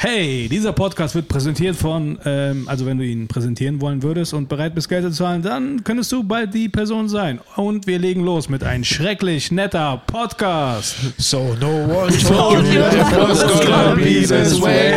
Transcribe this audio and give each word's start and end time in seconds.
Hey, 0.00 0.46
dieser 0.48 0.72
Podcast 0.72 1.16
wird 1.16 1.26
präsentiert 1.26 1.74
von, 1.74 2.20
ähm, 2.24 2.68
also 2.68 2.86
wenn 2.86 2.98
du 2.98 3.04
ihn 3.04 3.26
präsentieren 3.26 3.80
wollen 3.80 4.00
würdest 4.00 4.32
und 4.32 4.48
bereit 4.48 4.72
bist, 4.72 4.88
Geld 4.88 5.02
zu 5.02 5.10
zahlen, 5.10 5.42
dann 5.42 5.82
könntest 5.82 6.12
du 6.12 6.22
bald 6.22 6.54
die 6.54 6.68
Person 6.68 7.08
sein. 7.08 7.40
Und 7.56 7.88
wir 7.88 7.98
legen 7.98 8.22
los 8.22 8.48
mit 8.48 8.62
einem 8.62 8.84
schrecklich 8.84 9.50
netter 9.50 10.00
Podcast. 10.06 10.94
So 11.16 11.56
no 11.58 11.66
one 11.66 12.16
told 12.16 12.64
you 12.72 12.80
that 12.80 12.94
it 12.94 13.28
was 13.28 13.42
gonna 13.66 13.96
be 13.96 14.24
this 14.24 14.62
way. 14.62 14.94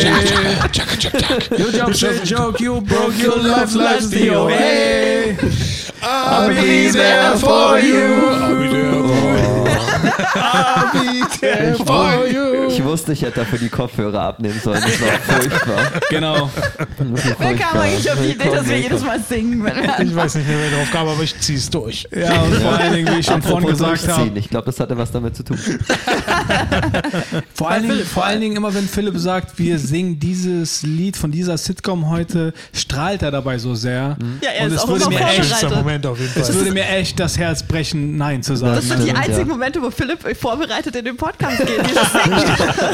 Your 1.58 1.72
job's 1.72 2.04
a 2.04 2.24
joke, 2.24 2.60
you 2.64 2.80
broke 2.80 3.18
your 3.18 3.42
life, 3.42 3.74
life's 3.74 4.12
the 4.12 4.30
way. 4.30 5.36
I'll 6.04 6.50
be 6.50 6.92
there 6.92 7.36
for 7.40 7.80
you. 7.80 8.61
I'll 10.34 10.92
be 10.92 11.40
there 11.40 11.76
for 11.76 12.28
you. 12.28 12.68
Ich 12.68 12.84
wusste, 12.84 13.14
ich 13.14 13.22
hätte 13.22 13.40
dafür 13.42 13.60
die 13.60 13.70
Kopfhörer 13.70 14.22
abnehmen 14.22 14.60
sollen. 14.64 14.82
Das 14.82 15.02
war 15.02 15.08
furchtbar. 15.40 16.02
Genau. 16.10 16.50
Wer 17.40 17.56
kam 17.56 17.80
eigentlich 17.80 18.12
auf 18.12 18.18
die 18.22 18.32
Idee, 18.32 18.50
dass 18.50 18.68
wir 18.68 18.80
jedes 18.80 19.04
Mal 19.04 19.20
singen, 19.20 19.64
wenn 19.64 19.76
wir 19.76 20.00
Ich 20.00 20.16
weiß 20.16 20.36
nicht 20.36 20.48
mehr, 20.48 20.58
wer 20.60 20.78
drauf 20.78 20.92
kam, 20.92 21.08
aber 21.08 21.24
ich 21.24 21.40
zieh's 21.40 21.70
durch. 21.70 22.08
Ja, 22.16 22.42
und 22.42 22.56
vor 22.56 22.74
allen 22.74 22.94
Dingen, 22.94 23.14
wie 23.16 23.20
ich 23.20 23.26
schon 23.26 23.42
vorhin 23.42 23.68
gesagt 23.70 24.08
habe, 24.08 24.32
Ich 24.36 24.50
glaube, 24.50 24.66
das 24.66 24.80
hatte 24.80 24.98
was 24.98 25.12
damit 25.12 25.36
zu 25.36 25.44
tun. 25.44 25.58
vor 27.54 27.70
allen, 27.70 27.88
Dingen, 27.90 28.06
vor 28.06 28.26
allen 28.26 28.42
Dingen 28.42 28.56
immer, 28.56 28.74
wenn 28.74 28.88
Philipp 28.88 29.18
sagt, 29.18 29.58
wir 29.60 29.78
singen 29.80 30.20
dieses 30.20 30.84
Lied 30.84 31.18
von 31.18 31.32
dieser 31.32 31.58
Sitcom 31.58 32.10
heute, 32.10 32.54
strahlt 32.74 33.22
er 33.24 33.32
dabei 33.32 33.58
so 33.58 33.76
sehr. 33.76 34.18
Ja, 34.42 34.50
er 34.52 34.66
und 34.66 34.72
ist 34.72 34.76
es 34.78 34.84
auch 34.84 34.88
würde 34.90 35.06
immer 35.06 35.20
mir 35.20 35.26
echt 35.26 35.36
Schönster 35.36 35.58
vorbereitet. 35.58 35.84
Moment 35.86 36.06
auf 36.06 36.20
jeden 36.20 36.32
Es 36.40 36.48
Fall. 36.48 36.56
würde 36.56 36.72
mir 36.72 36.88
echt 36.88 37.20
das 37.20 37.38
Herz 37.38 37.64
brechen, 37.64 38.18
Nein 38.18 38.44
zu 38.44 38.56
sagen. 38.56 38.76
Das 38.76 38.88
sind 38.88 39.04
die 39.06 39.12
einzigen 39.12 39.40
ja. 39.40 39.46
Momente, 39.46 39.82
wo 39.82 39.92
Philipp 39.92 40.11
vorbereitet 40.18 40.96
in 40.96 41.06
den 41.06 41.18
Podcast 41.18 41.58
geht. 41.60 41.78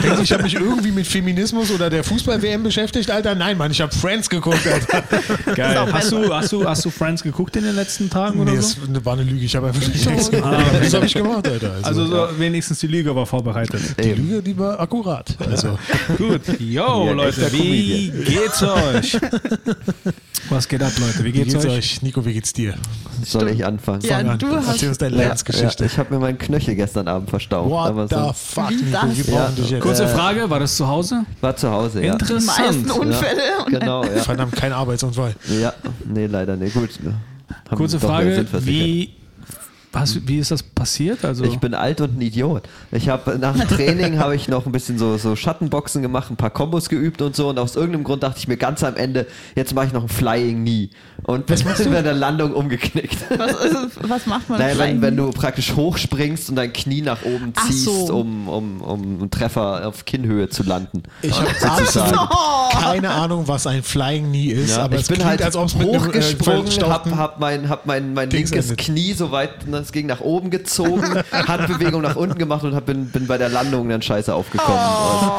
Denkst 0.04 0.18
du, 0.18 0.22
ich 0.24 0.32
habe 0.34 0.44
mich 0.44 0.54
irgendwie 0.56 0.92
mit 0.92 1.08
Feminismus 1.08 1.72
oder 1.72 1.90
der 1.90 2.04
Fußball-WM 2.04 2.64
beschäftigt, 2.64 3.10
Alter? 3.12 3.36
Nein, 3.36 3.58
Mann, 3.58 3.72
ich 3.72 3.82
habe 3.82 3.94
Friends 3.94 4.30
geguckt, 4.30 4.66
Alter. 4.68 5.04
Geil. 5.56 5.94
Hast 5.94 6.12
du, 6.12 6.34
hast, 6.34 6.52
du, 6.52 6.68
hast 6.68 6.86
du 6.86 6.90
Friends 6.90 7.24
geguckt 7.24 7.56
in 7.56 7.64
den 7.64 7.76
letzten 7.76 8.10
Tagen 8.10 8.40
oder 8.40 8.52
Nee, 8.52 8.60
so? 8.62 8.78
das 8.88 9.06
war 9.06 9.14
eine 9.14 9.24
Lüge. 9.24 9.46
Ich 9.46 9.56
habe 9.56 9.68
einfach 9.68 9.88
nichts 9.88 10.30
geguckt. 10.32 10.54
Das 10.82 10.94
habe 10.94 11.06
ich 11.06 11.14
gemacht, 11.14 11.48
Alter. 11.48 11.76
Also 11.84 12.06
so, 12.06 12.28
wenigstens 12.38 12.80
die 12.80 12.88
Lüge 12.88 13.16
war 13.16 13.26
vorbereitet. 13.26 13.82
die 14.04 14.14
Lüge, 14.14 14.42
die 14.42 14.58
war 14.58 14.80
akkurat. 14.80 15.36
Also, 15.50 15.78
Gut. 16.18 16.42
Yo, 16.60 17.06
Ja, 17.08 17.12
Leute, 17.14 17.52
wie 17.54 18.10
geht's 18.26 18.62
euch? 18.64 19.18
Was 20.50 20.68
geht 20.68 20.82
ab, 20.82 20.92
Leute? 21.00 21.20
Wie 21.20 21.26
wie 21.26 21.32
geht's, 21.34 21.54
geht's 21.54 21.66
euch? 21.66 21.72
euch? 21.78 22.02
Nico, 22.02 22.26
wie 22.26 22.34
geht's 22.34 22.54
dir? 22.54 22.76
Soll 23.26 23.50
ich 23.50 23.66
anfangen? 23.66 24.02
Ja, 24.02 24.18
Fang 24.18 24.30
an. 24.30 24.40
du 24.40 24.48
hast- 24.56 24.68
Erzähl 24.70 24.90
uns 24.90 24.98
deine 24.98 25.16
Ja, 25.18 25.24
Lebensgeschichte. 25.24 25.84
ja, 25.84 25.90
ich 25.92 25.98
habe 25.98 26.14
mir 26.14 26.20
meinen 26.20 26.38
Knöchel 26.38 26.76
gestern 26.76 27.07
Abend 27.08 27.30
verstaucht. 27.30 27.72
aber 27.72 28.04
What 28.04 28.10
the 28.10 28.16
so, 28.16 28.34
fuck, 28.34 28.72
Nico? 28.72 29.32
Ja. 29.32 29.50
jetzt. 29.56 29.80
Kurze 29.82 30.04
Äh, 30.04 30.08
Frage, 30.08 30.50
war 30.50 30.60
das 30.60 30.76
zu 30.78 30.88
Hause? 30.88 31.26
war 31.42 31.56
zu 31.56 31.70
Hause, 31.72 32.04
ja. 32.06 32.16
Die 32.16 32.34
meisten 32.34 32.34
Interessant. 32.84 32.92
Unfälle. 33.00 33.42
und 33.66 33.74
dann- 33.74 33.80
Genau, 33.80 34.04
ja. 34.04 34.10
Verdammt, 34.24 34.54
kein 34.56 34.74
Arbeitsunfall. 34.74 35.36
Ja, 35.62 35.74
nee, 36.06 36.26
leider 36.28 36.56
nicht. 36.56 36.74
Gut. 36.74 36.90
Haben 37.70 37.78
Kurze 37.78 38.00
Frage, 38.00 38.46
wie, 38.62 39.14
was, 39.94 40.28
wie 40.28 40.38
ist 40.38 40.52
das 40.52 40.62
passiert? 40.62 41.24
Also, 41.26 41.44
Ich 41.46 41.58
bin 41.60 41.74
alt 41.74 42.02
und 42.02 42.18
ein 42.18 42.22
Idiot. 42.22 42.64
Ich 42.92 43.08
habe 43.10 43.38
nach 43.40 43.58
dem 43.58 43.68
Training 43.68 44.20
habe 44.20 44.36
ich 44.36 44.48
noch 44.48 44.66
ein 44.66 44.72
bisschen 44.72 44.98
so, 45.00 45.18
so 45.18 45.36
Schattenboxen 45.36 46.02
gemacht, 46.02 46.30
ein 46.30 46.36
paar 46.36 46.50
Kombos 46.50 46.90
geübt 46.90 47.22
und 47.22 47.36
so 47.36 47.50
und 47.50 47.58
aus 47.58 47.76
irgendeinem 47.76 48.04
Grund 48.04 48.22
dachte 48.24 48.38
ich 48.38 48.48
mir 48.48 48.58
ganz 48.58 48.84
am 48.84 48.96
Ende, 48.96 49.26
jetzt 49.56 49.74
mache 49.74 49.88
ich 49.88 49.94
noch 49.94 50.04
ein 50.04 50.10
Flying 50.10 50.62
Knee 50.64 50.90
und 51.24 51.46
bin 51.46 51.58
bei 51.92 52.02
der 52.02 52.14
Landung 52.14 52.54
umgeknickt. 52.54 53.18
Was, 53.38 53.52
ist, 53.52 53.74
es- 53.76 54.10
was 54.10 54.26
macht 54.26 54.50
man? 54.50 54.60
Naja, 54.60 54.78
wenn, 54.78 55.02
wenn 55.02 55.18
du 55.18 55.30
praktisch 55.32 55.76
hochspringst 55.76 56.50
und 56.50 56.56
dein 56.56 56.72
Knie 56.72 57.02
nach 57.02 57.24
oben 57.24 57.54
Ach 57.56 57.66
ziehst, 57.68 57.86
so. 57.86 58.16
um, 58.18 58.48
um, 58.48 58.82
um 58.82 59.02
einen 59.20 59.32
Treffer 59.32 59.88
auf 59.88 60.06
Kinnhöhe 60.06 60.48
zu 60.50 60.64
landen. 60.64 61.04
Ich 61.22 61.34
habe 61.40 61.50
absolut 61.62 62.30
keine 62.72 63.10
Ahnung, 63.10 63.48
was 63.48 63.66
ein 63.68 63.84
Flying 63.84 64.28
Knee 64.30 64.48
ist, 64.52 64.76
Ja, 64.78 64.84
aber 64.84 64.96
ich 64.96 65.02
es 65.02 65.08
bin 65.08 65.16
klingt, 65.18 65.30
halt 65.30 65.42
als 65.42 65.56
ob 65.56 65.66
es 65.68 65.76
mit 65.76 65.88
einem 65.88 65.96
äh, 65.96 66.06
hochgesprungen, 66.06 66.68
verstauchten- 66.68 67.18
hab, 67.18 67.34
hab 67.34 67.40
mein, 67.40 67.70
hab 67.70 67.86
mein, 67.86 68.14
mein 68.14 68.30
Dings 68.30 68.52
linkes 68.52 68.70
endet. 68.72 68.86
Knie 68.86 69.14
so 69.14 69.32
weit, 69.32 69.50
das 69.70 69.92
ging 69.92 70.06
nach 70.08 70.22
oben 70.22 70.50
gezogen, 70.50 71.04
Handbewegung 71.32 72.02
nach 72.02 72.16
unten 72.16 72.38
gemacht 72.38 72.64
und 72.64 72.76
hab, 72.76 72.86
bin, 72.86 73.08
bin 73.08 73.28
bei 73.28 73.38
der 73.38 73.50
Landung 73.50 73.90
dann 73.90 74.02
scheiße 74.02 74.34
aufgekommen. 74.34 74.80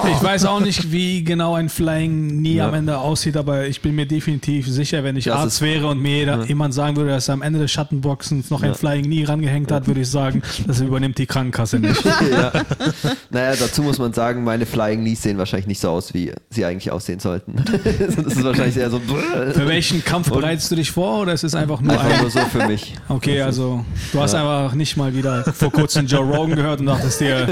Und 0.03 0.11
ich 0.11 0.23
weiß 0.23 0.45
auch 0.47 0.61
nicht, 0.61 0.91
wie 0.93 1.23
genau 1.25 1.55
ein 1.55 1.69
Flying 1.69 2.39
Knee 2.39 2.55
Ja. 2.57 2.69
am 2.69 2.75
Ende 2.75 2.99
aussieht, 2.99 3.37
aber 3.37 3.67
ich 3.67 3.81
bin 3.81 3.95
mir 3.95 4.07
definitiv 4.07 4.67
sicher, 4.69 5.05
wenn 5.05 5.17
ich 5.17 5.25
Das 5.25 5.37
Arzt 5.37 5.47
ist- 5.55 5.61
wäre 5.69 5.87
und 5.89 6.01
mir 6.01 6.17
jeder, 6.17 6.45
jemand 6.45 6.73
sagen 6.73 6.97
würde, 6.97 7.11
dass 7.11 7.29
er 7.29 7.35
am 7.35 7.43
Ende 7.43 7.59
des 7.59 7.71
Schattenboxens 7.71 8.51
noch 8.51 8.63
ein 8.63 8.75
Flying 8.75 9.05
Knee 9.05 9.25
rangehängt 9.25 9.71
hat, 9.71 9.87
würde 9.87 10.01
ich 10.01 10.11
sagen, 10.11 10.43
das 10.67 10.81
übernimmt 10.81 11.19
die 11.19 11.27
Krankenkasse 11.27 11.79
nicht. 11.79 12.03
ja. 12.31 12.53
Naja, 13.31 13.55
dazu 13.59 13.83
muss 13.83 13.99
man 13.99 14.13
sagen, 14.13 14.45
meine 14.45 14.65
Flying 14.65 15.01
Knees 15.01 15.23
sehen 15.23 15.37
wahrscheinlich 15.37 15.67
nicht 15.67 15.81
so 15.81 15.91
aus, 15.91 16.15
wie 16.15 16.33
sie 16.51 16.65
eigentlich 16.65 16.91
aussehen 16.91 17.21
sollten. 17.21 17.57
das 17.85 18.17
ist 18.17 18.45
wahrscheinlich 18.45 18.77
eher 18.77 18.91
so 18.91 18.99
Für 19.53 19.67
welchen 19.67 20.05
Kampf 20.05 20.31
bereitest 20.31 20.71
du 20.71 20.77
dich 20.77 20.91
vor 20.91 21.21
oder 21.21 21.33
ist 21.35 21.45
es 21.45 21.55
einfach 21.55 21.81
nur 21.81 21.93
einfach 21.93 22.15
ein... 22.15 22.21
nur 22.23 22.31
so 22.31 22.41
für 22.41 22.67
mich. 22.67 22.95
Okay, 23.09 23.43
also 23.43 23.85
du 24.13 24.21
hast 24.21 24.35
einfach 24.35 24.75
nicht 24.75 24.97
mal 24.97 25.15
wieder 25.15 25.45
vor 25.53 25.71
kurzem 25.71 26.07
Joe 26.07 26.25
Rogan 26.25 26.57
gehört 26.57 26.81
und 26.81 26.87
dachtest 26.87 27.21
dir, 27.21 27.47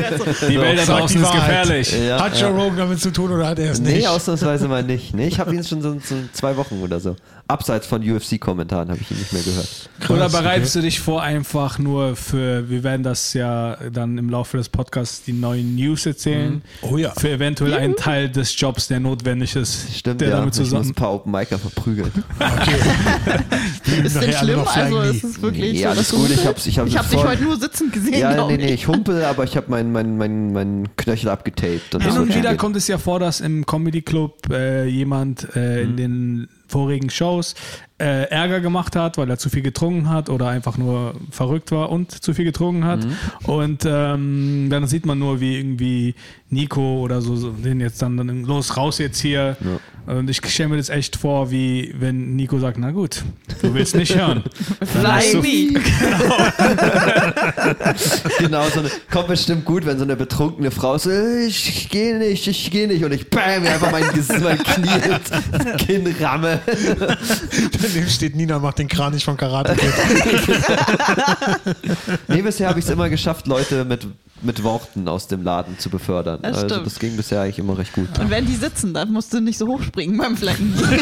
die 0.48 0.58
Welt 0.58 0.78
da 0.78 0.84
draußen 0.98 1.22
ist 1.22 1.32
gefährlich. 1.32 1.94
Ja, 2.06 2.22
Hat 2.22 2.40
Joe 2.40 2.50
Rogan 2.50 2.76
damit 2.78 3.00
zu 3.00 3.12
tun 3.12 3.30
oder 3.32 3.46
hat 3.48 3.58
er 3.58 3.72
es 3.72 3.80
Nee, 3.80 3.96
nicht? 3.96 4.08
ausnahmsweise 4.08 4.68
mal 4.68 4.82
nicht. 4.82 5.14
Nee, 5.14 5.28
ich 5.28 5.38
habe 5.38 5.54
ihn 5.54 5.64
schon 5.64 5.82
so, 5.82 5.92
so 6.02 6.14
zwei 6.32 6.56
Wochen 6.56 6.80
oder 6.82 7.00
so. 7.00 7.16
Abseits 7.48 7.86
von 7.86 8.02
UFC-Kommentaren 8.12 8.88
habe 8.90 9.00
ich 9.00 9.10
ihn 9.10 9.18
nicht 9.18 9.32
mehr 9.32 9.42
gehört. 9.42 9.90
Oder 10.08 10.28
bereitest 10.28 10.74
du 10.76 10.80
dich 10.82 11.00
vor 11.00 11.22
einfach 11.22 11.78
nur 11.78 12.16
für, 12.16 12.68
wir 12.70 12.82
werden 12.84 13.02
das 13.02 13.32
ja 13.34 13.76
dann 13.92 14.18
im 14.18 14.28
Laufe 14.30 14.56
des 14.56 14.68
Podcasts 14.68 15.22
die 15.24 15.32
neuen 15.32 15.74
News 15.74 16.06
erzählen, 16.06 16.62
Oh 16.82 16.96
ja. 16.96 17.10
für 17.16 17.30
eventuell 17.30 17.74
einen 17.74 17.96
Teil 17.96 18.28
des 18.28 18.58
Jobs, 18.60 18.88
der 18.88 19.00
notwendig 19.00 19.56
ist, 19.56 19.96
Stimmt, 19.96 20.20
der 20.20 20.28
ja. 20.30 20.36
damit 20.38 20.54
Ich 20.54 20.60
muss 20.60 20.68
zusammen... 20.70 20.90
ein 20.90 20.94
paar 20.94 21.12
Open 21.14 21.32
Micer 21.32 21.58
verprügeln. 21.58 22.12
Ist 24.04 24.14
denn 24.16 24.30
Nachher 24.30 24.38
alle 24.40 24.52
schlimm? 24.52 24.66
Also 24.68 25.00
ist 25.00 25.24
es 25.24 25.42
wirklich 25.42 25.72
Nee, 25.74 25.82
so, 25.82 25.88
alles 25.88 26.10
gut, 26.10 26.30
ich 26.30 26.46
hab's- 26.46 26.66
ich 26.66 26.78
hab's 26.78 26.90
ich 26.90 26.98
hab 26.98 27.08
dich 27.10 27.24
heute 27.24 27.42
nur 27.42 27.56
sitzend 27.58 27.92
gesehen, 27.92 28.18
Ja, 28.18 28.46
nee, 28.46 28.56
nee, 28.56 28.74
ich. 28.74 28.86
humpel, 28.88 29.24
aber 29.24 29.44
ich 29.44 29.56
habe 29.56 29.70
meinen 29.70 29.92
mein, 29.92 30.16
mein, 30.16 30.52
mein 30.52 30.88
Knöchel 30.96 31.28
abgetaped. 31.30 31.94
Und 31.94 32.02
Hin 32.04 32.12
und 32.18 32.34
wieder 32.34 32.50
schon 32.50 32.56
kommt 32.58 32.76
es 32.76 32.88
ja 32.88 32.98
vor, 32.98 33.18
dass 33.20 33.40
im 33.40 33.64
Comedy 33.66 34.02
Club 34.02 34.48
äh, 34.50 34.86
jemand 34.86 35.54
äh, 35.56 35.82
in 35.82 35.96
den 35.96 36.48
vorigen 36.68 37.10
Shows 37.10 37.54
äh, 37.98 38.24
Ärger 38.28 38.60
gemacht 38.60 38.94
hat, 38.94 39.16
weil 39.16 39.30
er 39.30 39.38
zu 39.38 39.48
viel 39.48 39.62
getrunken 39.62 40.08
hat 40.10 40.28
oder 40.28 40.48
einfach 40.48 40.76
nur 40.76 41.14
verrückt 41.30 41.72
war 41.72 41.90
und 41.90 42.10
zu 42.22 42.34
viel 42.34 42.44
getrunken 42.44 42.84
hat. 42.84 43.06
Und 43.44 43.84
ähm, 43.86 44.68
dann 44.70 44.86
sieht 44.86 45.06
man 45.06 45.18
nur, 45.18 45.40
wie 45.40 45.56
irgendwie 45.56 46.14
Nico 46.50 47.00
oder 47.00 47.22
so, 47.22 47.34
so 47.36 47.50
den 47.50 47.80
jetzt 47.80 48.02
dann, 48.02 48.16
dann 48.18 48.44
los, 48.44 48.76
raus 48.76 48.98
jetzt 48.98 49.18
hier. 49.20 49.56
Und 50.06 50.30
ich 50.30 50.36
stelle 50.46 50.68
mir 50.68 50.76
das 50.76 50.88
echt 50.90 51.16
vor, 51.16 51.50
wie 51.50 51.92
wenn 51.98 52.36
Nico 52.36 52.58
sagt, 52.60 52.76
na 52.78 52.90
gut, 52.92 53.24
du 53.62 53.74
willst 53.74 53.96
nicht 53.96 54.14
hören. 54.16 54.44
Du- 54.78 54.86
Flying 54.86 55.42
Knee. 55.42 55.80
Genau, 58.38 58.68
so 58.68 58.80
eine, 58.80 58.90
kommt 59.10 59.28
bestimmt 59.28 59.64
gut, 59.64 59.84
wenn 59.86 59.98
so 59.98 60.04
eine 60.04 60.14
betrunkene 60.16 60.70
Frau 60.70 60.98
so, 60.98 61.10
ich 61.10 61.88
gehe 61.88 62.18
nicht, 62.18 62.46
ich 62.46 62.70
gehe 62.70 62.86
nicht 62.86 63.04
und 63.04 63.12
ich 63.12 63.28
bam, 63.30 63.62
mir 63.62 63.70
einfach 63.72 63.90
mein, 63.90 64.04
mein 64.42 64.58
Knie 64.58 64.90
ins 65.08 65.84
Kinn 65.86 66.14
ramme. 66.20 66.60
Daneben 67.86 68.08
steht 68.08 68.36
Nina, 68.36 68.58
macht 68.58 68.78
den 68.78 68.88
Kranich 68.88 69.24
von 69.24 69.36
Karate 69.36 69.74
Kid. 69.74 69.92
Nee, 72.28 72.42
bisher 72.42 72.68
habe 72.68 72.78
ich 72.78 72.84
es 72.84 72.90
immer 72.90 73.08
geschafft, 73.08 73.46
Leute 73.46 73.84
mit, 73.84 74.06
mit 74.42 74.62
Worten 74.62 75.08
aus 75.08 75.28
dem 75.28 75.42
Laden 75.42 75.78
zu 75.78 75.90
befördern. 75.90 76.40
Das 76.42 76.56
also 76.56 76.68
stimmt. 76.68 76.86
das 76.86 76.98
ging 76.98 77.16
bisher 77.16 77.42
eigentlich 77.42 77.58
immer 77.58 77.78
recht 77.78 77.92
gut. 77.92 78.08
Und 78.18 78.30
wenn 78.30 78.46
die 78.46 78.54
sitzen, 78.54 78.94
dann 78.94 79.12
musst 79.12 79.32
du 79.32 79.40
nicht 79.40 79.58
so 79.58 79.66
hochspringen 79.66 80.16
beim 80.18 80.36
Flying 80.36 80.56
Knee. 80.76 81.00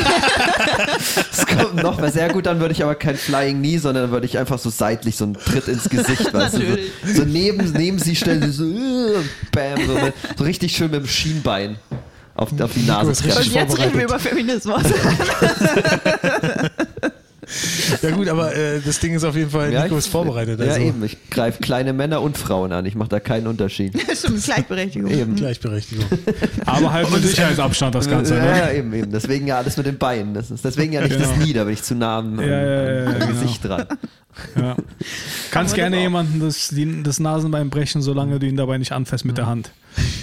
Es 1.32 1.46
kommt 1.46 1.76
noch 1.76 1.98
mal 1.98 2.12
sehr 2.12 2.32
gut, 2.32 2.46
dann 2.46 2.60
würde 2.60 2.72
ich 2.72 2.82
aber 2.82 2.94
kein 2.94 3.16
Flying 3.16 3.58
Knee, 3.58 3.78
sondern 3.78 4.04
dann 4.04 4.12
würde 4.12 4.26
ich 4.26 4.38
einfach 4.38 4.58
so 4.58 4.70
seitlich 4.70 5.16
so 5.16 5.24
einen 5.24 5.34
Tritt 5.34 5.68
ins 5.68 5.88
Gesicht, 5.88 6.24
weißt 6.32 6.54
du, 6.54 6.58
Natürlich. 6.60 6.90
so, 7.06 7.14
so 7.14 7.24
neben, 7.24 7.72
neben 7.72 7.98
sie 7.98 8.16
stellen, 8.16 8.50
so, 8.52 8.64
äh, 8.64 9.22
bam, 9.52 9.86
so, 9.86 9.94
mit, 9.94 10.14
so 10.36 10.44
richtig 10.44 10.76
schön 10.76 10.90
mit 10.90 11.00
dem 11.00 11.08
Schienbein 11.08 11.76
auf, 12.34 12.60
auf 12.60 12.72
die 12.72 12.82
Nase. 12.82 13.10
Und 13.10 13.52
jetzt 13.52 13.78
reden 13.78 13.94
wir 13.96 14.04
über 14.04 14.18
Feminismus. 14.18 14.82
Ja 18.02 18.10
gut, 18.10 18.28
aber 18.28 18.54
äh, 18.54 18.80
das 18.84 19.00
Ding 19.00 19.14
ist 19.14 19.22
auf 19.24 19.36
jeden 19.36 19.50
Fall, 19.50 19.70
Nico 19.70 19.96
ist 19.96 20.06
vorbereitet. 20.06 20.58
Ja, 20.60 20.66
Also 20.66 20.80
eben. 20.80 21.04
Ich 21.04 21.18
greife 21.30 21.60
kleine 21.62 21.92
Männer 21.92 22.22
und 22.22 22.38
Frauen 22.38 22.72
an. 22.72 22.86
Ich 22.86 22.94
mache 22.94 23.10
da 23.10 23.20
keinen 23.20 23.46
Unterschied. 23.46 23.92
Stimmt, 24.16 24.42
Gleichberechtigung. 24.44 25.10
Eben. 25.10 25.36
Gleichberechtigung. 25.36 26.06
Aber 26.66 26.92
halt 26.92 27.10
mit 27.10 27.22
Sicherheitsabstand 27.22 27.94
das 27.94 28.08
Ganze. 28.08 28.36
ja, 28.36 28.42
Ne? 28.44 28.58
ja, 28.58 28.70
eben, 28.72 28.92
eben. 28.94 29.12
Deswegen 29.12 29.46
ja 29.46 29.58
alles 29.58 29.76
mit 29.76 29.86
den 29.86 29.98
Beinen. 29.98 30.34
Das 30.34 30.50
ist 30.50 30.64
deswegen 30.64 30.92
ja 30.94 31.02
nicht 31.02 31.14
das 31.14 31.28
Genau. 31.28 31.42
Knie, 31.42 31.52
da 31.52 31.64
bin 31.64 31.74
ich 31.74 31.82
zu 31.82 31.94
nah 31.94 32.18
am, 32.18 32.40
Ja, 32.40 32.46
ja, 32.46 32.52
ja, 32.54 33.06
am 33.06 33.12
ja, 33.12 33.18
genau. 33.18 33.26
Gesicht 33.40 33.64
dran. 33.64 33.86
Ja. 34.56 34.76
Kannst 35.50 35.74
gerne 35.74 36.00
jemanden 36.00 36.40
das, 36.40 36.68
die, 36.68 37.02
das 37.02 37.20
Nasenbein 37.20 37.70
brechen, 37.70 38.02
solange 38.02 38.38
du 38.38 38.46
ihn 38.46 38.56
dabei 38.56 38.78
nicht 38.78 38.92
anfasst 38.92 39.24
mit 39.24 39.38
der 39.38 39.46
Hand. 39.46 39.70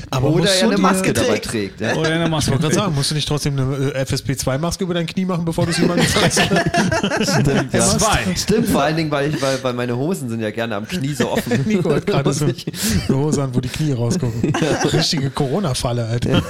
Aber 0.09 0.31
Oder 0.31 0.53
er 0.53 0.63
du 0.63 0.67
eine 0.73 0.77
Maske 0.81 1.13
dabei 1.13 1.37
trägt. 1.39 1.45
trägt. 1.45 1.81
Ja. 1.81 1.95
Oder 1.95 2.09
eine 2.09 2.27
Maske. 2.27 2.49
Ich 2.51 2.61
wollte 2.61 2.63
gerade 2.63 2.75
sagen, 2.87 2.95
musst 2.95 3.11
du 3.11 3.15
nicht 3.15 3.25
trotzdem 3.25 3.57
eine 3.57 3.93
äh, 3.93 4.03
FSP2-Maske 4.03 4.83
über 4.83 4.93
dein 4.93 5.05
Knie 5.05 5.23
machen, 5.23 5.45
bevor 5.45 5.63
du 5.65 5.71
es 5.71 5.77
jemandem 5.77 6.05
fragst? 6.07 6.41
Stimmt, 6.41 7.73
ja. 7.73 7.79
Zwei. 7.79 8.35
Stimmt, 8.35 8.67
vor 8.67 8.81
allen 8.83 8.97
Dingen, 8.97 9.09
weil, 9.11 9.33
ich, 9.33 9.41
weil, 9.41 9.63
weil 9.63 9.73
meine 9.73 9.95
Hosen 9.95 10.27
sind 10.27 10.41
ja 10.41 10.51
gerne 10.51 10.75
am 10.75 10.85
Knie 10.85 11.13
so 11.13 11.31
offen. 11.31 11.63
Nico 11.65 11.89
hat 11.93 12.05
gerade 12.05 12.33
so 12.33 12.47
ich- 12.47 12.65
eine 13.07 13.17
Hose 13.17 13.41
an, 13.43 13.55
wo 13.55 13.61
die 13.61 13.69
Knie 13.69 13.93
rausgucken. 13.93 14.53
Richtige 14.91 15.29
Corona-Falle, 15.29 16.05
Alter. 16.05 16.43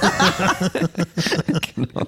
Genau. 1.76 2.06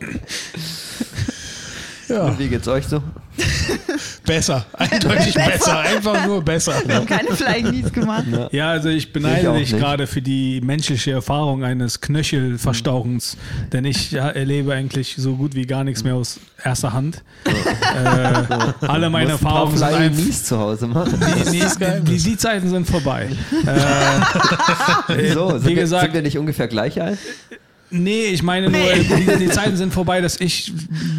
Ja, 2.08 2.22
Und 2.24 2.38
wie 2.38 2.48
geht's 2.48 2.68
euch 2.68 2.86
so? 2.86 3.02
besser. 4.26 4.64
Eindeutig 4.74 5.34
besser. 5.34 5.78
Einfach 5.80 6.26
nur 6.26 6.42
besser. 6.42 6.74
Wir 6.86 6.96
haben 6.96 7.06
keine 7.06 7.30
Flying 7.32 7.66
Knees 7.68 7.92
gemacht. 7.92 8.24
Ja, 8.52 8.70
also 8.70 8.88
ich 8.88 9.12
beneide 9.12 9.52
dich 9.54 9.70
gerade 9.76 10.06
für 10.06 10.22
die 10.22 10.60
menschliche 10.62 11.12
Erfahrung 11.12 11.64
eines 11.64 12.00
Knöchelverstauchens, 12.00 13.36
denn 13.72 13.84
ich 13.84 14.12
ja, 14.12 14.28
erlebe 14.28 14.72
eigentlich 14.74 15.14
so 15.18 15.34
gut 15.34 15.54
wie 15.54 15.66
gar 15.66 15.82
nichts 15.84 16.04
mehr 16.04 16.14
aus 16.14 16.38
erster 16.62 16.92
Hand. 16.92 17.22
Äh, 17.44 18.86
alle 18.86 19.10
meine 19.10 19.32
Musst 19.32 19.42
ein 19.44 19.48
paar 19.48 19.64
Erfahrungen 19.64 19.76
sind 19.78 19.86
einfach. 19.88 20.22
Knees 20.22 20.44
zu 20.44 20.58
Hause 20.58 20.86
machen. 20.86 21.20
Die, 21.52 21.58
die, 21.58 22.00
die, 22.04 22.18
die 22.22 22.36
Zeiten 22.36 22.68
sind 22.70 22.88
vorbei. 22.88 23.28
Äh, 23.66 25.16
Wieso? 25.16 25.48
wie 25.54 25.58
Sind, 25.58 25.66
wir, 25.68 25.74
gesagt- 25.76 26.04
sind 26.04 26.14
wir 26.14 26.22
nicht 26.22 26.38
ungefähr 26.38 26.68
gleich 26.68 27.00
alt? 27.00 27.18
Nee, 27.94 28.24
ich 28.26 28.42
meine 28.42 28.68
nur, 28.70 28.80
die, 28.80 29.44
die 29.44 29.48
Zeiten 29.48 29.76
sind 29.76 29.92
vorbei, 29.92 30.20
dass 30.20 30.40
ich 30.40 30.72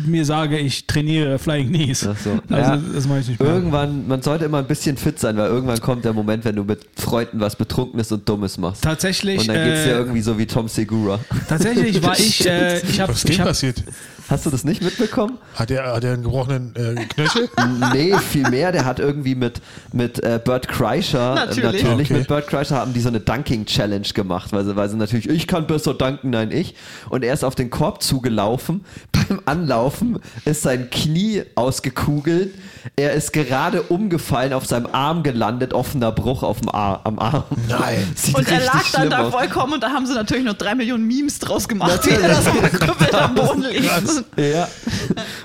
mir 0.05 0.25
sage, 0.25 0.57
ich 0.59 0.85
trainiere 0.87 1.39
Flying 1.39 1.69
Knees. 1.69 2.07
Ach 2.07 2.17
so. 2.17 2.31
Also, 2.53 2.71
Ja. 2.71 2.81
das 2.93 3.07
mache 3.07 3.19
ich 3.19 3.27
nicht 3.29 3.39
mehr. 3.39 3.49
Irgendwann, 3.53 4.07
man 4.07 4.21
sollte 4.21 4.45
immer 4.45 4.59
ein 4.59 4.67
bisschen 4.67 4.97
fit 4.97 5.19
sein, 5.19 5.37
weil 5.37 5.47
irgendwann 5.49 5.79
kommt 5.79 6.05
der 6.05 6.13
Moment, 6.13 6.45
wenn 6.45 6.55
du 6.55 6.63
mit 6.63 6.81
Freunden 6.97 7.39
was 7.39 7.55
Betrunkenes 7.55 8.11
und 8.11 8.27
Dummes 8.27 8.57
machst. 8.57 8.83
Tatsächlich, 8.83 9.39
Und 9.39 9.47
dann 9.47 9.63
geht's 9.63 9.83
dir 9.83 9.91
äh, 9.93 9.97
irgendwie 9.97 10.21
so 10.21 10.37
wie 10.37 10.45
Tom 10.45 10.67
Segura. 10.67 11.19
tatsächlich 11.47 12.01
war 12.03 12.17
ich, 12.19 12.45
äh, 12.45 12.79
ich 12.89 12.99
habe 12.99 13.13
Was 13.13 13.23
ist 13.25 13.39
hab, 13.39 13.47
passiert? 13.47 13.83
Hast 14.29 14.45
du 14.45 14.49
das 14.49 14.63
nicht 14.63 14.81
mitbekommen? 14.81 15.37
Hat 15.53 15.69
er, 15.71 15.93
hat 15.93 16.03
er 16.03 16.13
einen 16.13 16.23
gebrochenen 16.23 16.75
äh, 16.75 17.05
Knöchel? 17.05 17.49
Nee, 17.93 18.15
viel 18.17 18.49
mehr. 18.49 18.71
Der 18.71 18.85
hat 18.85 18.99
irgendwie 18.99 19.35
mit, 19.35 19.61
mit 19.93 20.23
äh, 20.23 20.39
Bert 20.43 20.67
Kreischer, 20.67 21.35
Natürlich. 21.35 21.83
natürlich 21.83 22.09
Okay. 22.09 22.19
mit 22.19 22.27
Bert 22.27 22.47
Kreischer 22.47 22.77
haben 22.77 22.93
die 22.93 22.99
so 23.01 23.09
eine 23.09 23.19
Dunking-Challenge 23.19 24.07
gemacht, 24.13 24.51
weil 24.51 24.65
sie, 24.65 24.75
weil 24.75 24.89
sie 24.89 24.97
natürlich, 24.97 25.29
ich 25.29 25.47
kann 25.47 25.67
besser 25.67 25.93
danken, 25.93 26.29
nein, 26.31 26.51
ich. 26.51 26.75
Und 27.09 27.23
er 27.23 27.33
ist 27.33 27.43
auf 27.43 27.55
den 27.55 27.69
Korb 27.69 28.01
zugelaufen. 28.01 28.83
Beim 29.11 29.41
Anlaufen 29.45 30.19
ist 30.45 30.61
sein 30.63 30.89
Knie 30.89 31.43
ausgekugelt. 31.55 32.53
Er 32.95 33.13
ist 33.13 33.33
gerade 33.33 33.81
umgefallen, 33.83 34.53
auf 34.53 34.65
seinem 34.65 34.87
Arm 34.91 35.23
gelandet, 35.23 35.73
offener 35.73 36.11
Bruch 36.11 36.43
auf 36.43 36.59
dem 36.61 36.69
Ar 36.69 37.01
am 37.03 37.19
Arm. 37.19 37.43
Nein. 37.67 38.11
Sieht 38.15 38.35
Und 38.35 38.49
er 38.51 38.63
lag 38.63 38.83
dann 38.93 39.09
da 39.09 39.23
aus. 39.23 39.33
vollkommen 39.33 39.73
und 39.73 39.83
da 39.83 39.89
haben 39.89 40.05
sie 40.05 40.13
natürlich 40.13 40.43
noch 40.45 40.53
drei 40.53 40.75
Millionen 40.75 41.05
Memes 41.07 41.39
draus 41.39 41.67
gemacht, 41.67 42.05
wie 42.05 42.11
er 42.11 42.27
da 42.29 42.41
so 42.41 42.51
gekrüppelt 42.51 43.15
am 43.15 43.35
Boden 43.35 43.61
liegt. 43.71 44.23
Ja. 44.37 44.67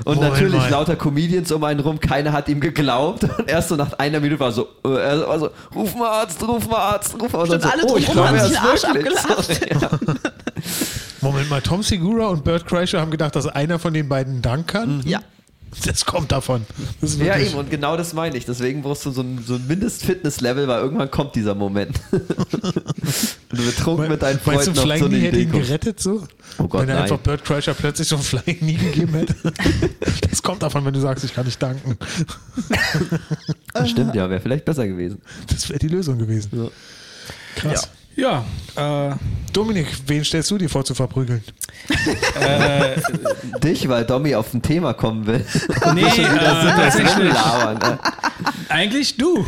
Und 0.05 0.17
Moment 0.17 0.33
natürlich 0.33 0.61
mal. 0.61 0.71
lauter 0.71 0.97
Comedians 0.97 1.51
um 1.53 1.65
einen 1.65 1.81
rum, 1.81 1.99
keiner 2.01 2.33
hat 2.33 2.49
ihm 2.49 2.61
geglaubt. 2.61 3.25
Und 3.25 3.49
erst 3.49 3.71
so 3.71 3.77
nach 3.77 3.93
einer 3.95 4.21
Minute 4.21 4.41
war 4.41 4.53
so, 4.53 4.69
äh, 4.85 4.89
er 4.91 5.29
war 5.29 5.39
so, 5.39 5.51
ruf 5.75 5.95
mal 5.95 6.09
Arzt, 6.09 6.47
ruf 6.47 6.69
mal 6.69 6.77
Arzt, 6.79 7.15
ruf 7.21 7.33
mal. 7.33 7.41
Und 7.41 7.47
Stimmt, 7.49 7.65
alle 7.67 7.83
drumherum 7.83 8.13
glaub, 8.15 8.27
haben 8.29 8.37
er 8.37 8.45
sich 8.47 8.53
ist 8.53 8.63
den 8.63 8.71
Arsch 8.71 8.95
wirklich. 8.95 9.19
abgelacht. 9.19 9.45
So, 9.45 9.65
ja. 9.81 9.91
Moment 11.23 11.51
mal, 11.51 11.61
Tom 11.61 11.83
Segura 11.83 12.27
und 12.29 12.45
Bert 12.45 12.67
Kreischer 12.67 13.01
haben 13.01 13.11
gedacht, 13.11 13.35
dass 13.37 13.47
einer 13.47 13.79
von 13.79 13.93
den 13.93 14.09
beiden 14.09 14.41
Dank 14.43 14.69
kann? 14.69 15.03
Ja. 15.05 15.21
Das 15.87 16.05
kommt 16.05 16.33
davon. 16.33 16.67
Das 17.01 17.17
ja, 17.17 17.37
eben, 17.39 17.55
und 17.55 17.71
genau 17.71 17.97
das 17.97 18.13
meine 18.13 18.37
ich. 18.37 18.45
Deswegen 18.45 18.83
brauchst 18.83 19.07
du 19.07 19.11
so 19.11 19.23
ein, 19.23 19.43
so 19.45 19.55
ein 19.55 19.67
Mindest-Fitness-Level, 19.67 20.69
weil 20.69 20.81
irgendwann 20.83 21.11
kommt 21.11 21.35
dieser 21.35 21.55
Moment. 21.55 22.01
Wenn 22.11 23.59
du 23.59 23.65
betrunken 23.65 24.09
mit 24.09 24.23
deinen 24.23 24.39
du, 24.39 24.45
Freunden 24.45 24.71
auf 24.71 24.85
Flying 24.85 25.03
so 25.03 25.09
Knee 25.09 25.21
hätte 25.21 25.39
ihn 25.39 25.53
gerettet 25.53 26.01
so? 26.01 26.27
Oh 26.59 26.67
Gott, 26.67 26.83
Wenn 26.83 26.89
er 26.91 26.95
nein. 26.97 27.03
einfach 27.05 27.19
Bert 27.19 27.45
Kreischer 27.45 27.75
plötzlich 27.75 28.09
so 28.09 28.17
ein 28.17 28.23
Flying 28.23 28.59
Knee 28.59 28.75
gegeben 28.75 29.15
hätte? 29.15 29.35
das 30.31 30.43
kommt 30.43 30.63
davon, 30.63 30.85
wenn 30.85 30.95
du 30.95 31.01
sagst, 31.01 31.25
ich 31.25 31.35
kann 31.35 31.47
nicht 31.47 31.63
danken. 31.63 31.97
Das 33.73 33.91
stimmt, 33.91 34.15
ja, 34.15 34.29
wäre 34.29 34.41
vielleicht 34.41 34.65
besser 34.65 34.87
gewesen. 34.87 35.23
Das 35.49 35.69
wäre 35.69 35.79
die 35.79 35.89
Lösung 35.89 36.19
gewesen. 36.19 36.71
Krass. 37.57 37.83
ja, 37.83 37.89
äh, 38.17 39.15
Dominik, 39.53 39.87
wen 40.07 40.25
stellst 40.25 40.51
du 40.51 40.59
dir 40.59 40.69
vor 40.69 40.85
zu 40.85 40.95
verprügeln? 40.95 41.43
Dich, 43.62 43.89
weil 43.89 44.05
Domi 44.05 44.35
auf 44.35 44.53
ein 44.55 44.62
Thema 44.62 44.93
kommen 44.95 45.27
will. 45.27 45.45
nee, 45.95 46.03
äh, 46.03 46.25
tatsächlich, 46.77 47.33
Labern, 47.33 47.79
ne? 47.79 47.99
eigentlich 48.69 49.17
du. 49.17 49.45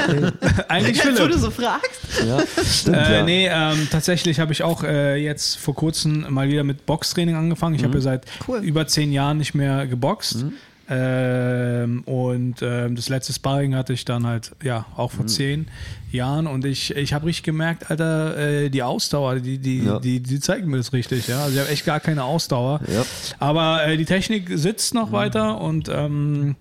eigentlich 0.68 1.00
Philipp. 1.00 1.30
du 1.30 1.38
so 1.38 1.50
fragst. 1.50 1.90
ja, 2.26 2.38
stimmt, 2.64 2.96
Äh, 2.96 3.12
ja. 3.18 3.22
Nee, 3.24 3.48
ähm, 3.50 3.88
tatsächlich 3.90 4.38
habe 4.40 4.52
ich 4.52 4.62
auch 4.62 4.82
äh, 4.84 5.16
jetzt 5.16 5.56
vor 5.58 5.74
kurzem 5.74 6.26
mal 6.32 6.48
wieder 6.48 6.62
mit 6.64 6.86
Boxtraining 6.86 7.34
angefangen. 7.36 7.74
Ich 7.74 7.82
Mhm. 7.82 7.86
habe 7.86 7.96
ja 7.98 8.02
seit 8.02 8.24
Cool. 8.46 8.58
über 8.60 8.86
zehn 8.86 9.12
Jahren 9.12 9.38
nicht 9.38 9.54
mehr 9.54 9.86
geboxt. 9.86 10.44
Ähm, 10.88 12.02
und 12.04 12.56
ähm, 12.62 12.96
das 12.96 13.08
letzte 13.08 13.32
Sparring 13.32 13.74
hatte 13.74 13.92
ich 13.92 14.04
dann 14.04 14.26
halt, 14.26 14.52
ja, 14.62 14.86
auch 14.96 15.12
Mhm. 15.12 15.16
vor 15.16 15.26
zehn 15.26 15.68
Jahren. 16.12 16.46
Und 16.46 16.64
ich, 16.64 16.94
ich 16.94 17.12
habe 17.14 17.26
richtig 17.26 17.42
gemerkt, 17.44 17.90
Alter, 17.90 18.36
äh, 18.36 18.68
die 18.70 18.82
Ausdauer, 18.82 19.36
die, 19.36 19.58
die, 19.58 19.84
Ja. 19.84 19.98
die, 19.98 20.20
die 20.20 20.40
zeigen 20.40 20.70
mir 20.70 20.76
das 20.76 20.92
richtig. 20.92 21.26
Ja? 21.28 21.40
Also 21.42 21.54
ich 21.54 21.60
habe 21.60 21.70
echt 21.70 21.84
gar 21.86 22.00
keine 22.00 22.24
Ausdauer. 22.24 22.80
Ja. 22.92 23.02
Aber 23.38 23.86
äh, 23.86 23.96
die 23.96 24.04
Technik 24.04 24.50
sitzt 24.54 24.94
noch 24.94 25.10
weiter 25.12 25.60
und 25.60 25.88
ähm, 25.88 26.56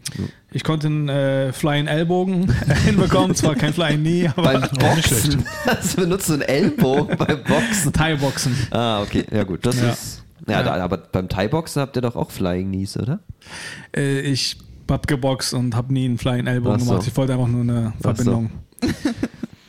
ich 0.52 0.64
konnte 0.64 0.88
einen 0.88 1.10
äh, 1.10 1.52
Flying 1.54 1.88
Ellbogen 1.88 2.52
hinbekommen. 2.86 3.36
Zwar 3.36 3.56
kein 3.56 3.74
Flying 3.74 4.00
Knee, 4.02 4.28
aber 4.36 4.44
Beim 4.54 4.62
nicht 4.62 4.80
Boxen. 4.80 5.46
Das 5.66 5.96
benutzt 5.96 6.30
du 6.30 6.34
einen 6.34 6.42
Ellbogen 6.44 7.18
beim 7.18 7.44
Boxen. 7.44 7.92
Thai-Boxen. 7.94 8.56
Ah, 8.72 9.02
okay. 9.02 9.26
Ja, 9.32 9.44
gut. 9.44 9.66
Das 9.66 9.80
Ja. 9.82 9.90
ist. 9.92 10.23
Ja, 10.48 10.60
Ja. 10.60 10.64
Da, 10.64 10.84
aber 10.84 10.98
beim 10.98 11.30
Thai-Boxen 11.30 11.82
habt 11.82 11.96
ihr 11.96 12.02
doch 12.02 12.16
auch 12.16 12.32
Flying 12.32 12.68
Knees, 12.68 12.98
oder? 12.98 13.20
Äh, 13.96 14.20
ich 14.22 14.58
hab 14.90 15.08
geboxt 15.08 15.54
und 15.54 15.76
habe 15.76 15.94
nie 15.94 16.06
einen 16.06 16.18
Flying 16.18 16.48
Ach 16.76 16.80
so. 16.80 16.90
gemacht. 16.92 17.08
Ich 17.08 17.16
wollte 17.16 17.34
einfach 17.34 17.48
nur 17.48 17.62
eine 17.62 17.94
Ach 18.04 18.16
so. 18.18 18.50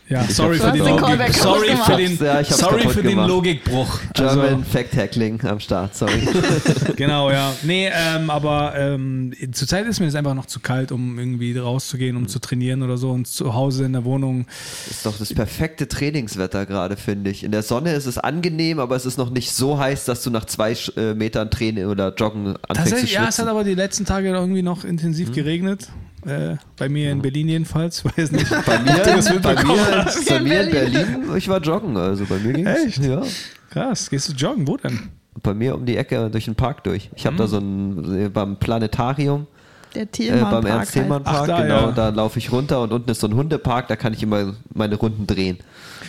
Ja, 0.08 0.22
sorry 0.24 0.58
für 0.58 0.70
den. 0.70 0.84
Logik. 0.84 1.34
Sorry 1.34 1.76
für 1.76 1.96
den, 1.96 2.18
Ja, 2.18 2.44
sorry 2.44 2.88
für 2.88 3.02
den. 3.02 3.18
Logikbruch. 3.18 4.00
German 4.12 4.40
Also, 4.40 4.62
Fact-Tackling 4.70 5.42
am 5.44 5.60
Start, 5.60 5.96
sorry. 5.96 6.28
genau, 6.96 7.30
ja. 7.30 7.54
Nee, 7.62 7.90
ähm, 7.92 8.28
aber 8.28 8.74
ähm, 8.76 9.32
zurzeit 9.52 9.86
ist 9.86 10.00
mir 10.00 10.06
das 10.06 10.14
einfach 10.14 10.34
noch 10.34 10.44
zu 10.44 10.60
kalt, 10.60 10.92
um 10.92 11.18
irgendwie 11.18 11.56
rauszugehen, 11.56 12.16
um 12.16 12.28
zu 12.28 12.38
trainieren 12.38 12.82
oder 12.82 12.98
so. 12.98 13.10
Und 13.12 13.26
zu 13.26 13.54
Hause 13.54 13.86
in 13.86 13.94
der 13.94 14.04
Wohnung. 14.04 14.46
ist 14.90 15.06
doch 15.06 15.16
das 15.16 15.32
perfekte 15.32 15.88
Trainingswetter 15.88 16.66
gerade, 16.66 16.98
finde 16.98 17.30
ich. 17.30 17.42
In 17.42 17.52
der 17.52 17.62
Sonne 17.62 17.94
ist 17.94 18.04
es 18.04 18.18
angenehm, 18.18 18.80
aber 18.80 18.96
es 18.96 19.06
ist 19.06 19.16
noch 19.16 19.30
nicht 19.30 19.52
so 19.52 19.78
heiß, 19.78 20.04
dass 20.04 20.22
du 20.22 20.28
nach 20.28 20.44
zwei 20.44 20.76
äh, 20.96 21.14
Metern 21.14 21.50
Training 21.50 21.86
oder 21.86 22.12
Joggen 22.14 22.48
anfängst 22.48 22.66
zu 22.68 22.74
Tatsächlich, 22.74 23.12
ja, 23.12 23.28
es 23.28 23.38
hat 23.38 23.48
aber 23.48 23.64
die 23.64 23.74
letzten 23.74 24.04
Tage 24.04 24.28
irgendwie 24.28 24.62
noch 24.62 24.84
intensiv 24.84 25.32
geregnet. 25.32 25.88
Äh, 26.26 26.56
bei 26.76 26.88
mir 26.88 27.10
in 27.10 27.20
Berlin 27.22 27.48
jedenfalls. 27.48 28.04
Weiß 28.16 28.32
nicht. 28.32 28.48
Bei 28.64 28.78
mir, 28.78 28.96
das 29.04 29.26
bei 29.40 29.54
mir, 29.62 30.06
bei 30.28 30.40
mir 30.40 30.62
in 30.62 30.70
Berlin, 30.70 31.06
ich 31.36 31.48
war 31.48 31.60
joggen, 31.60 31.96
also 31.96 32.24
bei 32.26 32.38
mir 32.38 32.52
ging 32.52 32.66
Echt? 32.66 32.98
Ja. 32.98 33.22
Krass, 33.70 34.08
gehst 34.08 34.28
du 34.28 34.32
joggen? 34.32 34.66
Wo 34.66 34.76
denn? 34.76 35.10
Bei 35.42 35.52
mir 35.52 35.74
um 35.74 35.84
die 35.84 35.96
Ecke 35.96 36.30
durch 36.30 36.44
den 36.44 36.54
Park 36.54 36.84
durch. 36.84 37.10
Ich 37.16 37.26
habe 37.26 37.36
da 37.36 37.46
so 37.46 37.58
ein, 37.58 38.30
beim 38.32 38.56
Planetarium, 38.56 39.46
Der 39.94 40.02
äh, 40.02 40.06
Thielmann 40.06 40.42
beim 40.42 40.50
Park 40.50 40.64
halt. 40.64 40.74
Ernst-Thälmann-Park, 40.74 41.36
Ach, 41.42 41.46
da, 41.46 41.62
genau, 41.62 41.86
ja. 41.86 41.92
da 41.92 42.08
laufe 42.10 42.38
ich 42.38 42.52
runter 42.52 42.82
und 42.82 42.92
unten 42.92 43.10
ist 43.10 43.20
so 43.20 43.26
ein 43.26 43.34
Hundepark, 43.34 43.88
da 43.88 43.96
kann 43.96 44.12
ich 44.12 44.22
immer 44.22 44.54
meine 44.72 44.94
Runden 44.94 45.26
drehen. 45.26 45.58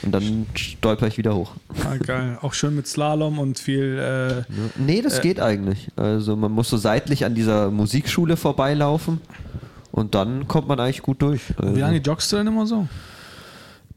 Und 0.04 0.12
dann 0.12 0.46
stolper 0.54 1.08
ich 1.08 1.18
wieder 1.18 1.36
hoch. 1.36 1.54
Ah, 1.84 1.96
geil. 1.98 2.38
Auch 2.42 2.54
schön 2.54 2.76
mit 2.76 2.86
Slalom 2.88 3.40
und 3.40 3.58
viel. 3.58 3.98
Äh, 3.98 4.54
Nee, 4.78 5.02
das 5.02 5.22
geht 5.22 5.40
eigentlich. 5.40 5.88
Also 5.96 6.36
man 6.36 6.52
muss 6.52 6.70
so 6.70 6.78
seitlich 6.78 7.26
an 7.26 7.34
dieser 7.34 7.72
Musikschule 7.72 8.38
vorbeilaufen 8.38 9.22
und 9.96 10.14
dann 10.14 10.46
kommt 10.50 10.68
man 10.68 10.78
eigentlich 10.78 11.02
gut 11.02 11.22
durch. 11.22 11.42
Also, 11.58 11.74
wie 11.74 11.80
lange 11.80 11.98
joggst 12.00 12.30
du 12.32 12.36
denn 12.36 12.48
immer 12.48 12.68
so? 12.68 12.86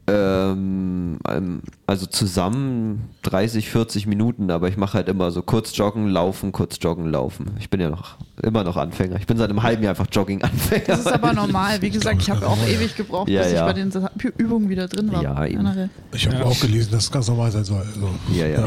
Ähm, 0.09 1.19
ähm, 1.27 1.61
also 1.87 2.05
zusammen 2.05 3.09
30, 3.23 3.69
40 3.69 4.07
Minuten, 4.07 4.51
aber 4.51 4.67
ich 4.69 4.77
mache 4.77 4.93
halt 4.95 5.07
immer 5.09 5.31
so 5.31 5.41
kurz 5.41 5.75
joggen, 5.75 6.07
laufen, 6.07 6.51
kurz 6.51 6.77
joggen, 6.81 7.05
laufen. 7.09 7.51
Ich 7.59 7.69
bin 7.69 7.79
ja 7.81 7.89
noch 7.89 8.17
immer 8.41 8.63
noch 8.63 8.77
Anfänger. 8.77 9.17
Ich 9.17 9.27
bin 9.27 9.37
seit 9.37 9.49
einem 9.49 9.63
halben 9.63 9.83
Jahr 9.83 9.91
einfach 9.91 10.07
Jogging-Anfänger. 10.11 10.83
Das 10.87 10.99
ist 11.01 11.11
aber 11.11 11.33
normal. 11.33 11.81
Wie 11.81 11.89
gesagt, 11.89 12.21
ich 12.21 12.29
habe 12.29 12.47
auch 12.47 12.57
ewig 12.67 12.95
gebraucht, 12.95 13.29
Ja, 13.29 13.43
bis 13.43 13.51
ja. 13.51 13.67
ich 13.67 13.73
bei 13.73 13.81
den 13.81 13.91
Übungen 14.37 14.69
wieder 14.69 14.87
drin 14.87 15.11
war. 15.11 15.21
Ja, 15.21 15.45
eben. 15.45 15.89
Ich 16.13 16.25
habe 16.25 16.37
Ja. 16.37 16.43
auch 16.45 16.59
gelesen, 16.59 16.91
dass 16.91 17.03
es 17.05 17.11
ganz 17.11 17.27
normal 17.27 17.51
sein 17.51 17.65
soll. 17.65 17.79
Also, 17.85 18.09
Ja, 18.33 18.47
ja. 18.47 18.65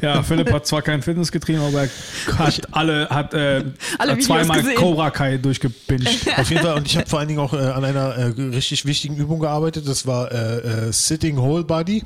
Ja, 0.00 0.22
Philipp 0.22 0.50
hat 0.52 0.66
zwar 0.66 0.82
kein 0.82 1.02
Fitness 1.02 1.30
getrieben, 1.30 1.60
aber 1.60 1.82
er 1.82 2.38
hat 2.38 2.60
alle, 2.72 3.08
hat 3.10 3.34
äh, 3.34 3.64
Alle 3.98 4.12
Videos 4.12 4.26
zweimal 4.26 4.58
gesehen. 4.62 4.76
Cobra 4.76 5.10
Kai 5.10 5.36
durchgebinged. 5.36 6.38
Auf 6.38 6.50
jeden 6.50 6.62
Fall, 6.62 6.76
und 6.76 6.86
ich 6.86 6.96
habe 6.96 7.06
vor 7.08 7.18
allen 7.18 7.28
Dingen 7.28 7.40
auch 7.40 7.52
äh, 7.52 7.58
an 7.58 7.84
einer 7.84 8.14
äh, 8.16 8.24
richtig 8.54 8.86
wichtigen 8.86 9.16
Übung 9.16 9.27
gearbeitet. 9.36 9.86
Das 9.86 10.06
war 10.06 10.32
äh, 10.32 10.88
äh, 10.88 10.92
Sitting 10.92 11.36
Whole 11.36 11.64
Body. 11.64 12.02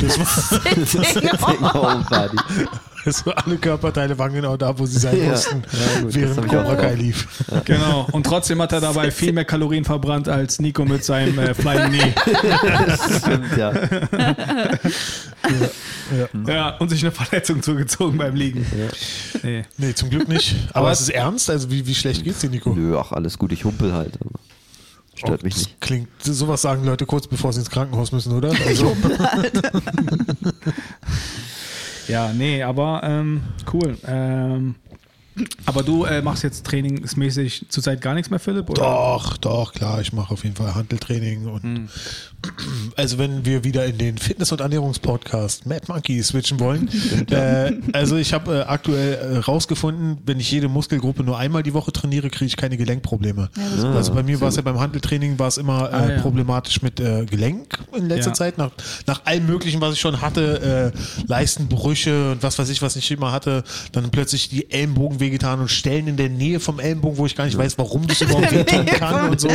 Das 0.00 0.18
war, 0.18 1.74
Whole 1.74 2.04
Body. 2.08 2.36
Also 3.06 3.30
alle 3.32 3.56
Körperteile 3.56 4.18
waren 4.18 4.34
genau 4.34 4.58
da, 4.58 4.78
wo 4.78 4.84
sie 4.84 4.98
sein 4.98 5.16
Ja. 5.18 5.30
mussten, 5.30 5.62
Ja, 5.72 6.00
gut, 6.02 6.14
während 6.14 6.36
hab 6.36 6.44
ich 6.44 6.50
Cobra 6.50 6.72
auch. 6.74 6.76
Kai 6.76 6.94
lief. 6.96 7.26
Genau. 7.64 8.06
Und 8.12 8.24
trotzdem 8.26 8.60
hat 8.60 8.72
er 8.72 8.82
dabei 8.82 9.10
viel 9.10 9.32
mehr 9.32 9.46
Kalorien 9.46 9.86
verbrannt 9.86 10.28
als 10.28 10.58
Nico 10.60 10.84
mit 10.84 11.02
seinem 11.02 11.38
äh, 11.38 11.54
Flying 11.54 11.92
Knee. 11.92 12.14
Stimmt, 13.18 13.56
ja. 13.56 13.72
Ja, 16.46 16.76
und 16.76 16.88
sich 16.90 17.02
eine 17.02 17.10
Verletzung 17.12 17.62
zugezogen 17.62 18.18
beim 18.18 18.34
Liegen. 18.34 18.66
Nee. 19.42 19.64
Nee, 19.78 19.94
zum 19.94 20.10
Glück 20.10 20.28
nicht. 20.28 20.54
Aber 20.70 20.80
Aber- 20.80 20.90
es 20.92 21.00
ist 21.00 21.08
ernst? 21.10 21.48
Also 21.48 21.70
wie, 21.70 21.86
wie 21.86 21.94
schlecht 21.94 22.24
geht's 22.24 22.40
dir, 22.40 22.50
Nico? 22.50 22.74
Nö, 22.74 22.98
ach, 22.98 23.12
alles 23.12 23.38
gut, 23.38 23.52
ich 23.52 23.64
humpel 23.64 23.92
halt. 23.94 24.18
Stört 25.20 25.42
mich 25.42 25.54
Das 25.54 25.62
nicht. 25.64 25.80
Klingt, 25.80 26.08
sowas 26.22 26.62
sagen 26.62 26.84
Leute 26.84 27.06
kurz 27.06 27.26
bevor 27.26 27.52
sie 27.52 27.60
ins 27.60 27.70
Krankenhaus 27.70 28.12
müssen, 28.12 28.32
oder? 28.32 28.52
Also, 28.66 28.96
Ja, 32.08 32.32
nee, 32.32 32.62
aber 32.62 33.02
ähm, 33.04 33.42
cool. 33.72 33.96
Ähm, 34.06 34.74
aber 35.64 35.82
du 35.84 36.04
äh, 36.04 36.20
machst 36.22 36.42
jetzt 36.42 36.66
trainingsmäßig 36.66 37.66
zurzeit 37.68 38.00
gar 38.00 38.14
nichts 38.14 38.30
mehr, 38.30 38.40
Philipp? 38.40 38.68
Oder? 38.68 38.82
doch, 38.82 39.36
doch, 39.36 39.72
klar, 39.72 40.00
ich 40.00 40.12
mache 40.12 40.34
auf 40.34 40.42
jeden 40.42 40.56
Fall 40.56 40.74
Handeltraining 40.74 41.46
und 41.46 41.62
Hm. 41.62 41.88
Also 42.96 43.18
wenn 43.18 43.44
wir 43.44 43.64
wieder 43.64 43.84
in 43.86 43.98
den 43.98 44.18
Fitness- 44.18 44.52
und 44.52 44.60
Ernährungspodcast 44.60 45.66
Mad 45.66 45.82
Monkey 45.88 46.22
switchen 46.22 46.58
wollen, 46.60 46.88
äh, 47.30 47.72
also 47.92 48.16
ich 48.16 48.32
habe 48.32 48.58
äh, 48.58 48.62
aktuell 48.62 49.14
äh, 49.14 49.38
rausgefunden, 49.38 50.18
wenn 50.26 50.40
ich 50.40 50.50
jede 50.50 50.68
Muskelgruppe 50.68 51.22
nur 51.22 51.38
einmal 51.38 51.62
die 51.62 51.74
Woche 51.74 51.92
trainiere, 51.92 52.30
kriege 52.30 52.46
ich 52.46 52.56
keine 52.56 52.76
Gelenkprobleme. 52.76 53.50
also 53.94 54.14
bei 54.14 54.22
mir 54.22 54.40
war 54.40 54.48
es 54.48 54.56
ja 54.56 54.62
beim 54.62 54.78
Handeltraining 54.80 55.38
war 55.38 55.48
es 55.48 55.58
immer 55.58 55.90
äh, 55.90 55.94
Ah, 56.00 56.08
ja. 56.12 56.20
problematisch 56.20 56.80
mit 56.82 56.98
äh, 57.00 57.26
Gelenk 57.26 57.78
in 57.96 58.08
letzter 58.08 58.30
Ja. 58.30 58.34
Zeit, 58.34 58.58
nach, 58.58 58.70
nach 59.06 59.24
allem 59.26 59.46
möglichen, 59.46 59.80
was 59.80 59.94
ich 59.94 60.00
schon 60.00 60.20
hatte, 60.20 60.92
äh, 60.94 61.24
Leistenbrüche 61.26 62.32
und 62.32 62.42
was 62.42 62.58
weiß 62.58 62.68
ich, 62.70 62.80
was 62.82 62.96
ich 62.96 63.10
immer 63.10 63.32
hatte, 63.32 63.64
dann 63.92 64.10
plötzlich 64.10 64.48
die 64.48 64.70
Ellenbogen 64.70 65.20
wehgetan 65.20 65.60
und 65.60 65.68
Stellen 65.70 66.06
in 66.08 66.16
der 66.16 66.28
Nähe 66.28 66.60
vom 66.60 66.78
Ellenbogen, 66.80 67.18
wo 67.18 67.26
ich 67.26 67.36
gar 67.36 67.44
nicht 67.44 67.58
weiß, 67.58 67.76
warum 67.78 68.06
das 68.06 68.20
überhaupt 68.20 68.52
wehtun 68.52 68.86
kann 68.98 69.30
und 69.30 69.40
so. 69.40 69.48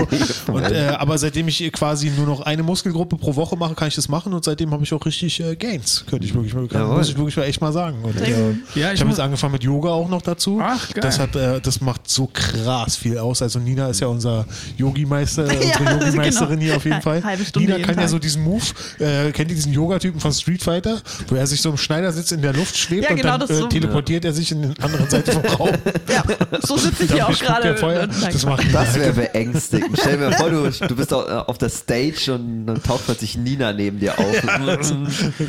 Und, 0.47 0.63
aber 0.73 1.17
seitdem 1.17 1.47
ich 1.47 1.71
quasi 1.71 2.11
nur 2.11 2.25
noch 2.25 2.41
eine 2.41 2.63
Muskelgruppe 2.63 2.74
pro 2.83 3.35
Woche 3.35 3.55
mache, 3.55 3.75
kann 3.75 3.87
ich 3.87 3.95
das 3.95 4.07
machen 4.09 4.33
und 4.33 4.43
seitdem 4.43 4.71
habe 4.71 4.83
ich 4.83 4.93
auch 4.93 5.05
richtig 5.05 5.39
äh, 5.39 5.55
Gains, 5.55 6.03
könnte 6.09 6.25
ich 6.25 6.33
wirklich, 6.33 6.53
kann, 6.53 6.81
Jawohl. 6.81 6.97
muss 6.97 7.09
ich 7.09 7.17
wirklich 7.17 7.37
mal 7.37 7.43
echt 7.43 7.61
mal 7.61 7.71
sagen. 7.73 7.97
Und, 8.03 8.19
äh, 8.21 8.29
Ja, 8.75 8.87
ich 8.89 8.93
ich 8.95 8.99
habe 9.01 9.09
jetzt 9.09 9.19
angefangen 9.19 9.53
mit 9.53 9.63
Yoga 9.63 9.89
auch 9.89 10.09
noch 10.09 10.21
dazu. 10.21 10.59
Ach, 10.61 10.89
geil. 10.93 11.01
Das 11.01 11.19
hat, 11.19 11.35
äh, 11.35 11.59
das 11.61 11.81
macht 11.81 12.09
so 12.09 12.29
krass 12.33 12.95
viel 12.95 13.17
aus. 13.17 13.41
Also 13.41 13.59
Nina 13.59 13.87
ist 13.89 13.99
ja 13.99 14.07
unser 14.07 14.45
Yogi-Meister, 14.77 15.43
unsere 15.43 15.63
Ja, 15.63 15.91
Yogi-Meisterin 16.05 16.49
genau. 16.59 16.61
hier 16.61 16.75
auf 16.77 16.85
jeden 16.85 17.01
Fall. 17.01 17.23
Halbe 17.23 17.45
Stunde 17.45 17.71
Nina 17.73 17.85
kann 17.85 17.95
ja 17.95 18.01
Tag. 18.01 18.09
so 18.09 18.19
diesen 18.19 18.43
Move, 18.43 18.63
äh, 18.99 19.31
kennt 19.31 19.49
ihr 19.51 19.55
diesen 19.55 19.73
Yoga-Typen 19.73 20.19
von 20.19 20.31
Street 20.33 20.63
Fighter, 20.63 21.01
wo 21.27 21.35
er 21.35 21.47
sich 21.47 21.61
so 21.61 21.69
im 21.69 21.77
Schneidersitz 21.77 22.31
in 22.31 22.41
der 22.41 22.53
Luft 22.53 22.75
schwebt 22.77 23.03
Ja, 23.03 23.09
und 23.11 23.15
genau, 23.17 23.31
dann 23.31 23.39
das 23.41 23.49
äh, 23.51 23.55
so- 23.57 23.67
teleportiert 23.67 24.25
er 24.25 24.33
sich 24.33 24.51
in 24.51 24.61
den 24.61 24.79
anderen 24.79 25.09
Seite 25.09 25.31
vom 25.31 25.45
Raum. 25.45 25.69
Ja, 26.09 26.23
so 26.61 26.77
sitze 26.77 27.03
ich 27.05 27.11
hier 27.13 27.27
auch 27.27 27.37
gerade. 27.39 27.69
er 27.75 27.83
und- 28.03 28.09
und- 28.09 28.23
Das 28.33 28.71
Das 28.71 28.95
wäre 28.95 29.13
beängstigend. 29.13 29.97
Stell 29.99 30.17
dir 30.17 30.31
vor, 30.33 30.49
du, 30.49 30.69
du 30.69 30.95
bist 30.95 31.13
au- 31.13 31.21
auf 31.25 31.57
der 31.57 31.69
Stage 31.69 32.33
und 32.33 32.64
dann 32.67 32.81
taucht 32.81 33.05
plötzlich 33.05 33.37
Nina 33.37 33.71
neben 33.73 33.99
dir 33.99 34.17
auf 34.17 34.33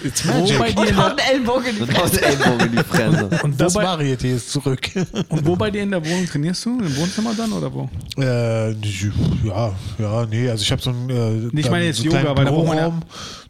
It's 0.04 0.26
Wo 0.26 0.46
bei 0.58 0.58
magic. 0.58 0.78
Und 0.78 0.96
haut 0.96 1.11
einen 1.11 1.18
Ellenbogen 1.18 1.66
in 1.76 1.87
die 1.87 1.92
Fresse. 1.92 2.23
Ellbogen 2.23 2.61
in 2.66 2.73
die 2.73 2.85
Fresse. 2.85 3.40
und 3.42 3.61
Das 3.61 3.75
Varieté 3.76 4.35
ist 4.37 4.50
zurück. 4.52 4.88
und 5.28 5.46
wo 5.46 5.56
bei 5.56 5.70
dir 5.70 5.82
in 5.82 5.90
der 5.90 6.04
Wohnung 6.04 6.26
trainierst 6.26 6.64
du? 6.64 6.78
Im 6.80 6.96
Wohnzimmer 6.96 7.35
dann 7.35 7.52
oder 7.52 7.73
wo? 7.73 7.88
Äh, 8.18 8.73
ja, 8.73 9.73
ja, 9.99 10.26
nee, 10.26 10.49
also 10.49 10.62
ich 10.62 10.73
habe 10.73 10.82
so 10.82 10.90
ein. 10.90 11.11
Äh, 11.11 11.30
Nicht 11.54 11.66
da- 11.66 11.70
meine 11.70 11.87
jetzt 11.87 11.99
so 11.99 12.04
Yoga, 12.04 12.37
weil 12.37 12.44
da 12.44 12.50
braucht 12.50 12.66
man 12.68 12.76
ja-. 12.78 13.00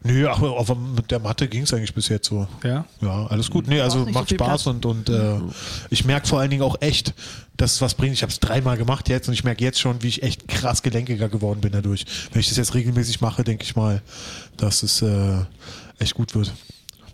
Nee, 0.03 0.25
ach, 0.27 0.41
aber 0.41 0.77
mit 0.77 1.11
der 1.11 1.19
Matte 1.19 1.49
ging 1.49 1.63
es 1.63 1.75
eigentlich 1.75 1.93
bis 1.95 2.09
jetzt 2.09 2.29
so. 2.29 2.47
Ja. 2.63 2.85
Ja, 3.01 3.27
alles 3.27 3.51
gut. 3.51 3.67
Nee, 3.67 3.81
also 3.81 4.05
so 4.05 4.11
macht 4.11 4.29
viel 4.29 4.37
Spaß 4.37 4.63
Platz. 4.63 4.67
und, 4.67 4.87
und 4.87 5.09
äh, 5.09 5.39
ich 5.91 6.05
merke 6.05 6.29
vor 6.29 6.39
allen 6.39 6.51
Dingen 6.51 6.63
auch 6.63 6.77
echt, 6.81 7.13
dass 7.57 7.75
es 7.75 7.81
was 7.81 7.95
bringt. 7.95 8.13
Ich 8.15 8.23
habe 8.23 8.33
es 8.33 8.41
dreimal 8.41 8.77
gemacht 8.77 9.09
jetzt 9.09 9.29
und 9.29 9.35
ich 9.35 9.45
merke 9.45 9.65
jetzt 9.65 9.81
schon, 9.81 10.03
wie 10.03 10.09
ich 10.09 10.23
echt 10.23 10.47
krass 10.49 10.83
gelenkiger 10.83 11.29
geworden 11.29 11.61
bin 11.61 11.73
dadurch. 11.73 12.05
Wenn 12.33 12.41
ich 12.41 12.49
das 12.49 12.57
jetzt 12.59 12.75
regelmäßig 12.75 13.21
mache, 13.21 13.45
denke 13.45 13.65
ich 13.65 13.77
mal, 13.77 14.03
dass 14.57 14.83
es 14.83 15.03
äh, 15.03 15.39
echt 15.99 16.15
gut 16.15 16.35
wird. 16.35 16.53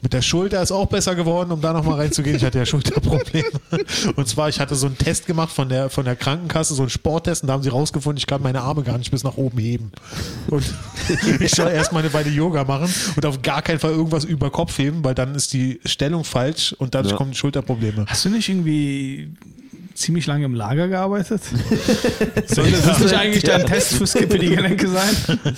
Mit 0.04 0.12
der 0.14 0.22
Schulter 0.22 0.60
ist 0.60 0.72
auch 0.72 0.86
besser 0.86 1.14
geworden, 1.14 1.52
um 1.52 1.60
da 1.60 1.72
nochmal 1.72 2.00
reinzugehen. 2.00 2.34
Ich 2.34 2.42
hatte 2.44 2.58
ja 2.58 2.66
Schulterprobleme. 2.66 3.46
Und 4.16 4.26
zwar, 4.26 4.48
ich 4.48 4.58
hatte 4.58 4.74
so 4.74 4.86
einen 4.86 4.98
Test 4.98 5.26
gemacht 5.28 5.52
von 5.52 5.68
der, 5.68 5.90
von 5.90 6.04
der 6.04 6.16
Krankenkasse, 6.16 6.74
so 6.74 6.82
einen 6.82 6.90
Sporttest, 6.90 7.42
und 7.42 7.46
da 7.46 7.52
haben 7.52 7.62
sie 7.62 7.68
rausgefunden, 7.68 8.16
ich 8.18 8.26
kann 8.26 8.42
meine 8.42 8.62
Arme 8.62 8.82
gar 8.82 8.98
nicht 8.98 9.12
bis 9.12 9.22
nach 9.22 9.36
oben 9.36 9.58
heben. 9.58 9.92
Und 10.48 10.64
ich 11.38 11.52
soll 11.52 11.70
erstmal 11.70 12.02
eine 12.02 12.12
Weile 12.12 12.30
Yoga 12.30 12.64
machen 12.64 12.92
und 13.14 13.24
auf 13.24 13.42
gar 13.42 13.62
keinen 13.62 13.78
Fall 13.78 13.92
irgendwas 13.92 14.24
über 14.24 14.50
Kopf 14.50 14.76
heben, 14.76 15.04
weil 15.04 15.14
dann 15.14 15.36
ist 15.36 15.52
die 15.52 15.78
Stellung 15.84 16.24
falsch 16.24 16.72
und 16.76 16.96
dadurch 16.96 17.12
Ja. 17.12 17.16
kommen 17.18 17.32
Schulterprobleme. 17.32 18.04
Hast 18.08 18.24
du 18.24 18.28
nicht 18.30 18.48
irgendwie 18.48 19.30
ziemlich 19.94 20.26
lange 20.26 20.44
im 20.44 20.54
Lager 20.54 20.88
gearbeitet? 20.88 21.40
Sollte 22.46 22.72
das 22.84 22.98
nicht 23.00 23.14
eigentlich 23.14 23.42
dein 23.44 23.66
Test 23.66 23.94
für, 23.94 24.06
für 24.06 24.38
die 24.38 24.50
Gelenke 24.50 24.88
sein? 24.88 25.08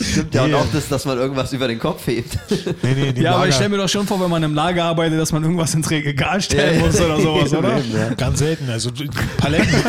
Stimmt 0.00 0.34
ja, 0.34 0.42
und 0.44 0.50
Nee. 0.50 0.54
auch 0.56 0.66
das, 0.72 0.88
dass 0.88 1.04
man 1.04 1.18
irgendwas 1.18 1.52
über 1.52 1.68
den 1.68 1.78
Kopf 1.78 2.06
hebt. 2.06 2.38
Nee, 2.82 3.12
nee, 3.12 3.22
Ja, 3.22 3.34
aber 3.36 3.44
ich 3.46 3.50
Lager- 3.50 3.52
stelle 3.52 3.68
mir 3.70 3.76
doch 3.78 3.88
schon 3.88 4.06
vor, 4.06 4.20
wenn 4.20 4.30
man 4.30 4.42
im 4.42 4.54
Lager 4.54 4.84
arbeitet, 4.84 5.18
dass 5.20 5.32
man 5.32 5.42
irgendwas 5.42 5.74
ins 5.74 5.90
Regal 5.90 6.40
stellen 6.40 6.80
muss 6.80 7.00
oder 7.00 7.20
sowas, 7.20 7.52
oder? 7.54 7.80
Ganz 8.16 8.38
selten, 8.38 8.68
also 8.70 8.90
Paletten. 9.38 9.68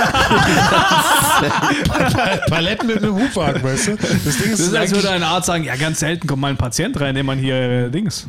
Paletten 2.50 2.88
mit 2.88 2.98
einem 2.98 3.16
Hubwagen, 3.16 3.64
weißt 3.64 3.88
du? 3.88 3.96
Das 3.98 4.38
Ding 4.38 4.52
ist, 4.52 4.60
Das 4.60 4.68
ist, 4.68 4.76
als 4.76 4.92
würde 4.94 5.10
ein 5.12 5.24
Arzt 5.24 5.48
sagen, 5.48 5.64
ja, 5.64 5.76
ganz 5.76 6.00
selten 6.00 6.28
kommt 6.28 6.42
mal 6.42 6.50
ein 6.50 6.58
Patient 6.58 7.00
rein, 7.00 7.16
den 7.16 7.26
man 7.26 7.40
hier 7.40 7.56
äh, 7.56 7.90
Dings. 7.92 8.28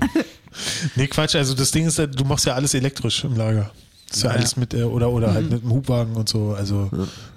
Nee, 0.95 1.07
Quatsch, 1.07 1.35
also 1.37 1.55
das 1.55 1.71
Ding 1.71 1.87
ist, 1.87 1.99
du 1.99 2.25
machst 2.25 2.47
ja 2.47 2.55
alles 2.55 2.75
elektrisch 2.75 3.25
im 3.25 3.37
Lager. 3.37 3.71
Das 4.09 4.19
ist 4.19 4.23
ja, 4.23 4.31
Ja. 4.31 4.37
alles 4.37 4.57
mit, 4.57 4.73
äh, 4.75 4.83
oder, 4.85 5.11
oder 5.11 5.35
halt 5.35 5.51
mit 5.51 5.63
dem 5.63 5.71
Hubwagen 5.73 6.15
und 6.15 6.29
so. 6.29 6.55
Also 6.57 6.89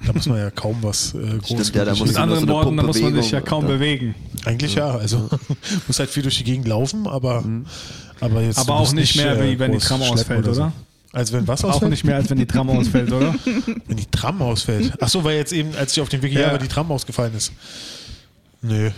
da 0.05 0.13
muss 0.13 0.27
man 0.27 0.37
ja 0.37 0.51
kaum 0.51 0.77
was 0.81 1.13
äh, 1.15 1.17
groß 1.39 1.45
Stimmt, 1.67 1.75
ja, 1.75 1.85
da 1.85 1.93
Mit 1.93 2.15
anderen 2.17 2.41
so 2.41 2.47
Worten, 2.47 2.77
da 2.77 2.83
muss 2.83 3.01
man 3.01 3.13
sich 3.15 3.31
ja 3.31 3.41
kaum 3.41 3.63
und 3.63 3.69
dann- 3.69 3.79
bewegen. 3.79 4.15
Eigentlich 4.45 4.75
ja, 4.75 4.91
also 4.95 5.29
muss 5.87 5.97
halt 5.99 6.09
viel 6.09 6.23
durch 6.23 6.37
die 6.37 6.43
Gegend 6.43 6.67
laufen, 6.67 7.07
aber, 7.07 7.43
aber 8.19 8.41
jetzt. 8.41 8.59
Aber 8.59 8.75
auch 8.75 8.93
nicht 8.93 9.15
mehr, 9.15 9.43
wie 9.43 9.57
wenn 9.57 9.71
die 9.71 9.77
Tram 9.79 10.01
ausfällt, 10.01 10.45
so. 10.45 10.51
oder? 10.51 10.71
Als 11.11 11.33
wenn 11.33 11.47
was 11.47 11.65
Auch 11.65 11.69
ausfällt? 11.73 11.89
nicht 11.89 12.03
mehr, 12.03 12.17
als 12.17 12.29
wenn 12.29 12.37
die 12.37 12.45
Tram 12.45 12.69
ausfällt, 12.69 13.11
oder? 13.11 13.33
Wenn 13.87 13.97
die 13.97 14.05
Tram 14.05 14.39
ausfällt. 14.43 14.93
Ach 15.01 15.09
so, 15.09 15.23
weil 15.23 15.37
jetzt 15.37 15.51
eben, 15.53 15.75
als 15.75 15.93
ich 15.93 16.01
auf 16.01 16.09
dem 16.09 16.21
Weg 16.21 16.29
hierher 16.29 16.47
Ja. 16.47 16.51
war, 16.53 16.59
die 16.59 16.67
Tram 16.67 16.91
ausgefallen 16.91 17.33
ist. 17.35 17.51
Nö. 18.61 18.89
nee, 18.89 18.93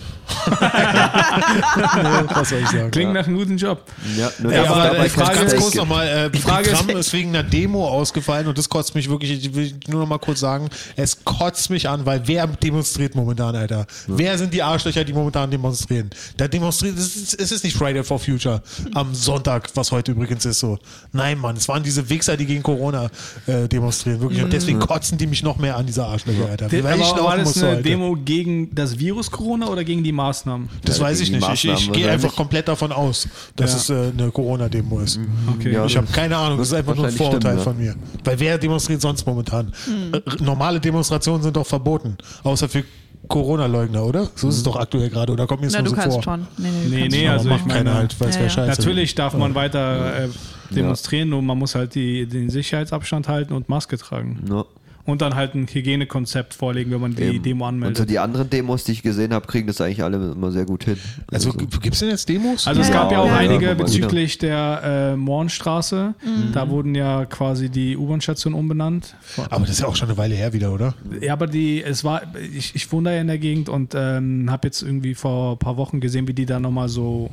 was 2.34 2.50
soll 2.50 2.60
ich 2.60 2.68
sagen? 2.70 2.90
Klingt 2.90 3.14
nach 3.14 3.28
einem 3.28 3.38
guten 3.38 3.58
Job. 3.58 3.84
Ja, 4.18 4.32
nur 4.40 4.52
Ja, 4.52 4.64
aber 4.66 4.84
dabei 4.84 5.08
kein 5.08 5.36
ganz 5.36 5.56
kurz 5.56 5.76
nochmal, 5.76 6.08
äh, 6.08 6.30
die 6.32 6.40
Frage 6.40 6.70
ist- 6.72 6.90
ist 6.90 7.14
wegen 7.14 7.30
einer 7.30 7.44
Demo 7.44 7.88
ausgefallen 7.88 8.48
und 8.48 8.58
das 8.58 8.68
kotzt 8.70 8.96
mich 8.96 9.08
wirklich, 9.08 9.32
ich 9.32 9.54
will 9.54 9.72
nur 9.88 10.02
noch 10.02 10.08
mal 10.08 10.18
kurz 10.18 10.40
sagen, 10.40 10.68
es 10.96 11.24
kotzt 11.24 11.70
mich 11.70 11.88
an, 11.88 12.08
weil 12.08 12.22
wer 12.26 12.48
demonstriert 12.48 13.14
momentan, 13.14 13.56
Alter? 13.56 13.86
Wer 14.08 14.36
sind 14.40 14.52
die 14.52 14.64
Arschlöcher, 14.64 15.04
die 15.04 15.14
momentan 15.14 15.52
demonstrieren? 15.52 16.10
Da 16.38 16.48
demonstriert, 16.48 16.98
es 16.98 17.16
ist, 17.16 17.40
es 17.40 17.52
ist 17.52 17.64
nicht 17.64 17.78
Friday 17.78 18.04
for 18.04 18.18
Future 18.18 18.64
am 18.96 19.14
Sonntag, 19.14 19.70
was 19.76 19.92
heute 19.92 20.14
übrigens 20.14 20.44
ist 20.46 20.60
so. 20.60 20.80
Nein, 21.12 21.38
Mann, 21.38 21.56
es 21.56 21.68
waren 21.68 21.84
diese 21.84 22.10
Wichser, 22.10 22.36
die 22.36 22.48
gegen 22.48 22.64
Corona 22.64 23.12
äh, 23.46 23.68
demonstrieren, 23.68 24.22
wirklich. 24.22 24.42
Und 24.44 24.52
deswegen 24.54 24.80
kotzen 24.80 25.20
die 25.20 25.28
mich 25.28 25.44
noch 25.44 25.58
mehr 25.58 25.78
an, 25.78 25.86
diese 25.86 26.04
Arschlöcher, 26.04 26.50
Alter. 26.50 26.66
Aber 26.66 26.84
Weil 26.84 27.00
ich 27.00 27.12
war 27.12 27.38
das 27.38 27.46
muss 27.46 27.54
so, 27.54 27.66
eine 27.68 27.70
Alter. 27.78 27.84
Demo 27.84 28.16
gegen 28.26 28.74
das 28.74 28.98
Virus 28.98 29.30
Corona 29.30 29.51
oder 29.70 29.84
gegen 29.84 30.04
die 30.04 30.12
Maßnahmen? 30.12 30.70
Das 30.84 30.98
Ja, 30.98 31.04
weiß 31.06 31.20
ich 31.22 31.32
nicht. 31.32 31.48
Ich, 31.54 31.66
ich 31.66 31.92
gehe 31.92 32.10
einfach 32.10 32.36
komplett 32.36 32.68
davon 32.68 32.92
aus, 32.92 33.28
dass 33.56 33.88
Ja. 33.88 33.96
es 33.98 34.08
äh, 34.08 34.12
eine 34.18 34.32
Corona-Demo 34.32 35.00
ist. 35.02 35.20
Okay. 35.58 35.74
Ja. 35.74 35.86
Ich 35.86 35.98
habe 35.98 36.08
keine 36.12 36.38
Ahnung, 36.38 36.58
das 36.58 36.68
ist 36.70 36.74
einfach 36.74 36.96
nur 36.96 37.06
ein 37.08 37.12
Vorurteil 37.14 37.60
stimmt, 37.60 37.64
von 37.64 37.78
mir. 37.78 37.96
Weil 38.24 38.40
wer 38.40 38.58
demonstriert 38.58 39.02
sonst 39.02 39.26
momentan? 39.28 39.72
Äh, 40.14 40.20
normale 40.44 40.80
Demonstrationen 40.80 41.44
sind 41.44 41.56
doch 41.56 41.68
verboten, 41.68 42.18
außer 42.44 42.70
für 42.70 42.84
Corona-Leugner, 43.28 44.04
oder? 44.04 44.30
So 44.36 44.50
ist 44.50 44.58
es 44.58 44.64
doch 44.64 44.76
aktuell 44.76 45.10
gerade, 45.10 45.32
oder 45.32 45.46
kommt 45.48 45.62
mir 45.62 45.68
das 45.68 45.76
Na, 45.76 45.82
nur 45.82 45.90
du 45.90 45.96
so 45.96 46.02
kannst 46.02 46.16
vor? 46.16 46.24
schon. 46.24 46.48
Nee, 46.58 46.68
nee, 46.90 46.98
Nee, 47.02 47.08
nee, 47.10 47.28
also 47.28 47.50
ich 47.50 47.66
meine, 47.66 47.94
halt, 47.94 48.20
weil 48.20 48.30
es 48.30 48.36
Ja, 48.36 48.42
ja. 48.44 48.50
scheiße. 48.50 48.82
Natürlich 48.82 49.16
darf 49.16 49.34
man 49.36 49.54
weiter 49.56 50.24
äh, 50.26 50.28
demonstrieren, 50.72 51.30
nur 51.30 51.42
man 51.42 51.58
muss 51.58 51.76
halt 51.76 51.94
die, 51.96 52.26
den 52.26 52.50
Sicherheitsabstand 52.50 53.28
halten 53.28 53.54
und 53.54 53.70
Maske 53.70 53.98
tragen. 53.98 54.40
Ja. 54.50 54.66
Und 55.06 55.22
dann 55.22 55.36
halt 55.36 55.56
ein 55.56 55.68
Hygienekonzept 55.68 56.54
vorlegen, 56.54 56.92
wenn 56.92 57.02
man 57.02 57.16
die 57.16 57.24
Eben. 57.24 57.44
Demo 57.44 57.66
Und 57.66 57.70
so 57.72 57.76
anmeldet. 57.76 58.10
die 58.10 58.20
anderen 58.20 58.50
Demos, 58.50 58.84
die 58.84 58.92
ich 58.94 59.02
gesehen 59.04 59.34
habe, 59.34 59.48
kriegen 59.48 59.68
das 59.68 59.82
eigentlich 59.82 60.04
alle 60.04 60.18
immer 60.32 60.52
sehr 60.52 60.66
gut 60.66 60.84
hin. 60.84 60.98
Also 61.32 61.52
gibt 61.54 61.94
es 61.94 62.00
denn 62.00 62.10
jetzt 62.10 62.30
Demos? 62.30 62.68
Also 62.68 62.82
es 62.82 62.88
Ja, 62.90 62.94
gab 62.94 63.12
ja, 63.12 63.18
ja, 63.18 63.24
auch 63.24 63.28
ja, 63.28 63.36
einige 63.38 63.76
bezüglich 63.76 64.38
der 64.38 64.82
äh, 65.14 65.16
Mohrenstraße. 65.16 66.14
Da 66.54 66.70
wurden 66.70 66.94
ja 66.96 67.26
quasi 67.26 67.70
die 67.70 67.98
U-Bahn-Stationen 67.98 68.58
umbenannt. 68.58 69.16
aber 69.50 69.62
das 69.62 69.72
ist 69.72 69.80
ja 69.82 69.88
auch 69.88 69.96
schon 69.96 70.10
eine 70.10 70.18
Weile 70.18 70.36
her 70.36 70.54
wieder, 70.54 70.72
oder? 70.74 70.94
Ja, 71.22 71.34
aber 71.34 71.48
die, 71.48 71.82
es 71.84 72.04
war, 72.04 72.22
ich, 72.54 72.76
ich 72.76 72.92
wohne 72.92 73.10
da 73.10 73.16
ja 73.16 73.22
in 73.22 73.28
der 73.28 73.38
Gegend 73.40 73.70
und 73.70 73.94
ähm, 73.96 74.50
habe 74.52 74.68
jetzt 74.68 74.82
irgendwie 74.82 75.16
vor 75.16 75.54
ein 75.54 75.58
paar 75.60 75.78
Wochen 75.78 76.00
gesehen, 76.00 76.28
wie 76.28 76.34
die 76.34 76.46
da 76.46 76.60
nochmal 76.60 76.90
so 76.90 77.30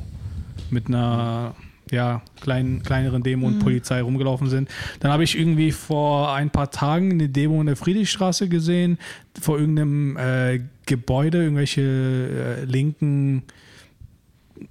mit 0.69 0.87
einer 0.87 1.55
ja, 1.91 2.21
kleinen, 2.41 2.83
kleineren 2.83 3.23
Demo 3.23 3.47
und 3.47 3.59
Polizei 3.59 4.01
rumgelaufen 4.01 4.49
sind. 4.49 4.69
Dann 4.99 5.11
habe 5.11 5.23
ich 5.23 5.37
irgendwie 5.37 5.71
vor 5.71 6.33
ein 6.33 6.49
paar 6.49 6.71
Tagen 6.71 7.11
eine 7.11 7.29
Demo 7.29 7.59
in 7.59 7.67
der 7.67 7.75
Friedrichstraße 7.75 8.49
gesehen, 8.49 8.97
vor 9.39 9.59
irgendeinem 9.59 10.17
äh, 10.17 10.61
Gebäude, 10.85 11.43
irgendwelche 11.43 11.81
äh, 11.81 12.65
linken 12.65 13.43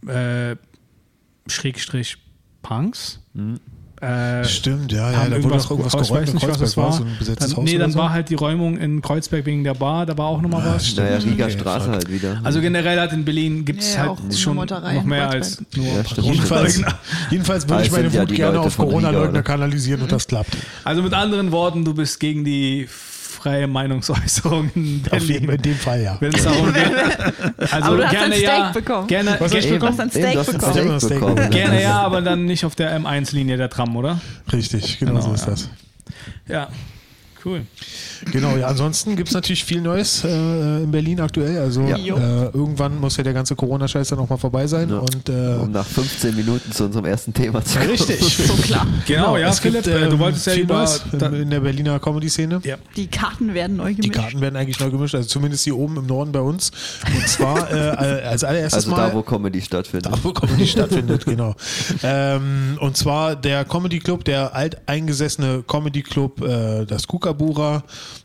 äh, 0.07 0.57
Schrägstrich 1.47 2.19
Punks. 2.63 3.21
Äh, 4.01 4.45
Stimmt, 4.45 4.93
ja, 4.93 5.11
ja, 5.11 5.29
da 5.29 5.43
wurde 5.43 5.57
auch 5.57 5.71
irgendwas 5.71 5.93
ich 5.95 6.01
weiß 6.01 6.09
geräumt 6.09 6.29
in 6.29 6.35
nicht, 6.35 6.49
was 6.49 6.59
Kreuzberg, 6.59 6.69
es 6.69 6.77
war. 6.77 6.93
so 6.93 7.03
ein 7.05 7.17
besetztes 7.19 7.49
dann, 7.51 7.57
Haus 7.57 7.65
nee, 7.65 7.79
dann 7.79 7.91
so? 7.91 7.99
war 7.99 8.11
halt 8.13 8.29
die 8.31 8.35
Räumung 8.37 8.77
in 8.79 9.03
Kreuzberg 9.03 9.45
wegen 9.47 9.65
der 9.65 9.75
Bar, 9.75 10.07
da 10.07 10.17
war 10.17 10.27
auch 10.27 10.41
nochmal 10.41 10.65
was. 10.65 10.87
stimmt. 10.87 11.09
Naja, 11.09 11.19
Riga 11.19 11.45
Okay, 11.47 11.59
Straße 11.59 11.85
fuck. 11.87 11.95
halt 11.95 12.13
wieder. 12.13 12.41
Also 12.45 12.61
generell 12.61 13.01
halt 13.01 13.13
in 13.13 13.25
Berlin 13.25 13.65
gibt 13.65 13.81
es 13.83 13.95
Ja, 13.95 14.17
halt 14.17 14.39
schon 14.39 14.55
noch 14.57 15.05
mehr 15.05 15.31
als 15.31 15.61
nur 15.75 15.85
Ja. 15.87 16.03
Jedenfalls, 16.23 16.81
jedenfalls 17.31 17.69
würde 17.69 17.83
ich 17.85 17.91
meine 17.91 18.09
ja 18.09 18.21
Wut 18.23 18.31
die 18.31 18.35
gerne 18.37 18.57
Leute 18.57 18.67
auf 18.69 18.77
Corona-Leugner 18.77 19.43
kanalisieren 19.43 20.03
und 20.03 20.13
das 20.13 20.27
klappt. 20.29 20.57
Also 20.85 21.03
mit 21.03 21.13
anderen 21.15 21.51
Worten, 21.51 21.85
du 21.85 21.95
bist 21.95 22.21
gegen 22.21 22.45
die 22.45 22.87
freie 23.39 23.67
Meinungsäußerung 23.67 24.71
in 24.75 25.03
Auf 25.11 25.23
jeden, 25.23 25.47
Berlin. 25.47 25.51
in 25.51 25.63
dem 25.63 25.75
Fall 25.77 26.03
ja. 26.03 26.17
Wenn 26.21 26.35
es 26.35 26.45
darum 26.45 26.73
geht. 26.75 27.73
Also 27.73 27.87
Aber 27.89 27.97
du 27.97 28.05
hast 28.05 28.11
gerne 28.11 28.25
ein 28.27 28.33
Steak 28.33 28.43
ja, 28.49 28.71
bekommen. 28.73 29.07
Gerne, 29.07 29.37
Was 29.39 29.55
hast 29.55 29.71
du 29.71 29.81
hast 29.81 30.01
ein 30.01 30.09
Eben, 30.09 30.11
Steak 30.11 30.33
du 30.33 30.39
hast 30.41 30.49
ein 30.49 30.59
bekommen. 30.59 31.01
Steak 31.01 31.11
bekommen. 31.21 31.35
bekommen. 31.37 31.51
gerne 31.51 31.83
ja, 31.83 32.01
aber 32.03 32.21
dann 32.23 32.45
nicht 32.45 32.65
auf 32.65 32.75
der 32.75 32.99
M1-Linie 33.01 33.57
der 33.57 33.71
Tram, 33.71 33.97
oder? 33.97 34.21
Richtig, 34.53 34.99
genau, 34.99 35.13
Genau, 35.13 35.23
so 35.25 35.33
ist 35.35 35.45
ja. 35.45 35.51
das. 35.51 35.69
Ja, 36.49 36.69
cool. 37.49 37.63
Genau, 38.33 38.57
ja, 38.57 38.67
ansonsten 38.67 39.17
gibt 39.17 39.29
es 39.29 39.35
natürlich 39.35 39.65
viel 39.65 39.81
Neues 39.81 40.23
äh, 40.25 40.83
in 40.83 40.91
Berlin 40.91 41.21
aktuell. 41.21 41.59
Also 41.59 41.83
Ja. 41.83 41.97
äh, 41.97 42.45
irgendwann 42.53 43.01
muss 43.01 43.17
ja 43.17 43.25
der 43.25 43.33
ganze 43.33 43.57
Corona-Scheiß 43.57 44.09
dann 44.09 44.19
auch 44.19 44.29
mal 44.29 44.37
vorbei 44.37 44.67
sein. 44.67 44.91
Ja. 44.91 44.99
Und 44.99 45.29
äh, 45.29 45.57
Um 45.63 45.73
nach 45.73 45.87
15 45.87 46.37
Minuten 46.37 46.71
zu 46.73 46.85
unserem 46.85 47.05
ersten 47.07 47.33
Thema 47.33 47.65
zu 47.65 47.79
kommen. 47.79 47.91
richtig. 47.91 48.19
So 48.49 48.55
klar. 48.55 48.87
Genau, 49.07 49.37
ja, 49.37 49.49
es 49.49 49.59
Philipp, 49.61 49.85
gibt, 49.85 49.97
äh, 49.97 50.09
du 50.09 50.15
ähm, 50.15 50.19
wolltest 50.21 50.47
ja 50.47 50.53
viel 50.53 50.63
über... 50.63 50.75
Neues 50.79 51.03
in, 51.13 51.51
der 51.51 51.61
Berliner 51.61 51.99
Comedy-Szene. 51.99 52.61
ja. 52.65 52.77
Die 52.97 53.07
Karten 53.09 53.55
werden 53.55 53.77
neu 53.77 53.91
gemischt. 53.95 54.05
Die 54.05 54.11
Karten 54.11 54.41
werden 54.41 54.57
eigentlich 54.57 54.79
neu 54.81 54.91
gemischt, 54.91 55.15
also 55.15 55.29
zumindest 55.29 55.65
hier 55.65 55.77
oben 55.77 55.97
im 55.97 56.07
Norden 56.07 56.33
bei 56.33 56.41
uns. 56.41 56.71
Und 57.15 57.29
zwar 57.29 57.71
äh, 57.73 58.23
als 58.27 58.45
allererstes 58.45 58.85
Also 58.87 58.91
Mal. 58.91 59.09
da, 59.11 59.15
wo 59.15 59.23
Comedy 59.23 59.61
stattfindet. 59.61 60.13
Da, 60.13 60.19
wo 60.23 60.33
Comedy 60.33 60.67
stattfindet, 60.67 61.25
genau. 61.27 61.55
Ähm, 62.03 62.79
und 62.81 62.97
zwar 62.97 63.37
der 63.37 63.65
Comedy 63.65 63.99
Club, 63.99 64.25
der 64.25 64.55
alteingesessene 64.55 65.63
Comedy 65.67 66.03
Club, 66.03 66.43
äh, 66.43 66.85
das 66.87 67.07
Kukabura, 67.39 67.83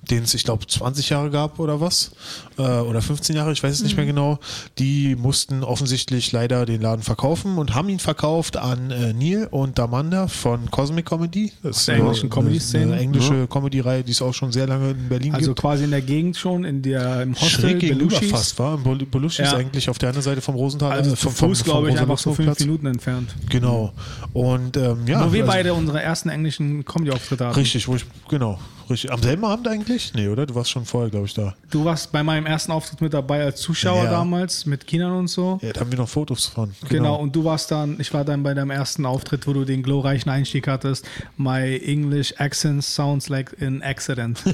den 0.10 0.24
es, 0.24 0.34
ich 0.34 0.43
glaube, 0.43 0.67
20 0.67 1.10
Jahre 1.10 1.29
gab 1.29 1.60
oder 1.60 1.79
was. 1.79 2.12
Äh, 2.58 2.62
oder 2.62 3.01
15 3.01 3.36
Jahre, 3.36 3.51
ich 3.53 3.63
weiß 3.63 3.72
es 3.74 3.84
nicht 3.84 3.96
mehr 3.96 4.05
genau. 4.05 4.39
Die 4.79 5.15
mussten 5.15 5.63
offensichtlich 5.63 6.32
leider 6.32 6.65
den 6.65 6.82
Laden 6.82 7.01
verkaufen 7.03 7.58
und 7.58 7.74
haben 7.74 7.89
ihn 7.89 8.00
verkauft 8.00 8.58
an 8.58 8.91
äh, 8.91 9.13
Neil 9.13 9.48
und 9.50 9.79
Damanda 9.79 10.27
von 10.27 10.70
Cosmic 10.72 11.05
Comedy. 11.05 11.51
Das 11.63 11.77
ist 11.77 11.88
der 11.88 11.96
eine- 11.96 12.03
englischen 12.05 12.29
Comedy-Szene. 12.29 12.93
Eine 12.93 13.01
englische 13.01 13.48
Comedy-Reihe, 13.48 14.03
die 14.03 14.12
es 14.12 14.22
auch 14.22 14.34
schon 14.34 14.51
sehr 14.51 14.67
lange 14.67 14.91
in 14.91 15.10
Berlin 15.10 15.34
Also 15.36 15.51
gibt. 15.51 15.62
quasi 15.62 15.84
in 15.86 15.91
der 15.91 16.01
Gegend 16.01 16.36
schon, 16.38 16.65
in 16.65 16.82
der, 16.82 17.22
im 17.24 17.34
Hostel, 17.36 17.50
Schräg 17.50 17.79
gegenüber 17.79 18.08
Belushis. 18.10 18.32
fast 18.32 18.60
war. 18.60 18.77
Bel- 18.77 19.05
Belushis 19.05 19.51
Ja. 19.51 19.58
eigentlich 19.58 19.89
auf 19.89 19.98
der 20.00 20.10
anderen 20.10 20.24
Seite 20.24 20.41
vom 20.41 20.55
Rosenthal. 20.55 20.91
Also 20.91 21.13
äh, 21.13 21.15
vom- 21.15 21.32
vom- 21.32 21.50
Fuß, 21.50 21.63
glaube 21.63 21.89
ich, 21.91 22.00
einfach 22.00 22.17
so 22.17 22.34
fünf. 22.34 22.60
Minuten 22.60 22.86
entfernt. 22.88 23.34
Genau. 23.50 23.93
Und 24.34 24.77
ähm, 24.77 25.00
ja. 25.08 25.25
Wo 25.25 25.32
wir 25.34 25.41
also- 25.43 25.53
beide 25.53 25.74
unsere 25.74 26.01
ersten 26.01 26.29
englischen 26.29 26.86
Comedy-Auftritte 26.86 27.46
hatten. 27.46 27.55
Richtig, 27.55 27.88
wo 27.88 27.96
ich, 27.96 28.05
genau. 28.29 28.60
Richtig. 28.94 29.12
Am 29.12 29.24
selben 29.24 29.44
Abend 29.44 29.68
eigentlich? 29.68 30.14
Nee, 30.14 30.28
oder? 30.28 30.46
Du 30.46 30.54
warst 30.54 30.70
schon 30.70 30.86
vorher, 30.86 31.10
glaube 31.10 31.26
ich, 31.26 31.34
da. 31.34 31.56
Du 31.72 31.84
warst 31.84 32.12
bei 32.12 32.22
meinem 32.22 32.46
ersten 32.46 32.72
Auftritt 32.72 33.02
mit 33.02 33.12
dabei 33.12 33.44
als 33.44 33.60
Zuschauer 33.60 34.04
Ja. 34.04 34.12
damals 34.12 34.68
mit 34.68 34.86
Kindern 34.86 35.14
und 35.14 35.28
so. 35.28 35.58
Ja, 35.64 35.74
da 35.74 35.80
haben 35.82 35.92
wir 35.92 35.98
noch 35.98 36.08
Fotos 36.08 36.46
von. 36.46 36.76
Genau. 36.90 37.16
und 37.16 37.36
du 37.36 37.44
warst 37.44 37.72
dann, 37.72 38.00
ich 38.00 38.14
war 38.14 38.24
dann 38.24 38.44
bei 38.44 38.54
deinem 38.54 38.70
ersten 38.70 39.08
Auftritt, 39.08 39.48
wo 39.48 39.54
du 39.54 39.66
den 39.66 39.82
glorreichen 39.82 40.30
Einstieg 40.32 40.68
hattest. 40.68 41.08
My 41.38 41.76
English 41.84 42.36
accent 42.38 42.84
sounds 42.84 43.30
like 43.30 43.60
an 43.62 43.82
accident. 43.82 44.44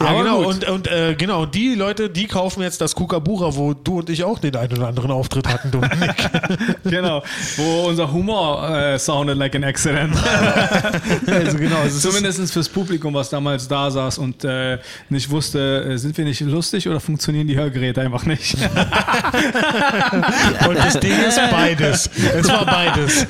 Ja, 0.00 0.12
genau. 0.22 0.38
gut. 0.44 0.46
Und, 0.46 0.68
und 0.68 0.88
äh, 0.88 1.14
genau, 1.14 1.42
und 1.42 1.54
die 1.54 1.74
Leute, 1.74 2.10
die 2.10 2.26
kaufen 2.26 2.62
jetzt 2.62 2.80
das 2.80 2.94
Kukabura, 2.94 3.54
wo 3.56 3.74
du 3.74 3.98
und 4.00 4.10
ich 4.10 4.24
auch 4.24 4.38
den 4.38 4.56
einen 4.56 4.72
oder 4.72 4.88
anderen 4.88 5.10
Auftritt 5.10 5.46
hatten, 5.48 5.70
Dominik. 5.70 6.14
genau. 6.84 7.22
Wo 7.56 7.88
unser 7.88 8.12
Humor 8.12 8.68
äh, 8.68 8.98
sounded 8.98 9.36
like 9.36 9.54
an 9.54 9.59
accident. 9.64 10.14
also 11.26 11.58
genau. 11.58 11.82
Es 11.86 11.94
ist, 11.94 12.02
Zumindest 12.02 12.52
fürs 12.52 12.68
Publikum, 12.68 13.14
was 13.14 13.30
damals 13.30 13.68
da 13.68 13.90
saß 13.90 14.18
und 14.18 14.44
äh, 14.44 14.78
nicht 15.08 15.30
wusste, 15.30 15.84
äh, 15.84 15.96
sind 15.98 16.18
wir 16.18 16.24
nicht 16.24 16.40
lustig 16.40 16.88
oder 16.88 17.00
funktionieren 17.00 17.46
die 17.46 17.56
Hörgeräte 17.56 18.00
einfach 18.00 18.26
nicht? 18.26 18.54
und 20.68 20.78
das 20.78 20.98
Ding 21.00 21.18
ist 21.26 21.40
beides. 21.50 22.10
Es 22.34 22.48
war 22.48 22.66
beides. 22.66 23.26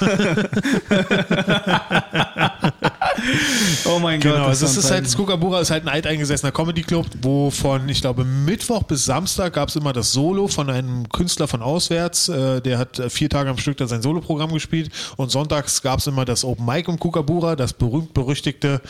oh 3.84 3.98
mein 3.98 4.20
Gott. 4.20 4.32
Genau, 4.32 4.48
das 4.48 4.62
also 4.62 4.66
es 4.66 4.84
ist 4.84 4.90
halt. 4.90 5.16
Kukabura 5.16 5.60
ist 5.60 5.70
halt 5.70 5.84
ein 5.84 5.88
alteingesessener 5.88 6.52
Comedy-Club, 6.52 7.06
wo 7.22 7.50
von, 7.50 7.88
ich 7.88 8.00
glaube, 8.00 8.24
Mittwoch 8.24 8.84
bis 8.84 9.04
Samstag 9.04 9.54
gab 9.54 9.68
es 9.68 9.76
immer 9.76 9.92
das 9.92 10.12
Solo 10.12 10.48
von 10.48 10.70
einem 10.70 11.08
Künstler 11.08 11.48
von 11.48 11.62
auswärts. 11.62 12.28
Äh, 12.28 12.60
der 12.60 12.78
hat 12.78 12.98
äh, 12.98 13.10
vier 13.10 13.28
Tage 13.28 13.50
am 13.50 13.58
Stück 13.58 13.76
da 13.76 13.86
sein 13.86 14.02
Soloprogramm 14.02 14.52
gespielt 14.52 14.90
und 15.16 15.30
sonntags 15.30 15.82
gab 15.82 15.98
es 15.98 16.06
immer 16.06 16.19
das 16.24 16.44
Open 16.44 16.66
Mic 16.66 16.88
im 16.88 16.98
Kukabura, 16.98 17.56
das 17.56 17.72
berühmt-berüchtigte. 17.72 18.80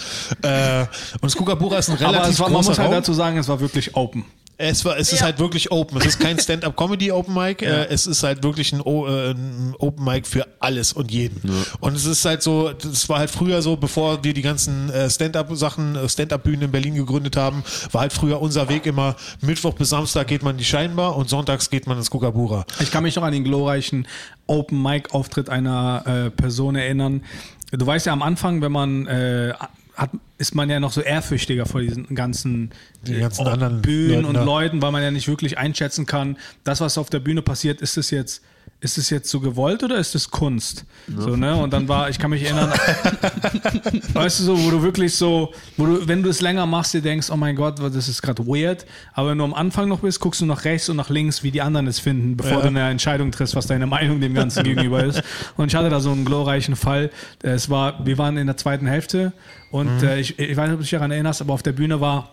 Äh, 0.42 0.80
und 0.80 1.24
das 1.24 1.36
Kukabura 1.36 1.78
ist 1.78 1.90
ein 1.90 1.96
Aber 1.96 2.12
relativ 2.12 2.32
es 2.32 2.40
war, 2.40 2.50
man 2.50 2.64
muss 2.64 2.78
halt 2.78 2.92
dazu 2.92 3.12
sagen, 3.12 3.38
es 3.38 3.48
war 3.48 3.60
wirklich 3.60 3.96
open. 3.96 4.24
Es, 4.60 4.84
war, 4.84 4.98
es 4.98 5.12
ist 5.12 5.22
halt 5.22 5.38
wirklich 5.38 5.70
open. 5.72 5.98
Es 5.98 6.06
ist 6.06 6.20
kein 6.20 6.38
Stand-up-Comedy 6.40 7.10
Open 7.12 7.34
Mic. 7.34 7.62
Äh, 7.62 7.86
es 7.88 8.06
ist 8.06 8.22
halt 8.22 8.42
wirklich 8.42 8.72
ein, 8.72 8.80
O- 8.82 9.06
äh, 9.06 9.30
ein 9.32 9.74
Open 9.78 10.04
Mic 10.04 10.26
für 10.26 10.46
alles 10.60 10.92
und 10.92 11.10
jeden. 11.10 11.40
Und 11.80 11.96
es 11.96 12.04
ist 12.04 12.24
halt 12.24 12.42
so, 12.42 12.70
das 12.72 13.08
war 13.08 13.18
halt 13.20 13.30
früher 13.30 13.62
so, 13.62 13.76
bevor 13.76 14.22
wir 14.22 14.34
die 14.34 14.42
ganzen 14.42 14.90
äh, 14.90 15.08
Stand-up-Sachen, 15.08 15.98
Stand-up-Bühnen 16.08 16.62
in 16.62 16.70
Berlin 16.70 16.94
gegründet 16.94 17.36
haben, 17.36 17.64
war 17.92 18.02
halt 18.02 18.12
früher 18.12 18.40
unser 18.42 18.68
Weg 18.68 18.86
immer, 18.86 19.16
Mittwoch 19.40 19.74
bis 19.74 19.88
Samstag 19.90 20.26
geht 20.28 20.42
man 20.42 20.52
in 20.52 20.58
die 20.58 20.64
Scheinbar 20.64 21.16
und 21.16 21.28
sonntags 21.28 21.70
geht 21.70 21.86
man 21.86 21.96
ins 21.98 22.10
Kukabura. 22.10 22.64
Ich 22.80 22.90
kann 22.90 23.02
mich 23.02 23.16
noch 23.16 23.22
an 23.22 23.32
den 23.32 23.44
glorreichen 23.44 24.06
Open 24.46 24.82
Mic 24.82 25.12
Auftritt 25.12 25.48
einer 25.48 26.02
äh, 26.26 26.30
Person 26.30 26.76
erinnern. 26.76 27.22
Du 27.72 27.86
weißt 27.86 28.06
ja 28.06 28.12
am 28.12 28.22
Anfang, 28.22 28.60
wenn 28.62 28.72
man 28.72 29.06
äh, 29.06 29.54
hat, 30.00 30.10
ist 30.38 30.54
man 30.54 30.70
ja 30.70 30.80
noch 30.80 30.92
so 30.92 31.00
ehrfürchtiger 31.02 31.66
vor 31.66 31.80
diesen 31.80 32.14
ganzen, 32.14 32.70
Die 33.06 33.18
ganzen 33.18 33.46
äh, 33.46 33.50
anderen 33.50 33.82
Bühnen 33.82 34.22
Leuten 34.22 34.24
und 34.24 34.34
da. 34.34 34.44
Leuten, 34.44 34.82
weil 34.82 34.92
man 34.92 35.02
ja 35.02 35.10
nicht 35.10 35.28
wirklich 35.28 35.58
einschätzen 35.58 36.06
kann, 36.06 36.38
das, 36.64 36.80
was 36.80 36.96
auf 36.96 37.10
der 37.10 37.20
Bühne 37.20 37.42
passiert, 37.42 37.82
ist 37.82 37.96
es 37.98 38.10
jetzt, 38.10 38.42
ist 38.82 38.96
es 38.96 39.10
jetzt 39.10 39.28
so 39.30 39.40
gewollt 39.40 39.82
oder 39.82 39.98
ist 39.98 40.14
es 40.14 40.30
Kunst? 40.30 40.84
So, 41.14 41.36
ne? 41.36 41.54
Und 41.54 41.72
dann 41.72 41.86
war, 41.88 42.08
ich 42.08 42.18
kann 42.18 42.30
mich 42.30 42.42
erinnern, 42.44 42.70
weißt 44.14 44.40
du 44.40 44.44
so, 44.44 44.58
wo 44.64 44.70
du 44.70 44.82
wirklich 44.82 45.14
so, 45.14 45.52
wo 45.76 45.86
du, 45.86 46.08
wenn 46.08 46.22
du 46.22 46.30
es 46.30 46.40
länger 46.40 46.64
machst, 46.66 46.94
dir 46.94 47.02
denkst, 47.02 47.28
oh 47.30 47.36
mein 47.36 47.56
Gott, 47.56 47.78
das 47.78 48.08
ist 48.08 48.22
gerade 48.22 48.46
weird, 48.46 48.86
aber 49.12 49.30
wenn 49.30 49.38
du 49.38 49.44
am 49.44 49.54
Anfang 49.54 49.88
noch 49.88 50.00
bist, 50.00 50.20
guckst 50.20 50.40
du 50.40 50.46
nach 50.46 50.64
rechts 50.64 50.88
und 50.88 50.96
nach 50.96 51.10
links, 51.10 51.42
wie 51.42 51.50
die 51.50 51.60
anderen 51.62 51.86
es 51.86 51.98
finden, 51.98 52.36
bevor 52.36 52.52
Ja. 52.58 52.60
du 52.62 52.68
eine 52.68 52.88
Entscheidung 52.88 53.30
triffst, 53.32 53.54
was 53.54 53.66
deine 53.66 53.86
Meinung 53.86 54.20
dem 54.20 54.34
Ganzen 54.34 54.64
gegenüber 54.64 55.04
ist. 55.04 55.22
Und 55.56 55.68
ich 55.68 55.74
hatte 55.74 55.90
da 55.90 56.00
so 56.00 56.10
einen 56.12 56.24
glorreichen 56.24 56.76
Fall. 56.76 57.10
Es 57.42 57.68
war, 57.70 58.04
wir 58.06 58.16
waren 58.18 58.36
in 58.36 58.46
der 58.46 58.56
zweiten 58.56 58.86
Hälfte 58.86 59.32
und 59.70 60.02
äh, 60.02 60.20
ich, 60.20 60.38
ich 60.38 60.56
weiß 60.56 60.64
nicht, 60.68 60.72
ob 60.74 60.78
du 60.78 60.82
dich 60.84 60.90
daran 60.90 61.10
erinnerst, 61.10 61.40
aber 61.42 61.52
auf 61.52 61.62
der 61.62 61.72
Bühne 61.72 62.00
war 62.00 62.30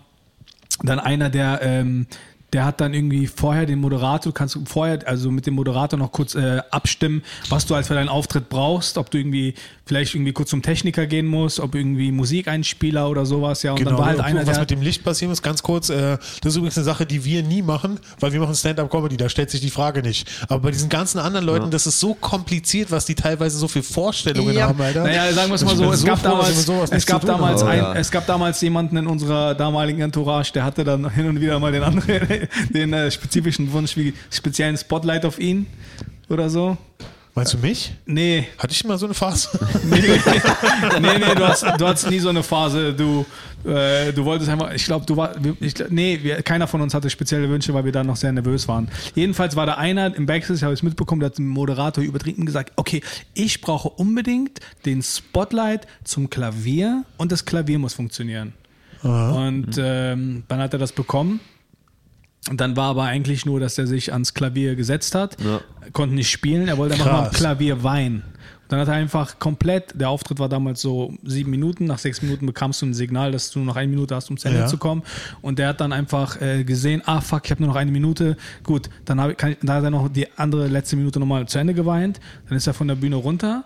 dann 0.84 1.00
einer, 1.00 1.30
der, 1.30 1.60
ähm, 1.64 2.08
der 2.54 2.64
hat 2.64 2.80
dann 2.80 2.94
irgendwie 2.94 3.28
vorher 3.28 3.66
den 3.66 3.80
Moderator, 3.80 4.34
kannst 4.34 4.56
du 4.56 4.64
vorher, 4.66 5.00
also 5.06 5.32
mit 5.32 5.46
dem 5.46 5.54
Moderator 5.56 6.00
noch 6.00 6.12
kurz 6.14 6.34
äh, 6.34 6.62
abstimmen, 6.72 7.22
was 7.50 7.66
du 7.66 7.76
halt 7.76 7.86
für 7.86 7.94
deinen 7.94 8.08
Auftritt 8.08 8.48
brauchst, 8.48 8.98
ob 8.98 9.12
du 9.12 9.18
irgendwie 9.18 9.54
vielleicht 9.86 10.16
irgendwie 10.16 10.32
kurz 10.34 10.50
zum 10.50 10.62
Techniker 10.62 11.08
gehen 11.08 11.26
musst, 11.28 11.60
ob 11.60 11.76
irgendwie 11.76 12.12
Musikeinspieler 12.12 13.10
oder 13.10 13.26
sowas, 13.26 13.64
ja. 13.64 13.72
Und 13.72 13.80
Genau, 13.80 13.92
dann 13.92 14.00
war 14.00 14.06
halt 14.08 14.20
und 14.20 14.24
einer, 14.26 14.40
was 14.48 14.54
der. 14.54 14.60
mit 14.62 14.72
dem 14.72 14.82
Licht 14.82 15.04
passieren 15.04 15.30
muss, 15.30 15.42
ganz 15.42 15.62
kurz, 15.62 15.90
äh, 15.90 16.18
das 16.42 16.52
ist 16.54 16.56
übrigens 16.56 16.78
eine 16.78 16.86
Sache, 16.86 17.06
die 17.06 17.24
wir 17.26 17.44
nie 17.44 17.62
machen, 17.62 18.00
weil 18.20 18.32
wir 18.32 18.40
machen 18.40 18.56
Stand-Up-Comedy, 18.56 19.18
da 19.18 19.28
stellt 19.28 19.50
sich 19.50 19.60
die 19.62 19.70
Frage 19.70 20.02
nicht. 20.02 20.30
Aber 20.50 20.62
bei 20.62 20.72
diesen 20.72 20.88
ganzen 20.90 21.20
anderen 21.20 21.46
Leuten, 21.46 21.70
das 21.72 21.86
ist 21.86 22.00
so 22.00 22.14
kompliziert, 22.14 22.92
was 22.92 23.06
die 23.06 23.16
teilweise 23.16 23.58
so 23.58 23.68
für 23.68 23.84
Vorstellungen 23.84 24.56
Ja. 24.56 24.68
haben, 24.70 24.82
Alter. 24.82 25.04
Naja, 25.04 25.34
sagen 25.34 25.50
wir 25.50 25.56
es 25.56 25.66
mal 25.66 25.76
so, 25.76 25.92
es 25.92 26.02
so 26.02 26.08
gab 26.08 26.20
froh, 26.20 26.30
damals, 26.30 26.92
es 26.92 27.06
gab 27.06 27.26
damals 27.26 27.62
habe. 27.62 27.72
ein, 27.72 27.78
ja. 27.80 27.94
es 27.96 28.10
gab 28.12 28.26
damals 28.26 28.62
jemanden 28.62 28.96
in 28.98 29.08
unserer 29.08 29.54
damaligen 29.56 30.02
Entourage, 30.02 30.52
der 30.54 30.64
hatte 30.64 30.84
dann 30.86 31.10
hin 31.10 31.28
und 31.28 31.42
wieder 31.42 31.60
mal 31.60 31.72
den 31.72 31.84
anderen, 31.84 32.37
den 32.70 32.94
äh, 32.94 33.12
spezifischen 33.12 33.72
Wunsch 33.72 33.96
wie 33.98 34.14
speziellen 34.30 34.78
Spotlight 34.78 35.26
auf 35.26 35.40
ihn 35.40 35.68
oder 36.30 36.50
so. 36.50 36.78
Meinst 37.38 37.54
du 37.54 37.60
mich? 37.60 37.94
Nee, 38.08 38.48
Hatte 38.58 38.74
ich 38.74 38.84
mal 38.84 38.98
so 38.98 39.06
eine 39.06 39.14
Phase? 39.14 39.48
nee, 39.84 40.02
nee, 41.00 41.20
nee, 41.20 41.36
du 41.36 41.48
hast, 41.48 41.62
du 41.62 41.86
hast 41.86 42.10
nie 42.10 42.18
so 42.18 42.30
eine 42.30 42.42
Phase, 42.42 42.96
du, 42.96 43.28
äh, 43.64 44.12
du 44.12 44.26
wolltest 44.26 44.50
einfach, 44.50 44.74
ich 44.74 44.84
glaube, 44.86 45.06
du 45.06 45.16
war, 45.16 45.36
ich, 45.60 45.76
nee, 45.90 46.18
wir, 46.24 46.42
keiner 46.42 46.66
von 46.66 46.82
uns 46.82 46.96
hatte 46.96 47.12
spezielle 47.12 47.48
Wünsche, 47.48 47.76
weil 47.76 47.86
wir 47.86 47.92
da 47.92 48.04
noch 48.04 48.16
sehr 48.16 48.32
nervös 48.32 48.68
waren. 48.68 48.88
Jedenfalls 49.14 49.56
war 49.56 49.68
da 49.68 49.76
einer 49.76 50.16
im 50.16 50.26
Backstage, 50.26 50.62
habe 50.62 50.74
ich 50.74 50.80
es 50.80 50.84
mitbekommen, 50.84 51.20
der 51.20 51.28
hat 51.30 51.38
dem 51.38 51.48
Moderator 51.48 52.04
übertrieben 52.04 52.48
gesagt, 52.48 52.74
okay, 52.76 53.02
ich 53.36 53.62
brauche 53.62 53.90
unbedingt 53.90 54.60
den 54.88 55.04
Spotlight 55.04 55.86
zum 56.04 56.32
Klavier 56.32 57.04
und 57.18 57.32
das 57.32 57.46
Klavier 57.46 57.78
muss 57.78 57.94
funktionieren. 57.94 58.54
Und 59.04 59.78
ähm, 59.78 60.44
dann 60.48 60.60
hat 60.60 60.74
er 60.74 60.80
das 60.80 60.92
bekommen. 60.92 61.40
Und 62.50 62.62
dann 62.62 62.78
war 62.78 62.92
aber 62.92 63.04
eigentlich 63.04 63.46
nur, 63.46 63.60
dass 63.60 63.78
er 63.78 63.88
sich 63.88 64.14
ans 64.14 64.34
Klavier 64.34 64.76
gesetzt 64.76 65.16
hat, 65.16 65.36
Ja. 65.44 65.60
konnte 65.92 66.16
nicht 66.16 66.30
spielen, 66.32 66.68
er 66.70 66.78
wollte 66.78 66.94
einfach 66.96 67.12
nur 67.12 67.26
am. 67.26 67.32
Klavier 67.32 67.84
weinen. 67.84 68.24
Dann 68.70 68.80
hat 68.80 68.88
er 68.88 68.96
einfach 68.96 69.40
komplett, 69.40 70.00
der 70.00 70.10
Auftritt 70.10 70.40
war 70.40 70.50
damals 70.50 70.82
so 70.82 71.14
sieben 71.24 71.52
Minuten, 71.52 71.86
nach 71.86 72.00
sechs 72.00 72.22
Minuten 72.22 72.46
bekamst 72.46 72.82
du 72.82 72.86
ein 72.88 72.94
Signal, 72.94 73.32
dass 73.32 73.50
du 73.52 73.60
noch 73.60 73.76
eine 73.76 73.88
Minute 73.90 74.16
hast, 74.16 74.30
um 74.30 74.38
zu 74.38 74.48
Ende 74.48 74.62
Ja. 74.62 74.68
zu 74.68 74.78
kommen. 74.78 75.04
Und 75.42 75.60
der 75.60 75.70
hat 75.70 75.82
dann 75.82 75.94
einfach 75.94 76.42
äh, 76.42 76.64
gesehen, 76.64 77.02
ah 77.06 77.22
fuck, 77.22 77.42
ich 77.46 77.52
habe 77.52 77.62
nur 77.64 77.70
noch 77.70 77.78
eine 77.80 77.92
Minute. 77.92 78.38
Gut, 78.64 78.90
dann, 79.06 79.22
hab, 79.22 79.32
ich- 79.32 79.38
kann 79.38 79.56
dann 79.62 79.76
hat 79.78 79.84
er 79.84 79.90
noch 79.92 80.10
die 80.10 80.28
andere 80.38 80.68
letzte 80.68 80.96
Minute 80.96 81.20
nochmal 81.20 81.48
zu 81.48 81.60
Ende 81.60 81.74
geweint. 81.74 82.20
Dann 82.50 82.58
ist 82.58 82.68
er 82.68 82.74
von 82.74 82.88
der 82.88 82.96
Bühne 82.96 83.16
runter 83.16 83.64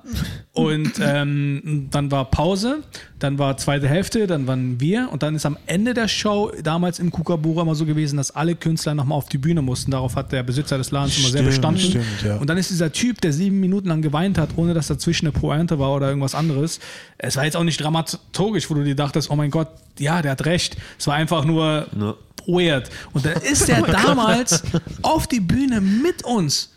und 0.54 0.92
ähm, 1.02 1.88
dann 1.92 2.12
war 2.12 2.26
Pause, 2.30 2.84
dann 3.20 3.40
war 3.40 3.58
zweite 3.58 3.88
Hälfte, 3.88 4.28
dann 4.28 4.48
waren 4.48 4.80
wir 4.80 5.10
und 5.12 5.24
dann 5.24 5.36
ist 5.36 5.46
am 5.46 5.58
Ende 5.66 5.94
der 5.94 6.08
Show 6.08 6.52
damals 6.64 7.00
im 7.00 7.12
Kukabura 7.12 7.62
immer 7.64 7.76
so 7.76 7.86
gewesen, 7.86 8.18
dass 8.18 8.32
alle 8.32 8.56
Künstler 8.56 8.94
nochmal 8.96 9.18
auf 9.18 9.30
die 9.30 9.38
Bühne 9.38 9.62
mussten. 9.62 9.92
Darauf 9.92 10.16
hat 10.16 10.32
der 10.32 10.44
Besitzer 10.44 10.78
des 10.78 10.92
Ladens 10.92 11.18
immer 11.20 11.30
sehr 11.30 11.44
bestanden. 11.44 11.80
stimmt, 11.82 12.06
ja. 12.26 12.38
Und 12.38 12.50
dann 12.50 12.58
ist 12.58 12.70
dieser 12.70 12.92
Typ, 12.92 13.22
der 13.22 13.32
sieben 13.34 13.60
Minuten 13.60 13.88
lang 13.88 14.02
geweint 14.02 14.38
hat, 14.38 14.50
ohne 14.58 14.74
dass 14.74 14.88
dazwischen 14.91 15.27
eine 15.27 15.32
Pointe 15.34 15.80
war 15.80 15.93
oder 15.95 16.08
irgendwas 16.08 16.36
anderes. 16.36 16.80
Es 17.17 17.36
war 17.38 17.45
jetzt 17.45 17.56
auch 17.58 17.63
nicht 17.63 17.82
dramaturgisch, 17.82 18.69
wo 18.69 18.73
du 18.75 18.84
dir 18.84 18.95
dachtest, 18.95 19.30
oh 19.30 19.36
mein 19.36 19.51
Gott, 19.51 19.69
ja, 19.99 20.21
der 20.21 20.32
hat 20.32 20.45
recht. 20.45 20.77
Es 20.99 21.08
war 21.08 21.15
einfach 21.15 21.45
nur 21.45 21.88
Ja. 21.99 22.15
weird. 22.47 22.89
Und 23.13 23.25
dann 23.25 23.34
ist 23.41 23.69
er 23.69 23.82
damals 23.88 24.63
auf 25.01 25.27
die 25.27 25.39
Bühne 25.39 25.82
mit 25.82 26.23
uns 26.23 26.69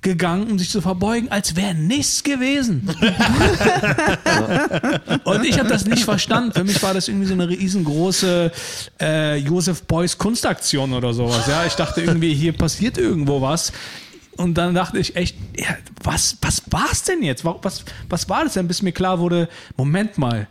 gegangen, 0.00 0.50
um 0.50 0.58
sich 0.58 0.68
zu 0.68 0.82
verbeugen, 0.82 1.30
als 1.30 1.56
wäre 1.56 1.74
nichts 1.74 2.22
gewesen. 2.22 2.86
Und 5.24 5.44
ich 5.46 5.58
habe 5.58 5.68
das 5.68 5.86
nicht 5.86 6.04
verstanden. 6.04 6.52
Für 6.52 6.64
mich 6.64 6.82
war 6.82 6.92
das 6.94 7.08
irgendwie 7.08 7.26
so 7.26 7.32
eine 7.32 7.48
riesengroße 7.48 8.52
äh, 9.00 9.36
Josef 9.38 9.82
Beuys 9.84 10.18
Kunstaktion 10.18 10.92
oder 10.92 11.14
sowas. 11.14 11.46
Ja, 11.46 11.64
ich 11.64 11.74
dachte 11.74 12.02
irgendwie, 12.02 12.34
hier 12.34 12.52
passiert 12.52 12.98
irgendwo 12.98 13.40
was. 13.40 13.72
Und 14.36 14.54
dann 14.54 14.74
dachte 14.74 14.98
ich 14.98 15.16
echt, 15.16 15.36
ja, 15.56 15.76
was, 16.02 16.36
was 16.42 16.62
war 16.70 16.88
es 16.90 17.02
denn 17.02 17.22
jetzt? 17.22 17.44
Wa- 17.44 17.58
Was, 17.62 17.84
was 18.08 18.28
war 18.28 18.44
das 18.44 18.54
denn, 18.54 18.66
bis 18.68 18.82
mir 18.82 18.92
klar 18.92 19.18
wurde, 19.18 19.48
Moment 19.76 20.18
mal, 20.18 20.48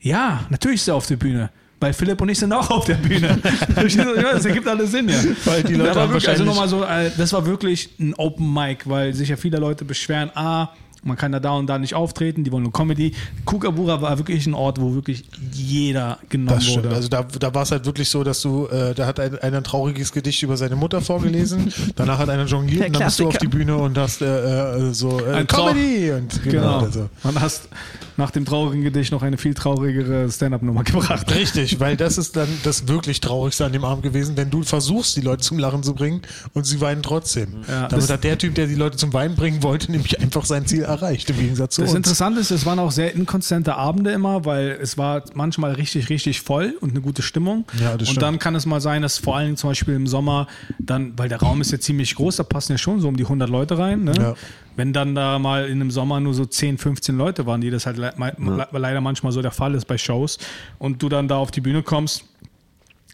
ja, 0.00 0.44
natürlich 0.50 0.80
ist 0.80 0.88
er 0.88 0.94
auf 0.94 1.06
der 1.06 1.16
Bühne. 1.16 1.50
Weil 1.82 1.94
Philipp 1.94 2.20
und 2.20 2.28
ich 2.28 2.38
sind 2.38 2.52
auch 2.52 2.70
auf 2.70 2.84
der 2.84 2.94
Bühne. 2.96 3.38
Das 3.74 4.44
ergibt 4.44 4.68
alles 4.68 4.90
Sinn, 4.90 5.08
ja. 5.08 5.16
Weil 5.46 5.62
die 5.62 5.74
Leute 5.74 5.90
Da 5.90 5.96
war 5.96 6.08
wirklich, 6.10 6.28
also 6.28 6.44
nochmal 6.44 6.68
so, 6.68 6.84
äh, 6.84 7.10
das 7.16 7.32
war 7.32 7.46
wirklich 7.46 7.88
ein 7.98 8.12
Open 8.14 8.52
Mic, 8.52 8.86
weil 8.88 9.14
sich 9.14 9.30
ja 9.30 9.36
viele 9.36 9.56
Leute 9.58 9.84
beschweren, 9.86 10.30
ah, 10.34 10.68
man 11.02 11.16
kann 11.16 11.32
da 11.32 11.40
da 11.40 11.52
und 11.52 11.66
da 11.66 11.78
nicht 11.78 11.94
auftreten, 11.94 12.44
die 12.44 12.52
wollen 12.52 12.64
nur 12.64 12.72
Comedy. 12.72 13.14
Kukabura 13.44 14.02
war 14.02 14.18
wirklich 14.18 14.46
ein 14.46 14.54
Ort, 14.54 14.80
wo 14.80 14.94
wirklich 14.94 15.24
jeder 15.52 16.18
genommen 16.28 16.58
Das 16.58 16.64
stimmt. 16.64 16.84
wurde. 16.84 16.94
Also 16.94 17.08
da, 17.08 17.22
da 17.22 17.54
war 17.54 17.62
es 17.62 17.70
halt 17.70 17.86
wirklich 17.86 18.08
so, 18.08 18.22
dass 18.24 18.42
du, 18.42 18.66
äh, 18.66 18.94
da 18.94 19.06
hat 19.06 19.20
ein, 19.20 19.38
einer 19.38 19.58
ein 19.58 19.64
trauriges 19.64 20.12
Gedicht 20.12 20.42
über 20.42 20.56
seine 20.56 20.76
Mutter 20.76 21.00
vorgelesen, 21.00 21.72
danach 21.96 22.18
hat 22.18 22.28
einer 22.28 22.44
jongliert 22.44 22.86
und 22.86 22.96
dann 22.96 23.04
bist 23.04 23.18
du 23.18 23.28
auf 23.28 23.38
die 23.38 23.48
Bühne 23.48 23.76
und 23.76 23.96
hast 23.96 24.22
äh, 24.22 24.90
äh, 24.90 24.92
so 24.92 25.20
äh, 25.20 25.44
Comedy 25.44 26.12
und 26.12 26.42
genau. 26.42 26.60
genau. 26.60 26.78
Also. 26.80 27.08
Und 27.22 27.40
hast 27.40 27.68
nach 28.16 28.30
dem 28.30 28.44
traurigen 28.44 28.82
Gedicht 28.82 29.12
noch 29.12 29.22
eine 29.22 29.38
viel 29.38 29.54
traurigere 29.54 30.30
Stand-Up-Nummer 30.30 30.84
gebracht. 30.84 31.32
Richtig, 31.34 31.80
weil 31.80 31.96
das 31.96 32.18
ist 32.18 32.36
dann 32.36 32.48
das 32.64 32.88
wirklich 32.88 33.20
Traurigste 33.20 33.64
an 33.64 33.72
dem 33.72 33.84
Abend 33.84 34.02
gewesen, 34.02 34.36
wenn 34.36 34.50
du 34.50 34.62
versuchst, 34.62 35.16
die 35.16 35.20
Leute 35.20 35.42
zum 35.42 35.58
Lachen 35.58 35.82
zu 35.82 35.94
bringen 35.94 36.22
und 36.54 36.64
sie 36.64 36.80
weinen 36.80 37.02
trotzdem. 37.02 37.56
Ja, 37.68 37.88
Damit 37.88 37.92
das- 38.04 38.10
hat 38.10 38.24
der 38.24 38.38
Typ, 38.38 38.54
der 38.54 38.66
die 38.66 38.74
Leute 38.74 38.96
zum 38.96 39.12
Weinen 39.12 39.36
bringen 39.36 39.62
wollte, 39.62 39.90
nämlich 39.90 40.20
einfach 40.20 40.44
sein 40.44 40.66
Ziel 40.66 40.82
erreicht, 40.82 41.30
im 41.30 41.36
Gegensatz 41.38 41.74
zu 41.74 41.82
Das 41.82 41.90
uns. 41.90 41.96
Interessante 41.98 42.40
ist, 42.40 42.50
es 42.50 42.66
waren 42.66 42.78
auch 42.78 42.90
sehr 42.90 43.14
inkonsistente 43.14 43.74
Abende 43.76 44.10
immer, 44.12 44.44
weil 44.44 44.78
es 44.82 44.98
war 44.98 45.22
manchmal 45.34 45.72
richtig, 45.72 46.08
richtig 46.10 46.40
voll 46.40 46.74
und 46.80 46.90
eine 46.90 47.00
gute 47.00 47.22
Stimmung. 47.22 47.64
Ja, 47.80 47.92
das 47.92 48.00
und 48.00 48.06
stimmt. 48.06 48.22
dann 48.22 48.38
kann 48.38 48.54
es 48.54 48.66
mal 48.66 48.80
sein, 48.80 49.02
dass 49.02 49.18
vor 49.18 49.36
allen 49.36 49.46
Dingen 49.46 49.56
zum 49.56 49.70
Beispiel 49.70 49.94
im 49.94 50.06
Sommer 50.06 50.46
dann, 50.78 51.12
weil 51.16 51.28
der 51.28 51.40
Raum 51.40 51.60
ist 51.60 51.72
ja 51.72 51.78
ziemlich 51.80 52.14
groß, 52.14 52.36
da 52.36 52.42
passen 52.42 52.72
ja 52.72 52.78
schon 52.78 53.00
so 53.00 53.08
um 53.08 53.16
die 53.16 53.24
100 53.24 53.48
Leute 53.48 53.78
rein. 53.78 54.04
Ne? 54.04 54.12
Ja. 54.18 54.34
Wenn 54.76 54.92
dann 54.92 55.14
da 55.14 55.38
mal 55.38 55.66
in 55.66 55.72
einem 55.80 55.90
Sommer 55.90 56.20
nur 56.20 56.32
so 56.32 56.46
10, 56.46 56.78
15 56.78 57.16
Leute 57.18 57.44
waren, 57.44 57.60
die 57.60 57.70
das 57.70 57.86
halt 57.86 57.98
le 58.16 58.32
le 58.72 58.78
leider 58.78 59.00
manchmal 59.00 59.32
so 59.32 59.42
der 59.42 59.52
Fall 59.52 59.74
ist 59.74 59.86
bei 59.86 59.98
Shows 59.98 60.38
und 60.78 61.02
du 61.02 61.08
dann 61.08 61.28
da 61.28 61.36
auf 61.36 61.50
die 61.50 61.60
Bühne 61.60 61.82
kommst, 61.82 62.24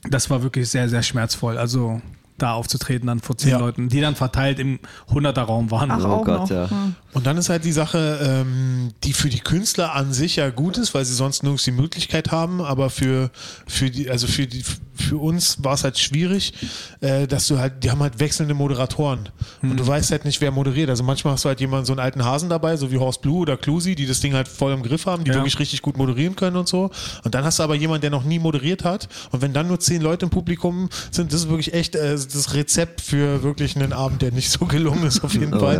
das 0.09 0.31
war 0.31 0.43
wirklich 0.43 0.69
sehr, 0.69 0.89
sehr 0.89 1.03
schmerzvoll. 1.03 1.59
Also 1.59 2.01
da 2.39 2.53
aufzutreten 2.53 3.07
dann 3.07 3.21
vor 3.21 3.39
10 3.39 3.51
Ja. 3.51 3.59
Leuten, 3.59 3.89
die 3.89 4.01
dann 4.01 4.15
verteilt 4.15 4.59
im 4.59 4.79
100er 5.11 5.41
Raum 5.41 5.71
waren. 5.71 5.91
Ach, 5.91 6.05
Oh 6.05 6.23
Gott, 6.23 6.51
ja. 6.51 6.69
Und 7.15 7.27
dann 7.27 7.39
ist 7.39 7.49
halt 7.49 7.65
die 7.65 7.73
Sache, 7.73 8.19
ähm, 8.23 8.93
die 9.05 9.15
für 9.15 9.31
die 9.31 9.41
Künstler 9.41 9.95
an 9.95 10.13
sich 10.13 10.37
ja 10.37 10.51
gut 10.51 10.77
ist, 10.77 10.93
weil 10.95 11.05
sie 11.07 11.15
sonst 11.15 11.43
nirgends 11.43 11.65
die 11.65 11.71
Möglichkeit 11.73 12.31
haben, 12.33 12.61
aber 12.61 12.91
für, 12.91 13.31
für 13.67 13.91
die, 13.91 14.11
also 14.11 14.27
für 14.27 14.47
die, 14.47 14.63
für 14.97 15.19
uns 15.19 15.63
war 15.63 15.75
es 15.75 15.85
halt 15.85 15.99
schwierig, 15.99 16.53
äh, 17.01 17.27
dass 17.27 17.47
du 17.49 17.59
halt, 17.59 17.85
die 17.85 17.91
haben 17.91 18.01
halt 18.01 18.19
wechselnde 18.21 18.55
Moderatoren 18.55 19.29
und 19.63 19.79
du 19.79 19.87
weißt 19.87 20.11
halt 20.11 20.25
nicht, 20.25 20.41
wer 20.41 20.51
moderiert. 20.51 20.91
Also 20.91 21.05
manchmal 21.05 21.35
hast 21.35 21.45
du 21.45 21.49
halt 21.49 21.61
jemanden, 21.61 21.87
so 21.87 21.93
einen 21.93 22.01
alten 22.01 22.25
Hasen 22.25 22.49
dabei, 22.49 22.77
so 22.77 22.91
wie 22.91 22.99
Horst 22.99 23.23
Blue 23.23 23.41
oder 23.41 23.57
Klusi, 23.57 23.95
die 23.95 24.07
das 24.07 24.21
Ding 24.21 24.35
halt 24.35 24.49
voll 24.49 24.73
im 24.73 24.83
Griff 24.83 25.07
haben, 25.07 25.25
die 25.25 25.31
Ja. 25.31 25.37
wirklich 25.37 25.59
richtig 25.59 25.83
gut 25.83 25.97
moderieren 25.97 26.37
können 26.37 26.57
und 26.57 26.69
so. 26.69 26.91
Und 27.25 27.35
dann 27.35 27.45
hast 27.45 27.59
du 27.59 27.63
aber 27.63 27.75
jemanden, 27.75 28.01
der 28.03 28.11
noch 28.11 28.25
nie 28.25 28.39
moderiert 28.39 28.85
hat. 28.85 29.09
Und 29.33 29.43
wenn 29.43 29.53
dann 29.53 29.69
nur 29.69 29.81
zehn 29.81 30.01
Leute 30.03 30.27
im 30.27 30.31
Publikum 30.31 30.89
sind, 31.11 31.33
das 31.33 31.41
ist 31.43 31.49
wirklich 31.49 31.75
echt 31.75 31.95
äh, 31.95 32.13
das 32.15 32.55
Rezept 32.55 33.01
für 33.01 33.43
wirklich 33.43 33.77
einen 33.77 33.93
Abend, 33.93 34.23
der 34.23 34.33
nicht 34.33 34.51
so 34.51 34.65
gelungen 34.67 35.05
ist, 35.05 35.23
auf 35.25 35.35
jeden 35.35 35.55
Oh, 35.57 35.61
Fall. 35.61 35.77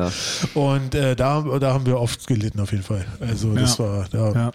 ja. 0.55 0.61
Und 0.61 0.95
äh, 0.95 1.17
da, 1.17 1.41
da 1.59 1.73
haben 1.73 1.87
wir 1.87 1.99
oft 2.01 2.27
gelitten, 2.27 2.61
auf 2.61 2.73
jeden 2.73 2.85
Fall. 2.85 3.05
Also 3.21 3.55
das 3.55 3.79
Ja. 3.79 3.85
war, 3.85 4.07
ja. 4.13 4.33
Ja. 4.33 4.51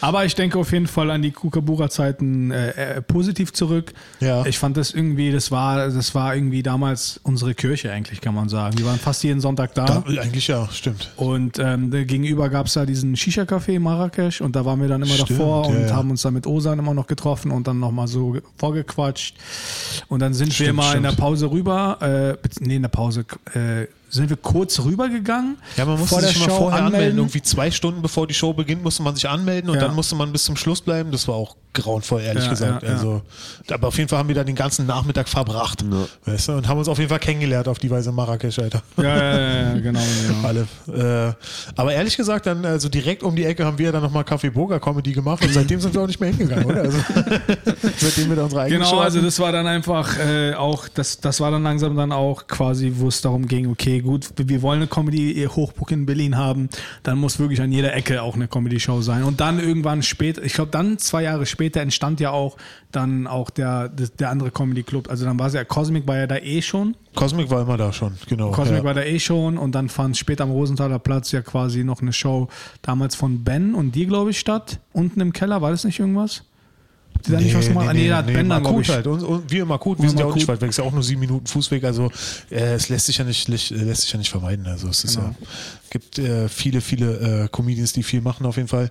Aber 0.00 0.24
ich 0.24 0.34
denke 0.34 0.58
auf 0.58 0.72
jeden 0.72 0.86
Fall 0.86 1.10
an 1.10 1.22
die 1.22 1.32
Kukabura-Zeiten 1.32 2.50
äh, 2.50 2.70
äh, 2.96 3.02
positiv 3.02 3.52
zurück. 3.52 3.87
Ja. 4.20 4.44
Ich 4.46 4.58
fand 4.58 4.76
das 4.76 4.92
irgendwie, 4.92 5.30
das 5.30 5.50
war, 5.50 5.88
das 5.88 6.14
war 6.14 6.34
irgendwie 6.34 6.62
damals 6.62 7.20
unsere 7.22 7.54
Kirche 7.54 7.92
eigentlich, 7.92 8.20
kann 8.20 8.34
man 8.34 8.48
sagen. 8.48 8.78
Wir 8.78 8.86
waren 8.86 8.98
fast 8.98 9.22
jeden 9.24 9.40
Sonntag 9.40 9.74
da. 9.74 9.84
Da, 9.84 10.04
eigentlich 10.06 10.48
ja, 10.48 10.68
stimmt. 10.70 11.10
Und 11.16 11.58
ähm, 11.58 11.90
gegenüber 11.90 12.48
gab 12.48 12.66
es 12.66 12.74
da 12.74 12.86
diesen 12.86 13.16
Shisha-Café 13.16 13.74
in 13.76 13.82
Marrakesch 13.82 14.40
und 14.40 14.56
da 14.56 14.64
waren 14.64 14.80
wir 14.80 14.88
dann 14.88 15.02
immer 15.02 15.14
Stimmt, 15.14 15.30
davor 15.30 15.66
und 15.68 15.88
ja. 15.88 15.94
haben 15.94 16.10
uns 16.10 16.22
dann 16.22 16.34
mit 16.34 16.46
Osan 16.46 16.78
immer 16.78 16.94
noch 16.94 17.06
getroffen 17.06 17.50
und 17.50 17.66
dann 17.66 17.78
nochmal 17.78 18.08
so 18.08 18.36
vorgequatscht. 18.56 19.36
Und 20.08 20.20
dann 20.20 20.34
sind 20.34 20.48
wir 20.48 20.66
Stimmt, 20.66 20.76
mal 20.76 20.96
in 20.96 21.02
der 21.02 21.10
stimmt. 21.10 21.20
Pause 21.20 21.50
rüber, 21.50 22.38
äh, 22.42 22.48
nee, 22.60 22.76
in 22.76 22.82
der 22.82 22.88
Pause, 22.88 23.24
äh, 23.54 23.86
sind 24.10 24.30
wir 24.30 24.36
kurz 24.36 24.78
rübergegangen. 24.80 25.56
Ja, 25.76 25.84
man 25.84 25.98
musste 25.98 26.20
sich 26.20 26.36
immer 26.36 26.46
Show 26.46 26.56
vorher 26.56 26.78
anmelden. 26.78 26.94
anmelden. 26.96 27.18
Irgendwie 27.18 27.42
zwei 27.42 27.70
Stunden 27.70 28.02
bevor 28.02 28.26
die 28.26 28.34
Show 28.34 28.52
beginnt, 28.52 28.82
musste 28.82 29.02
man 29.02 29.14
sich 29.14 29.28
anmelden 29.28 29.70
und 29.70 29.76
Ja. 29.76 29.82
dann 29.86 29.94
musste 29.94 30.14
man 30.16 30.32
bis 30.32 30.44
zum 30.44 30.56
Schluss 30.56 30.80
bleiben. 30.80 31.10
Das 31.10 31.28
war 31.28 31.34
auch 31.34 31.56
grauenvoll, 31.74 32.22
ehrlich 32.22 32.44
Ja, 32.44 32.50
gesagt. 32.50 32.82
ja, 32.82 32.88
ja. 32.88 32.94
Also, 32.96 33.22
aber 33.70 33.88
auf 33.88 33.96
jeden 33.98 34.08
Fall 34.08 34.18
haben 34.18 34.28
wir 34.28 34.34
da 34.34 34.42
den 34.42 34.54
ganzen 34.56 34.86
Nachmittag 34.86 35.28
verbracht. 35.28 35.84
Weißt 36.24 36.48
du? 36.48 36.52
Und 36.52 36.66
haben 36.66 36.78
uns 36.78 36.88
auf 36.88 36.98
jeden 36.98 37.10
Fall 37.10 37.18
kennengelernt 37.20 37.68
auf 37.68 37.78
die 37.78 37.90
Weise 37.90 38.10
in 38.10 38.16
Marrakesch, 38.16 38.58
Alter. 38.58 38.82
Ja, 38.96 39.04
ja, 39.04 39.38
ja, 39.38 39.62
ja, 39.74 39.78
genau. 39.78 40.00
genau. 40.26 40.48
Alle. 40.48 41.28
Äh, 41.28 41.34
aber 41.76 41.92
ehrlich 41.92 42.16
gesagt, 42.16 42.46
dann 42.46 42.64
also 42.64 42.88
direkt 42.88 43.22
um 43.22 43.36
die 43.36 43.44
Ecke 43.44 43.64
haben 43.64 43.78
wir 43.78 43.92
dann 43.92 44.02
nochmal 44.02 44.24
Kaffee 44.24 44.50
Burger 44.50 44.80
Comedy 44.80 45.12
gemacht 45.12 45.44
und 45.44 45.52
seitdem 45.52 45.80
sind 45.80 45.94
wir 45.94 46.00
auch 46.02 46.06
nicht 46.06 46.18
mehr 46.20 46.30
hingegangen, 46.30 46.64
oder? 46.64 46.80
Also, 46.82 46.98
seitdem 47.98 48.28
wir 48.30 48.36
da 48.36 48.44
unsere 48.44 48.62
eigene 48.62 48.78
Genau, 48.80 48.90
Show 48.90 48.98
also 49.00 49.20
das 49.20 49.38
war 49.38 49.52
dann 49.52 49.66
einfach 49.66 50.18
äh, 50.18 50.54
auch, 50.54 50.88
das, 50.88 51.20
das 51.20 51.40
war 51.40 51.50
dann 51.50 51.62
langsam 51.62 51.96
dann 51.96 52.12
auch 52.12 52.46
quasi, 52.46 52.92
wo 52.96 53.08
es 53.08 53.20
darum 53.20 53.46
ging, 53.46 53.70
okay, 53.70 53.97
gut, 54.02 54.30
wir 54.36 54.62
wollen 54.62 54.80
eine 54.80 54.86
Comedy-Hochburg 54.88 55.90
in 55.92 56.06
Berlin 56.06 56.36
haben, 56.36 56.68
dann 57.02 57.18
muss 57.18 57.38
wirklich 57.38 57.60
an 57.60 57.72
jeder 57.72 57.94
Ecke 57.94 58.22
auch 58.22 58.34
eine 58.34 58.48
Comedy-Show 58.48 59.00
sein. 59.00 59.22
Und 59.24 59.40
dann 59.40 59.58
irgendwann 59.58 60.02
später, 60.02 60.42
ich 60.42 60.54
glaube 60.54 60.70
dann 60.70 60.98
zwei 60.98 61.22
Jahre 61.22 61.46
später 61.46 61.80
entstand 61.80 62.20
ja 62.20 62.30
auch 62.30 62.56
dann 62.92 63.26
auch 63.26 63.50
der, 63.50 63.88
der, 63.88 64.08
der 64.08 64.30
andere 64.30 64.50
Comedy-Club. 64.50 65.10
Also 65.10 65.24
dann 65.24 65.38
war 65.38 65.48
es 65.48 65.54
ja, 65.54 65.64
Cosmic 65.64 66.06
war 66.06 66.16
ja 66.16 66.26
da 66.26 66.36
eh 66.36 66.62
schon. 66.62 66.96
Cosmic 67.14 67.50
war 67.50 67.62
immer 67.62 67.76
da 67.76 67.92
schon, 67.92 68.12
genau. 68.28 68.50
Cosmic 68.50 68.78
ja. 68.78 68.84
war 68.84 68.94
da 68.94 69.02
eh 69.02 69.18
schon 69.18 69.58
und 69.58 69.74
dann 69.74 69.88
fand 69.88 70.16
später 70.16 70.44
am 70.44 70.50
Rosenthaler 70.50 70.98
Platz 70.98 71.32
ja 71.32 71.42
quasi 71.42 71.84
noch 71.84 72.00
eine 72.00 72.12
Show 72.12 72.48
damals 72.82 73.14
von 73.14 73.44
Ben 73.44 73.74
und 73.74 73.94
dir, 73.94 74.06
glaube 74.06 74.30
ich, 74.30 74.38
statt. 74.38 74.80
Unten 74.92 75.20
im 75.20 75.32
Keller, 75.32 75.60
war 75.60 75.70
das 75.70 75.84
nicht 75.84 75.98
irgendwas? 75.98 76.44
Habt 77.18 77.28
ihr 77.28 77.34
da 77.36 77.40
nicht 77.40 77.54
was? 77.56 77.68
Ah, 77.76 77.92
nee, 77.92 78.08
da 78.08 78.16
hat 78.18 78.26
Ben 78.26 78.48
dann, 78.48 78.62
glaube 78.62 78.62
Makut 78.62 78.84
ich. 78.84 78.90
halt. 78.90 79.06
Und, 79.06 79.22
und 79.22 79.50
wir 79.50 79.62
im 79.62 79.68
Makut, 79.68 79.98
wir 79.98 80.04
Und 80.04 80.08
sind 80.10 80.20
ja 80.20 80.26
auch 80.26 80.34
nicht 80.34 80.46
weit 80.48 80.60
weg, 80.60 80.70
ist 80.70 80.78
ja 80.78 80.84
auch 80.84 80.92
nur 80.92 81.02
sieben 81.02 81.20
Minuten 81.20 81.46
Fußweg, 81.46 81.82
also 81.84 82.10
äh, 82.50 82.74
es 82.74 82.88
lässt 82.88 83.06
sich 83.06 83.18
ja 83.18 83.24
nicht, 83.24 83.48
lässt, 83.48 83.70
lässt 83.70 84.02
sich 84.02 84.12
ja 84.12 84.18
nicht 84.18 84.30
vermeiden. 84.30 84.66
Also 84.66 84.88
es 84.88 85.04
ist 85.04 85.16
Genau. 85.16 85.28
ja, 85.28 85.34
gibt 85.90 86.18
äh, 86.18 86.48
viele, 86.48 86.80
viele 86.80 87.44
äh, 87.44 87.48
Comedians, 87.48 87.92
die 87.92 88.02
viel 88.02 88.20
machen 88.20 88.46
auf 88.46 88.56
jeden 88.56 88.68
Fall. 88.68 88.90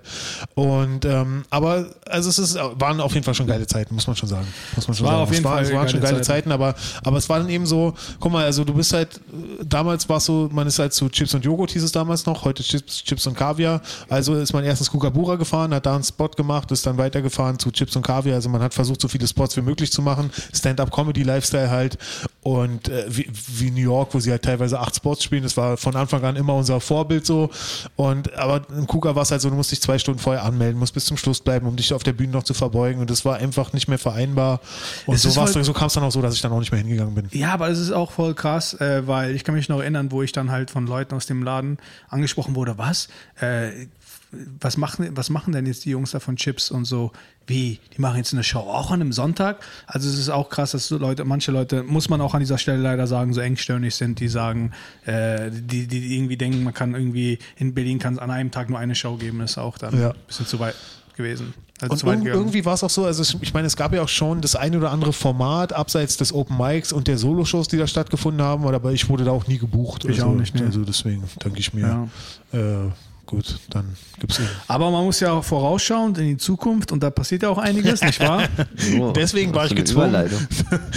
Und 0.54 1.04
ähm, 1.04 1.44
aber 1.50 1.86
also 2.06 2.28
es 2.28 2.38
ist, 2.38 2.56
waren 2.56 3.00
auf 3.00 3.14
jeden 3.14 3.24
Fall 3.24 3.34
schon 3.34 3.46
geile 3.46 3.66
Zeiten, 3.66 3.94
muss 3.94 4.06
man 4.06 4.16
schon 4.16 4.28
sagen. 4.28 4.46
Muss 4.76 4.88
man 4.88 4.96
schon 4.96 5.06
War 5.06 5.12
sagen. 5.12 5.22
auf 5.22 5.30
jeden 5.30 5.40
es, 5.40 5.44
war, 5.44 5.54
Fall 5.54 5.64
es 5.64 5.72
waren 5.72 5.88
schon 5.88 6.00
geile 6.00 6.12
geile 6.12 6.24
Zeiten. 6.24 6.38
Zeiten, 6.48 6.52
aber, 6.52 6.74
aber 7.02 7.16
es 7.16 7.28
war 7.28 7.38
dann 7.38 7.48
eben 7.48 7.66
so, 7.66 7.94
guck 8.20 8.32
mal, 8.32 8.44
also 8.44 8.64
du 8.64 8.74
bist 8.74 8.92
halt, 8.92 9.20
damals 9.64 10.08
war 10.08 10.18
es 10.18 10.24
so, 10.24 10.48
man 10.52 10.66
ist 10.66 10.78
halt 10.78 10.92
zu 10.92 11.08
Chips 11.08 11.34
und 11.34 11.44
Joghurt 11.44 11.70
hieß 11.70 11.82
es 11.82 11.92
damals 11.92 12.26
noch, 12.26 12.44
heute 12.44 12.62
Chips, 12.62 13.04
Chips 13.04 13.26
und 13.26 13.36
Kaviar. 13.36 13.80
Also 14.08 14.34
ist 14.34 14.52
man 14.52 14.64
erst 14.64 14.80
ins 14.80 14.90
Kukabura 14.90 15.36
gefahren, 15.36 15.74
hat 15.74 15.86
da 15.86 15.94
einen 15.94 16.04
Spot 16.04 16.28
gemacht, 16.28 16.70
ist 16.70 16.86
dann 16.86 16.98
weitergefahren 16.98 17.58
zu 17.58 17.70
Chips 17.70 17.96
und 17.96 18.02
Kaviar. 18.02 18.36
Also 18.36 18.48
man 18.48 18.62
hat 18.62 18.74
versucht, 18.74 19.00
so 19.00 19.08
viele 19.08 19.26
Spots 19.26 19.56
wie 19.56 19.62
möglich 19.62 19.92
zu 19.92 20.02
machen. 20.02 20.30
Stand-up-Comedy-Lifestyle 20.52 21.70
halt. 21.70 21.98
Und 22.42 22.88
äh, 22.88 23.04
wie, 23.08 23.28
wie 23.48 23.70
New 23.70 23.80
York, 23.80 24.14
wo 24.14 24.20
sie 24.20 24.30
halt 24.30 24.42
teilweise 24.42 24.78
acht 24.80 24.96
Spots 24.96 25.22
spielen, 25.22 25.42
das 25.42 25.56
war 25.56 25.76
von 25.76 25.96
Anfang 25.96 26.24
an 26.24 26.36
immer 26.36 26.54
unser 26.54 26.80
Vorbild 26.88 27.24
so. 27.24 27.50
Und 27.96 28.34
aber 28.34 28.62
im 28.70 28.86
KUKA 28.86 29.14
war 29.14 29.22
es 29.22 29.30
halt 29.30 29.40
so, 29.40 29.48
du 29.50 29.56
musst 29.56 29.70
dich 29.70 29.80
zwei 29.80 29.98
Stunden 29.98 30.18
vorher 30.20 30.42
anmelden, 30.44 30.78
musst 30.78 30.94
bis 30.94 31.04
zum 31.04 31.16
Schluss 31.16 31.40
bleiben, 31.40 31.66
um 31.68 31.76
dich 31.76 31.92
auf 31.94 32.02
der 32.02 32.12
Bühne 32.14 32.32
noch 32.32 32.42
zu 32.42 32.54
verbeugen. 32.54 33.00
Und 33.00 33.10
das 33.10 33.24
war 33.24 33.36
einfach 33.36 33.72
nicht 33.72 33.86
mehr 33.88 33.98
vereinbar. 33.98 34.60
Und 35.06 35.14
Es 35.14 35.22
so, 35.22 35.36
war's, 35.36 35.52
voll- 35.52 35.64
so 35.64 35.72
kam 35.72 35.86
es 35.86 35.92
dann 35.92 36.02
auch 36.04 36.10
so, 36.12 36.20
dass 36.22 36.34
ich 36.34 36.40
dann 36.40 36.50
auch 36.52 36.58
nicht 36.60 36.72
mehr 36.72 36.80
hingegangen 36.80 37.14
bin. 37.14 37.28
Ja, 37.32 37.52
aber 37.52 37.68
es 37.68 37.78
ist 37.78 37.92
auch 37.92 38.10
voll 38.10 38.34
krass, 38.34 38.74
äh, 38.80 39.06
weil 39.06 39.34
ich 39.34 39.44
kann 39.44 39.54
mich 39.54 39.68
noch 39.68 39.80
erinnern, 39.80 40.10
wo 40.10 40.22
ich 40.22 40.32
dann 40.32 40.50
halt 40.50 40.70
von 40.70 40.86
Leuten 40.86 41.14
aus 41.14 41.26
dem 41.26 41.42
Laden 41.42 41.78
angesprochen 42.08 42.54
wurde, 42.56 42.78
was? 42.78 43.08
Äh, 43.40 43.86
was 44.60 44.76
machen, 44.76 45.08
was 45.16 45.30
machen 45.30 45.52
denn 45.52 45.64
jetzt 45.66 45.84
die 45.84 45.90
Jungs 45.90 46.10
da 46.10 46.20
von 46.20 46.36
Chips 46.36 46.70
und 46.70 46.84
so? 46.84 47.12
Wie? 47.46 47.78
Die 47.96 48.00
machen 48.00 48.18
jetzt 48.18 48.34
eine 48.34 48.44
Show 48.44 48.58
auch 48.60 48.90
an 48.90 49.00
einem 49.00 49.12
Sonntag? 49.12 49.58
Also 49.86 50.08
es 50.08 50.18
ist 50.18 50.28
auch 50.28 50.50
krass, 50.50 50.72
dass 50.72 50.86
so 50.88 50.98
Leute, 50.98 51.24
manche 51.24 51.50
Leute, 51.50 51.82
muss 51.82 52.10
man 52.10 52.20
auch 52.20 52.34
an 52.34 52.40
dieser 52.40 52.58
Stelle 52.58 52.82
leider 52.82 53.06
sagen, 53.06 53.32
so 53.32 53.40
engstirnig 53.40 53.94
sind, 53.94 54.20
die 54.20 54.28
sagen, 54.28 54.72
äh, 55.06 55.50
die, 55.50 55.86
die 55.86 56.14
irgendwie 56.16 56.36
denken, 56.36 56.62
man 56.62 56.74
kann 56.74 56.94
irgendwie, 56.94 57.38
in 57.56 57.72
Berlin 57.72 57.98
kann 57.98 58.14
es 58.14 58.18
an 58.18 58.30
einem 58.30 58.50
Tag 58.50 58.68
nur 58.68 58.78
eine 58.78 58.94
Show 58.94 59.16
geben, 59.16 59.40
ist 59.40 59.56
auch 59.56 59.78
dann 59.78 59.98
Ja. 59.98 60.10
ein 60.10 60.16
bisschen 60.26 60.46
zu 60.46 60.58
weit 60.60 60.74
gewesen. 61.16 61.54
Also 61.80 62.06
Und 62.08 62.26
irgendwie 62.26 62.64
war 62.64 62.74
es 62.74 62.82
auch 62.82 62.90
so, 62.90 63.04
also 63.04 63.22
ich- 63.40 63.54
meine, 63.54 63.66
es 63.68 63.76
gab 63.76 63.94
ja 63.94 64.02
auch 64.02 64.08
schon 64.08 64.40
das 64.40 64.56
ein 64.56 64.74
oder 64.76 64.90
andere 64.90 65.12
Format 65.12 65.72
abseits 65.72 66.16
des 66.16 66.32
Open 66.34 66.56
Mics 66.58 66.92
und 66.92 67.06
der 67.06 67.16
Solo-Shows, 67.18 67.68
die 67.68 67.76
da 67.78 67.86
stattgefunden 67.86 68.42
haben, 68.42 68.66
aber 68.66 68.92
ich 68.92 69.08
wurde 69.08 69.24
da 69.24 69.30
auch 69.30 69.46
nie 69.46 69.58
gebucht. 69.58 70.04
Ich 70.04 70.16
also, 70.20 70.26
auch 70.26 70.34
nicht, 70.34 70.54
nee. 70.56 70.62
Also 70.64 70.82
deswegen 70.84 71.22
denke 71.42 71.60
ich 71.60 71.72
mir, 71.72 72.08
äh, 72.52 72.58
gut, 73.28 73.58
dann 73.70 73.94
gibt 74.18 74.32
es 74.32 74.40
Aber 74.66 74.90
man 74.90 75.04
muss 75.04 75.20
ja 75.20 75.32
auch 75.32 75.44
vorausschauend 75.44 76.16
in 76.18 76.24
die 76.24 76.36
Zukunft 76.38 76.90
und 76.90 77.02
da 77.02 77.10
passiert 77.10 77.42
ja 77.42 77.50
auch 77.50 77.58
einiges, 77.58 78.00
nicht 78.02 78.18
wahr? 78.20 78.48
Oh, 78.98 79.12
Deswegen 79.12 79.54
war 79.54 79.66
ich 79.66 79.74
gezwungen, 79.74 80.30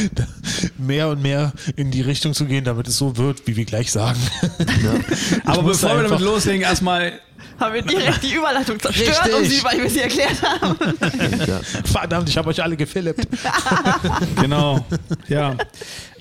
mehr 0.77 1.09
und 1.09 1.21
mehr 1.21 1.51
in 1.75 1.91
die 1.91 2.01
Richtung 2.01 2.33
zu 2.33 2.45
gehen, 2.45 2.63
damit 2.63 2.87
es 2.87 2.97
so 2.97 3.17
wird, 3.17 3.45
wie 3.47 3.55
wir 3.55 3.65
gleich 3.65 3.91
sagen. 3.91 4.19
Aber 5.45 5.61
musste 5.63 5.87
bevor 5.87 6.01
wir 6.01 6.07
damit 6.07 6.21
loslegen, 6.21 6.61
erstmal 6.61 7.19
Haben 7.59 7.73
wir 7.75 7.81
direkt 7.83 8.23
die 8.23 8.33
Überleitung 8.33 8.79
zerstört, 8.79 9.09
Richtig. 9.25 9.35
und 9.35 9.45
sie, 9.45 9.63
weil 9.63 9.81
wir 9.81 9.89
sie 9.89 9.99
erklärt 10.01 10.41
haben. 10.41 10.75
Verdammt, 11.85 12.29
ich 12.29 12.37
habe 12.37 12.49
euch 12.49 12.61
alle 12.63 12.75
gefilmt. 12.75 13.15
Genau, 14.41 14.85
ja. 15.27 15.55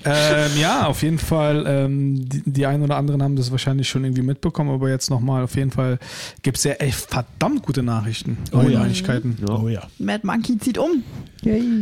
Ähm, 0.03 0.51
ja, 0.57 0.87
auf 0.87 1.03
jeden 1.03 1.19
Fall, 1.19 1.63
ähm, 1.67 2.27
die, 2.27 2.41
die 2.45 2.65
einen 2.65 2.83
oder 2.83 2.97
anderen 2.97 3.21
haben 3.21 3.35
das 3.35 3.51
wahrscheinlich 3.51 3.87
schon 3.87 4.03
irgendwie 4.03 4.23
mitbekommen, 4.23 4.71
aber 4.71 4.89
jetzt 4.89 5.09
nochmal, 5.09 5.43
auf 5.43 5.55
jeden 5.55 5.71
Fall 5.71 5.99
gibt 6.41 6.57
es 6.57 6.63
ja 6.63 6.73
echt 6.73 6.95
verdammt 7.11 7.63
gute 7.63 7.83
Nachrichten, 7.83 8.37
Oh 8.51 8.61
ja. 8.63 8.79
Neuigkeiten. 8.79 9.37
Oh 9.49 9.67
ja. 9.67 9.81
Mad 9.99 10.25
Monkey 10.25 10.57
zieht 10.57 10.77
um. 10.77 11.03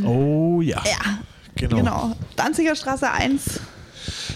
Oh 0.06 0.62
ja. 0.62 0.82
Ja, 0.86 1.19
Genau. 1.56 1.75
genau. 1.78 2.15
Danziger 2.36 2.75
Straße 2.75 3.10
1. 3.10 3.60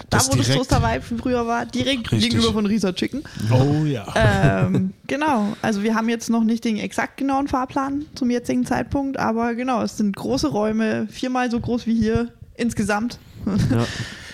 Da, 0.10 0.18
wo 0.20 0.36
das 0.36 0.46
direkt- 0.48 0.54
Toaster 0.56 0.82
Vibe 0.84 1.18
früher 1.22 1.46
war, 1.48 1.66
direkt 1.66 2.12
Richtig. 2.12 2.30
gegenüber 2.32 2.54
von 2.54 2.66
Risa 2.66 2.94
Chicken. 2.94 3.24
Oh 3.52 3.84
ja. 3.86 4.06
ähm, 4.16 4.94
genau, 5.08 5.56
also 5.62 5.84
wir 5.84 5.96
haben 5.96 6.10
jetzt 6.10 6.30
noch 6.30 6.44
nicht 6.44 6.64
den 6.66 6.78
exakt 6.78 7.18
genauen 7.18 7.48
Fahrplan 7.48 8.06
zum 8.16 8.30
jetzigen 8.30 8.66
Zeitpunkt, 8.66 9.18
aber 9.20 9.56
genau, 9.56 9.82
es 9.82 9.98
sind 9.98 10.16
große 10.16 10.48
Räume, 10.48 11.08
viermal 11.10 11.50
so 11.52 11.60
groß 11.60 11.86
wie 11.88 11.96
hier 11.96 12.30
insgesamt. 12.56 13.20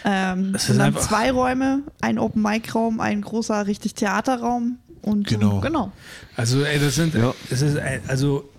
ähm, 0.05 0.51
Es 0.55 0.61
es 0.61 0.67
sind 0.67 0.77
dann 0.79 0.87
einfach- 0.87 1.07
zwei 1.07 1.31
Räume, 1.31 1.83
ein 2.01 2.19
Open-Mic-Raum, 2.19 2.99
ein 2.99 3.21
großer, 3.21 3.67
richtig 3.67 3.95
Theaterraum 3.95 4.77
und 5.01 5.27
Genau. 5.27 5.59
genau. 5.61 5.91
Also, 6.35 6.63
ey, 6.63 6.79
das 6.79 6.95
sind, 6.95 7.13
Ja. 7.15 7.33
das 7.49 7.61
ist, 7.61 7.77
also, 8.07 8.49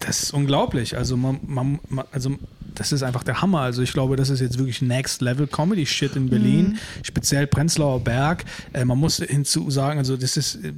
das 0.00 0.22
ist 0.24 0.34
unglaublich. 0.34 0.96
Also, 0.96 1.16
man, 1.16 1.40
man, 1.46 1.78
man, 1.88 2.04
also, 2.12 2.30
das 2.74 2.92
ist 2.92 3.02
einfach 3.02 3.22
der 3.22 3.42
Hammer. 3.42 3.60
Also, 3.60 3.82
ich 3.82 3.92
glaube, 3.92 4.16
das 4.16 4.30
ist 4.30 4.40
jetzt 4.40 4.58
wirklich 4.58 4.82
Next 4.82 5.20
Level 5.20 5.46
Comedy 5.46 5.86
Shit 5.86 6.16
in 6.16 6.28
Berlin, 6.28 6.78
speziell 7.02 7.46
Prenzlauer 7.46 8.00
Berg. 8.00 8.44
Äh, 8.72 8.84
man 8.84 8.98
muss 8.98 9.16
hinzu 9.16 9.70
sagen, 9.70 9.98
also, 9.98 10.16
das 10.16 10.36
ist 10.36 10.56
äh, 10.56 10.72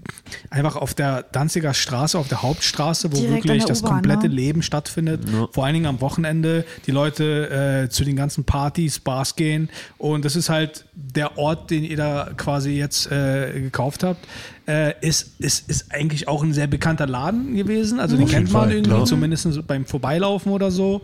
einfach 0.50 0.76
auf 0.76 0.94
der 0.94 1.22
Danziger 1.22 1.74
Straße, 1.74 2.18
auf 2.18 2.28
der 2.28 2.42
Hauptstraße, 2.42 3.12
wo 3.12 3.16
Direkt 3.16 3.44
wirklich 3.44 3.64
das 3.64 3.83
komplette 3.83 4.28
ne? 4.28 4.35
Leben 4.35 4.62
stattfindet. 4.62 5.22
Vor 5.52 5.64
allen 5.64 5.74
Dingen 5.74 5.87
am 5.87 6.00
Wochenende, 6.00 6.64
die 6.87 6.90
Leute 6.90 7.85
äh, 7.85 7.88
zu 7.88 8.05
den 8.05 8.16
ganzen 8.16 8.44
Partys, 8.44 8.98
Bars 8.98 9.37
gehen. 9.37 9.68
Und 9.98 10.24
das 10.24 10.37
ist 10.37 10.48
halt 10.48 10.85
der 10.94 11.38
Ort, 11.38 11.70
den 11.70 11.85
ihr 11.85 11.96
da 11.96 12.31
quasi 12.37 12.72
jetzt 12.72 13.11
äh, 13.11 13.61
gekauft 13.61 14.02
habt. 14.02 14.26
Äh, 14.66 14.94
ist, 15.00 15.40
ist, 15.40 15.68
ist 15.68 15.92
eigentlich 15.92 16.28
auch 16.28 16.42
ein 16.42 16.52
sehr 16.52 16.68
bekannter 16.68 17.07
Laden 17.07 17.57
gewesen. 17.57 17.98
Also 17.98 18.16
den 18.16 18.26
Auf 18.26 18.31
kennt 18.31 18.52
man 18.52 18.70
irgendwie, 18.70 19.05
zumindest 19.05 19.66
beim 19.66 19.85
Vorbeilaufen 19.85 20.52
oder 20.52 20.70
so. 20.70 21.02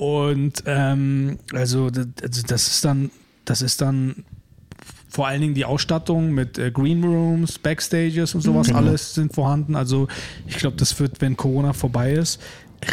Und 0.00 0.62
ähm, 0.64 1.38
also 1.52 1.90
das, 1.90 2.06
also 2.22 2.42
das 2.46 2.68
ist 2.68 2.84
dann, 2.86 3.10
das 3.44 3.60
ist 3.60 3.82
dann 3.82 4.24
vor 5.10 5.26
allen 5.26 5.42
Dingen 5.42 5.52
die 5.52 5.66
Ausstattung 5.66 6.32
mit 6.32 6.56
äh, 6.56 6.70
Green 6.70 7.04
Rooms, 7.04 7.58
Backstages 7.58 8.34
und 8.34 8.40
sowas, 8.40 8.68
Genau. 8.68 8.78
alles 8.78 9.12
sind 9.12 9.34
vorhanden. 9.34 9.76
Also 9.76 10.08
ich 10.46 10.56
glaube, 10.56 10.78
das 10.78 10.98
wird, 10.98 11.20
wenn 11.20 11.36
Corona 11.36 11.74
vorbei 11.74 12.12
ist, 12.14 12.40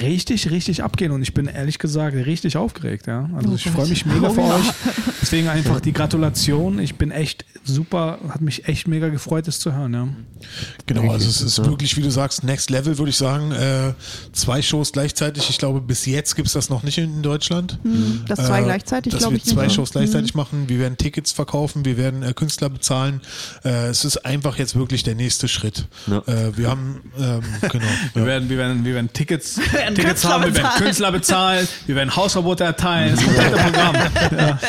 richtig, 0.02 0.50
richtig 0.52 0.84
abgehen. 0.84 1.12
Und 1.12 1.21
ich 1.21 1.34
bin 1.34 1.47
ehrlich 1.47 1.80
gesagt 1.80 2.15
richtig 2.15 2.58
aufgeregt. 2.58 3.08
Ja? 3.08 3.30
Also 3.36 3.52
Oh 3.52 3.56
ich 3.56 3.69
freue 3.69 3.88
mich 3.88 4.06
mega 4.06 4.30
Oh 4.30 4.34
für 4.34 4.41
ja. 4.41 4.56
euch. 4.56 4.65
Deswegen 5.21 5.47
einfach 5.47 5.80
die 5.80 5.93
Gratulation. 5.93 6.80
Ich 6.80 6.95
bin 6.95 7.12
echt 7.12 7.45
super, 7.63 8.19
hat 8.30 8.41
mich 8.41 8.67
echt 8.67 8.88
mega 8.88 9.10
gefreut, 9.10 9.47
das 9.47 9.60
zu 9.60 9.73
hören. 9.73 9.93
Ja. 9.93 10.08
Genau, 10.86 11.12
also 11.12 11.28
es 11.28 11.41
ist 11.41 11.63
wirklich, 11.65 11.97
wie 11.97 12.02
du 12.02 12.10
sagst, 12.12 12.43
Next 12.43 12.69
Level, 12.69 12.97
würde 12.97 13.10
ich 13.10 13.17
sagen. 13.17 13.52
Äh, 13.52 13.93
zwei 14.34 14.62
Shows 14.62 14.91
gleichzeitig. 14.91 15.50
Ich 15.50 15.58
glaube, 15.58 15.82
bis 15.82 16.06
jetzt 16.06 16.36
gibt 16.36 16.47
es 16.47 16.54
das 16.54 16.69
noch 16.69 16.84
nicht 16.84 16.97
in 16.97 17.21
Deutschland. 17.21 17.80
Das 18.28 18.39
zwei 18.45 18.62
Äh, 18.62 18.63
gleichzeitig, 18.63 19.12
dass 19.13 19.21
glaube 19.21 19.36
wir 19.36 19.38
ich. 19.38 19.45
nicht, 19.45 19.56
zwei 19.56 19.63
ne? 19.63 19.69
Shows 19.69 19.91
gleichzeitig 19.91 20.36
machen. 20.36 20.69
Wir 20.69 20.80
werden 20.80 20.97
Tickets 20.97 21.32
verkaufen, 21.32 21.86
wir 21.86 21.97
werden 21.97 22.23
äh, 22.23 22.34
Künstler 22.34 22.69
bezahlen. 22.69 23.21
Äh, 23.63 23.88
es 23.88 24.06
ist 24.06 24.17
einfach 24.26 24.58
jetzt 24.58 24.76
wirklich 24.76 25.04
der 25.04 25.15
nächste 25.15 25.47
Schritt. 25.47 25.88
Ja. 26.08 26.19
Äh, 26.28 26.58
wir 26.58 26.69
haben, 26.69 27.02
ähm, 27.19 27.41
genau. 27.69 27.86
Wir, 28.13 28.21
ja. 28.21 28.26
werden, 28.28 28.50
wir, 28.50 28.58
werden, 28.58 28.86
wir 28.86 28.93
werden 28.95 29.12
Tickets, 29.13 29.60
werden 29.77 29.95
Tickets 29.95 30.21
Künstler 30.21 30.29
haben, 30.31 30.43
wir 30.45 30.55
werden. 30.55 30.69
Künstler 30.77 31.11
bezahlen, 31.11 31.67
wir 31.85 31.95
werden 31.95 32.15
Hausverbote 32.15 32.63
erteilen. 32.63 33.15
Das 33.15 33.23
komplette 33.23 33.57
Programm. 33.57 33.95
Ja. 34.37 34.59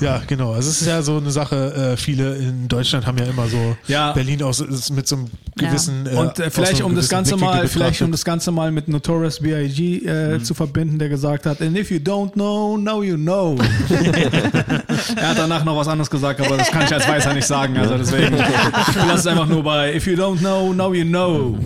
ja, 0.00 0.22
genau. 0.26 0.52
Also 0.52 0.70
es 0.70 0.80
ist 0.82 0.86
ja 0.88 1.02
so 1.02 1.18
eine 1.18 1.30
Sache, 1.30 1.92
äh, 1.92 1.96
viele 1.96 2.36
in 2.36 2.68
Deutschland 2.68 3.06
haben 3.06 3.18
ja 3.18 3.24
immer 3.24 3.46
so 3.48 3.76
Ja. 3.86 4.12
Berlin 4.12 4.42
aus, 4.42 4.60
ist 4.60 4.90
mit 4.90 5.06
so 5.06 5.16
einem 5.16 5.26
Ja. 5.60 5.68
gewissen. 5.68 6.06
Und 6.08 6.38
äh, 6.38 6.50
vielleicht 6.50 6.78
so 6.78 6.86
um 6.86 6.94
das 6.94 7.08
gewissen 7.08 7.10
Ganze 7.10 7.30
Blickwinkel 7.36 7.60
mal, 7.60 7.68
vielleicht 7.68 8.02
um 8.02 8.10
betrachtet. 8.10 8.14
das 8.14 8.24
Ganze 8.24 8.50
mal 8.52 8.72
mit 8.72 8.88
Notorious 8.88 9.40
B.I.G. 9.40 10.06
Äh, 10.06 10.42
zu 10.42 10.54
verbinden, 10.54 10.98
der 10.98 11.08
gesagt 11.08 11.46
hat, 11.46 11.60
and 11.62 11.76
if 11.76 11.90
you 11.90 11.98
don't 11.98 12.32
know, 12.32 12.76
now 12.76 13.02
you 13.02 13.16
know. 13.16 13.56
er 15.16 15.28
hat 15.28 15.38
danach 15.38 15.64
noch 15.64 15.76
was 15.76 15.88
anderes 15.88 16.10
gesagt, 16.10 16.40
aber 16.40 16.56
das 16.56 16.70
kann 16.70 16.82
ich 16.84 16.92
als 16.92 17.06
Weißer 17.08 17.32
nicht 17.34 17.46
sagen. 17.46 17.76
Also 17.76 17.96
deswegen, 17.96 18.34
ich 18.36 18.94
lasse 18.96 19.14
es 19.20 19.26
einfach 19.26 19.46
nur 19.46 19.62
bei 19.62 19.94
if 19.94 20.06
you 20.06 20.14
don't 20.14 20.38
know, 20.38 20.72
now 20.72 20.92
you 20.92 21.04
know. 21.04 21.58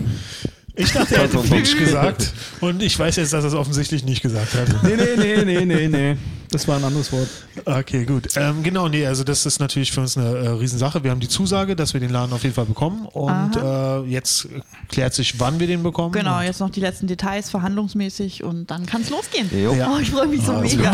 Ich 0.81 0.91
dachte, 0.93 1.15
er 1.15 1.23
hätte 1.23 1.39
Flitsch 1.39 1.77
gesagt 1.77 2.33
und 2.59 2.81
ich 2.81 2.97
weiß 2.97 3.17
jetzt, 3.17 3.33
dass 3.33 3.43
er 3.43 3.49
es 3.49 3.53
offensichtlich 3.53 4.03
nicht 4.03 4.21
gesagt 4.21 4.53
hat. 4.55 4.83
Nee, 4.83 4.95
nee, 4.95 5.15
nee, 5.17 5.45
nee, 5.45 5.65
nee, 5.65 5.87
nee. 5.87 6.17
Das 6.51 6.67
war 6.67 6.75
ein 6.77 6.83
anderes 6.83 7.11
Wort. 7.13 7.29
Okay, 7.65 8.03
gut. 8.05 8.27
Ähm, 8.35 8.61
genau, 8.61 8.89
nee, 8.89 9.05
also 9.05 9.23
das 9.23 9.45
ist 9.45 9.59
natürlich 9.59 9.91
für 9.91 10.01
uns 10.01 10.17
eine 10.17 10.27
äh, 10.35 10.47
Riesensache. 10.49 11.01
Wir 11.03 11.11
haben 11.11 11.21
die 11.21 11.29
Zusage, 11.29 11.77
dass 11.77 11.93
wir 11.93 12.01
den 12.01 12.09
Laden 12.11 12.33
auf 12.33 12.43
jeden 12.43 12.53
Fall 12.55 12.65
bekommen 12.65 13.05
und 13.05 13.55
äh, 13.55 14.01
jetzt 14.01 14.49
klärt 14.89 15.13
sich, 15.13 15.39
wann 15.39 15.59
wir 15.61 15.67
den 15.67 15.81
bekommen. 15.81 16.11
Genau, 16.11 16.41
jetzt 16.41 16.59
noch 16.59 16.69
die 16.69 16.81
letzten 16.81 17.07
Details 17.07 17.49
verhandlungsmäßig 17.49 18.43
und 18.43 18.69
dann 18.69 18.85
kann 18.85 19.01
es 19.01 19.09
losgehen. 19.09 19.49
Jo. 19.51 19.73
Ja. 19.73 19.93
Oh, 19.95 19.99
ich 19.99 20.11
freue 20.11 20.27
mich 20.27 20.41
so 20.43 20.51
Also 20.51 20.75
mega. 20.77 20.91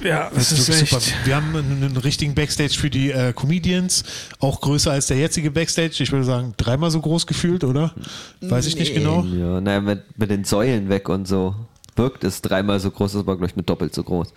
Ja. 0.00 0.08
Ja, 0.08 0.30
Das 0.32 0.52
ist 0.52 0.68
wirklich 0.68 0.90
super. 0.90 1.02
Wir 1.24 1.34
haben 1.36 1.56
einen, 1.56 1.82
einen 1.82 1.96
richtigen 1.96 2.34
Backstage 2.34 2.74
für 2.78 2.88
die 2.88 3.10
äh, 3.10 3.32
Comedians, 3.32 4.04
auch 4.38 4.60
größer 4.60 4.92
als 4.92 5.08
der 5.08 5.16
jetzige 5.16 5.50
Backstage. 5.50 5.96
Ich 5.98 6.12
würde 6.12 6.24
sagen, 6.24 6.54
dreimal 6.56 6.90
so 6.92 7.00
groß 7.00 7.26
gefühlt, 7.26 7.64
oder? 7.64 7.92
Weiß 8.40 8.66
ich 8.66 8.76
nicht 8.76 8.92
Nee. 8.94 9.00
genau. 9.00 9.24
Ja, 9.24 9.60
naja, 9.60 9.80
mit, 9.80 10.02
mit 10.18 10.30
den 10.30 10.44
Säulen 10.44 10.88
weg 10.88 11.08
und 11.08 11.26
so 11.26 11.54
wirkt 11.98 12.24
es 12.24 12.40
dreimal 12.42 12.80
so 12.80 12.90
groß, 12.90 13.12
das 13.12 13.26
war 13.26 13.34
glaube 13.36 13.46
ich 13.46 13.56
mit 13.56 13.68
doppelt 13.68 13.94
so 13.94 14.02
groß. 14.04 14.32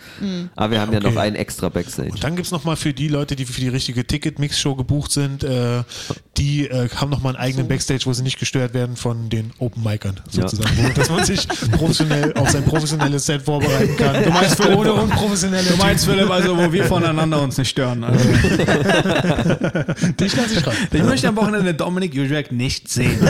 Aber 0.55 0.71
wir 0.71 0.81
haben 0.81 0.91
ja 0.91 0.99
Okay. 1.01 1.09
noch 1.11 1.21
einen 1.21 1.35
extra 1.35 1.69
Backstage. 1.69 2.11
Und 2.11 2.23
dann 2.23 2.35
gibt 2.35 2.45
es 2.47 2.51
nochmal 2.51 2.75
für 2.75 2.93
die 2.93 3.07
Leute, 3.07 3.35
die 3.35 3.45
für 3.45 3.61
die 3.61 3.69
richtige 3.69 4.05
Ticket-Mix-Show 4.05 4.75
gebucht 4.75 5.11
sind, 5.11 5.43
äh, 5.43 5.83
die 6.37 6.67
äh, 6.67 6.89
haben 6.95 7.09
nochmal 7.09 7.35
einen 7.35 7.43
eigenen 7.43 7.67
Backstage, 7.67 8.01
wo 8.05 8.13
sie 8.13 8.23
nicht 8.23 8.39
gestört 8.39 8.73
werden 8.73 8.95
von 8.95 9.29
den 9.29 9.51
Open-Micern, 9.59 10.19
sozusagen. 10.29 10.69
Wo, 10.77 10.89
dass 10.89 11.09
man 11.09 11.23
sich 11.25 11.47
professionell 11.71 12.33
auf 12.33 12.49
sein 12.49 12.63
professionelles 12.65 13.25
Set 13.25 13.41
vorbereiten 13.43 13.95
kann. 13.97 14.23
Du 14.23 14.29
meinst, 14.31 14.55
Philipp, 14.61 14.77
ohne 14.77 14.93
unprofessionelle 14.93 15.69
Du 15.69 15.75
meinst, 15.77 16.05
Philipp, 16.05 16.29
also 16.29 16.57
wo 16.57 16.71
wir 16.71 16.83
voneinander 16.85 17.41
uns 17.41 17.57
nicht 17.57 17.69
stören. 17.69 18.03
Also, 18.03 18.23
Dich 20.19 20.35
lasse 20.35 20.53
ich 20.59 20.65
ran. 20.67 20.73
ich 20.91 21.03
möchte 21.03 21.27
am 21.27 21.35
Wochenende 21.35 21.73
Dominik 21.73 22.13
Jurek 22.13 22.51
nicht 22.51 22.89
sehen. 22.89 23.17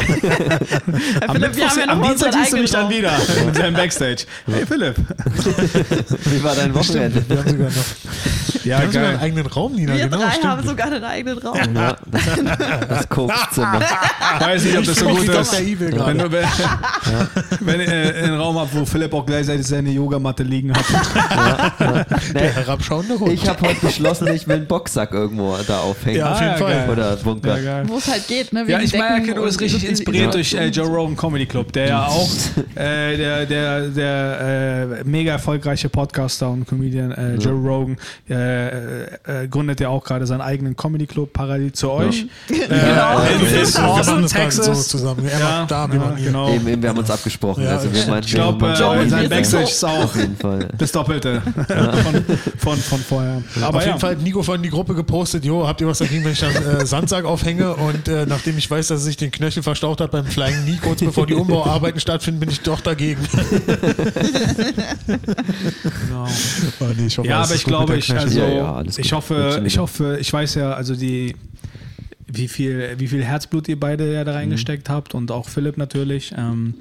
Am, 1.28 1.36
Philipp, 1.36 1.56
wir 1.56 1.70
haben 1.70 1.80
ja 1.80 1.88
am 1.88 2.02
Dienstag 2.04 2.34
siehst 2.34 2.54
du 2.54 2.58
mich 2.58 2.72
dann 2.72 2.89
wieder 2.89 3.12
mit 3.46 3.56
seinem 3.56 3.74
Backstage. 3.76 4.20
Hey 4.45 4.65
Philipp. 4.65 4.95
Wie 6.25 6.43
war 6.43 6.55
dein 6.55 6.73
Wochenende? 6.73 7.23
Wir 7.27 7.38
haben 7.38 7.49
sogar 7.49 7.67
noch 7.69 7.75
Ja, 8.63 8.77
wir 8.77 8.77
haben 8.86 8.91
sogar 8.91 9.10
einen 9.10 9.19
eigenen 9.19 9.45
Raum, 9.47 9.73
Nina. 9.73 9.93
Wir 9.95 10.03
genau, 10.05 10.17
drei 10.19 10.31
stimmt. 10.31 10.45
haben 10.47 10.67
sogar 10.67 10.86
einen 10.88 11.03
eigenen 11.03 11.38
Raum. 11.39 11.57
Ja, 11.73 11.95
das, 12.12 12.88
das 12.89 13.10
Kokszimmer. 13.10 13.79
Weiß 14.39 14.63
nicht, 14.65 14.77
ob 14.77 14.86
das 14.86 14.97
so 14.99 15.10
Ich 15.10 15.17
gut 15.17 15.29
ist. 15.29 15.79
Wenn, 15.79 15.89
gerade. 15.91 16.13
du, 16.19 16.31
wenn, 16.31 16.45
wenn 17.62 17.79
ihr 17.81 17.88
äh, 17.88 18.23
einen 18.23 18.39
Raum 18.39 18.60
habt, 18.60 18.75
wo 18.75 18.86
Philipp 18.86 19.13
auch 19.13 19.25
gleichzeitig 19.25 19.65
seine 19.65 19.89
Yogamatte 19.89 20.43
liegen 20.43 20.73
hat. 20.75 20.86
Der 22.34 22.53
herabschauende 22.53 23.19
Hund. 23.19 23.34
Ich 23.34 23.47
habe 23.47 23.67
heute 23.67 23.79
beschlossen, 23.86 24.27
ich 24.27 24.47
will 24.47 24.57
einen 24.57 24.67
Boxsack 24.67 25.12
irgendwo 25.13 25.57
da 25.67 25.79
aufhängen. 25.79 26.17
Ja, 26.19 26.31
auf 26.34 26.39
jeden 26.39 26.53
Ah, 26.53 26.57
Fall. 26.57 26.89
Oder 26.91 27.15
Bunker. 27.17 27.60
Ja. 27.60 27.88
Wo 27.88 27.97
es 27.97 28.07
halt 28.07 28.27
geht, 28.27 28.53
ne? 28.53 28.63
Ja, 28.67 28.79
ich 28.79 28.93
merke, 28.93 29.34
du 29.34 29.43
bist 29.43 29.60
richtig 29.60 29.88
inspiriert 29.88 30.25
Ja. 30.25 30.31
durch 30.31 30.53
äh, 30.53 30.67
Joe 30.67 30.88
Rogan 30.88 31.17
Comedy 31.17 31.45
Club, 31.47 31.71
der 31.73 31.88
ja 31.88 32.05
auch 32.05 32.29
äh, 32.75 33.17
der, 33.17 33.45
der, 33.45 33.81
der 33.88 34.11
äh, 34.12 35.04
mega 35.04 35.32
erfolgreiche 35.34 35.89
Podcaster 35.89 36.50
und 36.50 36.67
Comedian 36.67 37.12
äh, 37.12 37.36
Joe 37.36 37.54
Rogan 37.54 37.97
äh, 38.30 39.04
äh, 39.04 39.47
gründet 39.50 39.80
ja 39.80 39.89
auch 39.89 40.04
gerade 40.04 40.26
seinen 40.26 40.41
eigenen 40.41 40.76
Comedy 40.76 41.06
Club 41.08 41.34
parallel 41.34 41.71
zu 41.71 41.91
euch. 41.91 42.26
Äh, 42.50 42.54
Genau. 42.67 43.19
in, 43.21 43.84
Austin, 43.84 44.28
so 44.28 44.36
Texas. 44.36 44.88
zusammen. 44.88 45.26
Er 45.28 45.39
Ja, 45.39 45.60
macht 45.62 45.71
da, 45.71 45.88
wir 45.88 45.95
ja, 46.00 46.02
machen 46.06 46.17
hier. 46.17 46.26
genau. 46.28 46.50
Eben, 46.54 46.67
eben, 46.67 46.82
wir 46.82 46.89
haben 46.89 46.97
uns 47.00 47.10
abgesprochen. 47.12 47.63
Ja, 47.63 47.71
also 47.71 47.91
wir 47.91 48.00
ich- 48.00 48.08
meinten, 48.08 48.28
Ich 48.28 48.34
glaube, 48.34 48.67
äh, 48.69 48.76
sein 49.10 49.30
Backstage 49.30 49.63
ist 49.63 49.84
auch 49.86 50.10
das 50.78 50.91
Doppelte 50.91 51.41
von, 51.43 52.26
von, 52.58 52.78
von 52.78 53.00
vorher. 53.00 53.41
Aber 53.62 53.78
Auf 53.78 53.84
ja. 53.84 53.88
jeden 53.89 54.00
Fall 54.00 54.12
hat 54.12 54.21
Nico 54.21 54.43
von 54.43 54.62
die 54.62 54.69
Gruppe 54.69 54.93
gepostet, 54.95 55.45
jo, 55.45 55.67
habt 55.67 55.82
ihr 55.82 55.88
was 55.88 56.00
dagegen, 56.00 56.24
wenn 56.26 56.32
ich 56.34 56.39
dann 56.39 56.52
äh, 56.56 56.86
Sandsack 56.86 57.26
aufhänge 57.26 57.74
und 57.76 58.08
äh, 58.08 58.26
nachdem 58.26 58.58
ich 58.58 58.69
weiß, 58.69 58.88
dass 58.88 59.02
er 59.02 59.04
sich 59.06 59.17
den 59.17 59.32
Knöchel 59.32 59.63
verstaucht 59.63 60.02
hat 60.02 60.12
beim 60.12 60.26
Flying 60.26 60.63
Knee, 60.65 60.80
kurz 60.82 61.00
bevor 61.02 61.26
die 61.28 61.34
Umbauarbeiten 61.36 62.00
stattfinden, 62.00 62.39
bin 62.39 62.50
ich 62.50 62.62
doch 62.62 62.82
dagegen. 62.82 63.21
Genau. 65.05 66.27
Oh, 66.79 66.85
nee, 66.97 67.07
ich 67.07 67.17
hoffe, 67.17 67.27
Ja, 67.27 67.41
aber 67.41 67.55
ich 67.55 67.63
glaube, 67.63 67.97
ich, 67.97 68.11
also, 68.13 68.39
Ja, 68.39 68.49
ja, 68.49 68.83
ich 68.97 69.13
hoffe, 69.13 69.61
ich 69.65 69.77
hoffe, 69.77 70.17
ich 70.19 70.31
weiß 70.31 70.55
ja, 70.55 70.73
also 70.73 70.95
die, 70.95 71.35
wie 72.27 72.47
viel, 72.47 72.95
wie 72.97 73.07
viel 73.07 73.23
Herzblut 73.23 73.67
ihr 73.67 73.79
beide 73.79 74.11
ja 74.13 74.23
da 74.23 74.33
reingesteckt 74.33 74.89
habt 74.89 75.13
und 75.15 75.31
auch 75.31 75.49
Philipp 75.49 75.77
natürlich. 75.77 76.33
Ähm, 76.37 76.75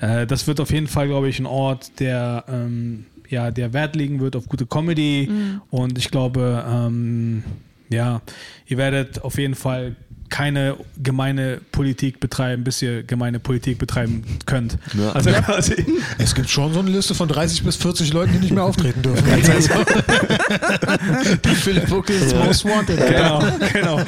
äh, 0.00 0.26
das 0.26 0.46
wird 0.46 0.60
auf 0.60 0.70
jeden 0.70 0.86
Fall, 0.88 1.08
glaube 1.08 1.28
ich, 1.28 1.38
ein 1.38 1.46
Ort, 1.46 2.00
der, 2.00 2.44
ähm, 2.48 3.06
ja, 3.28 3.50
der 3.50 3.72
Wert 3.72 3.94
legen 3.94 4.20
wird 4.20 4.36
auf 4.36 4.46
gute 4.48 4.66
Comedy 4.66 5.30
und 5.70 5.98
ich 5.98 6.10
glaube, 6.10 6.64
ähm, 6.66 7.44
ja, 7.90 8.22
ihr 8.66 8.76
werdet 8.78 9.22
auf 9.22 9.38
jeden 9.38 9.54
Fall 9.54 9.96
keine 10.28 10.76
gemeine 11.02 11.60
Politik 11.72 12.20
betreiben, 12.20 12.64
bis 12.64 12.80
ihr 12.82 13.02
gemeine 13.02 13.38
Politik 13.38 13.78
betreiben 13.78 14.24
könnt. 14.46 14.78
Ja. 14.98 15.12
Also 15.12 15.30
quasi, 15.30 15.86
Es 16.18 16.34
gibt 16.34 16.48
schon 16.50 16.72
so 16.74 16.80
eine 16.80 16.90
Liste 16.90 17.14
von 17.14 17.28
30 17.28 17.62
bis 17.64 17.76
40 17.76 18.12
Leuten, 18.12 18.32
die 18.32 18.38
nicht 18.38 18.52
mehr 18.52 18.64
auftreten 18.64 19.02
dürfen. 19.02 19.24
Also, 19.48 19.70
die 21.44 21.54
Philipp 21.54 21.88
Buckles 21.88 22.34
Most 22.34 22.64
Wanted. 22.64 22.98
Genau, 23.08 23.42
genau. 23.72 24.00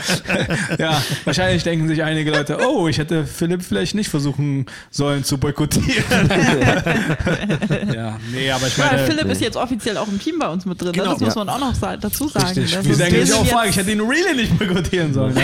Ja, 0.78 1.02
wahrscheinlich 1.24 1.62
denken 1.62 1.88
sich 1.88 2.02
einige 2.02 2.30
Leute, 2.30 2.59
oh, 2.66 2.88
ich 2.88 2.98
hätte 2.98 3.26
Philipp 3.26 3.62
vielleicht 3.62 3.94
nicht 3.94 4.09
versuchen 4.11 4.66
sollen 4.90 5.24
zu 5.24 5.38
boykottieren. 5.38 6.04
ja, 7.94 8.18
nee, 8.33 8.50
aber 8.50 8.66
ich 8.66 8.76
Ja, 8.76 8.85
meine, 8.87 9.06
Philipp 9.06 9.26
ist 9.26 9.40
jetzt 9.40 9.56
offiziell 9.56 9.96
auch 9.96 10.09
im 10.09 10.18
Team 10.18 10.38
bei 10.38 10.48
uns 10.48 10.64
mit 10.66 10.80
drin. 10.80 10.92
Genau. 10.92 11.04
ne? 11.06 11.11
Das 11.12 11.20
muss 11.20 11.35
Ja. 11.35 11.44
man 11.44 11.48
auch 11.48 11.59
noch 11.61 11.74
dazu 12.00 12.28
sagen. 12.28 12.46
Richtig. 12.46 12.72
Das 12.72 12.85
Wir 12.98 13.06
die 13.06 13.16
ist- 13.16 13.28
sind 13.28 13.38
auch, 13.38 13.46
fuck, 13.46 13.66
ich 13.68 13.76
hätte 13.76 13.90
ihn 13.92 14.00
really 14.00 14.35
nicht 14.37 14.59
boykottieren 14.59 15.12
sollen. 15.14 15.35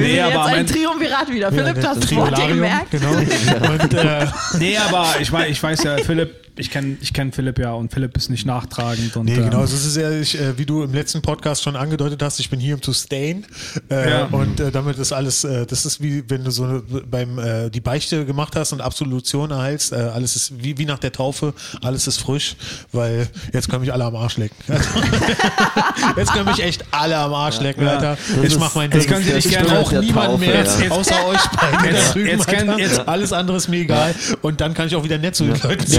Wir 0.00 0.06
Nee, 0.08 0.14
sind 0.14 0.36
aber, 0.36 0.56
jetzt 0.56 0.58
ein 0.58 0.66
Triumvirat 0.66 1.30
wieder. 1.32 1.52
Philipp, 1.52 1.74
du 1.74 1.80
Ja, 1.82 1.88
hast 1.90 2.02
das 2.02 2.16
Wort 2.16 2.48
gemerkt. 2.48 2.90
Genau. 2.90 3.10
Und 3.72 3.94
äh, 3.94 4.26
nee, 4.58 4.76
aber 4.78 5.14
ich, 5.20 5.30
mein, 5.30 5.50
ich 5.50 5.62
weiß 5.62 5.82
ja, 5.84 5.96
Philipp, 5.98 6.34
ich 6.56 6.70
kenne 6.70 6.96
ich 7.00 7.12
kenn 7.12 7.32
Philipp 7.32 7.58
ja 7.58 7.72
und 7.72 7.92
Philipp 7.92 8.16
ist 8.16 8.28
nicht 8.30 8.46
nachtragend. 8.46 9.16
Und, 9.16 9.26
Nee, 9.26 9.36
genau. 9.36 9.48
ähm, 9.48 9.60
Also 9.60 9.76
es 9.76 9.86
ist 9.86 9.96
ja, 9.96 10.10
ich, 10.10 10.38
äh, 10.38 10.56
wie 10.58 10.66
du 10.66 10.82
im 10.82 10.92
letzten 10.92 11.22
Podcast 11.22 11.62
schon 11.62 11.76
angedeutet 11.76 12.22
hast, 12.22 12.38
ich 12.40 12.50
bin 12.50 12.60
hier 12.60 12.74
um 12.74 12.82
zu 12.82 12.92
stayen. 12.92 13.46
Äh, 13.90 14.10
Ja. 14.10 14.24
Und 14.26 14.60
äh, 14.60 14.70
damit 14.70 14.98
ist 14.98 15.12
alles, 15.12 15.44
äh, 15.44 15.66
das 15.66 15.86
ist 15.86 16.02
wie 16.02 16.22
wenn 16.28 16.44
du 16.44 16.50
so 16.50 16.64
eine, 16.64 16.80
beim 16.80 17.38
äh, 17.38 17.70
die 17.70 17.80
Beichte 17.80 18.24
gemacht 18.26 18.56
hast 18.56 18.72
und 18.72 18.80
Absolution 18.80 19.50
erhältst. 19.50 19.92
Äh, 19.92 19.96
alles 19.96 20.36
ist 20.36 20.62
wie, 20.62 20.76
wie 20.78 20.84
nach 20.84 20.98
der 20.98 21.12
Taufe, 21.12 21.54
alles 21.82 22.06
ist 22.06 22.20
frisch, 22.20 22.56
weil 22.92 23.28
jetzt 23.52 23.68
können 23.68 23.80
mich 23.82 23.92
alle 23.92 24.04
am 24.04 24.16
Arsch 24.16 24.36
lecken. 24.36 24.56
jetzt 26.16 26.32
können 26.32 26.46
mich 26.46 26.62
echt 26.62 26.84
alle 26.90 27.16
am 27.16 27.32
Arsch 27.34 27.60
lecken, 27.60 27.84
Ja. 27.84 27.92
Alter. 27.96 28.16
Das 28.28 28.36
Ich 28.38 28.44
ist- 28.52 28.58
mach 28.60 28.74
mein 28.74 28.90
das 28.90 29.00
Ding. 29.00 29.12
können 29.12 29.24
Sie 29.24 29.32
nicht 29.32 29.46
ich 29.46 29.52
gerne 29.52 29.68
niemanden 30.00 30.14
Taufe, 30.14 30.38
mehr, 30.38 30.64
ja. 30.64 30.90
außer 30.90 31.26
euch 31.28 31.40
beiden 31.50 31.94
Jetzt- 31.94 32.14
drüben. 32.14 32.26
jetzt 32.28 32.48
Alter. 32.48 32.78
jetzt- 32.78 33.08
alles 33.08 33.32
andere 33.32 33.56
ist 33.56 33.68
mir 33.68 33.78
egal. 33.80 34.14
Und 34.42 34.60
dann 34.60 34.74
kann 34.74 34.86
ich 34.86 34.96
auch 34.96 35.04
wieder 35.04 35.18
nett 35.18 35.34
zu 35.36 35.44
den 35.44 35.60
Leuten 35.60 35.84
Die 35.84 35.98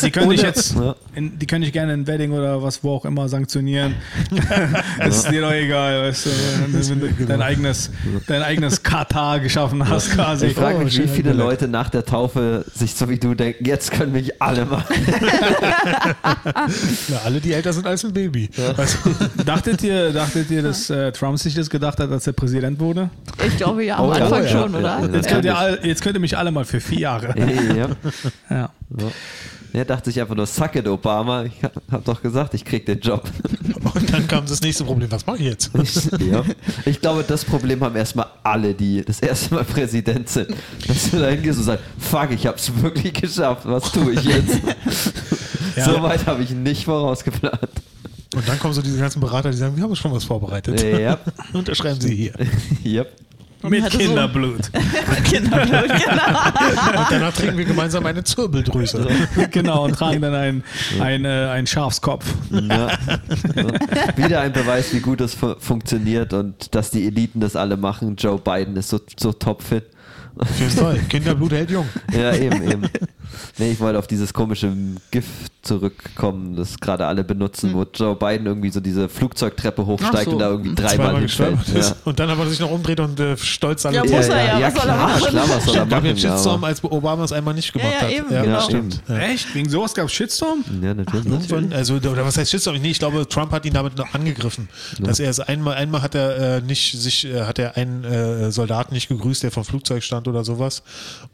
die 0.04 0.10
können 0.10 0.30
dich 0.30 0.40
Ohne- 0.40 0.48
jetzt, 0.48 0.74
Ja. 0.74 0.94
in, 1.14 1.38
die 1.38 1.46
können 1.46 1.62
dich 1.64 1.72
gerne 1.72 1.92
in 1.94 2.06
Wedding 2.06 2.32
oder 2.32 2.62
was, 2.62 2.82
wo 2.82 2.92
auch 2.94 3.04
immer 3.04 3.28
sanktionieren. 3.28 3.94
Es 4.98 5.16
ist 5.18 5.30
dir 5.30 5.40
doch 5.42 5.52
egal, 5.52 6.02
weißt 6.08 6.26
du, 6.26 6.30
wenn 6.90 7.00
du 7.00 7.08
genau. 7.12 7.28
dein 7.28 7.42
eigenes, 7.42 7.90
dein 8.26 8.42
eigenes 8.42 8.82
Katar 8.82 9.40
geschaffen 9.40 9.88
hast 9.88 10.10
quasi. 10.12 10.46
Ich 10.46 10.54
frage 10.54 10.76
Oh, 10.78 10.84
mich, 10.84 10.92
wie 10.94 10.96
schön 11.02 11.08
viele. 11.08 11.32
Leute 11.32 11.68
nach 11.68 11.90
der 11.90 12.04
Taufe 12.04 12.64
sich 12.74 12.94
so 12.94 13.08
wie 13.08 13.18
du 13.18 13.34
denken, 13.34 13.64
jetzt 13.64 13.90
können 13.90 14.12
mich 14.12 14.40
alle 14.40 14.64
machen. 14.64 14.94
Ja, 17.08 17.20
alle, 17.24 17.40
die 17.40 17.52
älter 17.52 17.72
sind 17.72 17.86
als 17.86 18.04
ein 18.04 18.12
Baby. 18.12 18.48
Weißt 18.76 18.98
du? 19.04 19.42
Dachtet 19.44 19.82
ihr, 19.82 20.12
dachtet 20.12 20.50
ihr, 20.50 20.62
dass 20.62 20.88
äh, 20.90 21.12
Trump 21.12 21.38
sich 21.38 21.54
das 21.54 21.68
gedacht 21.70 21.98
hat, 21.98 22.10
als 22.10 22.26
er 22.26 22.32
Präsident 22.32 22.78
wurde? 22.80 23.10
Ich 23.46 23.56
glaube 23.56 23.84
ja, 23.84 23.96
am 23.96 24.06
Oh 24.08 24.14
ja. 24.14 24.24
Anfang 24.24 24.40
Oh 24.40 24.44
ja. 24.44 24.48
schon, 24.48 24.72
Ja, 24.72 24.78
oder? 24.78 25.00
ja. 25.00 25.14
Jetzt 25.14 25.28
könnt, 25.28 25.44
ihr 25.44 25.78
jetzt 25.82 26.02
könnt 26.02 26.16
ihr 26.16 26.20
mich 26.20 26.36
alle 26.36 26.50
mal 26.50 26.64
für 26.64 26.80
vier 26.80 27.00
Jahre. 27.00 27.34
ja. 27.76 27.88
Ja. 28.50 28.70
Er 29.74 29.84
dachte 29.86 30.10
sich 30.10 30.20
einfach 30.20 30.34
nur, 30.34 30.46
suck 30.46 30.76
it, 30.76 30.86
Obama. 30.86 31.44
Ich 31.44 31.62
hab, 31.62 31.72
hab 31.90 32.04
doch 32.04 32.20
gesagt, 32.20 32.52
ich 32.54 32.64
krieg 32.64 32.84
den 32.84 33.00
Job. 33.00 33.24
Und 33.94 34.12
dann 34.12 34.28
kam 34.28 34.44
das 34.46 34.60
nächste 34.60 34.84
Problem. 34.84 35.10
Was 35.10 35.26
mache 35.26 35.38
ich 35.38 35.44
jetzt? 35.44 35.70
ja. 36.20 36.44
Ich 36.84 37.00
glaube, 37.00 37.24
das 37.26 37.44
Problem 37.44 37.82
haben 37.82 37.96
erstmal 37.96 38.26
alle, 38.42 38.74
die 38.74 39.02
das 39.02 39.20
erste 39.20 39.54
Mal 39.54 39.64
Präsident 39.64 40.28
sind. 40.28 40.50
Dass 40.86 41.10
du 41.10 41.18
da 41.18 41.28
hingehst 41.28 41.58
und 41.58 41.64
sagst, 41.64 41.84
fuck, 41.98 42.30
ich 42.30 42.46
hab's 42.46 42.70
wirklich 42.82 43.14
geschafft. 43.14 43.62
Was 43.64 43.90
tue 43.92 44.12
ich 44.12 44.24
jetzt? 44.24 44.60
Ja. 45.74 45.86
So 45.86 46.02
weit 46.02 46.26
habe 46.26 46.42
ich 46.42 46.50
nicht 46.50 46.84
vorausgeplant. 46.84 47.70
Und 48.34 48.46
dann 48.46 48.58
kommen 48.58 48.74
so 48.74 48.82
diese 48.82 48.98
ganzen 48.98 49.20
Berater, 49.20 49.50
die 49.50 49.56
sagen, 49.56 49.74
wir 49.74 49.82
haben 49.82 49.96
schon 49.96 50.12
was 50.12 50.22
vorbereitet. 50.22 50.82
Ja. 50.82 51.18
Unterschreiben 51.54 51.98
Sie 51.98 52.14
hier. 52.14 52.34
Yep. 52.84 53.10
Mit 53.70 53.82
hatte 53.84 53.92
so- 53.96 53.98
Kinderblut. 53.98 54.60
Kinderblut, 55.24 55.88
genau. 55.88 57.00
Und 57.00 57.06
danach 57.10 57.32
trinken 57.32 57.58
wir 57.58 57.64
gemeinsam 57.64 58.04
eine 58.06 58.24
Zirbeldrüse. 58.24 59.06
genau, 59.50 59.84
und 59.84 59.94
tragen 59.94 60.20
dann 60.20 60.34
einen, 60.34 60.64
ein, 61.00 61.24
äh, 61.24 61.28
einen 61.28 61.66
Schafskopf. 61.66 62.24
Ja. 62.50 62.88
Ja. 62.88 62.96
Wieder 64.16 64.40
ein 64.40 64.52
Beweis, 64.52 64.92
wie 64.92 65.00
gut 65.00 65.20
das 65.20 65.34
fu 65.34 65.54
funktioniert 65.58 66.32
und 66.32 66.74
dass 66.74 66.90
die 66.90 67.06
Eliten 67.06 67.40
das 67.40 67.56
alle 67.56 67.76
machen. 67.76 68.16
Joe 68.16 68.38
Biden 68.38 68.76
ist 68.76 68.88
so, 68.88 69.00
so 69.18 69.32
topfit. 69.32 69.84
Auf 70.38 70.58
jeden 70.58 70.70
Fall. 70.70 70.98
Kinderblut 71.08 71.52
hält 71.52 71.70
jung. 71.70 71.86
Ja, 72.12 72.32
eben, 72.34 72.62
eben. 72.62 72.82
Nee, 73.58 73.72
ich 73.72 73.80
wollte 73.80 73.98
auf 73.98 74.06
dieses 74.06 74.32
komische 74.32 74.72
GIF 75.10 75.24
zurückkommen, 75.62 76.56
das 76.56 76.78
gerade 76.78 77.06
alle 77.06 77.24
benutzen, 77.24 77.72
wo 77.74 77.84
Joe 77.94 78.16
Biden 78.16 78.46
irgendwie 78.46 78.70
so 78.70 78.80
diese 78.80 79.08
Flugzeugtreppe 79.08 79.84
hochsteigt 79.86 80.16
Ach 80.16 80.24
so. 80.24 80.30
und 80.32 80.38
da 80.38 80.48
irgendwie 80.50 80.74
dreimal 80.74 80.96
Zweimal 80.96 81.20
hinfällt. 81.20 81.68
ist. 81.74 81.96
Und 82.04 82.18
dann 82.18 82.30
aber 82.30 82.46
sich 82.48 82.60
noch 82.60 82.70
umdreht 82.70 83.00
und 83.00 83.18
äh, 83.20 83.36
stolz 83.36 83.84
Ja, 83.84 83.90
alle 83.90 84.00
muss 84.02 84.10
er 84.28 84.44
ja, 84.44 84.58
ja, 84.58 84.66
was 84.66 84.74
soll 84.74 84.88
er 84.90 84.94
klar, 84.94 85.08
machen? 85.08 85.26
klar, 85.28 85.44
was 85.48 85.64
soll 85.64 85.74
er 85.76 85.80
Gab 85.80 85.90
ja 85.90 85.96
machen? 85.96 86.06
einen 86.08 86.18
Shitstorm, 86.18 86.54
aber- 86.56 86.66
als 86.66 86.84
Obama 86.84 87.24
es 87.24 87.32
einmal 87.32 87.54
nicht 87.54 87.72
gemacht 87.72 87.88
Ja, 87.92 87.98
ja, 87.98 88.02
hat. 88.06 88.12
eben, 88.24 88.32
ja, 88.34 88.42
genau. 88.42 88.60
stimmt. 88.60 89.02
Ja. 89.08 89.18
Echt? 89.18 89.54
Wegen 89.54 89.68
sowas 89.68 89.94
gab 89.94 90.06
es 90.06 90.12
Shitstorm? 90.12 90.64
Ja, 90.82 90.94
natürlich. 90.94 91.26
Irgendwann, 91.26 91.72
also, 91.72 91.94
oder 91.94 92.24
was 92.24 92.36
heißt 92.36 92.50
Shitstorm? 92.50 92.76
Nee, 92.80 92.90
ich 92.90 92.98
glaube, 92.98 93.28
Trump 93.28 93.52
hat 93.52 93.64
ihn 93.64 93.72
damit 93.74 93.96
noch 93.96 94.12
angegriffen. 94.14 94.68
Dass 94.98 95.20
er 95.20 95.30
es 95.30 95.40
einmal, 95.40 95.74
einmal 95.74 96.02
hat 96.02 96.14
er 96.14 96.56
äh, 96.58 96.60
nicht 96.60 96.92
sich, 96.98 97.24
äh, 97.26 97.42
hat 97.42 97.58
er 97.58 97.76
einen 97.76 98.04
äh, 98.04 98.50
Soldaten 98.50 98.94
nicht 98.94 99.08
gegrüßt, 99.08 99.42
der 99.42 99.50
vom 99.50 99.64
Flugzeug 99.64 100.02
stand 100.02 100.26
oder 100.28 100.44
sowas. 100.44 100.82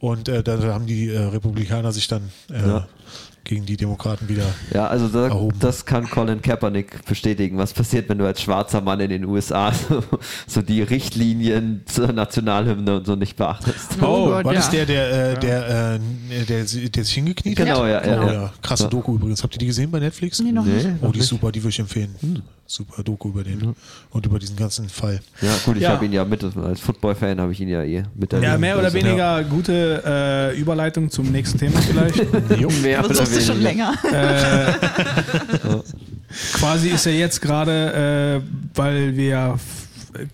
Und 0.00 0.28
äh, 0.28 0.42
da 0.42 0.58
haben 0.72 0.86
die 0.86 1.08
Republikaner 1.88 1.92
sich 1.92 2.08
dann 2.08 2.30
äh, 2.50 2.66
Ja. 2.68 2.88
Gegen 3.48 3.66
die 3.66 3.76
Demokraten 3.76 4.28
wieder. 4.28 4.44
Ja, 4.72 4.86
also 4.86 5.08
da, 5.08 5.48
das 5.58 5.84
kann 5.84 6.08
Colin 6.08 6.40
Kaepernick 6.42 7.04
bestätigen. 7.06 7.58
Was 7.58 7.72
passiert, 7.72 8.08
wenn 8.08 8.18
du 8.18 8.26
als 8.26 8.40
schwarzer 8.42 8.80
Mann 8.80 9.00
in 9.00 9.08
den 9.10 9.24
USA 9.24 9.72
so, 9.88 10.04
so 10.46 10.62
die 10.62 10.82
Richtlinien 10.82 11.82
zur 11.86 12.12
Nationalhymne 12.12 12.98
und 12.98 13.06
so 13.06 13.16
nicht 13.16 13.36
beachtest? 13.36 13.98
Oh 14.00 14.26
Gott, 14.26 14.44
war 14.44 14.52
ja. 14.52 14.58
das 14.60 14.70
der, 14.70 14.86
der, 14.86 15.32
äh, 15.32 15.40
der, 15.40 15.68
äh, 15.94 16.44
der, 16.44 16.64
der 16.64 17.04
sich 17.04 17.14
hingekniet 17.14 17.56
Genau, 17.56 17.82
hat? 17.82 18.04
ja, 18.04 18.06
ja, 18.06 18.22
Oh, 18.22 18.30
ja. 18.30 18.52
Krasse 18.62 18.84
Ja. 18.84 18.90
Doku 18.90 19.14
übrigens. 19.14 19.42
Habt 19.42 19.54
ihr 19.54 19.58
die 19.58 19.66
gesehen 19.66 19.90
bei 19.90 19.98
Netflix? 19.98 20.40
Nee, 20.40 20.52
noch 20.52 20.64
Nee. 20.64 20.74
nicht. 20.74 20.88
Oh, 21.02 21.08
die 21.10 21.18
ist 21.20 21.28
super, 21.28 21.50
die 21.50 21.60
würde 21.62 21.70
ich 21.70 21.78
empfehlen. 21.80 22.14
Super 22.70 23.02
Doku 23.02 23.30
über 23.30 23.44
den 23.44 23.74
und 24.10 24.26
über 24.26 24.38
diesen 24.38 24.54
ganzen 24.56 24.90
Fall. 24.90 25.20
Ja, 25.40 25.54
gut, 25.64 25.76
ich 25.76 25.82
Ja. 25.84 25.92
habe 25.92 26.04
ihn 26.04 26.12
ja 26.12 26.22
mit, 26.26 26.44
als 26.44 26.80
Football-Fan 26.80 27.40
habe 27.40 27.50
ich 27.52 27.60
ihn 27.60 27.68
ja 27.70 27.82
eh 27.82 28.02
miterlebt. 28.14 28.52
Ja, 28.52 28.58
mehr 28.58 28.78
oder 28.78 28.92
weniger 28.92 29.42
gute 29.44 30.02
äh, 30.04 30.58
Überleitung 30.60 31.10
zum 31.10 31.32
nächsten 31.32 31.58
Thema 31.58 31.80
vielleicht. 31.80 32.18
Mehr 32.82 33.02
oder 33.02 33.18
wusste 33.18 33.37
ich 33.38 33.46
schon 33.46 33.60
länger. 33.62 33.94
Quasi 36.52 36.90
ist 36.90 37.06
er 37.06 37.14
jetzt 37.14 37.40
gerade, 37.40 38.42
äh, 38.42 38.48
weil 38.74 39.16
wir 39.16 39.58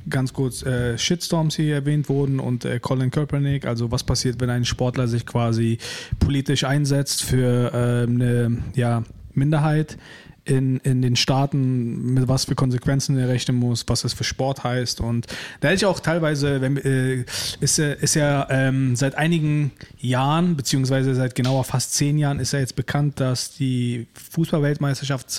ganz 0.09 0.33
kurz 0.33 0.63
äh, 0.63 0.97
Shitstorms 0.99 1.57
hier 1.57 1.75
erwähnt 1.75 2.09
wurden 2.09 2.41
und 2.41 2.65
äh, 2.65 2.79
Colin 2.79 3.11
Kaepernick, 3.11 3.67
also 3.67 3.91
was 3.91 4.05
passiert, 4.05 4.41
wenn 4.41 4.51
ein 4.51 4.65
Sportler 4.65 5.09
sich 5.09 5.27
quasi 5.27 5.79
politisch 6.21 6.65
einsetzt 6.65 7.23
für 7.23 7.73
äh, 7.73 8.11
eine 8.11 8.59
ja, 8.75 9.03
Minderheit, 9.33 9.99
in, 10.45 10.79
in 10.79 11.03
den 11.03 11.17
Staaten, 11.17 12.15
mit 12.15 12.29
was 12.29 12.45
für 12.45 12.55
Konsequenzen 12.55 13.19
er 13.19 13.29
rechnen 13.29 13.57
muss, 13.57 13.85
was 13.89 14.03
das 14.03 14.13
für 14.13 14.25
Sport 14.25 14.65
heißt. 14.65 15.01
Und 15.01 15.27
da 15.61 15.69
hätte 15.69 15.77
ich 15.77 15.87
auch 15.87 16.01
teilweise, 16.01 16.61
wenn, 16.61 16.77
äh, 16.77 17.25
ist, 17.61 17.79
ist 17.79 18.15
ja 18.15 18.47
ähm, 18.51 18.95
seit 18.97 19.15
einigen 19.15 19.73
Jahren, 19.99 20.57
beziehungsweise 20.57 21.15
seit 21.15 21.35
genauer 21.35 21.65
fast 21.65 21.95
zehn 21.95 22.19
Jahren, 22.19 22.41
ist 22.41 22.53
ja 22.53 22.59
jetzt 22.59 22.77
bekannt, 22.77 23.21
dass 23.21 23.55
die 23.55 24.07
Fußballweltmeisterschaft 24.31 25.31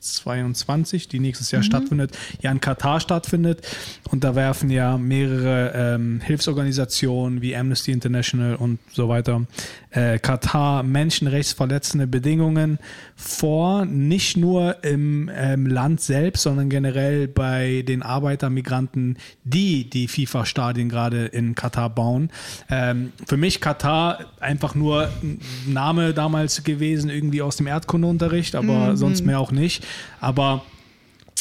2022, 0.00 1.08
die 1.08 1.20
nächstes 1.20 1.50
Jahr 1.50 1.62
stattfindet, 1.62 2.16
ja 2.40 2.50
in 2.50 2.60
Katar 2.60 3.00
stattfindet. 3.00 3.66
Und 4.10 4.24
da 4.24 4.34
werfen 4.34 4.70
ja 4.70 4.98
mehrere 4.98 5.72
ähm, 5.74 6.20
Hilfsorganisationen 6.20 7.42
wie 7.42 7.54
Amnesty 7.54 7.92
International 7.92 8.56
und 8.56 8.78
so 8.92 9.08
weiter 9.08 9.46
äh, 9.90 10.18
Katar 10.18 10.82
menschenrechtsverletzende 10.82 12.06
Bedingungen 12.06 12.78
vor, 13.16 13.84
nicht 13.84 14.36
nur 14.36 14.82
im 14.84 15.30
ähm, 15.34 15.66
Land 15.66 16.00
selbst, 16.00 16.42
sondern 16.42 16.70
generell 16.70 17.28
bei 17.28 17.84
den 17.86 18.02
Arbeitermigranten, 18.02 19.18
die 19.44 19.90
die 19.90 20.08
FIFA-Stadien 20.08 20.88
gerade 20.88 21.26
in 21.26 21.54
Katar 21.54 21.90
bauen. 21.90 22.30
Ähm, 22.70 23.12
für 23.26 23.36
mich 23.36 23.60
Katar 23.60 24.26
einfach 24.40 24.74
nur 24.74 25.08
ein 25.22 25.40
Name 25.66 26.14
damals 26.14 26.62
gewesen, 26.64 27.10
irgendwie 27.10 27.42
aus 27.42 27.56
dem 27.56 27.66
Erdkundeunterricht, 27.66 28.54
aber 28.54 28.96
sonst 28.96 29.24
mehr 29.24 29.40
auch 29.40 29.52
nicht. 29.52 29.84
Aber 30.20 30.62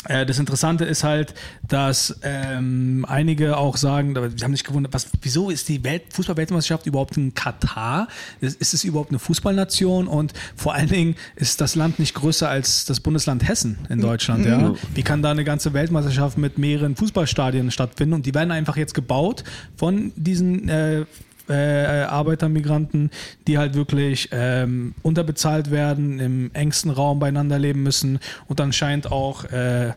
äh, 0.08 0.26
das 0.26 0.39
Interessante 0.39 0.86
ist 0.86 1.04
halt, 1.04 1.34
dass 1.68 2.20
ähm, 2.24 3.06
einige 3.08 3.58
auch 3.58 3.76
sagen, 3.76 4.16
sie 4.36 4.43
haben 4.45 4.56
sich 4.56 4.64
gewundert, 4.64 4.93
was, 4.93 5.08
wieso 5.22 5.50
ist 5.50 5.68
die 5.68 5.84
Welt, 5.84 6.04
Fußball-Weltmeisterschaft 6.14 6.86
überhaupt 6.86 7.18
in 7.18 7.34
Katar? 7.34 8.08
Ist, 8.39 8.62
ist 8.62 8.74
es 8.74 8.86
überhaupt 8.86 9.10
eine 9.10 9.20
Fußballnation? 9.20 10.08
Und 10.08 10.34
vor 10.56 10.74
allen 10.74 10.88
Dingen 10.88 11.16
ist 11.36 11.60
das 11.60 11.76
Land 11.76 12.00
nicht 12.00 12.14
größer 12.14 12.47
als 12.47 12.86
das 12.86 13.02
Bundesland 13.02 13.45
Hessen 13.45 13.78
in 13.89 14.00
Deutschland. 14.00 14.45
Ja? 14.45 14.74
Wie 14.93 15.04
kann 15.04 15.22
da 15.22 15.32
eine 15.32 15.43
ganze 15.43 15.74
Weltmeisterschaft 15.74 16.38
mit 16.38 16.58
mehreren 16.58 16.95
Fußballstadien 16.95 17.70
stattfinden? 17.70 18.14
Und 18.14 18.26
die 18.26 18.34
werden 18.34 18.52
einfach 18.52 18.78
jetzt 18.78 18.93
gebaut 18.93 19.43
von 19.76 20.14
diesen 20.16 20.70
äh, 20.70 21.06
äh, 21.50 22.04
Arbeitermigranten, 22.04 23.10
die 23.47 23.58
halt 23.58 23.74
wirklich 23.74 24.30
ähm, 24.32 24.93
unterbezahlt 25.02 25.72
werden, 25.72 26.20
im 26.20 26.52
engsten 26.54 26.91
Raum 26.91 27.20
beieinander 27.20 27.60
leben 27.60 27.84
müssen 27.84 28.20
und 28.47 28.62
anscheinend 28.62 29.12
auch 29.12 29.45
äh, 29.45 29.93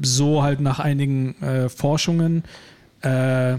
so 0.00 0.42
halt 0.42 0.60
nach 0.60 0.78
einigen 0.78 1.40
äh, 1.42 1.68
Forschungen 1.68 2.44
äh, 3.02 3.56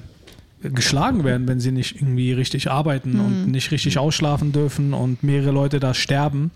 geschlagen 0.61 1.23
werden, 1.23 1.47
wenn 1.47 1.59
sie 1.59 1.71
nicht 1.71 1.95
irgendwie 1.95 2.33
richtig 2.33 2.69
arbeiten 2.69 3.19
und 3.19 3.47
nicht 3.47 3.71
richtig 3.71 3.97
ausschlafen 3.97 4.51
dürfen 4.51 4.93
und 4.93 5.23
mehrere 5.23 5.51
Leute 5.51 5.79
da 5.79 5.93
sterben. 5.93 6.51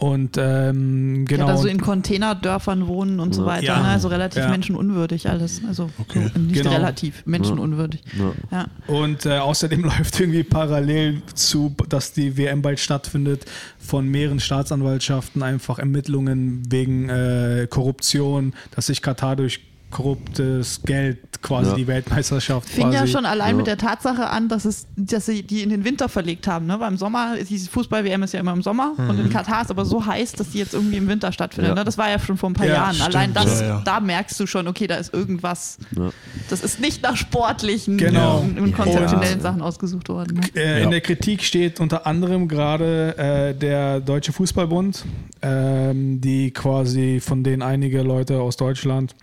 Und 0.00 0.36
ähm, 0.38 1.26
Genau. 1.28 1.46
Ja, 1.46 1.52
da 1.52 1.58
so 1.58 1.68
in 1.68 1.78
Containerdörfern 1.80 2.86
wohnen 2.86 3.20
und 3.20 3.34
so 3.34 3.44
weiter. 3.44 3.66
Ja. 3.66 3.82
Ne? 3.82 3.88
Also 3.88 4.08
relativ 4.08 4.42
Ja. 4.42 4.48
menschenunwürdig 4.48 5.28
alles. 5.28 5.60
Also 5.68 5.90
Okay. 5.98 6.30
nicht 6.38 6.62
Genau. 6.62 6.70
relativ, 6.74 7.22
menschenunwürdig. 7.26 8.02
Ja. 8.50 8.66
Und 8.86 9.26
äh, 9.26 9.36
außerdem 9.38 9.82
läuft 9.84 10.18
irgendwie 10.18 10.42
parallel 10.42 11.20
zu, 11.34 11.74
dass 11.90 12.14
die 12.14 12.38
WM 12.38 12.62
bald 12.62 12.80
stattfindet, 12.80 13.44
von 13.78 14.08
mehreren 14.08 14.40
Staatsanwaltschaften 14.40 15.42
einfach 15.42 15.78
Ermittlungen 15.78 16.62
wegen 16.70 17.10
äh, 17.10 17.66
Korruption, 17.68 18.54
dass 18.74 18.86
sich 18.86 19.02
Katar 19.02 19.36
durch 19.36 19.60
korruptes 19.90 20.82
Geld 20.84 21.18
quasi 21.42 21.70
Ja. 21.70 21.76
die 21.76 21.86
Weltmeisterschaft 21.86 22.68
Fing 22.68 22.84
quasi. 22.90 22.96
ja 22.96 23.06
schon 23.06 23.24
allein 23.24 23.50
Ja. 23.52 23.56
mit 23.56 23.66
der 23.66 23.78
Tatsache 23.78 24.28
an, 24.28 24.48
dass 24.48 24.64
es, 24.66 24.86
dass 24.96 25.24
sie 25.26 25.42
die 25.42 25.62
in 25.62 25.70
den 25.70 25.84
Winter 25.84 26.08
verlegt 26.10 26.46
haben. 26.46 26.66
Ne? 26.66 26.76
Beim 26.76 26.96
Sommer, 26.98 27.36
diese 27.48 27.70
Fußball-WM 27.70 28.22
ist 28.22 28.34
ja 28.34 28.40
immer 28.40 28.52
im 28.52 28.62
Sommer 28.62 28.92
und 28.98 29.18
in 29.18 29.30
Katar 29.30 29.62
ist 29.62 29.70
aber 29.70 29.84
so 29.86 30.04
heiß, 30.04 30.32
dass 30.32 30.50
die 30.50 30.58
jetzt 30.58 30.74
irgendwie 30.74 30.98
im 30.98 31.08
Winter 31.08 31.32
stattfindet. 31.32 31.70
Ja. 31.70 31.74
Ne? 31.76 31.84
Das 31.84 31.96
war 31.96 32.10
ja 32.10 32.18
schon 32.18 32.36
vor 32.36 32.50
ein 32.50 32.54
paar 32.54 32.66
Ja, 32.66 32.74
Jahren. 32.74 32.94
stimmt, 32.94 33.14
allein 33.16 33.32
das, 33.32 33.60
ja, 33.60 33.66
ja. 33.66 33.82
da 33.84 34.00
merkst 34.00 34.38
du 34.38 34.46
schon, 34.46 34.68
okay, 34.68 34.86
da 34.86 34.96
ist 34.96 35.14
irgendwas. 35.14 35.78
Ja. 35.96 36.10
Das 36.50 36.62
ist 36.62 36.78
nicht 36.80 37.02
nach 37.02 37.16
sportlichen 37.16 37.96
Genau. 37.96 38.40
und, 38.40 38.58
und 38.58 38.68
Ja, 38.70 38.76
konzeptionellen. 38.76 39.40
Sachen 39.40 39.62
ausgesucht 39.62 40.08
worden. 40.10 40.40
Ne? 40.54 40.60
Äh, 40.60 40.78
Ja. 40.80 40.84
In 40.84 40.90
der 40.90 41.00
Kritik 41.00 41.42
steht 41.42 41.80
unter 41.80 42.06
anderem 42.06 42.48
gerade 42.48 43.16
äh, 43.16 43.54
der 43.54 44.00
Deutsche 44.00 44.32
Fußballbund, 44.32 45.04
ähm, 45.42 46.20
die 46.20 46.50
quasi 46.50 47.20
von 47.20 47.42
denen 47.42 47.62
einige 47.62 48.02
Leute 48.02 48.40
aus 48.40 48.56
Deutschland, 48.56 49.14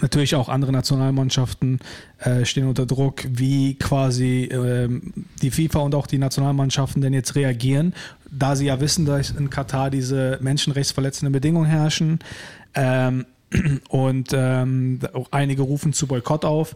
natürlich 0.00 0.34
auch 0.34 0.48
andere 0.48 0.72
Nationalmannschaften 0.72 1.80
äh, 2.18 2.44
stehen 2.44 2.66
unter 2.66 2.86
Druck, 2.86 3.24
wie 3.28 3.74
quasi 3.74 4.44
ähm, 4.44 5.12
die 5.42 5.50
FIFA 5.50 5.80
und 5.80 5.94
auch 5.94 6.06
die 6.06 6.18
Nationalmannschaften 6.18 7.02
denn 7.02 7.12
jetzt 7.12 7.34
reagieren, 7.34 7.94
da 8.30 8.54
sie 8.56 8.66
ja 8.66 8.80
wissen, 8.80 9.04
dass 9.04 9.30
in 9.30 9.50
Katar 9.50 9.90
diese 9.90 10.38
menschenrechtsverletzenden 10.40 11.32
Bedingungen 11.32 11.66
herrschen. 11.66 12.20
Ähm, 12.74 13.26
und 13.88 14.30
ähm, 14.32 15.00
auch 15.12 15.28
einige 15.32 15.62
rufen 15.62 15.92
zu 15.92 16.06
Boykott 16.06 16.44
auf. 16.44 16.74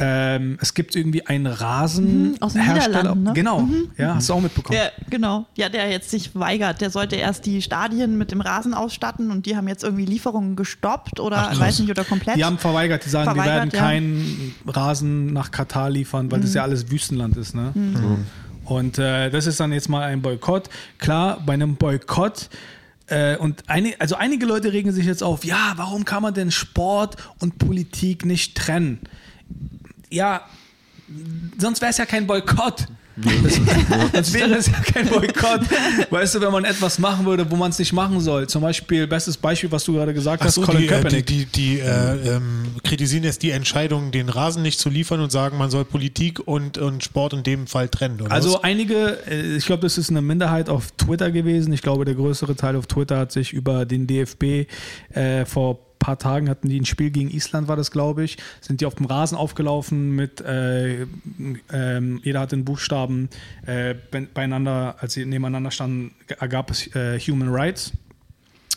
Ähm, 0.00 0.58
es 0.60 0.74
gibt 0.74 0.94
irgendwie 0.94 1.26
einen 1.26 1.46
Rasen. 1.46 2.30
Mhm, 2.30 2.36
aus 2.40 2.52
den 2.52 2.62
Niederlanden, 2.62 3.24
ne? 3.24 3.32
Genau, 3.34 3.68
ja, 3.96 4.14
hast 4.14 4.28
du 4.28 4.34
auch 4.34 4.40
mitbekommen. 4.40 4.78
Der, 4.78 4.92
genau, 5.10 5.46
ja, 5.56 5.68
der 5.68 5.90
jetzt 5.90 6.10
sich 6.10 6.36
weigert. 6.36 6.80
Der 6.80 6.90
sollte 6.90 7.16
erst 7.16 7.46
die 7.46 7.60
Stadien 7.62 8.16
mit 8.16 8.30
dem 8.30 8.40
Rasen 8.40 8.74
ausstatten 8.74 9.32
und 9.32 9.46
die 9.46 9.56
haben 9.56 9.66
jetzt 9.66 9.82
irgendwie 9.82 10.04
Lieferungen 10.04 10.54
gestoppt 10.54 11.18
oder 11.18 11.50
Ach, 11.50 11.58
weiß 11.58 11.80
nicht, 11.80 11.90
oder 11.90 12.04
komplett. 12.04 12.36
Die 12.36 12.44
haben 12.44 12.58
verweigert, 12.58 13.04
die 13.04 13.10
sagen, 13.10 13.30
wir 13.30 13.42
Verweigert, 13.42 13.72
werden 13.72 13.74
ja. 13.74 13.80
Mhm. 13.80 13.84
keinen 13.84 14.54
Rasen 14.66 15.32
nach 15.32 15.50
Katar 15.50 15.90
liefern, 15.90 16.30
weil 16.30 16.40
das 16.40 16.54
ja 16.54 16.62
alles 16.62 16.90
Wüstenland 16.90 17.36
ist. 17.36 17.56
Ne? 17.56 17.72
Und 18.64 18.98
äh, 18.98 19.30
das 19.30 19.46
ist 19.46 19.58
dann 19.58 19.72
jetzt 19.72 19.88
mal 19.88 20.04
ein 20.04 20.22
Boykott. 20.22 20.68
Klar, 20.98 21.42
bei 21.44 21.54
einem 21.54 21.74
Boykott 21.76 22.50
äh, 23.08 23.36
und 23.36 23.64
eine, 23.68 23.94
also 23.98 24.14
einige 24.14 24.46
Leute 24.46 24.72
regen 24.72 24.92
sich 24.92 25.06
jetzt 25.06 25.22
auf, 25.22 25.44
ja, 25.44 25.72
warum 25.76 26.04
kann 26.04 26.22
man 26.22 26.34
denn 26.34 26.50
Sport 26.50 27.16
und 27.38 27.58
Politik 27.58 28.24
nicht 28.24 28.56
trennen? 28.56 29.00
Ja, 30.10 30.42
sonst 31.58 31.80
wäre 31.80 31.90
es 31.90 31.98
ja 31.98 32.06
kein 32.06 32.26
Boykott. 32.26 32.86
Das 34.12 34.32
wäre 34.32 34.54
es 34.54 34.66
ja 34.66 34.80
kein 34.80 35.08
Boykott. 35.08 35.62
Weißt 36.10 36.34
du, 36.34 36.40
wenn 36.40 36.52
man 36.52 36.64
etwas 36.64 36.98
machen 36.98 37.26
würde, 37.26 37.50
wo 37.50 37.56
man 37.56 37.70
es 37.70 37.78
nicht 37.78 37.92
machen 37.92 38.20
soll. 38.20 38.46
Zum 38.48 38.62
Beispiel, 38.62 39.06
bestes 39.06 39.36
Beispiel, 39.36 39.70
was 39.72 39.84
du 39.84 39.94
gerade 39.94 40.14
gesagt 40.14 40.42
hast, 40.42 40.58
Achso, 40.58 40.62
Colin 40.62 40.82
die, 40.82 40.86
äh, 40.86 40.88
die, 40.88 40.94
Kaepernick. 40.94 41.26
die, 41.26 41.46
die 41.46 41.78
äh, 41.80 42.36
ähm, 42.36 42.66
kritisieren 42.84 43.24
jetzt 43.24 43.42
die 43.42 43.50
Entscheidung, 43.50 44.10
den 44.10 44.28
Rasen 44.28 44.62
nicht 44.62 44.78
zu 44.78 44.88
liefern 44.88 45.20
und 45.20 45.32
sagen, 45.32 45.58
man 45.58 45.70
soll 45.70 45.84
Politik 45.84 46.46
und, 46.46 46.78
und 46.78 47.02
Sport 47.02 47.32
in 47.32 47.42
dem 47.42 47.66
Fall 47.66 47.88
trennen. 47.88 48.24
Also 48.28 48.54
was? 48.54 48.64
einige, 48.64 49.18
äh, 49.28 49.56
ich 49.56 49.66
glaube, 49.66 49.82
das 49.82 49.98
ist 49.98 50.10
eine 50.10 50.22
Minderheit 50.22 50.68
auf 50.68 50.92
Twitter 50.92 51.30
gewesen. 51.30 51.72
Ich 51.72 51.82
glaube, 51.82 52.04
der 52.04 52.14
größere 52.14 52.54
Teil 52.54 52.76
auf 52.76 52.86
Twitter 52.86 53.18
hat 53.18 53.32
sich 53.32 53.52
über 53.52 53.84
den 53.84 54.06
DFB 54.06 54.66
äh, 55.14 55.44
vor 55.44 55.87
paar 55.98 56.18
Tagen 56.18 56.48
hatten 56.48 56.68
die 56.68 56.80
ein 56.80 56.84
Spiel 56.86 57.10
gegen 57.10 57.30
Island, 57.30 57.68
war 57.68 57.76
das, 57.76 57.90
glaube 57.90 58.24
ich, 58.24 58.38
sind 58.60 58.80
die 58.80 58.86
auf 58.86 58.94
dem 58.94 59.06
Rasen 59.06 59.36
aufgelaufen 59.36 60.14
mit, 60.14 60.40
äh, 60.40 61.06
ähm, 61.72 62.20
jeder 62.22 62.40
hat 62.40 62.52
den 62.52 62.64
Buchstaben 62.64 63.28
äh, 63.66 63.94
be- 64.10 64.28
beieinander, 64.32 64.96
als 65.00 65.14
sie 65.14 65.24
nebeneinander 65.24 65.70
standen, 65.70 66.14
ergab 66.38 66.70
es 66.70 66.94
äh, 66.94 67.18
Human 67.20 67.48
Rights. 67.48 67.92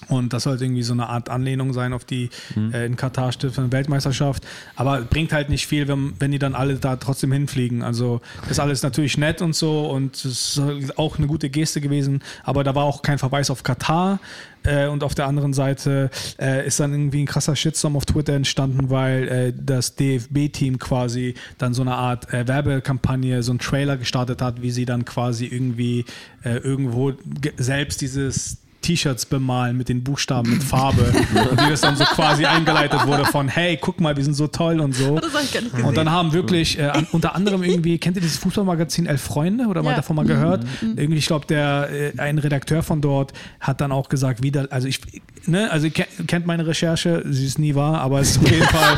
Und 0.10 0.34
das 0.34 0.43
sollte 0.43 0.66
irgendwie 0.66 0.84
so 0.84 0.93
eine 0.93 1.08
Art 1.08 1.30
Anlehnung 1.30 1.74
sein 1.74 1.93
auf 1.93 2.04
die 2.06 2.30
äh, 2.74 2.86
in 2.86 2.95
Katar 2.95 3.32
stiftende 3.32 3.72
Weltmeisterschaft. 3.72 4.43
Aber 4.76 5.02
bringt 5.02 5.32
halt 5.32 5.49
nicht 5.49 5.68
viel, 5.68 5.88
wenn, 5.88 6.14
wenn 6.20 6.32
die 6.32 6.39
dann 6.39 6.56
alle 6.56 6.76
da 6.76 6.95
trotzdem 6.97 7.32
hinfliegen. 7.32 7.82
Also 7.84 8.20
das 8.41 8.52
ist 8.52 8.60
alles 8.60 8.84
natürlich 8.84 9.18
nett 9.18 9.41
und 9.41 9.56
so 9.56 9.89
und 9.89 10.16
es 10.16 10.58
ist 10.58 10.97
auch 10.97 11.18
eine 11.18 11.28
gute 11.28 11.49
Geste 11.49 11.82
gewesen. 11.82 12.22
Aber 12.43 12.64
da 12.64 12.76
war 12.76 12.84
auch 12.84 13.02
kein 13.04 13.20
Verweis 13.20 13.49
auf 13.49 13.64
Katar. 13.64 14.20
Äh, 14.64 14.88
und 14.88 15.04
auf 15.04 15.16
der 15.16 15.26
anderen 15.26 15.54
Seite 15.54 16.12
äh, 16.39 16.68
ist 16.68 16.80
dann 16.80 16.91
irgendwie 16.91 17.22
ein 17.24 17.26
krasser 17.26 17.56
Shitstorm 17.56 17.95
auf 17.95 18.06
Twitter 18.06 18.34
entstanden, 18.34 18.89
weil 18.91 19.28
äh, 19.28 19.54
das 19.58 19.95
DFB-Team 19.95 20.78
quasi 20.78 21.34
dann 21.58 21.74
so 21.74 21.82
eine 21.82 21.95
Art 21.95 22.32
äh, 22.32 22.47
Werbekampagne, 22.47 23.41
so 23.41 23.54
ein 23.54 23.60
Trailer 23.60 23.97
gestartet 23.97 24.41
hat, 24.41 24.62
wie 24.62 24.70
sie 24.72 24.86
dann 24.86 25.04
quasi 25.06 25.45
irgendwie 25.47 26.06
äh, 26.43 26.58
irgendwo 26.58 27.14
ge- 27.41 27.54
selbst 27.58 28.02
dieses 28.02 28.58
T-Shirts 28.82 29.25
bemalen 29.25 29.77
mit 29.77 29.89
den 29.89 30.03
Buchstaben 30.03 30.49
mit 30.51 30.63
Farbe 30.63 31.03
und 31.03 31.61
wie 31.65 31.69
das 31.69 31.82
dann 31.82 31.95
so 31.95 32.03
quasi 32.05 32.45
eingeleitet 32.45 33.05
wurde 33.07 33.25
von 33.25 33.47
hey, 33.47 33.77
guck 33.79 33.99
mal, 34.01 34.17
wir 34.17 34.23
sind 34.23 34.34
so 34.34 34.47
toll 34.47 34.79
und 34.79 34.93
so. 34.95 35.19
Das 35.19 35.34
habe 35.34 35.43
ich 35.43 35.53
gar 35.53 35.61
nicht 35.61 35.71
gesehen. 35.71 35.88
Und 35.88 35.95
dann 35.97 36.09
haben 36.11 36.34
wirklich 36.34 36.79
äh, 36.79 36.84
an, 36.86 37.07
unter 37.11 37.36
anderem 37.36 37.63
irgendwie, 37.63 37.97
kennt 37.97 38.15
ihr 38.17 38.21
dieses 38.21 38.38
Fußballmagazin 38.39 39.05
Elf 39.05 39.21
Freunde 39.21 39.65
oder 39.67 39.84
mal 39.84 39.91
Ja. 39.91 39.95
davon 39.97 40.15
mal 40.15 40.25
gehört? 40.25 40.65
Irgendwie, 40.82 41.17
ich 41.17 41.27
glaube, 41.27 41.45
der 41.45 41.89
äh, 41.91 42.19
ein 42.19 42.38
Redakteur 42.38 42.82
von 42.84 43.01
dort 43.01 43.34
hat 43.59 43.82
dann 43.82 43.91
auch 43.91 44.09
gesagt, 44.09 44.41
wieder, 44.43 44.67
also 44.71 44.88
ich, 44.88 44.99
ne, 45.45 45.69
also 45.71 45.86
ihr 45.88 45.93
ke- 45.93 46.07
kennt 46.27 46.45
meine 46.45 46.65
Recherche, 46.65 47.23
sie 47.29 47.45
ist 47.45 47.59
nie 47.59 47.75
wahr, 47.75 48.01
aber 48.01 48.19
es 48.21 48.32
ist 48.32 48.39
auf 48.43 48.49
jeden 48.51 48.63
Fall, 48.67 48.97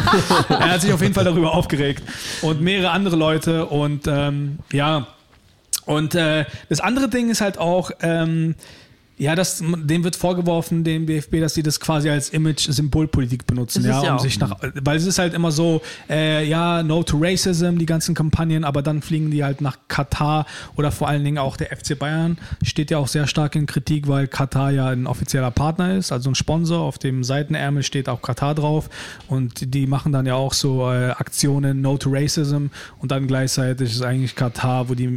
er 0.50 0.72
hat 0.72 0.82
sich 0.82 0.94
auf 0.94 1.02
jeden 1.02 1.14
Fall 1.14 1.26
darüber 1.26 1.54
aufgeregt 1.54 2.04
und 2.42 2.62
mehrere 2.62 2.92
andere 2.92 3.16
Leute 3.16 3.66
und 3.66 4.08
ähm, 4.08 4.60
ja. 4.72 5.08
Und 5.86 6.16
äh, 6.16 6.46
das 6.70 6.80
andere 6.80 7.10
Ding 7.10 7.30
ist 7.30 7.42
halt 7.42 7.58
auch, 7.58 7.92
ähm, 8.02 8.56
Ja, 9.18 9.36
das, 9.36 9.64
dem 9.64 10.04
wird 10.04 10.16
vorgeworfen, 10.16 10.84
dem 10.84 11.06
BFB, 11.06 11.40
dass 11.40 11.54
sie 11.54 11.62
das 11.62 11.80
quasi 11.80 12.10
als 12.10 12.30
Image-Symbolpolitik 12.30 13.46
benutzen, 13.46 13.86
ja, 13.86 14.04
ja 14.04 14.14
um 14.14 14.20
sich 14.20 14.40
nach, 14.40 14.58
weil 14.82 14.98
es 14.98 15.06
ist 15.06 15.20
halt 15.20 15.36
immer 15.36 15.52
so, 15.52 15.82
äh, 16.10 16.48
ja, 16.48 16.82
no 16.82 17.04
to 17.04 17.18
racism, 17.22 17.78
die 17.78 17.86
ganzen 17.86 18.16
Kampagnen, 18.16 18.64
aber 18.64 18.82
dann 18.82 19.04
fliegen 19.04 19.30
die 19.30 19.44
halt 19.44 19.62
nach 19.62 19.78
Katar 19.88 20.48
oder 20.76 20.92
vor 20.92 21.08
allen 21.08 21.24
Dingen 21.24 21.38
auch 21.38 21.58
der 21.58 21.68
FC 21.76 21.98
Bayern 21.98 22.38
steht 22.64 22.90
ja 22.90 22.98
auch 22.98 23.08
sehr 23.08 23.28
stark 23.28 23.56
in 23.56 23.68
Kritik, 23.68 24.08
weil 24.08 24.28
Katar 24.28 24.72
ja 24.72 24.88
ein 24.88 25.06
offizieller 25.06 25.52
Partner 25.52 25.96
ist, 25.96 26.12
also 26.12 26.32
ein 26.32 26.36
Sponsor, 26.36 26.80
auf 26.80 26.98
dem 26.98 27.24
Seitenärmel 27.24 27.84
steht 27.84 28.10
auch 28.10 28.22
Katar 28.22 28.56
drauf 28.56 28.90
und 29.28 29.76
die 29.76 29.86
machen 29.86 30.12
dann 30.12 30.26
ja 30.26 30.36
auch 30.36 30.54
so 30.54 30.92
äh, 30.92 31.12
Aktionen 31.12 31.82
no 31.82 31.98
to 31.98 32.10
racism 32.12 32.68
und 33.00 33.12
dann 33.12 33.28
gleichzeitig 33.28 33.92
ist 33.92 34.02
eigentlich 34.02 34.36
Katar, 34.36 34.90
wo 34.90 34.96
die, 34.96 35.08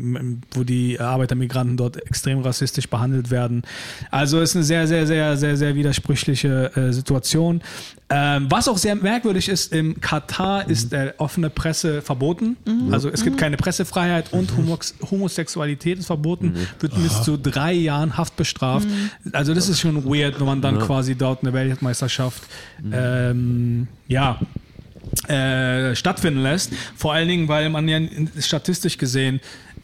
wo 0.53 0.65
die 0.65 1.01
Arbeitermigranten 1.01 1.79
dort 1.79 1.97
extrem 1.97 2.41
rassistisch 2.41 2.89
behandelt 2.89 3.31
werden. 3.31 3.63
Also 4.11 4.41
ist 4.41 4.57
eine 4.57 4.65
sehr, 4.65 4.87
sehr, 4.87 5.07
sehr, 5.07 5.37
sehr, 5.37 5.57
sehr 5.57 5.75
widersprüchliche 5.75 6.71
äh, 6.75 6.93
Situation. 6.93 7.63
Ähm, 8.09 8.47
was 8.49 8.69
auch 8.69 8.79
sehr 8.79 8.95
merkwürdig 8.95 9.49
ist, 9.49 9.73
im 9.73 10.01
Katar 10.01 10.69
ist 10.71 10.93
äh, 10.93 11.13
offene 11.19 11.51
Presse 11.51 12.03
verboten. 12.03 12.57
Also 12.93 13.09
es 13.09 13.25
gibt 13.25 13.37
keine 13.37 13.57
Pressefreiheit 13.57 14.33
und 14.33 14.57
Homox 14.57 14.95
Homosexualität 15.11 15.99
ist 15.99 16.07
verboten, 16.07 16.55
wird 16.79 16.95
bis 17.03 17.23
zu 17.23 17.37
drei 17.37 17.73
Jahren 17.73 18.17
Haft 18.17 18.37
bestraft. 18.37 18.87
Also 19.33 19.55
das 19.55 19.69
ist 19.69 19.81
schon 19.81 20.05
weird, 20.05 20.39
wenn 20.39 20.47
man 20.47 20.63
dann 20.63 20.79
quasi 20.79 21.17
dort 21.17 21.43
eine 21.43 21.53
Weltmeisterschaft 21.53 22.45
ähm, 22.93 23.89
ja, 24.07 24.39
äh, 25.29 25.95
stattfinden 25.95 26.43
lässt. 26.43 26.73
Vor 26.97 27.13
allen 27.13 27.29
Dingen, 27.29 27.49
weil 27.49 27.71
man 27.71 27.89
ja 27.89 28.01
statistisch 28.39 28.99
gesehen 28.99 29.41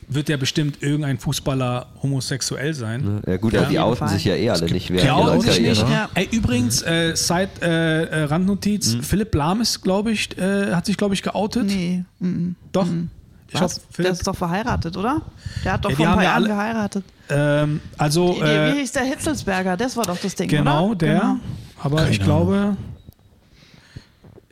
wird 0.09 0.29
ja 0.29 0.37
bestimmt 0.37 0.83
irgendein 0.83 1.19
Fußballer 1.19 1.87
homosexuell 2.03 2.75
sein. 2.75 3.23
Ja 3.27 3.37
gut, 3.37 3.53
Ja, 3.53 3.61
aber 3.61 3.71
die 3.71 3.79
outen 3.79 4.09
sich 4.09 4.25
ja 4.25 4.35
eh 4.35 4.51
alle 4.51 4.67
nicht 4.71 4.89
Die 4.91 5.11
outen 5.11 5.41
sich 5.41 5.61
nicht. 5.61 5.83
Ja. 5.89 6.09
Ey, 6.15 6.29
übrigens, 6.31 6.83
äh, 6.83 7.15
Side 7.17 7.49
äh, 7.63 8.03
äh, 8.05 8.25
Randnotiz, 8.25 8.97
Philipp 9.03 9.35
Lahm 9.35 9.61
ist, 9.61 9.81
glaube 9.83 10.13
ich, 10.13 10.37
äh, 10.39 10.73
hat 10.75 10.87
sich, 10.87 10.97
glaube 10.97 11.15
ich, 11.15 11.23
geoutet. 11.23 11.65
Nee. 11.67 12.05
mhm. 12.19 12.57
Doch. 12.73 12.87
Ich 13.55 13.61
Was? 13.61 13.81
Der 13.99 14.11
ist 14.13 14.27
doch 14.27 14.35
verheiratet, 14.35 14.97
oder? 14.97 15.21
Der 15.63 15.75
hat 15.75 15.85
doch 15.85 15.91
Ja, 15.91 15.97
vor 15.97 16.07
ein 16.09 16.15
paar 16.15 16.23
ja 16.23 16.31
Jahren 16.31 16.43
alle- 16.45 16.49
geheiratet. 16.49 17.05
Ähm, 17.29 17.81
also, 17.99 18.33
Die, 18.35 18.41
die, 18.41 18.47
äh, 18.47 18.75
wie 18.75 18.79
hieß 18.81 18.93
der 18.93 19.05
Hitzelsberger? 19.05 19.77
Das 19.77 19.95
war 19.97 20.05
doch 20.05 20.17
das 20.19 20.35
Ding, 20.35 20.49
genau, 20.49 20.89
oder? 20.89 20.97
der. 20.97 21.37
Aber 21.83 21.97
Keine 21.99 22.11
ich 22.11 22.21
glaube, 22.21 22.77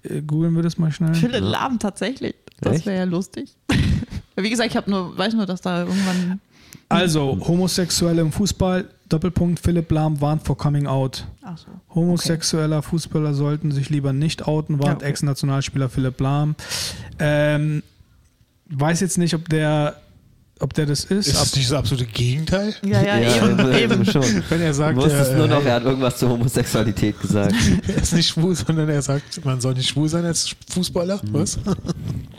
äh, 0.03 0.21
googeln 0.23 0.55
wir 0.55 0.63
das 0.63 0.79
mal 0.79 0.93
schnell. 0.93 1.15
Philipp 1.15 1.41
Lahm 1.43 1.79
tatsächlich. 1.79 2.35
Das 2.61 2.85
wäre 2.85 2.99
ja 2.99 3.05
lustig. 3.05 3.57
Wie 4.43 4.51
gesagt, 4.51 4.71
ich 4.71 4.77
habe 4.77 4.91
nur, 4.91 5.17
weiß 5.17 5.35
nur, 5.35 5.47
dass 5.47 5.61
da 5.61 5.81
irgendwann. 5.85 6.41
Also, 6.89 7.39
Homosexuelle 7.47 8.21
im 8.21 8.33
Fußball, 8.33 8.89
Doppelpunkt, 9.09 9.61
Philipp 9.61 9.91
Lahm 9.91 10.21
warnt 10.21 10.45
vor 10.45 10.57
Coming 10.57 10.87
Out. 10.87 11.27
Ach 11.43 11.57
so. 11.57 11.67
Homosexueller 11.95 12.83
Fußballer 12.83 13.35
sollten 13.35 13.73
sich 13.73 13.91
lieber 13.91 14.13
nicht 14.13 14.47
outen, 14.47 14.79
warnt 14.79 14.89
Ja, 14.89 14.97
okay. 14.97 15.07
Ex-Nationalspieler 15.07 15.89
Philipp 15.89 16.21
Lahm. 16.21 16.55
Ähm, 17.19 17.83
weiß 18.67 19.01
jetzt 19.01 19.19
nicht, 19.19 19.35
ob 19.35 19.49
der, 19.49 19.97
ob 20.61 20.75
der 20.75 20.87
das 20.87 21.05
ist. 21.05 21.27
Ist 21.29 21.41
das 21.41 21.57
nicht 21.57 21.71
das 21.71 21.77
absolute 21.79 22.07
Gegenteil? 22.07 22.75
Ja, 22.85 23.03
ja, 23.03 23.19
eben. 23.45 23.73
eben. 23.75 24.05
schon. 24.05 24.23
Wenn 24.49 24.61
er 24.61 24.69
Du 24.69 24.75
sagt, 24.75 24.97
wusstest 24.97 25.33
er, 25.33 25.39
nur 25.39 25.49
noch, 25.49 25.63
äh, 25.65 25.69
er 25.69 25.75
hat 25.77 25.85
irgendwas 25.85 26.19
zur 26.19 26.29
Homosexualität 26.31 27.21
gesagt. 27.21 27.55
er 27.89 28.03
ist 28.03 28.13
nicht 28.13 28.29
schwul, 28.29 28.55
sondern 28.55 28.89
er 28.89 29.03
sagt, 29.03 29.45
man 29.45 29.61
soll 29.61 29.75
nicht 29.75 29.89
schwul 29.89 30.09
sein 30.09 30.25
als 30.25 30.55
Fußballer. 30.71 31.17
Mhm. 31.23 31.35
Was? 31.35 31.59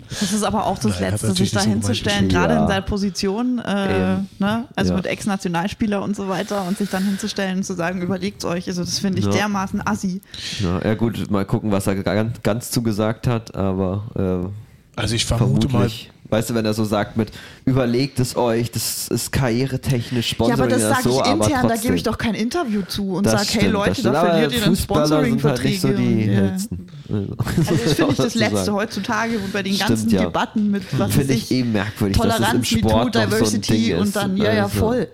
Das 0.10 0.34
ist 0.34 0.44
aber 0.44 0.66
auch 0.66 0.78
das 0.78 1.00
Nein, 1.00 1.12
Letzte, 1.12 1.34
sich 1.34 1.52
da 1.52 1.62
so 1.62 1.70
hinzustellen, 1.70 2.28
gerade 2.30 2.54
Ja. 2.56 2.62
in 2.64 2.68
seiner 2.68 2.82
Position, 2.82 3.60
äh, 3.60 4.18
ne? 4.40 4.66
also 4.76 4.92
Ja. 4.92 4.98
mit 4.98 5.06
Ex-Nationalspieler 5.06 6.02
und 6.02 6.16
so 6.16 6.28
weiter 6.28 6.66
und 6.68 6.78
sich 6.78 6.90
dann 6.90 7.04
hinzustellen 7.06 7.58
und 7.58 7.64
zu 7.64 7.74
sagen, 7.76 8.02
überlegt 8.02 8.44
euch, 8.46 8.68
also 8.68 8.84
das 8.84 9.00
finde 9.00 9.20
ich 9.20 9.26
Ja. 9.26 9.32
dermaßen 9.32 9.82
assi. 9.86 10.22
Ja, 10.60 10.82
ja 10.84 10.96
gut, 10.96 11.32
mal 11.32 11.46
gucken, 11.46 11.72
was 11.72 11.88
er 11.88 11.96
ganz, 11.96 12.42
ganz 12.44 12.72
zugesagt 12.72 13.26
hat, 13.28 13.56
aber 13.56 14.52
äh, 14.96 15.00
Also 15.00 15.16
ich 15.16 15.26
vermute 15.26 15.70
vermutlich. 15.70 16.12
Weißt 16.30 16.50
du, 16.50 16.56
wenn 16.56 16.66
er 16.66 16.74
so 16.74 16.86
sagt 16.86 17.18
mit, 17.18 17.30
überlegt 17.66 18.20
es 18.20 18.36
euch, 18.36 18.72
das 18.72 19.08
ist 19.08 19.32
karrieretechnisch 19.32 20.30
Ja, 20.32 20.36
Sponsoring 20.36 20.60
aber 20.62 20.68
das 20.70 20.82
sage 20.82 21.04
so, 21.04 21.22
ich 21.24 21.32
intern, 21.32 21.68
da 21.68 21.76
gebe 21.76 21.96
ich 21.96 22.04
doch 22.04 22.18
kein 22.18 22.34
Interview 22.36 22.82
zu 22.88 23.14
und 23.14 23.26
sage, 23.28 23.38
hey 23.40 23.46
stimmt, 23.46 23.64
das 23.66 23.72
Leute, 23.74 23.96
stimmt. 23.96 24.16
da 24.16 24.26
verliert 24.26 24.52
ihr 24.54 24.60
dann 24.60 24.68
halt 24.70 24.80
Sponsoring-Verträge. 24.80 25.70
nicht 25.70 25.82
so 25.82 25.88
die 25.90 26.26
ja. 26.26 26.34
hellsten. 26.34 26.88
Also 27.10 27.36
das 27.84 27.94
finde 27.94 28.12
ich 28.12 28.18
das. 28.18 28.36
Letzte 28.36 28.74
heutzutage 28.74 29.38
und 29.38 29.52
bei 29.54 29.62
den 29.64 29.74
Stimmt, 29.74 29.90
ganzen 29.90 30.10
ja. 30.10 30.22
Debatten 30.24 30.72
mit, 30.72 30.84
was 30.98 31.12
Finde 31.14 31.34
ich 31.34 31.44
ich, 31.52 31.58
eben 31.58 31.72
merkwürdig, 31.74 32.18
Toleranz, 32.18 32.72
MeToo, 32.72 32.90
so 33.04 33.10
Diversity 33.10 33.92
ist. 33.92 34.00
und 34.00 34.16
dann, 34.16 34.38
ja, 34.38 34.54
ja, 34.54 34.64
Also, 34.64 34.80
voll. 34.80 35.08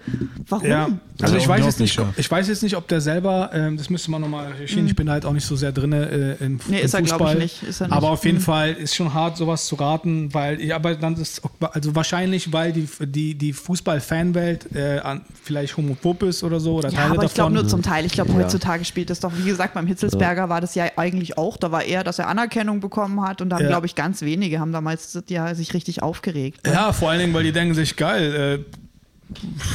Warum? 0.48 0.66
Ja, 0.68 0.88
also 1.20 1.34
Ja, 1.36 1.42
ich 1.42 1.48
weiß 1.48 1.66
jetzt 1.66 1.80
nicht, 1.80 1.98
ja. 1.98 2.14
ich 2.16 2.30
weiß 2.30 2.48
jetzt 2.48 2.62
nicht, 2.64 2.76
ob 2.78 2.88
der 2.88 3.02
selber, 3.02 3.50
ähm, 3.54 3.76
das 3.78 3.90
müsste 3.90 4.12
man 4.12 4.22
nochmal 4.22 4.52
recherchieren, 4.52 4.86
ich 4.88 4.96
bin 4.96 5.10
halt 5.10 5.26
auch 5.26 5.34
nicht 5.34 5.46
so 5.46 5.56
sehr 5.56 5.72
drin 5.72 5.92
äh, 5.92 6.36
in, 6.36 6.54
Mhm. 6.54 6.60
Nee, 6.68 6.80
im 6.80 6.86
ist 6.86 6.94
er, 6.94 7.02
glaub 7.02 7.20
ich, 7.22 7.26
Fußball. 7.28 7.36
nicht. 7.44 7.64
Ist 7.64 7.82
er 7.82 7.88
nicht. 7.88 7.96
Aber 7.96 8.12
auf 8.12 8.24
jeden 8.26 8.38
Mhm. 8.38 8.42
Fall 8.42 8.74
ist 8.74 8.96
schon 8.96 9.14
hart, 9.14 9.36
sowas 9.38 9.66
zu 9.66 9.76
raten, 9.76 10.34
weil, 10.34 10.62
ja, 10.62 10.76
aber 10.76 10.94
dann 10.96 11.16
ist, 11.16 11.42
also 11.72 11.96
wahrscheinlich, 11.96 12.37
weil 12.52 12.72
die, 12.74 12.88
die, 13.02 13.36
die 13.36 13.54
Fußball-Fanwelt 13.54 14.76
äh, 14.76 15.02
vielleicht 15.44 15.76
homophob 15.78 16.24
ist 16.24 16.44
oder 16.44 16.60
so 16.60 16.76
oder 16.76 16.90
Ja, 16.90 16.98
Teile 17.00 17.14
aber 17.16 17.24
ich 17.24 17.34
glaube 17.34 17.54
nur 17.54 17.68
zum 17.68 17.82
Teil. 17.82 18.06
Ich 18.06 18.12
glaube, 18.14 18.32
Ja. 18.32 18.38
heutzutage 18.38 18.86
spielt 18.86 19.10
das 19.10 19.20
doch, 19.20 19.32
wie 19.36 19.44
gesagt, 19.50 19.74
beim 19.74 19.88
Hitzelsberger 19.88 20.50
war 20.50 20.62
das 20.62 20.76
ja 20.76 20.86
eigentlich 20.98 21.38
auch. 21.38 21.58
Da 21.58 21.72
war 21.72 21.84
eher, 21.84 22.04
dass 22.04 22.20
er 22.20 22.28
Anerkennung 22.28 22.80
bekommen 22.80 23.22
hat 23.22 23.42
und 23.42 23.50
dann, 23.50 23.62
Ja. 23.64 23.68
glaube 23.68 23.86
ich, 23.88 23.96
ganz 23.96 24.22
wenige 24.22 24.60
haben 24.60 24.72
damals 24.72 25.18
ja, 25.30 25.54
sich 25.56 25.74
richtig 25.74 26.04
aufgeregt. 26.04 26.66
ne? 26.66 26.74
Ja, 26.74 26.94
vor 26.94 27.10
allen 27.10 27.20
Dingen, 27.20 27.34
weil 27.34 27.44
die 27.44 27.52
denken 27.52 27.74
sich, 27.76 27.96
geil, 27.96 28.64
äh, 28.64 28.78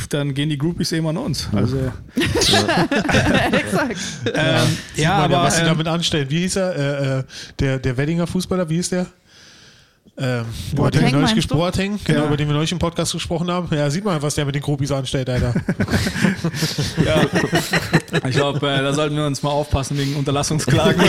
dann 0.09 0.33
gehen 0.33 0.49
die 0.49 0.57
Groupies 0.57 0.93
eben 0.93 1.07
an 1.07 1.19
uns. 1.19 1.49
Also, 1.53 1.77
Exakt. 3.53 3.99
ähm, 4.35 4.77
ja, 4.97 5.15
aber 5.15 5.43
was 5.43 5.57
sie 5.57 5.63
ähm, 5.63 5.69
damit 5.69 5.87
anstellen. 5.89 6.31
Wie 6.31 6.39
hieß 6.41 6.57
er? 6.57 6.77
Äh, 6.77 7.19
äh, 7.19 7.25
der, 7.59 7.79
der 7.79 7.97
Weddinger 7.97 8.27
Fußballer, 8.27 8.69
wie 8.69 8.77
hieß 8.77 8.91
der? 8.91 9.07
Ähm, 10.19 10.45
über 10.73 10.83
Boateng, 10.83 11.01
den 11.01 11.07
wir 11.07 11.13
neulich 11.21 11.35
meinst 11.35 11.51
du? 11.51 11.55
ges- 11.55 11.59
Boateng, 11.59 11.99
genau, 12.05 12.19
Ja. 12.21 12.27
über 12.27 12.37
den 12.37 12.47
wir 12.49 12.55
neulich 12.55 12.71
im 12.73 12.79
Podcast 12.79 13.13
gesprochen 13.13 13.51
haben. 13.51 13.75
Ja, 13.75 13.89
sieht 13.89 14.05
man, 14.05 14.21
was 14.21 14.35
der 14.35 14.45
mit 14.45 14.55
den 14.55 14.61
Groupies 14.63 14.93
anstellt, 14.93 15.29
Alter. 15.31 15.55
Ja. 17.05 17.23
Ich 18.29 18.35
glaube, 18.37 18.59
äh, 18.71 18.83
da 18.83 18.93
sollten 18.93 19.17
wir 19.17 19.25
uns 19.27 19.43
mal 19.43 19.49
aufpassen 19.51 19.97
wegen 19.97 20.15
Unterlassungsklagen. 20.17 21.01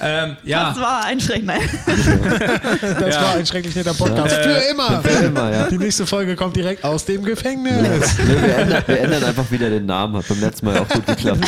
ähm, 0.00 0.36
ja, 0.44 0.70
Das 0.70 0.80
war 0.80 1.04
einschränkend. 1.04 1.46
Nein. 1.46 1.60
Das 3.00 3.14
Ja. 3.14 3.22
war 3.22 3.34
ein 3.34 3.46
schrecklich 3.46 3.74
netter 3.74 3.94
Podcast. 3.94 4.34
Äh, 4.34 4.42
Für 4.42 4.70
immer. 4.70 5.02
Für 5.02 5.24
immer, 5.26 5.50
ja. 5.52 5.66
Die 5.68 5.78
nächste 5.78 6.06
Folge 6.06 6.34
kommt 6.36 6.56
direkt 6.56 6.82
aus 6.84 7.04
dem 7.04 7.22
Gefängnis. 7.24 8.16
Nee, 8.18 8.34
wir, 8.42 8.56
ändern, 8.56 8.82
wir 8.86 9.00
ändern 9.00 9.24
einfach 9.24 9.50
wieder 9.50 9.68
den 9.70 9.86
Namen. 9.86 10.16
Hat 10.16 10.28
beim 10.28 10.40
letzten 10.40 10.66
Mal 10.66 10.78
auch 10.78 10.88
gut 10.88 11.06
geklappt. 11.06 11.44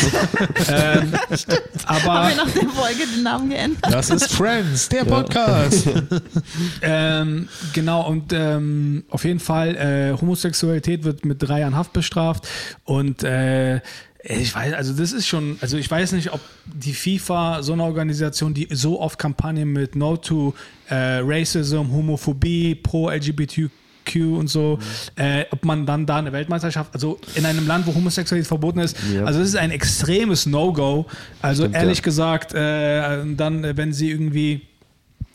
ähm, 0.68 1.12
aber 1.86 2.12
Haben 2.14 2.28
wir 2.28 2.36
nach 2.36 2.50
der 2.50 2.68
Folge 2.68 3.06
den 3.14 3.22
Namen 3.22 3.48
geändert? 3.50 3.77
Das 3.82 4.10
ist 4.10 4.32
Friends, 4.32 4.88
der 4.88 5.04
Podcast. 5.04 5.88
ähm, 6.82 7.48
genau 7.72 8.08
und 8.08 8.32
ähm, 8.32 9.04
auf 9.10 9.24
jeden 9.24 9.40
Fall 9.40 9.76
äh, 9.76 10.20
Homosexualität 10.20 11.04
wird 11.04 11.24
mit 11.24 11.42
drei 11.42 11.60
Jahren 11.60 11.76
Haft 11.76 11.92
bestraft 11.92 12.48
und 12.84 13.22
äh, 13.22 13.80
ich 14.24 14.54
weiß, 14.54 14.74
also 14.74 14.92
das 14.94 15.12
ist 15.12 15.26
schon, 15.26 15.58
also 15.60 15.76
ich 15.76 15.90
weiß 15.90 16.12
nicht, 16.12 16.32
ob 16.32 16.40
die 16.66 16.92
FIFA, 16.92 17.62
so 17.62 17.72
eine 17.72 17.84
Organisation, 17.84 18.52
die 18.52 18.68
so 18.70 19.00
oft 19.00 19.18
Kampagnen 19.18 19.72
mit 19.72 19.94
No 19.94 20.16
to 20.16 20.54
äh, 20.90 21.20
Racism, 21.22 21.92
Homophobie, 21.92 22.74
pro 22.74 23.10
LGBTQ 23.10 23.70
und 24.16 24.48
so, 24.48 24.78
äh, 25.16 25.44
ob 25.50 25.64
man 25.64 25.86
dann 25.86 26.06
da 26.06 26.16
eine 26.16 26.32
Weltmeisterschaft, 26.32 26.94
also 26.94 27.18
in 27.34 27.44
einem 27.46 27.66
Land, 27.66 27.86
wo 27.86 27.94
Homosexualität 27.94 28.48
verboten 28.48 28.80
ist, 28.80 28.96
Ja. 29.14 29.24
also 29.24 29.38
das 29.40 29.48
ist 29.48 29.56
ein 29.56 29.70
extremes 29.70 30.46
No-Go. 30.46 31.06
Also 31.42 31.62
Stimmt, 31.64 31.76
ehrlich 31.76 31.98
ja. 31.98 32.04
gesagt, 32.04 32.54
äh, 32.54 33.24
dann, 33.34 33.76
wenn 33.76 33.92
sie 33.92 34.10
irgendwie 34.10 34.62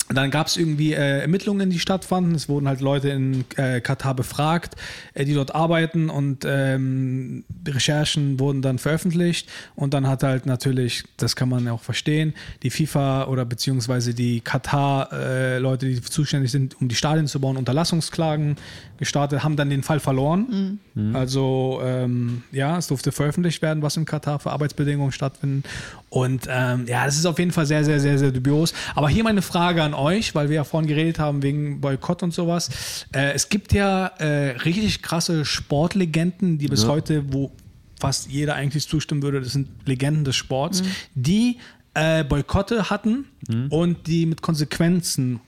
dann 0.09 0.31
gab 0.31 0.47
es 0.47 0.57
irgendwie 0.57 0.93
äh, 0.93 1.21
Ermittlungen, 1.21 1.69
die 1.69 1.79
stattfanden. 1.79 2.35
Es 2.35 2.49
wurden 2.49 2.67
halt 2.67 2.81
Leute 2.81 3.09
in 3.09 3.45
äh, 3.55 3.79
Katar 3.79 4.13
befragt, 4.13 4.75
äh, 5.13 5.23
die 5.23 5.33
dort 5.33 5.55
arbeiten 5.55 6.09
und 6.09 6.45
ähm, 6.45 7.45
Recherchen 7.65 8.39
wurden 8.39 8.61
dann 8.61 8.79
veröffentlicht. 8.79 9.49
Und 9.75 9.93
dann 9.93 10.07
hat 10.07 10.23
halt 10.23 10.45
natürlich, 10.45 11.03
das 11.17 11.35
kann 11.35 11.47
man 11.49 11.65
ja 11.65 11.71
auch 11.71 11.81
verstehen, 11.81 12.33
die 12.63 12.69
FIFA 12.69 13.27
oder 13.27 13.45
beziehungsweise 13.45 14.13
die 14.13 14.41
Katar-Leute, 14.41 15.87
die 15.87 16.01
zuständig 16.01 16.51
sind, 16.51 16.79
um 16.81 16.89
die 16.89 16.95
Stadien 16.95 17.27
zu 17.27 17.39
bauen, 17.39 17.55
Unterlassungsklagen 17.55 18.57
gestartet, 19.03 19.43
haben 19.43 19.55
dann 19.55 19.69
den 19.69 19.83
Fall 19.83 19.99
verloren. 19.99 20.79
Also 21.13 21.81
ähm, 21.83 22.43
ja, 22.51 22.77
es 22.77 22.87
durfte 22.87 23.11
veröffentlicht 23.11 23.61
werden, 23.61 23.83
was 23.83 23.97
in 23.97 24.05
Katar 24.05 24.39
für 24.39 24.51
Arbeitsbedingungen 24.51 25.11
stattfinden. 25.11 25.63
Und 26.09 26.47
ähm, 26.49 26.85
ja, 26.87 27.05
das 27.05 27.15
ist 27.15 27.25
auf 27.25 27.39
jeden 27.39 27.51
Fall 27.51 27.65
sehr, 27.65 27.83
sehr, 27.83 27.99
sehr, 27.99 28.17
sehr 28.17 28.31
dubios. 28.31 28.73
Aber 28.95 29.09
hier 29.09 29.23
meine 29.23 29.41
Frage 29.41 29.83
an 29.83 29.93
euch, 29.93 30.35
weil 30.35 30.49
wir 30.49 30.57
ja 30.57 30.63
vorhin 30.63 30.87
geredet 30.87 31.19
haben 31.19 31.41
wegen 31.43 31.81
Boykott 31.81 32.23
und 32.23 32.33
sowas. 32.33 33.05
Äh, 33.13 33.33
es 33.33 33.49
gibt 33.49 33.73
ja 33.73 34.07
äh, 34.17 34.57
richtig 34.57 35.01
krasse 35.01 35.45
Sportlegenden, 35.45 36.57
die 36.57 36.67
bis 36.67 36.87
heute, 36.87 37.33
wo 37.33 37.51
fast 37.99 38.29
jeder 38.29 38.55
eigentlich 38.55 38.87
zustimmen 38.87 39.21
würde, 39.21 39.39
das 39.41 39.53
sind 39.53 39.69
Legenden 39.85 40.25
des 40.25 40.35
Sports, 40.35 40.83
die 41.15 41.57
äh, 41.93 42.23
Boykotte 42.23 42.89
hatten 42.89 43.25
und 43.69 44.07
die 44.07 44.25
mit 44.25 44.41
Konsequenzen 44.41 45.39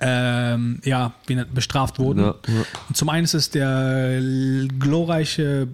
ähm, 0.00 0.80
ja, 0.84 1.12
bestraft 1.54 1.98
wurden. 1.98 2.20
Ja, 2.20 2.34
ja. 2.48 2.62
Zum 2.94 3.08
einen 3.08 3.24
ist 3.24 3.34
es 3.34 3.50
der 3.50 4.20
glorreiche 4.78 5.68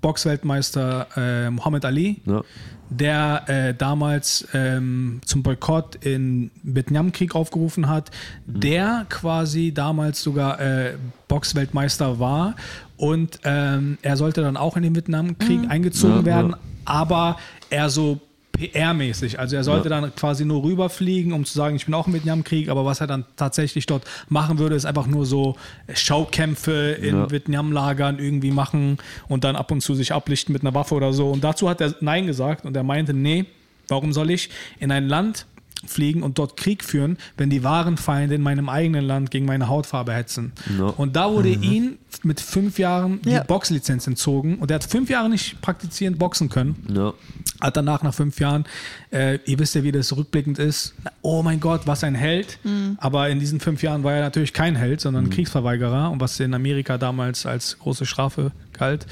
Boxweltmeister 0.00 1.06
äh, 1.16 1.50
Muhammad 1.50 1.84
Ali, 1.84 2.20
Ja. 2.26 2.42
der 2.90 3.44
äh, 3.48 3.74
damals 3.74 4.46
ähm, 4.54 5.20
zum 5.24 5.42
Boykott 5.42 5.96
im 6.04 6.50
Vietnamkrieg 6.62 7.34
aufgerufen 7.34 7.88
hat, 7.88 8.10
der 8.46 9.06
quasi 9.08 9.72
damals 9.72 10.22
sogar 10.22 10.60
äh, 10.60 10.94
Boxweltmeister 11.28 12.18
war 12.20 12.54
und 12.96 13.40
ähm, 13.44 13.98
er 14.02 14.16
sollte 14.16 14.42
dann 14.42 14.56
auch 14.56 14.76
in 14.76 14.82
den 14.84 14.94
Vietnamkrieg 14.94 15.68
eingezogen 15.68 16.18
Ja, 16.18 16.24
werden, 16.24 16.56
aber 16.84 17.36
er 17.70 17.90
so 17.90 18.20
PR-mäßig. 18.56 19.38
Also 19.38 19.56
er 19.56 19.64
sollte 19.64 19.88
dann 19.88 20.14
quasi 20.14 20.44
nur 20.44 20.62
rüberfliegen, 20.62 21.32
um 21.32 21.44
zu 21.44 21.54
sagen, 21.54 21.76
ich 21.76 21.86
bin 21.86 21.94
auch 21.94 22.06
im 22.06 22.14
Vietnamkrieg, 22.14 22.68
aber 22.68 22.84
was 22.84 23.00
er 23.00 23.06
dann 23.06 23.24
tatsächlich 23.36 23.86
dort 23.86 24.04
machen 24.28 24.58
würde, 24.58 24.74
ist 24.74 24.86
einfach 24.86 25.06
nur 25.06 25.26
so 25.26 25.56
Schaukämpfe 25.92 26.92
in 27.00 27.16
Ja. 27.16 27.30
Vietnam-Lagern 27.30 28.18
irgendwie 28.18 28.50
machen 28.50 28.98
und 29.28 29.44
dann 29.44 29.56
ab 29.56 29.70
und 29.70 29.80
zu 29.80 29.94
sich 29.94 30.12
ablichten 30.12 30.52
mit 30.52 30.62
einer 30.62 30.74
Waffe 30.74 30.94
oder 30.94 31.12
so. 31.12 31.30
Und 31.30 31.44
dazu 31.44 31.68
hat 31.68 31.80
er 31.80 31.94
Nein 32.00 32.26
gesagt 32.26 32.64
und 32.64 32.76
er 32.76 32.82
meinte, 32.82 33.12
nee, 33.12 33.44
warum 33.88 34.12
soll 34.12 34.30
ich 34.30 34.50
in 34.78 34.90
ein 34.90 35.08
Land 35.08 35.46
fliegen 35.86 36.22
und 36.22 36.38
dort 36.38 36.56
Krieg 36.56 36.82
führen, 36.84 37.18
wenn 37.36 37.50
die 37.50 37.62
wahren 37.62 37.96
Feinde 37.96 38.34
in 38.34 38.42
meinem 38.42 38.68
eigenen 38.68 39.04
Land 39.04 39.30
gegen 39.30 39.46
meine 39.46 39.68
Hautfarbe 39.68 40.12
hetzen. 40.12 40.52
Ja. 40.78 40.86
Und 40.86 41.16
da 41.16 41.30
wurde 41.30 41.50
ihm 41.50 41.98
mit 42.22 42.40
fünf 42.40 42.78
Jahren 42.78 43.20
die 43.22 43.30
Ja. 43.30 43.42
Boxlizenz 43.42 44.06
entzogen 44.06 44.56
und 44.58 44.70
er 44.70 44.76
hat 44.76 44.84
fünf 44.84 45.10
Jahre 45.10 45.28
nicht 45.28 45.60
praktizierend 45.60 46.18
boxen 46.18 46.48
können 46.48 46.76
Ja. 46.88 47.12
hat 47.60 47.76
danach 47.76 48.02
nach 48.02 48.14
fünf 48.14 48.40
Jahren, 48.40 48.64
äh, 49.12 49.38
ihr 49.44 49.58
wisst 49.58 49.74
ja, 49.74 49.82
wie 49.82 49.92
das 49.92 50.16
rückblickend 50.16 50.58
ist, 50.58 50.94
oh 51.22 51.42
mein 51.42 51.60
Gott, 51.60 51.82
was 51.86 52.02
ein 52.04 52.14
Held. 52.14 52.58
Aber 52.98 53.28
in 53.28 53.38
diesen 53.38 53.60
fünf 53.60 53.82
Jahren 53.82 54.02
war 54.02 54.14
er 54.14 54.22
natürlich 54.22 54.52
kein 54.54 54.76
Held, 54.76 55.00
sondern 55.02 55.24
ein 55.26 55.30
Kriegsverweigerer 55.30 56.10
und 56.10 56.20
was 56.20 56.40
in 56.40 56.54
Amerika 56.54 56.98
damals 56.98 57.44
als 57.46 57.78
große 57.78 58.06
Strafe 58.06 58.50
galt. 58.72 59.06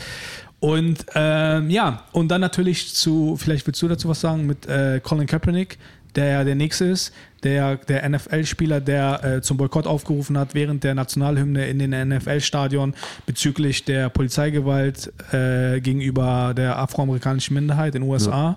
Und 0.60 1.04
ähm, 1.14 1.68
ja, 1.68 2.04
und 2.12 2.28
dann 2.28 2.40
natürlich 2.40 2.94
zu, 2.94 3.36
vielleicht 3.36 3.66
willst 3.66 3.82
du 3.82 3.88
dazu 3.88 4.08
was 4.08 4.20
sagen, 4.22 4.46
mit 4.46 4.66
äh, 4.66 4.98
Colin 5.02 5.26
Kaepernick, 5.26 5.76
der 6.16 6.26
ja 6.26 6.44
der 6.44 6.54
nächste 6.54 6.84
ist, 6.86 7.12
der, 7.44 7.76
der 7.76 8.08
NFL-Spieler, 8.08 8.80
der 8.80 9.24
äh, 9.24 9.42
zum 9.42 9.56
Boykott 9.56 9.86
aufgerufen 9.86 10.36
hat 10.38 10.54
während 10.54 10.82
der 10.84 10.94
Nationalhymne 10.94 11.66
in 11.66 11.78
den 11.78 12.08
NFL-Stadion 12.08 12.94
bezüglich 13.26 13.84
der 13.84 14.08
Polizeigewalt 14.08 15.12
äh, 15.32 15.80
gegenüber 15.80 16.54
der 16.56 16.78
afroamerikanischen 16.78 17.54
Minderheit 17.54 17.94
in 17.94 18.02
den 18.02 18.10
USA, 18.10 18.56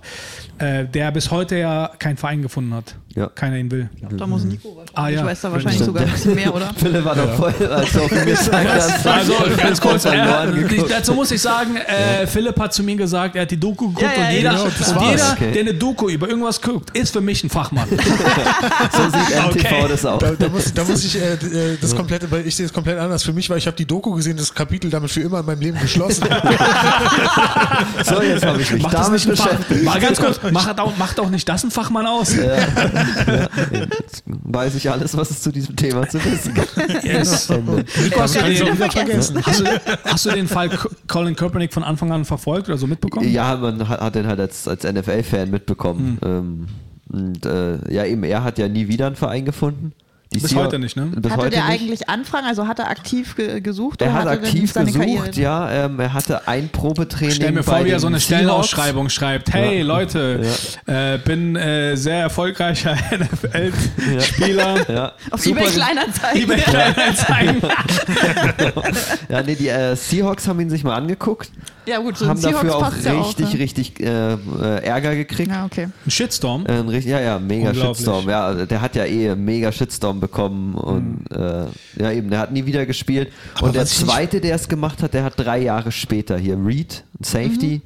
äh, 0.57 0.85
der 0.85 1.11
bis 1.11 1.31
heute 1.31 1.57
ja 1.57 1.91
keinen 1.99 2.17
Verein 2.17 2.41
gefunden 2.41 2.73
hat. 2.73 2.95
Ja. 3.15 3.27
Keiner 3.33 3.57
ihn 3.57 3.71
will. 3.71 3.89
Da 4.11 4.27
muss 4.27 4.43
Nico 4.43 4.75
wahrscheinlich. 4.75 4.97
Ah, 4.97 5.09
ja. 5.09 5.19
Ich 5.21 5.25
weiß 5.25 5.41
da 5.41 5.51
wahrscheinlich 5.51 5.83
sogar 5.83 6.03
ein 6.03 6.11
bisschen 6.11 6.35
mehr, 6.35 6.53
oder? 6.53 6.71
Philipp 6.77 7.03
war 7.03 7.15
doch 7.15 7.33
voll, 7.33 7.67
als 7.67 7.91
du 7.91 8.01
auf 8.01 8.11
ihn 8.11 8.25
gezeigt 8.25 8.69
hast. 8.71 9.07
Also 9.07 9.33
ganz 9.57 9.81
kurz, 9.81 10.03
geguckt. 10.03 10.91
dazu 10.91 11.13
muss 11.13 11.31
ich 11.31 11.41
sagen, 11.41 11.77
äh, 11.77 12.27
Philipp 12.27 12.59
hat 12.59 12.73
zu 12.73 12.83
mir 12.83 12.95
gesagt, 12.95 13.35
er 13.35 13.41
hat 13.41 13.51
die 13.51 13.59
Doku 13.59 13.87
geguckt 13.87 14.03
Ja, 14.03 14.21
ja, 14.21 14.27
und 14.27 14.35
jeder, 14.35 14.49
genau, 14.51 14.63
und 14.65 15.11
jeder 15.11 15.31
Okay. 15.31 15.51
der 15.51 15.61
eine 15.61 15.73
Doku 15.73 16.09
über 16.09 16.29
irgendwas 16.29 16.61
guckt, 16.61 16.95
ist 16.95 17.11
für 17.11 17.21
mich 17.21 17.43
ein 17.43 17.49
Fachmann. 17.49 17.87
So 18.91 19.03
sieht 19.03 19.35
MTV 19.35 19.65
Okay. 19.67 19.85
das 19.89 20.05
auch. 20.05 20.19
Da, 20.19 20.31
da, 20.31 20.49
muss, 20.49 20.73
da 20.73 20.83
muss 20.83 21.03
ich 21.03 21.15
äh, 21.19 21.33
äh, 21.33 21.77
das 21.79 21.95
komplette, 21.95 22.29
weil 22.31 22.45
ich 22.47 22.55
sehe 22.55 22.65
das 22.65 22.73
komplett 22.73 22.97
anders. 22.99 23.23
Für 23.23 23.33
mich 23.33 23.49
war, 23.49 23.57
ich 23.57 23.65
habe 23.67 23.75
die 23.77 23.85
Doku 23.85 24.11
gesehen, 24.13 24.37
das 24.37 24.53
Kapitel 24.53 24.89
damit 24.89 25.11
für 25.11 25.21
immer 25.21 25.39
in 25.39 25.45
meinem 25.45 25.61
Leben 25.61 25.79
geschlossen. 25.79 26.25
So, 28.03 28.21
jetzt 28.21 28.45
habe 28.45 28.61
ich 28.61 28.71
mich 28.71 28.83
Macht 28.83 28.93
das 28.93 29.05
damit 29.07 29.25
nicht 29.25 29.43
beschäftigt. 29.43 29.83
mal 29.83 29.99
ganz 29.99 30.19
kurz, 30.19 30.39
macht 30.51 30.79
auch, 30.79 30.95
macht 30.97 31.19
auch 31.19 31.29
nicht 31.29 31.47
das 31.47 31.63
ein 31.63 31.71
Fachmann 31.71 32.05
aus? 32.07 32.33
Jetzt 32.35 34.23
weiß 34.25 34.75
ich 34.75 34.89
alles, 34.89 35.15
was 35.17 35.29
es 35.31 35.41
zu 35.41 35.51
diesem 35.51 35.75
Thema 35.75 36.07
zu 36.07 36.23
wissen 36.23 36.53
gibt. 36.53 37.03
Yes. 37.03 37.49
Nico, 37.49 38.19
hast, 38.21 38.35
du 38.35 38.39
Kann 38.39 38.51
ich 38.51 38.59
den, 38.59 38.73
wieder 38.77 38.91
vergessen. 38.91 39.41
hast, 39.45 39.59
du, 39.61 39.65
hast 40.05 40.25
du 40.25 40.31
den 40.31 40.47
Fall 40.47 40.69
Co- 40.69 40.89
Colin 41.07 41.35
Kaepernick 41.35 41.73
von 41.73 41.83
Anfang 41.83 42.11
an 42.11 42.25
verfolgt 42.25 42.67
oder 42.69 42.77
so 42.77 42.87
mitbekommen? 42.87 43.29
Ja, 43.31 43.55
man 43.55 43.87
hat, 43.87 43.99
hat 44.01 44.15
den 44.15 44.27
halt 44.27 44.39
als, 44.39 44.67
als 44.67 44.83
NFL-Fan 44.83 45.49
mitbekommen. 45.49 46.17
Hm. 46.21 46.29
Ähm, 46.29 46.67
und 47.09 47.45
äh, 47.45 47.93
ja, 47.93 48.05
eben, 48.05 48.23
er 48.23 48.43
hat 48.43 48.57
ja 48.57 48.67
nie 48.67 48.87
wieder 48.87 49.07
einen 49.07 49.15
Verein 49.15 49.45
gefunden. 49.45 49.93
Bis 50.41 50.51
Seahawks- 50.51 50.65
heute 50.65 50.79
nicht, 50.79 50.95
ne? 50.95 51.05
Bis 51.15 51.31
Hatte 51.31 51.41
heute 51.43 51.49
der 51.51 51.65
nicht. 51.65 51.81
eigentlich 51.81 52.09
Anfragen? 52.09 52.45
Also 52.47 52.67
hat 52.67 52.79
er 52.79 52.89
aktiv 52.89 53.35
ge 53.35 53.61
gesucht? 53.61 54.01
Er 54.01 54.13
hat 54.13 54.27
aktiv 54.27 54.71
seine 54.71 54.87
gesucht, 54.91 55.05
Karriere? 55.05 55.31
ja. 55.41 55.85
Ähm, 55.85 55.99
er 55.99 56.13
hatte 56.13 56.47
ein 56.47 56.69
Probetraining. 56.69 57.35
Stell 57.35 57.51
mir 57.51 57.63
bei 57.63 57.77
vor, 57.77 57.85
wie 57.85 57.89
er 57.89 57.99
so 57.99 58.07
eine 58.07 58.19
Seahawks. 58.19 58.25
Stellenausschreibung 58.69 59.09
schreibt. 59.09 59.53
Hey 59.53 59.79
Ja. 59.79 59.83
Leute, 59.85 60.45
äh, 60.85 61.17
bin 61.19 61.55
äh, 61.55 61.95
sehr 61.95 62.19
erfolgreicher 62.21 62.95
NFL-Spieler. 63.11 64.91
Ja. 64.91 65.11
Auf 65.31 65.41
Super 65.41 65.61
eBay 65.61 65.71
Kleinanzeigen. 65.73 66.41
eBay 66.43 66.57
Kleinanzeigen. 66.61 67.61
Ja, 69.29 69.41
nee, 69.43 69.55
die 69.55 69.67
äh, 69.69 69.95
Seahawks 69.95 70.47
haben 70.47 70.59
ihn 70.59 70.69
sich 70.69 70.83
mal 70.83 70.95
angeguckt, 70.95 71.51
Ja 71.85 71.99
gut, 71.99 72.17
so 72.17 72.25
ein 72.25 72.29
haben 72.31 72.41
dafür 72.41 72.75
auch 72.75 72.93
ja 73.03 73.13
auch. 73.13 73.27
richtig, 73.27 73.53
ne? 73.53 73.59
richtig 73.59 73.99
äh, 73.99 74.33
äh, 74.33 74.83
Ärger 74.83 75.15
gekriegt. 75.15 75.49
Ja, 75.51 75.65
okay. 75.65 75.87
Ein 76.05 76.11
Shitstorm. 76.11 76.65
Äh, 76.65 76.71
ein 76.79 76.89
richtig- 76.89 77.11
ja, 77.11 77.19
ja, 77.19 77.39
mega. 77.39 77.73
Shitstorm. 77.73 78.29
Ja, 78.29 78.45
also 78.47 78.65
der 78.65 78.81
hat 78.81 78.95
ja 78.95 79.05
eh 79.05 79.35
mega 79.35 79.71
Shitstorm 79.71 80.19
bekommen 80.19 80.26
und 80.75 81.25
äh, 81.31 81.65
ja 81.97 82.11
eben, 82.11 82.29
der 82.29 82.39
hat 82.39 82.51
nie 82.51 82.65
wieder 82.65 82.85
gespielt. 82.85 83.31
Aber 83.55 83.67
und 83.67 83.75
der 83.75 83.85
zweite, 83.85 84.41
der 84.41 84.55
es 84.55 84.67
gemacht 84.69 85.01
hat, 85.03 85.13
der 85.13 85.23
hat 85.23 85.33
drei 85.37 85.59
Jahre 85.59 85.91
später 85.91 86.37
hier 86.37 86.57
Reed, 86.63 87.03
ein 87.19 87.23
Safety, 87.23 87.81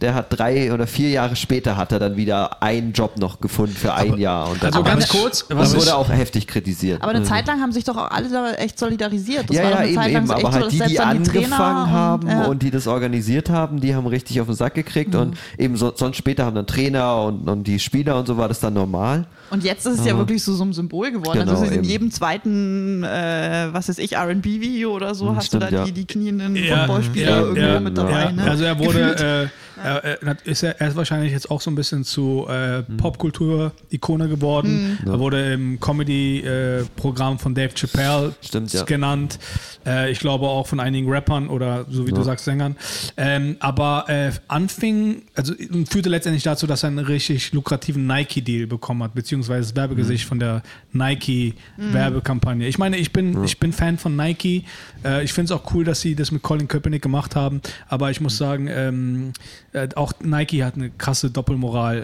der 0.00 0.14
hat 0.14 0.26
drei 0.30 0.72
oder 0.72 0.86
vier 0.86 1.10
Jahre 1.10 1.36
später 1.36 1.76
hat 1.76 1.92
er 1.92 1.98
dann 1.98 2.16
wieder 2.16 2.62
einen 2.62 2.92
Job 2.94 3.18
noch 3.18 3.40
gefunden 3.40 3.74
für 3.76 3.92
ein 3.92 4.16
Jahr 4.18 4.48
und 4.50 4.62
dann 4.62 4.68
Also 4.72 4.78
aber 4.80 4.88
ganz 4.90 5.08
kurz, 5.08 5.46
das 5.46 5.58
was 5.58 5.76
wurde 5.76 5.94
auch 5.94 6.08
heftig 6.08 6.46
kritisiert. 6.46 7.02
Aber 7.02 7.10
eine 7.10 7.18
Also- 7.20 7.30
Zeit 7.30 7.46
lang 7.46 7.60
haben 7.60 7.72
sich 7.72 7.84
doch 7.84 7.98
auch 7.98 8.10
alle 8.10 8.30
da 8.30 8.52
echt 8.54 8.78
solidarisiert. 8.78 9.50
Das 9.50 9.56
ja, 9.56 9.64
war 9.64 9.70
ja, 9.70 9.76
eine 9.76 9.88
eben, 9.88 9.96
Zeit 9.96 10.12
lang 10.12 10.22
eben. 10.22 10.26
so 10.28 10.34
Aber 10.34 10.52
halt 10.52 10.72
die, 10.72 10.78
die 10.78 10.84
die 10.88 10.94
Trainer 10.94 11.06
angefangen 11.06 11.90
haben 11.90 12.22
und, 12.22 12.30
ja. 12.30 12.44
und 12.46 12.62
die 12.62 12.70
das 12.70 12.86
organisiert 12.86 13.50
haben, 13.50 13.80
die 13.80 13.94
haben 13.94 14.06
richtig 14.06 14.40
auf 14.40 14.46
den 14.46 14.56
Sack 14.56 14.74
gekriegt 14.74 15.14
und 15.14 15.36
eben 15.58 15.76
so, 15.76 15.92
sonst 15.94 16.16
später 16.16 16.46
haben 16.46 16.54
dann 16.56 16.66
Trainer 16.66 17.22
und, 17.24 17.46
und 17.46 17.64
die 17.66 17.78
Spieler 17.78 18.18
und 18.18 18.26
so 18.26 18.38
war 18.38 18.48
das 18.48 18.60
dann 18.60 18.72
normal. 18.72 19.26
Und 19.50 19.64
jetzt 19.64 19.84
ist 19.84 19.98
es 20.00 20.06
ja 20.06 20.16
wirklich 20.16 20.42
so, 20.42 20.54
so 20.54 20.64
ein 20.64 20.72
Symbol 20.72 21.10
geworden. 21.10 21.40
Genau, 21.40 21.50
also 21.52 21.64
es 21.64 21.70
ist 21.70 21.76
in 21.76 21.82
eben. 21.82 21.90
jedem 21.90 22.10
zweiten, 22.12 23.02
äh, 23.02 23.68
was 23.72 23.88
weiß 23.88 23.98
ich, 23.98 24.12
R&B-Video 24.14 24.92
oder 24.92 25.14
so, 25.14 25.28
Hm, 25.28 25.36
hast 25.36 25.46
stimmt, 25.48 25.64
du 25.64 25.70
da 25.70 25.76
ja. 25.78 25.84
die, 25.84 25.92
die 25.92 26.06
knienden 26.06 26.54
Ja, 26.56 26.78
Footballspieler 26.86 27.30
ja, 27.30 27.40
irgendwo 27.40 27.60
ja, 27.60 27.80
mit 27.80 27.98
ja. 27.98 28.04
dabei. 28.04 28.22
ja, 28.22 28.32
ne? 28.32 28.44
also 28.44 28.64
er. 28.64 28.69
Wurde, 28.78 29.48
äh, 29.48 29.69
er, 29.82 30.22
er, 30.22 30.36
ist 30.44 30.62
er, 30.62 30.80
er 30.80 30.88
ist 30.88 30.96
wahrscheinlich 30.96 31.32
jetzt 31.32 31.50
auch 31.50 31.60
so 31.60 31.70
ein 31.70 31.74
bisschen 31.74 32.04
zu 32.04 32.46
äh, 32.48 32.82
Popkultur-Ikone 32.82 34.28
geworden. 34.28 34.98
Er 35.04 35.18
wurde 35.18 35.52
im 35.52 35.80
Comedy-Programm 35.80 37.38
von 37.38 37.54
Dave 37.54 37.74
Chappelle 37.74 38.34
Stimmt, 38.40 38.72
ja. 38.72 38.84
genannt. 38.84 39.38
Äh, 39.86 40.10
ich 40.10 40.20
glaube 40.20 40.46
auch 40.46 40.66
von 40.66 40.80
einigen 40.80 41.10
Rappern 41.10 41.48
oder 41.48 41.86
so 41.88 42.06
wie 42.06 42.12
du 42.12 42.22
sagst, 42.22 42.44
Sängern. 42.44 42.76
Ähm, 43.16 43.56
aber 43.60 44.04
äh, 44.08 44.30
anfing, 44.48 45.22
also 45.34 45.54
führte 45.88 46.08
letztendlich 46.08 46.42
dazu, 46.42 46.66
dass 46.66 46.82
er 46.82 46.88
einen 46.88 46.98
richtig 46.98 47.52
lukrativen 47.52 48.06
Nike-Deal 48.06 48.66
bekommen 48.66 49.02
hat, 49.02 49.14
beziehungsweise 49.14 49.68
das 49.68 49.76
Werbegesicht 49.76 50.24
von 50.24 50.38
der 50.38 50.62
Nike-Werbekampagne. 50.92 52.66
Ich 52.66 52.78
meine, 52.78 52.96
ich 52.96 53.12
bin, 53.12 53.42
ich 53.44 53.58
bin 53.58 53.72
Fan 53.72 53.98
von 53.98 54.16
Nike. 54.16 54.64
Äh, 55.04 55.24
ich 55.24 55.32
finde 55.32 55.52
es 55.52 55.58
auch 55.58 55.74
cool, 55.74 55.84
dass 55.84 56.00
sie 56.00 56.14
das 56.14 56.30
mit 56.30 56.42
Colin 56.42 56.68
Kaepernick 56.68 57.02
gemacht 57.02 57.36
haben. 57.36 57.60
Aber 57.88 58.10
ich 58.10 58.20
muss 58.20 58.36
sagen, 58.36 58.68
ähm, 58.68 59.32
äh, 59.72 59.88
auch 59.94 60.12
Nike 60.22 60.64
hat 60.64 60.74
eine 60.74 60.90
krasse 60.90 61.30
Doppelmoral, 61.30 62.02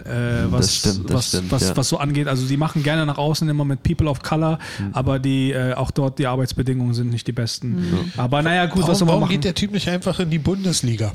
äh, 0.49 0.53
was, 0.53 0.77
stimmt, 0.77 1.07
das 1.11 1.15
was, 1.17 1.29
stimmt, 1.29 1.51
was, 1.51 1.63
ja. 1.69 1.77
was 1.77 1.89
so 1.89 1.99
angeht. 1.99 2.29
Also 2.29 2.47
die 2.47 2.57
machen 2.57 2.83
gerne 2.83 3.05
nach 3.07 3.19
außen 3.19 3.49
immer 3.49 3.65
mit 3.65 3.83
People 3.83 4.09
of 4.09 4.23
Color, 4.23 4.59
Mhm. 4.79 4.91
aber 4.93 5.19
die 5.19 5.51
äh, 5.53 5.75
auch 5.75 5.91
dort 5.91 6.19
die 6.19 6.27
Arbeitsbedingungen 6.27 6.95
sind 6.95 7.11
nicht 7.11 7.27
die 7.27 7.33
besten. 7.33 8.13
Aber 8.17 8.43
naja, 8.43 8.67
gut, 8.67 8.83
was 8.83 8.89
Warum, 8.89 8.95
soll 8.95 9.07
man 9.07 9.09
warum 9.15 9.21
machen? 9.23 9.33
geht 9.33 9.45
der 9.45 9.55
Typ 9.55 9.73
nicht 9.73 9.89
einfach 9.89 10.21
in 10.21 10.31
die 10.31 10.39
Bundesliga? 10.39 11.13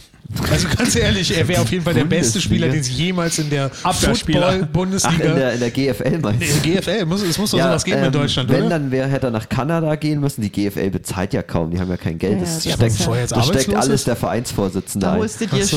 Also 0.49 0.67
ganz 0.77 0.95
ehrlich, 0.95 1.35
er 1.37 1.45
wäre 1.47 1.61
auf 1.61 1.71
jeden 1.71 1.83
Fall 1.83 1.93
der 1.93 2.05
beste? 2.05 2.39
Spieler, 2.39 2.69
den 2.69 2.79
es 2.79 2.89
jemals 2.97 3.37
in 3.39 3.49
der 3.49 3.69
Football-Bundesliga, 3.69 5.23
in 5.25 5.35
der, 5.35 5.53
in 5.53 5.59
der 5.59 5.71
GFL 5.71 6.19
meinst 6.19 6.41
du? 6.65 6.69
GFL, 6.69 7.05
muss, 7.05 7.21
es 7.21 7.37
muss 7.37 7.51
doch 7.51 7.59
sowas 7.59 7.83
geben 7.83 7.99
in 7.99 8.05
ähm, 8.05 8.11
Deutschland, 8.11 8.49
Wenn, 8.49 8.61
oder? 8.61 8.69
dann 8.69 8.91
wär, 8.91 9.07
hätte 9.07 9.27
er 9.27 9.31
nach 9.31 9.49
Kanada 9.49 9.95
gehen 9.95 10.19
müssen. 10.19 10.41
Die 10.41 10.49
GFL 10.51 10.89
bezahlt 10.89 11.33
ja 11.33 11.41
kaum, 11.43 11.71
die 11.71 11.79
haben 11.79 11.89
ja 11.89 11.97
kein 11.97 12.17
Geld. 12.17 12.35
Ja, 12.35 12.39
Das 12.41 12.63
das 12.63 12.73
steckt, 12.73 12.99
ja- 12.99 13.27
das 13.27 13.47
steckt 13.47 13.75
alles 13.75 14.03
der 14.03 14.15
Vereinsvorsitzende 14.15 15.05
Da 15.05 15.13
ein. 15.13 15.19
holst 15.19 15.41
du 15.41 15.47
dir 15.47 15.61
Ach 15.63 15.67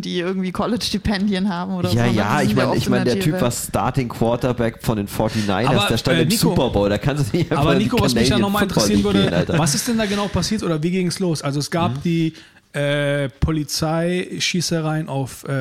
die 0.00 0.18
irgendwie 0.20 0.52
College-Stipendien 0.52 1.48
haben 1.48 1.74
oder 1.74 1.90
Ja, 1.90 2.04
so. 2.06 2.10
ne? 2.10 2.16
ja, 2.16 2.38
Die 2.40 2.44
ich 2.46 2.50
ja 2.56 2.64
meine, 2.66 2.76
ich 2.76 2.86
in 2.86 2.90
mein, 2.92 3.04
der 3.04 3.14
der 3.14 3.22
Typ 3.24 3.40
war 3.40 3.50
Starting 3.50 4.08
Quarterback 4.08 4.78
von 4.82 4.96
den 4.96 5.08
49ers, 5.08 5.66
Aber, 5.66 5.86
der 5.88 5.96
stand 5.98 6.18
äh, 6.18 6.22
im 6.22 6.28
Nico- 6.28 6.50
Super 6.50 6.70
Bowl, 6.70 6.88
da 6.88 6.98
kannst 6.98 7.32
du 7.32 7.36
nicht 7.36 7.50
einfach 7.50 7.64
Aber 7.64 7.74
Nico, 7.74 7.98
was 8.00 8.14
mich 8.14 8.28
ja 8.28 8.38
nochmal 8.38 8.62
interessieren 8.64 9.04
würde, 9.04 9.30
gehen, 9.30 9.58
was 9.58 9.74
ist 9.74 9.88
denn 9.88 9.98
da 9.98 10.06
genau 10.06 10.28
passiert 10.28 10.62
oder 10.62 10.82
wie 10.82 10.90
ging 10.90 11.06
es 11.08 11.18
los? 11.18 11.42
Also 11.42 11.60
es 11.60 11.70
gab 11.70 12.02
die 12.02 12.32
äh, 12.72 13.28
Polizeischießereien 13.40 15.08
auf 15.08 15.44
äh, 15.48 15.52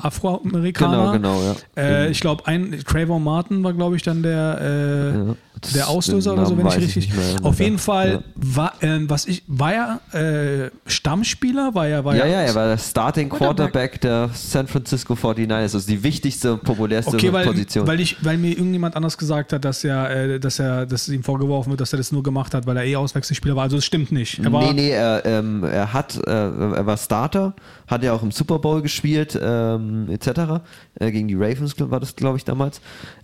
Afroamerikaner. 0.00 1.12
Genau, 1.18 1.38
genau, 1.38 1.54
ja. 1.76 1.82
Äh, 1.82 2.10
ich 2.10 2.20
glaube, 2.20 2.46
ein 2.46 2.82
Trayvon 2.86 3.22
Martin 3.24 3.62
war, 3.64 3.72
glaube 3.72 3.96
ich, 3.96 4.02
dann 4.02 4.22
der, 4.22 5.34
äh, 5.34 5.51
der 5.74 5.88
Auslöser 5.88 6.32
oder 6.34 6.46
so, 6.46 6.56
wenn 6.58 6.66
ich 6.66 6.74
ich 6.76 6.82
richtig. 6.84 7.06
nicht 7.08 7.16
mehr. 7.16 7.44
Auf 7.44 7.60
jeden 7.60 7.78
Fall 7.78 8.10
Ja. 8.12 8.20
war, 8.34 8.72
ähm, 8.80 9.08
was 9.08 9.26
ich, 9.26 9.42
war 9.46 9.72
er 10.12 10.64
äh, 10.66 10.70
Stammspieler? 10.86 11.74
War 11.74 11.86
er, 11.86 12.04
war 12.04 12.16
Ja, 12.16 12.24
er, 12.24 12.30
ja, 12.30 12.40
er 12.42 12.54
war 12.54 12.66
der 12.68 12.78
Starting 12.78 13.28
Quarterback. 13.28 13.72
Quarterback 13.72 14.00
der 14.00 14.30
San 14.34 14.66
Francisco 14.66 15.14
49ers. 15.14 15.54
Also 15.74 15.80
die 15.80 16.02
wichtigste 16.02 16.54
und 16.54 16.62
populärste 16.64 17.14
Okay, 17.16 17.32
weil, 17.32 17.46
Position. 17.46 17.86
weil, 17.86 18.00
ich, 18.00 18.24
weil 18.24 18.38
mir 18.38 18.50
irgendjemand 18.50 18.96
anders 18.96 19.16
gesagt 19.18 19.52
hat, 19.52 19.64
dass 19.64 19.84
er, 19.84 20.10
äh, 20.10 20.40
dass 20.40 20.58
er, 20.58 20.86
dass 20.86 21.08
ihm 21.08 21.22
vorgeworfen 21.22 21.70
wird, 21.70 21.80
dass 21.80 21.92
er 21.92 21.96
das 21.98 22.12
nur 22.12 22.22
gemacht 22.22 22.54
hat, 22.54 22.66
weil 22.66 22.76
er 22.76 22.84
eh 22.84 22.96
Auswechselspieler 22.96 23.56
war. 23.56 23.64
Also 23.64 23.76
es 23.76 23.84
stimmt 23.84 24.12
nicht. 24.12 24.38
Er 24.40 24.52
war, 24.52 24.62
nee, 24.64 24.72
nee, 24.72 24.90
er, 24.90 25.24
ähm, 25.24 25.64
er 25.64 25.92
hat, 25.92 26.16
äh, 26.26 26.30
er 26.30 26.86
war 26.86 26.96
Starter, 26.96 27.54
hat 27.86 28.02
ja 28.02 28.12
auch 28.12 28.22
im 28.22 28.30
Super 28.30 28.58
Bowl 28.58 28.82
gespielt, 28.82 29.38
ähm, 29.40 30.08
etc. 30.10 30.62
Äh, 30.98 31.10
gegen 31.12 31.28
die 31.28 31.34
Ravens 31.34 31.74
war 31.78 32.00
das, 32.00 32.16
glaube 32.16 32.36
ich, 32.38 32.44
damals. 32.44 32.80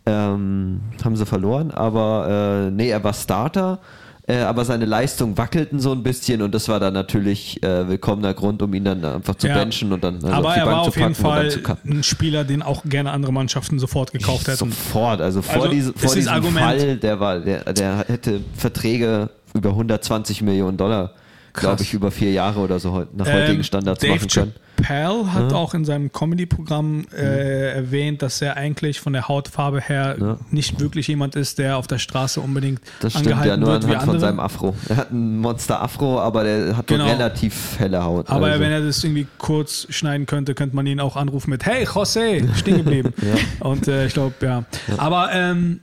Ähm, 0.06 0.80
haben 1.04 1.16
sie 1.16 1.26
verloren, 1.26 1.70
aber 1.70 2.27
äh, 2.28 2.70
nee, 2.70 2.90
er 2.90 3.02
war 3.02 3.14
Starter. 3.14 3.78
Äh, 4.30 4.40
aber 4.40 4.62
seine 4.66 4.84
Leistungen 4.84 5.38
wackelten 5.38 5.80
so 5.80 5.90
ein 5.90 6.02
bisschen 6.02 6.42
und 6.42 6.54
das 6.54 6.68
war 6.68 6.78
dann 6.78 6.92
natürlich 6.92 7.62
äh, 7.62 7.88
willkommener 7.88 8.34
Grund, 8.34 8.60
um 8.60 8.74
ihn 8.74 8.84
dann 8.84 9.02
einfach 9.02 9.34
zu 9.36 9.46
Ja. 9.48 9.54
benchen 9.56 9.90
und 9.90 10.04
dann 10.04 10.16
also 10.16 10.26
aber 10.28 10.48
auf 10.48 10.54
die 10.54 10.60
er 10.60 10.64
Bank 10.66 10.76
war 10.76 10.82
zu 10.84 10.88
auf 10.90 10.96
jeden 10.98 11.14
Fall 11.14 11.50
ein 11.86 12.02
Spieler, 12.02 12.44
den 12.44 12.60
auch 12.62 12.82
gerne 12.84 13.10
andere 13.12 13.32
Mannschaften 13.32 13.78
sofort 13.78 14.12
gekauft 14.12 14.46
hätten. 14.46 14.58
Sofort, 14.58 15.22
also 15.22 15.40
vor, 15.40 15.54
Also, 15.62 15.68
diese, 15.68 15.92
vor 15.94 16.14
diesem 16.14 16.30
Argument- 16.30 16.58
Fall, 16.66 16.96
der 16.98 17.20
war, 17.20 17.38
der, 17.40 17.72
der 17.72 18.04
hätte 18.06 18.40
Verträge 18.54 19.30
über 19.54 19.70
120 19.70 20.42
Millionen 20.42 20.76
Dollar, 20.76 21.12
glaube 21.54 21.82
ich, 21.82 21.94
über 21.94 22.10
vier 22.10 22.30
Jahre 22.32 22.60
oder 22.60 22.78
so 22.78 23.06
nach 23.16 23.26
Ähm, 23.26 23.32
heutigen 23.32 23.64
Standards 23.64 24.00
Dave 24.02 24.16
machen 24.16 24.28
können. 24.28 24.52
Chappelle 24.82 25.32
hat 25.32 25.52
auch 25.52 25.74
in 25.74 25.84
seinem 25.84 26.12
Comedy-Programm 26.12 27.06
äh, 27.16 27.72
erwähnt, 27.74 28.22
dass 28.22 28.40
er 28.42 28.56
eigentlich 28.56 29.00
von 29.00 29.12
der 29.12 29.28
Hautfarbe 29.28 29.80
her 29.80 30.16
Ja. 30.20 30.36
nicht 30.50 30.80
wirklich 30.80 31.08
jemand 31.08 31.36
ist, 31.36 31.58
der 31.58 31.76
auf 31.76 31.86
der 31.86 31.98
Straße 31.98 32.40
unbedingt 32.40 32.80
Das 33.00 33.12
stimmt 33.12 33.26
angehalten 33.26 33.50
ja 33.50 33.56
nur 33.56 33.68
wird 33.72 33.82
wie 33.84 33.90
anhand 33.90 34.00
von 34.04 34.14
andere. 34.16 34.20
seinem 34.28 34.40
Afro. 34.40 34.74
Er 34.88 34.96
hat 34.96 35.10
ein 35.12 35.38
Monster-Afro, 35.38 36.20
aber 36.20 36.44
der 36.44 36.76
hat 36.76 36.86
Genau. 36.86 37.06
relativ 37.06 37.78
helle 37.78 38.02
Haut. 38.04 38.28
Aber 38.30 38.46
also. 38.46 38.60
wenn 38.60 38.70
er 38.72 38.80
das 38.82 39.02
irgendwie 39.04 39.26
kurz 39.38 39.86
schneiden 39.90 40.26
könnte, 40.26 40.54
könnte 40.54 40.76
man 40.76 40.86
ihn 40.86 41.00
auch 41.00 41.16
anrufen 41.16 41.50
mit 41.50 41.64
Hey 41.66 41.84
José, 41.84 42.42
stehen 42.56 42.78
geblieben. 42.78 43.12
Und 43.60 43.88
äh, 43.88 44.06
ich 44.06 44.12
glaube, 44.14 44.34
ja. 44.42 44.64
Aber 44.96 45.30
ähm, 45.32 45.80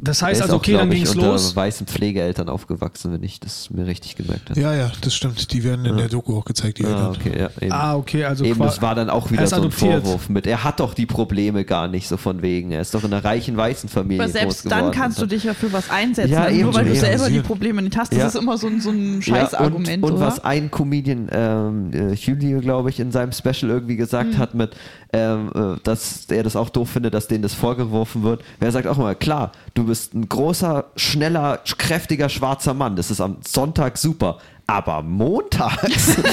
das 0.00 0.22
heißt 0.22 0.42
also, 0.42 0.54
auch, 0.54 0.58
okay, 0.58 0.72
glaub 0.72 0.82
dann 0.82 0.92
ich, 0.92 0.96
ging 0.98 1.04
es 1.04 1.14
unter 1.14 1.28
los. 1.28 1.56
weißen 1.56 1.86
Pflegeeltern 1.86 2.48
aufgewachsen, 2.48 3.12
wenn 3.12 3.22
ich 3.22 3.40
das 3.40 3.70
mir 3.70 3.86
richtig 3.86 4.16
gemerkt 4.16 4.50
habe. 4.50 4.60
Ja, 4.60 4.74
ja, 4.74 4.90
das 5.00 5.14
stimmt. 5.14 5.52
Die 5.52 5.64
werden 5.64 5.84
in 5.86 5.96
der 5.96 6.08
Doku 6.08 6.36
auch 6.38 6.44
gezeigt, 6.44 6.78
die 6.78 6.84
Ah, 6.84 6.88
Eltern. 6.88 7.16
okay, 7.16 7.38
ja, 7.40 7.50
eben. 7.60 7.72
Ah, 7.72 7.96
okay, 7.96 8.24
also 8.24 8.44
Eben, 8.44 8.58
das 8.60 8.80
war 8.82 8.94
dann 8.94 9.10
auch 9.10 9.26
er 9.26 9.32
wieder 9.32 9.46
so 9.46 9.56
ein 9.56 9.62
adoptiert. 9.62 10.02
Vorwurf 10.02 10.28
mit. 10.28 10.46
Er 10.46 10.64
hat 10.64 10.80
doch 10.80 10.94
die 10.94 11.06
Probleme 11.06 11.64
gar 11.64 11.88
nicht 11.88 12.08
so 12.08 12.16
von 12.16 12.42
wegen. 12.42 12.70
Er 12.72 12.80
ist 12.80 12.94
doch 12.94 13.04
in 13.04 13.12
einer 13.12 13.24
reichen 13.24 13.56
weißen 13.56 13.88
Familie 13.88 14.22
Aber 14.24 14.32
selbst 14.32 14.62
groß 14.62 14.70
dann 14.70 14.78
geworden. 14.80 14.94
kannst 14.94 15.20
du 15.20 15.26
dich 15.26 15.44
ja 15.44 15.54
für 15.54 15.72
was 15.72 15.90
einsetzen. 15.90 16.32
Ja, 16.32 16.48
eben, 16.48 16.62
Nur 16.62 16.74
weil 16.74 16.84
du 16.86 16.94
selber 16.94 17.28
die. 17.28 17.40
Probleme 17.40 17.82
nicht 17.82 17.96
hast. 17.96 18.12
Das 18.12 18.18
Ja. 18.18 18.26
ist 18.26 18.34
immer 18.36 18.58
so 18.58 18.66
ein, 18.66 18.80
so 18.80 18.90
ein 18.90 19.16
Ja, 19.16 19.22
Scheißargument, 19.22 19.88
und, 20.02 20.04
und 20.04 20.12
oder? 20.18 20.26
was 20.26 20.44
ein 20.44 20.70
Comedian, 20.70 21.28
ähm, 21.32 21.90
äh, 21.92 22.12
Julio, 22.14 22.60
glaube 22.60 22.90
ich, 22.90 23.00
in 23.00 23.10
seinem 23.12 23.32
Special 23.32 23.70
irgendwie 23.70 23.96
gesagt 23.96 24.34
Mhm. 24.34 24.38
hat 24.38 24.54
mit, 24.54 24.76
ähm, 25.12 25.50
äh, 25.54 25.76
dass 25.82 26.26
er 26.30 26.42
das 26.42 26.56
auch 26.56 26.68
doof 26.68 26.90
findet, 26.90 27.14
dass 27.14 27.28
denen 27.28 27.42
das 27.42 27.54
vorgeworfen 27.54 28.22
wird. 28.22 28.42
Er 28.60 28.70
sagt 28.72 28.86
auch 28.86 28.98
immer, 28.98 29.14
klar, 29.14 29.52
du 29.74 29.84
bist 29.88 30.14
ein 30.14 30.28
großer, 30.28 30.84
schneller, 30.96 31.58
kräftiger, 31.78 32.28
schwarzer 32.28 32.74
Mann. 32.74 32.94
Das 32.96 33.10
ist 33.10 33.20
am 33.20 33.38
Sonntag 33.46 33.98
super. 33.98 34.38
Aber 34.66 35.02
montags. 35.02 36.16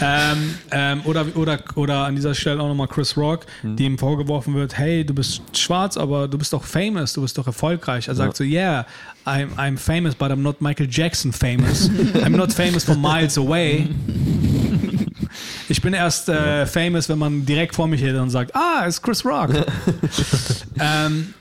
Ähm, 0.00 0.54
ähm, 0.70 1.00
oder, 1.04 1.24
oder, 1.34 1.58
oder 1.76 2.04
an 2.04 2.16
dieser 2.16 2.34
Stelle 2.34 2.60
auch 2.60 2.68
nochmal 2.68 2.88
Chris 2.88 3.16
Rock, 3.16 3.46
Hm. 3.62 3.76
dem 3.76 3.98
vorgeworfen 3.98 4.54
wird, 4.54 4.76
hey, 4.76 5.04
du 5.04 5.14
bist 5.14 5.42
schwarz, 5.56 5.96
aber 5.96 6.28
du 6.28 6.36
bist 6.38 6.52
doch 6.52 6.64
famous, 6.64 7.12
du 7.12 7.22
bist 7.22 7.38
doch 7.38 7.46
erfolgreich. 7.46 8.08
Er 8.08 8.14
sagt 8.14 8.36
so, 8.36 8.44
yeah, 8.44 8.84
I'm, 9.24 9.54
I'm 9.56 9.76
famous, 9.78 10.14
but 10.14 10.30
I'm 10.30 10.42
not 10.42 10.60
Michael 10.60 10.88
Jackson 10.90 11.32
famous. 11.32 11.88
I'm 12.14 12.36
not 12.36 12.52
famous 12.52 12.84
from 12.84 13.00
miles 13.00 13.38
away. 13.38 13.88
Ich 15.72 15.80
bin 15.80 15.94
erst 15.94 16.28
äh, 16.28 16.66
famous, 16.66 17.08
wenn 17.08 17.18
man 17.18 17.46
direkt 17.46 17.74
vor 17.74 17.88
mich 17.88 18.02
hält 18.02 18.18
und 18.18 18.28
sagt, 18.28 18.54
ah, 18.54 18.82
es 18.86 18.96
ist 18.96 19.02
Chris 19.02 19.24
Rock. 19.24 19.54
ähm, 20.78 21.32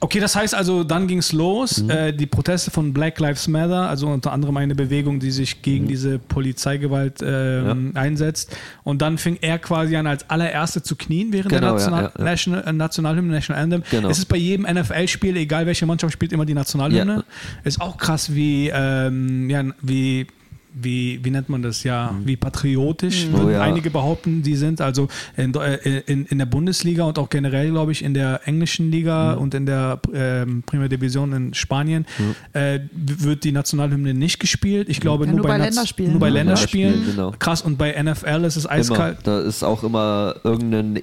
okay, 0.00 0.18
das 0.18 0.34
heißt 0.34 0.52
also, 0.52 0.82
dann 0.82 1.06
ging 1.06 1.18
es 1.18 1.32
los. 1.32 1.84
Mhm. 1.84 1.90
Äh, 1.90 2.12
die 2.12 2.26
Proteste 2.26 2.72
von 2.72 2.92
Black 2.92 3.20
Lives 3.20 3.46
Matter, 3.46 3.88
also 3.88 4.08
unter 4.08 4.32
anderem 4.32 4.56
eine 4.56 4.74
Bewegung, 4.74 5.20
die 5.20 5.30
sich 5.30 5.62
gegen 5.62 5.84
Mhm. 5.84 5.88
diese 5.88 6.18
Polizeigewalt 6.18 7.20
ähm, 7.22 7.92
einsetzt. 7.94 8.56
Und 8.82 9.00
dann 9.00 9.16
fing 9.16 9.38
er 9.42 9.60
quasi 9.60 9.94
an, 9.94 10.08
als 10.08 10.28
allererste 10.28 10.82
zu 10.82 10.96
knien 10.96 11.32
während 11.32 11.50
Genau, 11.50 11.76
der 11.76 11.84
ja, 11.84 11.90
National 11.90 12.02
ja, 12.02 12.12
ja. 12.18 12.24
National, 12.24 12.64
äh, 12.66 12.72
Nationalhymne, 12.72 13.32
National 13.32 13.62
Anthem. 13.62 13.82
Genau. 13.92 14.08
Es 14.08 14.18
ist 14.18 14.26
bei 14.26 14.38
jedem 14.38 14.66
NFL-Spiel, 14.66 15.36
egal 15.36 15.66
welche 15.66 15.86
Mannschaft 15.86 16.12
spielt, 16.12 16.32
immer 16.32 16.46
die 16.46 16.54
Nationalhymne. 16.54 17.14
Ja. 17.14 17.24
Ist 17.62 17.80
auch 17.80 17.96
krass, 17.96 18.34
wie, 18.34 18.72
ähm, 18.74 19.48
ja, 19.48 19.62
wie 19.82 20.26
wie, 20.74 21.20
wie 21.24 21.30
nennt 21.30 21.48
man 21.48 21.62
das 21.62 21.82
ja, 21.84 22.14
wie 22.24 22.36
patriotisch 22.36 23.26
Oh 23.32 23.38
würden 23.38 23.52
ja. 23.52 23.60
einige 23.62 23.90
behaupten, 23.90 24.42
die 24.42 24.54
sind. 24.56 24.80
Also 24.80 25.08
in, 25.36 25.54
äh, 25.54 26.00
in, 26.06 26.26
in 26.26 26.38
der 26.38 26.46
Bundesliga 26.46 27.04
und 27.04 27.18
auch 27.18 27.30
generell, 27.30 27.70
glaube 27.70 27.92
ich, 27.92 28.02
in 28.04 28.14
der 28.14 28.40
englischen 28.46 28.90
Liga 28.90 29.34
Mhm. 29.34 29.42
und 29.42 29.54
in 29.54 29.66
der 29.66 30.00
ähm, 30.14 30.62
Primera 30.64 30.88
Division 30.88 31.32
in 31.32 31.54
Spanien 31.54 32.06
äh, 32.52 32.80
wird 32.92 33.44
die 33.44 33.52
Nationalhymne 33.52 34.14
nicht 34.14 34.38
gespielt. 34.40 34.88
Ich 34.88 35.00
glaube 35.00 35.24
Ja, 35.24 35.30
nur, 35.32 35.40
nur 35.40 35.46
bei, 35.48 35.58
bei 35.58 35.64
Länderspielen. 35.64 36.10
Nur 36.12 36.20
bei 36.20 36.28
Ja, 36.28 36.34
Länderspielen. 36.34 36.90
Länderspielen, 36.92 37.16
genau. 37.16 37.34
Krass. 37.38 37.62
Und 37.62 37.78
bei 37.78 38.00
NFL 38.00 38.44
ist 38.44 38.56
es 38.56 38.64
Immer. 38.64 38.72
eiskalt. 38.74 39.18
Da 39.24 39.40
ist 39.40 39.62
auch 39.62 39.82
immer 39.82 40.34
irgendein 40.44 40.96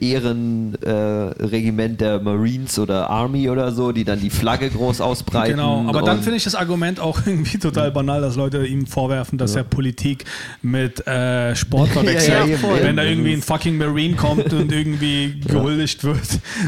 Ehrenregiment 0.86 1.94
äh, 2.02 2.06
der 2.06 2.20
Marines 2.22 2.78
oder 2.80 3.10
Army 3.10 3.50
oder 3.50 3.72
so, 3.72 3.92
die 3.92 4.04
dann 4.04 4.20
die 4.20 4.30
Flagge 4.30 4.70
groß 4.70 5.02
ausbreiten. 5.02 5.52
Genau, 5.58 5.86
aber 5.88 6.02
dann 6.02 6.22
finde 6.22 6.38
ich 6.38 6.44
das 6.44 6.56
Argument 6.56 7.00
auch 7.00 7.20
irgendwie 7.26 7.58
total 7.58 7.92
banal, 7.92 8.22
dass 8.22 8.36
Leute 8.36 8.66
ihm 8.66 8.86
vorwerfen, 8.86 9.38
dass 9.38 9.55
er 9.56 9.64
Politik 9.64 10.26
mit 10.62 11.06
äh, 11.08 11.56
Sport 11.56 11.90
verwechselt. 11.90 12.26
Ja, 12.26 12.46
ja, 12.46 12.84
wenn 12.84 12.96
da 12.96 13.04
irgendwie 13.04 13.34
ein 13.34 13.42
fucking 13.42 13.78
Marine 13.78 14.16
kommt 14.16 14.52
und 14.52 14.72
irgendwie 14.72 15.40
gehuldigt 15.48 16.04
wird. 16.04 16.20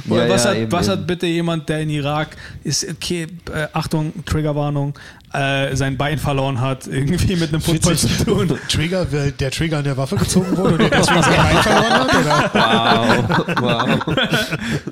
Ja, 0.05 0.29
was 0.29 0.43
ja, 0.43 0.51
hat, 0.51 0.57
eben, 0.57 0.71
was 0.71 0.87
eben. 0.87 0.97
hat 0.97 1.07
bitte 1.07 1.25
jemand, 1.25 1.67
der 1.69 1.81
in 1.81 1.89
Irak 1.89 2.37
ist, 2.63 2.87
okay, 2.89 3.27
äh, 3.53 3.67
Achtung, 3.73 4.13
Triggerwarnung, 4.25 4.93
äh, 5.33 5.75
sein 5.75 5.97
Bein 5.97 6.17
verloren 6.17 6.61
hat, 6.61 6.87
irgendwie 6.87 7.35
mit 7.35 7.49
einem 7.49 7.61
Football 7.61 7.97
zu 7.97 8.07
tun? 8.23 8.59
Trigger, 8.69 9.11
weil 9.11 9.31
der 9.31 9.51
Trigger 9.51 9.79
an 9.79 9.83
der 9.83 9.97
Waffe 9.97 10.15
gezogen 10.15 10.55
wurde 10.55 10.73
und 10.73 10.79
der 10.79 10.89
deswegen 10.89 11.23
sein 11.23 11.37
Bein 11.37 11.57
verloren 11.57 11.93
hat? 11.93 12.15
Oder? 12.15 13.57
Wow, 13.61 14.05
wow. 14.07 14.15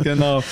genau. 0.03 0.43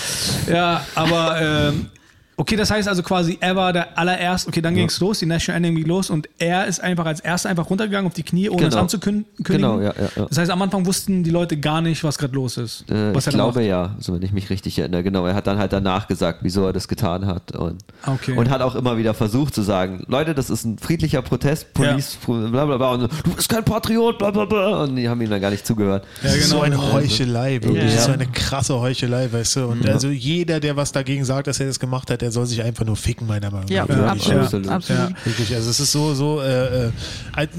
Ja, 0.47 0.85
aber 0.95 1.41
ähm, 1.41 1.89
okay, 2.37 2.55
das 2.55 2.71
heißt 2.71 2.87
also 2.87 3.03
quasi, 3.03 3.37
er 3.39 3.55
war 3.55 3.73
der 3.73 3.97
allererste, 3.97 4.49
okay, 4.49 4.61
dann 4.61 4.75
ging 4.75 4.87
es 4.87 4.99
los, 4.99 5.19
die 5.19 5.25
National 5.25 5.57
Anthem 5.57 5.75
ging 5.75 5.85
los 5.85 6.09
und 6.09 6.27
er 6.39 6.65
ist 6.65 6.79
einfach 6.81 7.05
als 7.05 7.19
erster 7.19 7.49
einfach 7.49 7.69
runtergegangen 7.69 8.07
auf 8.07 8.13
die 8.13 8.23
Knie, 8.23 8.49
ohne 8.49 8.63
es 8.63 8.69
Genau. 8.69 8.81
anzukündigen. 8.81 9.25
Genau, 9.39 9.79
ja, 9.79 9.93
ja, 9.97 10.09
ja. 10.15 10.25
Das 10.29 10.37
heißt, 10.37 10.51
am 10.51 10.61
Anfang 10.61 10.85
wussten 10.85 11.23
die 11.23 11.29
Leute 11.29 11.57
gar 11.57 11.81
nicht, 11.81 12.03
was 12.03 12.17
gerade 12.17 12.33
los 12.33 12.57
ist. 12.57 12.89
Äh, 12.89 13.13
was 13.13 13.27
ich 13.27 13.33
er 13.33 13.37
da 13.37 13.43
glaube 13.43 13.59
macht. 13.59 13.67
ja, 13.69 13.95
so 13.99 14.13
wenn 14.13 14.21
ich 14.23 14.31
mich 14.31 14.49
richtig 14.49 14.79
erinnere. 14.79 15.03
Genau, 15.03 15.25
er 15.25 15.35
hat 15.35 15.47
dann 15.47 15.57
halt 15.57 15.73
danach 15.73 16.07
gesagt, 16.07 16.39
wieso 16.41 16.65
er 16.65 16.73
das 16.73 16.87
getan 16.87 17.25
hat 17.25 17.55
und, 17.55 17.83
Okay. 18.05 18.33
und 18.35 18.49
hat 18.49 18.61
auch 18.61 18.75
immer 18.75 18.97
wieder 18.97 19.13
versucht 19.13 19.53
zu 19.53 19.61
sagen, 19.61 20.03
Leute, 20.07 20.33
das 20.33 20.49
ist 20.49 20.65
ein 20.65 20.77
friedlicher 20.79 21.21
Protest, 21.21 21.73
Police, 21.73 22.17
bla 22.25 22.65
bla 22.65 22.77
bla 22.77 22.91
und 22.93 23.01
so, 23.01 23.07
du 23.07 23.35
bist 23.35 23.49
kein 23.49 23.63
Patriot, 23.63 24.17
bla 24.17 24.31
bla 24.31 24.45
bla 24.45 24.83
und 24.83 24.95
die 24.95 25.07
haben 25.07 25.21
ihm 25.21 25.29
dann 25.29 25.41
gar 25.41 25.51
nicht 25.51 25.67
zugehört. 25.67 26.05
Ja, 26.23 26.31
genau. 26.33 26.43
So 26.45 26.61
eine 26.61 26.93
Heuchelei, 26.93 27.61
wirklich. 27.61 27.93
Ja. 27.93 28.01
So 28.01 28.11
eine 28.11 28.25
krasse 28.27 28.79
Heuchelei, 28.79 29.31
weißt 29.31 29.57
du. 29.57 29.65
Und 29.67 29.87
also 29.87 30.07
jeder, 30.09 30.59
der 30.59 30.75
was 30.75 30.91
dagegen 30.91 31.25
sagt, 31.25 31.47
dass 31.47 31.59
er 31.59 31.67
das 31.67 31.79
gemacht 31.79 32.09
hat, 32.09 32.22
der 32.23 32.31
soll 32.31 32.45
sich 32.45 32.63
einfach 32.63 32.85
nur 32.85 32.95
ficken, 32.95 33.27
meiner 33.27 33.51
Meinung 33.51 33.67
ja, 33.67 33.81
nach. 33.85 33.89
Ja, 33.89 33.95
Wirklich. 33.95 34.11
absolut. 34.13 34.41
absolut. 34.43 34.69
absolut. 34.69 35.09
Ja. 35.11 35.25
Wirklich, 35.25 35.53
also 35.55 35.69
es 35.69 35.79
ist 35.81 35.91
so, 35.91 36.13
so, 36.13 36.41
äh, 36.41 36.87
äh, 36.87 36.91
als, 37.33 37.49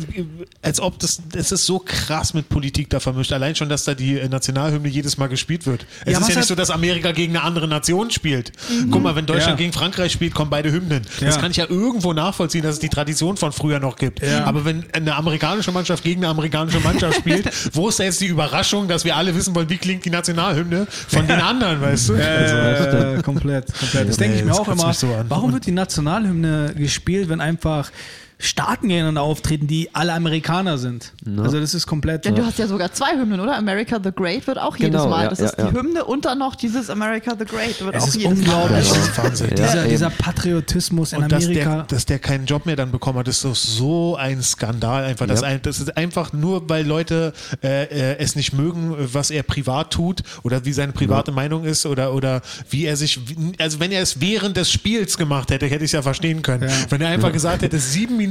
als 0.62 0.81
ob 0.81 0.99
das, 0.99 1.21
es 1.37 1.53
ist 1.53 1.67
so 1.67 1.79
krass 1.85 2.33
mit 2.33 2.49
Politik 2.49 2.89
da 2.91 2.99
vermischt. 2.99 3.33
Allein 3.33 3.55
schon, 3.55 3.69
dass 3.69 3.85
da 3.85 3.95
die 3.95 4.19
äh, 4.19 4.29
Nationalhymne 4.29 4.89
jedes 4.89 5.19
Mal 5.19 5.27
gespielt 5.29 5.67
wird. 5.67 5.85
Es 6.07 6.12
Ja, 6.15 6.19
ist 6.21 6.29
ja 6.31 6.37
nicht 6.37 6.49
so, 6.49 6.55
dass 6.55 6.71
Amerika 6.71 7.12
gegen 7.12 7.37
eine 7.37 7.45
andere 7.45 7.69
Nation 7.69 8.11
spielt. 8.11 8.53
Guck 8.91 9.03
mal, 9.03 9.15
wenn 9.17 9.27
Deutschland 9.27 9.59
Ja. 9.61 9.65
gegen 9.67 9.73
Frankreich 9.73 10.12
spielt, 10.12 10.35
kommen 10.35 10.51
beide 10.51 10.73
Hymnen. 10.73 11.03
Das 11.21 11.35
Ja. 11.35 11.41
kann 11.41 11.51
ich 11.51 11.59
ja 11.59 11.67
irgendwo 11.69 12.12
nachvollziehen, 12.15 12.62
dass 12.62 12.75
es 12.77 12.81
die 12.81 12.89
Tradition 12.89 13.37
von 13.37 13.53
früher 13.53 13.81
noch 13.81 13.97
gibt. 13.97 14.23
Ja. 14.23 14.45
Aber 14.45 14.65
wenn 14.65 14.85
eine 14.93 15.15
amerikanische 15.15 15.73
Mannschaft 15.73 16.03
gegen 16.03 16.23
eine 16.25 16.31
amerikanische 16.31 16.81
Mannschaft 16.81 17.19
spielt, 17.19 17.51
wo 17.75 17.89
ist 17.91 17.99
da 18.01 18.05
jetzt 18.05 18.21
die 18.23 18.27
Überraschung, 18.27 18.89
dass 18.89 19.05
wir 19.05 19.15
alle 19.17 19.35
wissen 19.35 19.55
wollen, 19.55 19.69
wie 19.69 19.77
klingt 19.77 20.05
die 20.05 20.11
Nationalhymne 20.11 20.87
von 21.09 21.27
den 21.27 21.41
anderen, 21.41 21.81
weißt 21.83 22.09
du? 22.09 22.15
Also, 22.15 22.55
Äh, 22.55 23.23
komplett, 23.23 23.67
komplett. 23.79 24.09
Das 24.09 24.17
denke 24.17 24.39
ich 24.39 24.45
mir 24.45 24.54
auch 24.61 24.69
immer. 24.69 24.93
so. 24.93 25.09
Warum 25.29 25.53
wird 25.53 25.67
die 25.67 25.73
Nationalhymne 25.73 26.75
gespielt, 26.77 27.29
wenn 27.29 27.41
einfach 27.41 27.91
Staaten 28.39 28.89
gegeneinander 28.89 29.22
auftreten, 29.22 29.66
die 29.66 29.89
alle 29.95 30.12
Amerikaner 30.12 30.76
sind. 30.76 31.12
Also 31.39 31.61
das 31.61 31.72
ist 31.72 31.87
komplett. 31.87 32.24
Denn 32.24 32.35
du 32.35 32.45
hast 32.45 32.59
ja 32.59 32.66
sogar 32.66 32.93
zwei 32.93 33.16
Hymnen, 33.18 33.41
oder? 33.41 33.57
America 33.57 33.99
the 34.03 34.11
Great 34.14 34.47
wird 34.47 34.59
auch 34.59 34.76
jedes 34.76 34.93
Genau, 35.03 35.09
Mal. 35.09 35.24
ja, 35.24 35.30
Das 35.30 35.39
ja, 35.39 35.47
ist 35.47 35.57
die 35.59 35.62
ja. 35.62 35.72
Hymne 35.72 36.05
und 36.05 36.24
dann 36.24 36.39
noch 36.39 36.55
dieses 36.57 36.91
America 36.91 37.35
the 37.39 37.45
Great 37.45 37.80
wird 37.80 37.95
Es 37.95 38.03
auch 38.03 38.09
ist 38.09 38.16
jedes 38.16 38.45
Mal. 38.47 38.62
unglaublich. 38.62 38.89
Das 38.89 38.99
ist 38.99 39.18
Wahnsinn. 39.18 39.49
Ja, 39.51 39.55
dieser, 39.66 39.85
dieser 39.85 40.11
Patriotismus 40.11 41.12
in 41.12 41.22
Und 41.22 41.30
dass 41.32 41.45
Amerika. 41.45 41.74
der, 41.76 41.82
dass 41.85 42.07
der 42.07 42.18
keinen 42.18 42.47
Job 42.47 42.66
mehr 42.66 42.76
dann 42.76 42.91
bekommen 42.91 43.20
hat, 43.20 43.28
ist 43.28 43.45
doch 43.45 43.55
so 43.55 44.16
ein 44.16 44.43
Skandal 44.43 45.05
einfach. 45.05 45.26
Das, 45.26 45.41
Ja. 45.43 45.47
ein, 45.49 45.62
das 45.62 45.78
ist 45.80 45.97
einfach 45.97 46.32
nur, 46.32 46.68
weil 46.68 46.85
Leute 46.87 47.32
äh, 47.62 47.85
äh, 47.85 48.18
es 48.18 48.35
nicht 48.37 48.53
mögen, 48.53 48.95
was 48.99 49.30
er 49.30 49.43
privat 49.45 49.93
tut 49.93 50.22
oder 50.43 50.64
wie 50.64 50.72
seine 50.72 50.93
private 50.93 51.30
Meinung 51.32 51.64
ist 51.64 51.87
oder, 51.87 52.12
oder 52.12 52.43
wie 52.68 52.85
er 52.85 52.97
sich, 52.97 53.20
also 53.59 53.78
wenn 53.80 53.93
er 53.93 54.03
es 54.03 54.20
während 54.20 54.57
des 54.57 54.70
Spiels 54.72 55.16
gemacht 55.16 55.51
hätte, 55.51 55.66
hätte 55.66 55.85
ich 55.85 55.89
es 55.89 55.93
ja 55.93 56.03
verstehen 56.03 56.43
können. 56.43 56.68
Ja. 56.68 56.74
Wenn 56.91 57.01
er 57.01 57.09
einfach 57.09 57.32
gesagt 57.32 57.62
hätte, 57.62 57.78
sieben 57.78 58.16
Minuten 58.16 58.24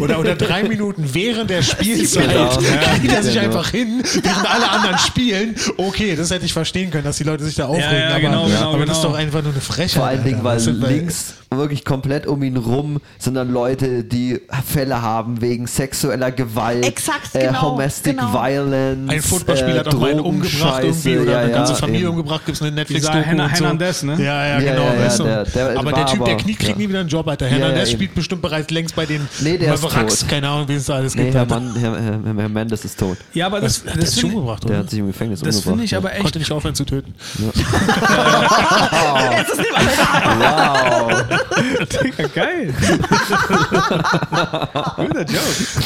oder, 0.00 0.18
oder 0.20 0.34
drei 0.36 0.62
Minuten 0.68 1.04
während 1.12 1.50
der 1.50 1.62
Spielzeit, 1.62 2.28
Genau. 2.28 2.48
kriegt 2.56 3.12
er 3.12 3.22
sich 3.22 3.34
Genau. 3.34 3.46
einfach 3.46 3.70
hin, 3.70 4.02
während 4.22 4.50
alle 4.50 4.70
anderen 4.70 4.98
spielen. 4.98 5.54
Okay, 5.76 6.14
das 6.16 6.30
hätte 6.30 6.44
ich 6.44 6.52
verstehen 6.52 6.90
können, 6.90 7.04
dass 7.04 7.16
die 7.16 7.24
Leute 7.24 7.44
sich 7.44 7.54
da 7.56 7.66
aufregen. 7.66 7.90
ja, 7.92 8.10
aber 8.10 8.20
genau, 8.20 8.46
genau, 8.46 8.72
aber 8.74 8.86
das 8.86 8.96
ist 8.98 9.02
genau. 9.02 9.14
doch 9.14 9.18
einfach 9.20 9.42
nur 9.42 9.52
eine 9.52 9.60
Frechheit. 9.60 9.90
Vor 9.92 10.06
allen 10.06 10.24
Dingen, 10.24 10.44
weil 10.44 10.54
Das 10.56 10.64
sind- 10.64 10.80
links 10.86 11.34
wirklich 11.58 11.84
komplett 11.84 12.26
um 12.26 12.42
ihn 12.42 12.56
rum 12.56 13.00
sind 13.18 13.34
dann 13.34 13.52
Leute, 13.52 14.04
die 14.04 14.40
Fälle 14.66 15.02
haben 15.02 15.40
wegen 15.40 15.66
sexueller 15.66 16.30
Gewalt, 16.30 16.84
Exakt, 16.84 17.34
äh, 17.34 17.46
genau, 17.46 17.70
Domestic 17.70 18.16
genau. 18.18 18.32
Violence, 18.32 19.10
Ein 19.10 19.22
Footballspieler 19.22 19.80
hat 19.80 19.88
auch 19.94 20.00
mal 20.00 20.10
einen 20.10 20.20
umgebracht 20.20 20.82
Drogenscheiße, 20.82 21.10
irgendwie 21.10 21.18
oder 21.18 21.32
ja, 21.32 21.38
eine 21.40 21.52
ganze 21.52 21.72
ja, 21.72 21.78
Familie 21.78 22.00
eben. 22.08 22.10
umgebracht, 22.16 22.44
gibt 22.46 22.56
es 22.56 22.62
eine 22.62 22.72
netflix 22.72 23.00
Dieser 23.06 23.20
Herna- 23.22 23.48
Hernandez, 23.48 24.02
ne? 24.02 24.12
Ja, 24.18 24.24
ja, 24.24 24.60
Ja, 24.60 24.72
genau. 24.72 24.86
ja, 24.88 24.94
ja, 24.94 25.00
weißt 25.00 25.18
du? 25.20 25.24
der- 25.24 25.44
der 25.44 25.78
aber 25.78 25.92
der 25.92 26.06
Typ, 26.06 26.24
der 26.24 26.36
Knie 26.36 26.54
kriegt 26.54 26.70
ja. 26.70 26.76
nie 26.76 26.88
wieder 26.88 27.00
einen 27.00 27.08
Job, 27.08 27.26
Alter. 27.28 27.46
Ja, 27.46 27.52
Hernandez 27.52 27.90
ja, 27.90 27.94
spielt 27.96 28.14
bestimmt 28.14 28.42
bereits 28.42 28.70
längst 28.70 28.94
bei 28.96 29.06
den 29.06 29.28
Nee, 29.40 29.58
der 29.58 29.74
ist 29.74 29.82
Mavericks, 29.82 30.20
tot. 30.20 30.28
keine 30.28 30.48
Ahnung, 30.48 30.68
wie 30.68 30.74
es 30.74 30.86
da 30.86 30.94
alles 30.96 31.14
Nee, 31.14 31.24
gibt. 31.24 31.34
Herr. 31.34 31.46
Mann, 31.46 31.74
Herr, 31.78 31.92
Herr, 31.92 32.20
Herr 32.36 32.48
Mendes 32.48 32.84
ist 32.84 32.98
tot. 32.98 33.16
ja, 33.34 33.46
aber 33.46 33.60
das, 33.60 33.82
Das, 33.84 33.94
hat 33.94 34.02
das, 34.02 34.10
sich 34.12 34.20
finde 34.20 34.36
umgebracht, 34.36 34.62
Der 34.64 34.70
oder? 34.70 34.78
hat 34.80 34.90
sich 34.90 34.98
im 34.98 35.06
Gefängnis 35.06 35.40
das 35.40 35.56
umgebracht. 35.56 35.70
finde 35.72 35.84
ich 35.84 35.96
aber 35.96 36.12
echt. 36.12 36.22
Konnte 36.22 36.38
nicht 36.38 36.52
aufhören 36.52 36.74
zu 36.74 36.84
töten. 36.84 37.14
Da. 38.06 38.44
Wow. 40.38 41.24
Digga, 42.02 42.26
geil. 42.34 42.74
Guter 44.96 45.20
Joke. 45.24 45.40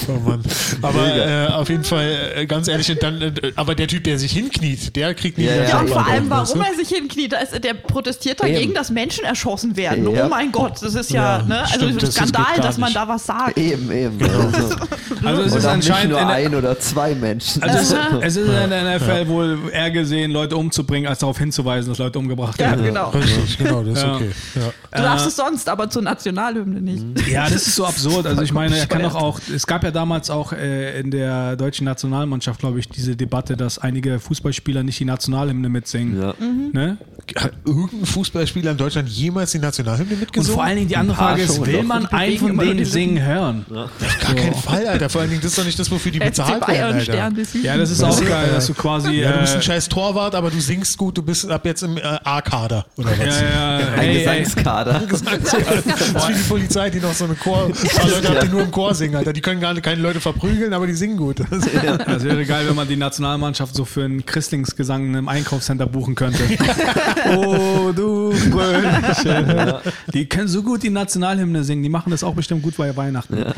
Oh 0.09 0.13
Mann. 0.29 0.43
Aber 0.83 1.17
äh, 1.17 1.47
auf 1.49 1.69
jeden 1.69 1.85
Fall, 1.85 2.33
äh, 2.37 2.47
ganz 2.47 2.69
ehrlich, 2.69 2.91
und 2.91 3.03
dann, 3.03 3.21
äh, 3.23 3.33
aber 3.57 3.75
der 3.75 3.89
Typ, 3.89 4.05
der 4.05 4.19
sich 4.19 4.33
hinkniet, 4.33 4.95
der 4.97 5.15
kriegt 5.15 5.39
nie 5.39 5.45
Ja, 5.45 5.53
wieder 5.55 5.63
ja, 5.65 5.69
Ja, 5.71 5.79
und 5.81 5.89
vor 5.91 6.07
allem, 6.07 6.31
weißt 6.31 6.55
du? 6.55 6.59
warum 6.59 6.73
er 6.73 6.77
sich 6.85 6.89
hinkniet. 6.97 7.35
Ist, 7.35 7.63
der 7.65 7.75
protestiert 7.75 8.41
dagegen, 8.41 8.59
Eben. 8.61 8.75
dass 8.75 8.91
Menschen 8.91 9.25
erschossen 9.25 9.77
werden. 9.77 10.11
Ja. 10.15 10.27
Oh 10.27 10.29
mein 10.29 10.51
Gott, 10.53 10.83
das 10.83 10.95
ist 10.95 11.11
ja, 11.11 11.39
Ja, 11.39 11.43
ne? 11.45 11.61
Also 11.63 11.75
stimmt, 11.75 12.03
das 12.03 12.09
ist- 12.11 12.15
Skandal, 12.17 12.45
gar 12.57 12.65
dass 12.65 12.79
man 12.79 12.89
nicht. 12.89 12.97
da 12.97 13.09
was 13.09 13.27
sagt. 13.27 13.59
Eben, 13.59 13.91
eben. 13.93 14.19
Also, 14.23 14.77
Also 15.23 15.43
es 15.43 15.53
und 15.53 15.59
ist 15.59 15.67
auch 15.67 15.77
nicht 15.77 15.91
anscheinend 15.91 16.11
nur 16.13 16.21
in 16.21 16.27
der, 16.29 16.37
ein 16.37 16.55
oder 16.55 16.79
zwei 16.79 17.15
Menschen. 17.15 17.63
also 17.63 17.79
es, 17.79 17.95
es 18.23 18.37
ist 18.37 18.49
in 18.49 18.71
der 18.71 18.99
NFL 18.99 19.29
wohl 19.29 19.59
eher 19.73 19.91
gesehen, 19.91 20.31
Leute 20.31 20.57
umzubringen, 20.57 21.09
als 21.09 21.19
darauf 21.21 21.39
hinzuweisen, 21.39 21.91
dass 21.91 21.99
Leute 21.99 22.19
umgebracht 22.19 22.59
Ja, 22.61 22.71
werden. 22.71 22.85
genau. 22.87 23.11
Richtig, 23.11 23.59
genau, 23.59 23.83
das 23.83 23.99
ist 23.99 24.03
Ja. 24.03 24.15
okay. 24.15 24.31
Ja. 24.55 24.99
Du 24.99 25.03
darfst 25.03 25.27
es 25.27 25.37
sonst, 25.41 25.69
aber 25.69 25.89
zur 25.91 26.03
Nationalhymne 26.03 26.81
nicht. 26.81 27.29
Ja, 27.29 27.45
das 27.45 27.67
ist 27.67 27.75
so 27.77 27.87
absurd. 27.87 28.27
Also 28.27 28.43
ich 28.43 28.53
meine, 28.53 28.77
er 28.77 28.87
kann 28.87 29.03
doch 29.03 29.15
auch, 29.15 29.41
es 29.55 29.67
gab 29.67 29.85
ja 29.85 29.91
damals 29.91 30.31
auch 30.31 30.53
äh, 30.53 31.01
in 31.01 31.11
der 31.11 31.57
deutschen 31.57 31.85
Nationalmannschaft, 31.85 32.61
glaube 32.61 32.79
ich, 32.79 32.89
diese 32.89 33.17
Debatte, 33.17 33.57
dass 33.57 33.79
einige 33.79 34.19
Fußballspieler 34.21 34.83
nicht 34.83 34.99
die 35.01 35.05
Nationalhymne 35.05 35.69
mitsingen. 35.69 36.21
Ja. 36.21 36.35
Ne? 36.73 36.99
Hat 37.37 37.53
irgendein 37.65 38.07
Fußballspieler 38.07 38.73
in 38.73 38.77
Deutschland 38.77 39.09
jemals 39.09 39.53
die 39.53 39.59
Nationalhymne 39.59 40.15
Und 40.15 40.21
mitgesungen? 40.21 40.55
vor 40.55 40.65
allen 40.65 40.77
Dingen 40.77 40.89
die 40.89 40.97
andere 40.97 41.17
Frage 41.17 41.43
ist, 41.43 41.65
will 41.65 41.83
man 41.83 42.07
einen 42.07 42.39
von 42.39 42.59
denen 42.59 42.85
singen 42.85 43.23
hören? 43.23 43.65
Gar 43.71 44.35
keinen 44.35 44.55
Fall, 44.55 44.87
Alter. 44.87 45.09
Vor 45.09 45.21
allen 45.21 45.31
Dingen, 45.31 45.43
das 45.43 45.53
ist 45.53 45.59
doch 45.59 45.65
nicht 45.65 45.79
das, 45.79 45.91
wofür 45.91 46.13
die 46.13 46.19
bezahlt 46.19 46.67
werden, 46.67 46.67
Bayern, 46.67 46.95
Alter. 46.95 47.33
Ja, 47.63 47.77
das 47.77 47.91
ist 47.91 48.03
auch 48.03 48.21
geil, 48.25 48.49
äh, 48.49 48.55
dass 48.55 48.67
du 48.67 48.75
quasi. 48.75 49.13
Ja, 49.13 49.33
du 49.33 49.41
bist 49.41 49.53
äh, 49.55 49.57
ein 49.57 49.63
scheiß 49.63 49.89
Torwart, 49.89 50.35
aber 50.35 50.51
du 50.51 50.61
singst 50.61 50.99
gut, 50.99 51.17
du 51.17 51.23
bist 51.23 51.49
ab 51.51 51.65
jetzt 51.65 51.83
im 51.83 51.97
äh, 51.97 52.01
A-Kader 52.03 52.87
oder 52.97 53.11
was? 53.11 53.41
ja, 53.41 53.81
ja, 53.81 53.87
Ein 53.89 53.99
hey, 54.01 54.25
hey. 54.27 54.45
Das 55.31 55.55
ist 55.55 56.29
wie 56.29 56.35
die 56.35 56.49
Polizei, 56.49 56.91
die 56.91 57.01
noch 57.01 57.13
so 57.13 57.25
eine 57.25 57.35
Chor, 57.35 57.67
ein 58.01 58.11
Leute 58.11 58.29
hat, 58.29 58.43
die 58.43 58.49
nur 58.49 58.63
im 58.63 58.71
Chor 58.71 58.95
singen, 58.95 59.17
Alter. 59.17 59.33
Die 59.33 59.41
können 59.41 59.61
gar 59.61 59.75
keine 59.81 60.01
Leute 60.01 60.21
verprügeln, 60.21 60.73
aber 60.73 60.87
die 60.87 60.95
singen 60.95 61.17
gut. 61.17 61.41
Das 61.51 62.25
wäre 62.25 62.45
geil, 62.45 62.67
wenn 62.69 62.77
man 62.77 62.89
die 62.89 62.97
Nationalmannschaft 62.97 63.75
so 63.75 63.85
für 63.85 64.05
einen 64.05 64.25
Christlingsgesang 64.27 65.07
in 65.07 65.17
einem 65.17 65.29
Einkaufscenter 65.29 65.87
buchen 65.87 66.15
könnte. 66.15 66.43
oh, 67.37 67.93
du 67.93 68.35
Brötchen. 68.51 69.75
Die 70.13 70.29
können 70.29 70.49
so 70.49 70.63
gut 70.63 70.83
die 70.83 70.91
Nationalhymne 70.91 71.65
singen. 71.65 71.83
Die 71.83 71.89
machen 71.89 72.11
das 72.11 72.25
auch 72.25 72.35
bestimmt 72.35 72.63
gut 72.63 72.77
bei 72.77 72.97
Weihnachten. 72.97 73.39
Ja, 73.39 73.55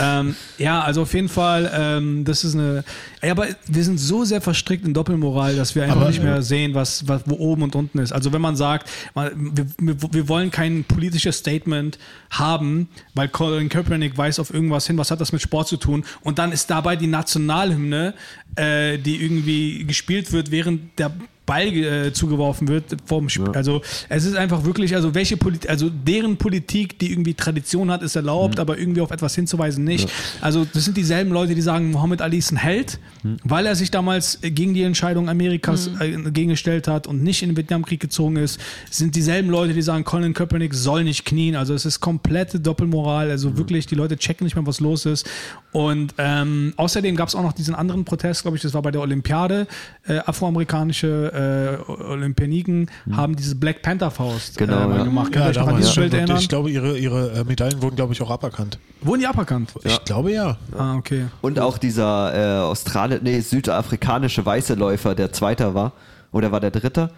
ähm, 0.00 0.36
ja 0.58 0.80
also 0.80 1.02
auf 1.02 1.14
jeden 1.14 1.28
Fall, 1.28 1.70
ähm, 1.74 2.24
das 2.24 2.44
ist 2.44 2.54
eine. 2.54 2.84
Ja, 3.22 3.32
aber 3.32 3.46
wir 3.66 3.84
sind 3.84 3.98
so 3.98 4.24
sehr 4.24 4.40
verstrickt 4.40 4.86
in 4.86 4.94
Doppelmoral, 4.94 5.56
dass 5.56 5.74
wir 5.74 5.82
einfach 5.82 5.96
Aber, 5.96 6.08
nicht 6.08 6.22
mehr 6.22 6.36
ja. 6.36 6.42
sehen, 6.42 6.74
was, 6.74 7.06
was 7.08 7.22
wo 7.26 7.34
oben 7.36 7.62
und 7.62 7.74
unten 7.74 7.98
ist. 7.98 8.12
Also 8.12 8.32
wenn 8.32 8.40
man 8.40 8.56
sagt, 8.56 8.88
wir, 9.14 9.66
wir, 9.80 10.28
wollen 10.28 10.50
kein 10.50 10.84
politisches 10.84 11.38
Statement 11.38 11.98
haben, 12.30 12.88
weil 13.14 13.28
Colin 13.28 13.68
Kaepernick 13.68 14.16
weist 14.16 14.38
auf 14.38 14.52
irgendwas 14.52 14.86
hin, 14.86 14.98
was 14.98 15.10
hat 15.10 15.20
das 15.20 15.32
mit 15.32 15.42
Sport 15.42 15.68
zu 15.68 15.76
tun? 15.76 16.04
Und 16.22 16.38
dann 16.38 16.52
ist 16.52 16.70
dabei 16.70 16.96
die 16.96 17.06
Nationalhymne, 17.08 18.14
äh, 18.56 18.98
die 18.98 19.22
irgendwie 19.22 19.84
gespielt 19.84 20.32
wird, 20.32 20.50
während 20.50 20.98
der 20.98 21.12
Ball 21.48 21.66
äh, 21.68 22.12
zugeworfen 22.12 22.68
wird 22.68 22.84
vom 23.06 23.30
Spiel. 23.30 23.48
Also 23.54 23.80
es 24.10 24.26
ist 24.26 24.36
einfach 24.36 24.64
wirklich, 24.64 24.94
also 24.94 25.14
welche 25.14 25.38
Politik, 25.38 25.70
also 25.70 25.88
deren 25.88 26.36
Politik, 26.36 26.98
die 26.98 27.10
irgendwie 27.10 27.32
Tradition 27.32 27.90
hat, 27.90 28.02
ist 28.02 28.16
erlaubt, 28.16 28.60
aber 28.60 28.78
irgendwie 28.78 29.00
auf 29.00 29.10
etwas 29.10 29.34
hinzuweisen 29.34 29.82
nicht. 29.82 30.10
Also 30.42 30.66
das 30.70 30.84
sind 30.84 30.98
dieselben 30.98 31.32
Leute, 31.32 31.54
die 31.54 31.62
sagen, 31.62 31.90
Mohammed 31.90 32.20
Ali 32.20 32.36
ist 32.36 32.52
ein 32.52 32.58
Held, 32.58 32.98
weil 33.44 33.64
er 33.64 33.74
sich 33.74 33.90
damals 33.90 34.40
gegen 34.42 34.74
die 34.74 34.82
Entscheidung 34.82 35.30
Amerikas 35.30 35.90
äh, 35.98 36.10
gegengestellt 36.30 36.86
hat 36.86 37.06
und 37.06 37.22
nicht 37.22 37.42
in 37.42 37.48
den 37.48 37.56
Vietnamkrieg 37.56 37.98
gezogen 37.98 38.36
ist, 38.36 38.60
sind 38.90 39.16
dieselben 39.16 39.48
Leute, 39.48 39.72
die 39.72 39.82
sagen, 39.82 40.04
Colin 40.04 40.34
Kaepernick 40.34 40.74
soll 40.74 41.02
nicht 41.02 41.24
knien. 41.24 41.56
Also 41.56 41.72
es 41.72 41.86
ist 41.86 42.00
komplette 42.00 42.60
Doppelmoral. 42.60 43.30
Also 43.30 43.56
wirklich, 43.56 43.86
die 43.86 43.94
Leute 43.94 44.18
checken 44.18 44.44
nicht 44.44 44.54
mehr, 44.54 44.66
was 44.66 44.80
los 44.80 45.06
ist. 45.06 45.26
Und 45.72 46.12
ähm, 46.18 46.74
außerdem 46.76 47.16
gab 47.16 47.28
es 47.28 47.34
auch 47.34 47.42
noch 47.42 47.54
diesen 47.54 47.74
anderen 47.74 48.04
Protest, 48.04 48.42
glaube 48.42 48.58
ich, 48.58 48.62
das 48.62 48.74
war 48.74 48.82
bei 48.82 48.90
der 48.90 49.00
Olympiade. 49.00 49.66
Äh, 50.06 50.18
afroamerikanische 50.18 51.32
äh, 51.38 51.90
Olympioniken 51.90 52.90
haben 53.12 53.36
diese 53.36 53.54
Black 53.56 53.82
Panther 53.82 54.10
Faust 54.10 54.58
Genau, 54.58 54.90
äh, 54.90 54.98
ja. 54.98 55.04
gemacht. 55.04 55.34
Ja, 55.34 55.52
damals 55.52 55.92
schon. 55.92 56.10
Bild 56.10 56.30
ich 56.30 56.48
glaube, 56.48 56.70
ihre, 56.70 56.98
ihre 56.98 57.32
äh, 57.32 57.44
Medaillen 57.44 57.80
wurden, 57.82 57.96
glaube 57.96 58.12
ich, 58.12 58.22
auch 58.22 58.30
aberkannt. 58.30 58.78
Wurden 59.00 59.20
die 59.20 59.26
aberkannt? 59.26 59.72
Ich 59.84 60.04
glaube 60.04 60.32
ja. 60.32 60.56
Ah, 60.76 60.96
okay. 60.96 61.26
Und 61.40 61.58
auch 61.60 61.78
dieser 61.78 62.34
äh, 62.34 62.60
Australi 62.62 63.18
nee, 63.22 63.40
südafrikanische 63.40 64.44
weiße 64.44 64.74
Läufer, 64.74 65.14
der 65.14 65.32
Zweiter 65.32 65.74
war. 65.74 65.92
Oder 66.30 66.52
war 66.52 66.60
der 66.60 66.70
Dritte? 66.70 67.10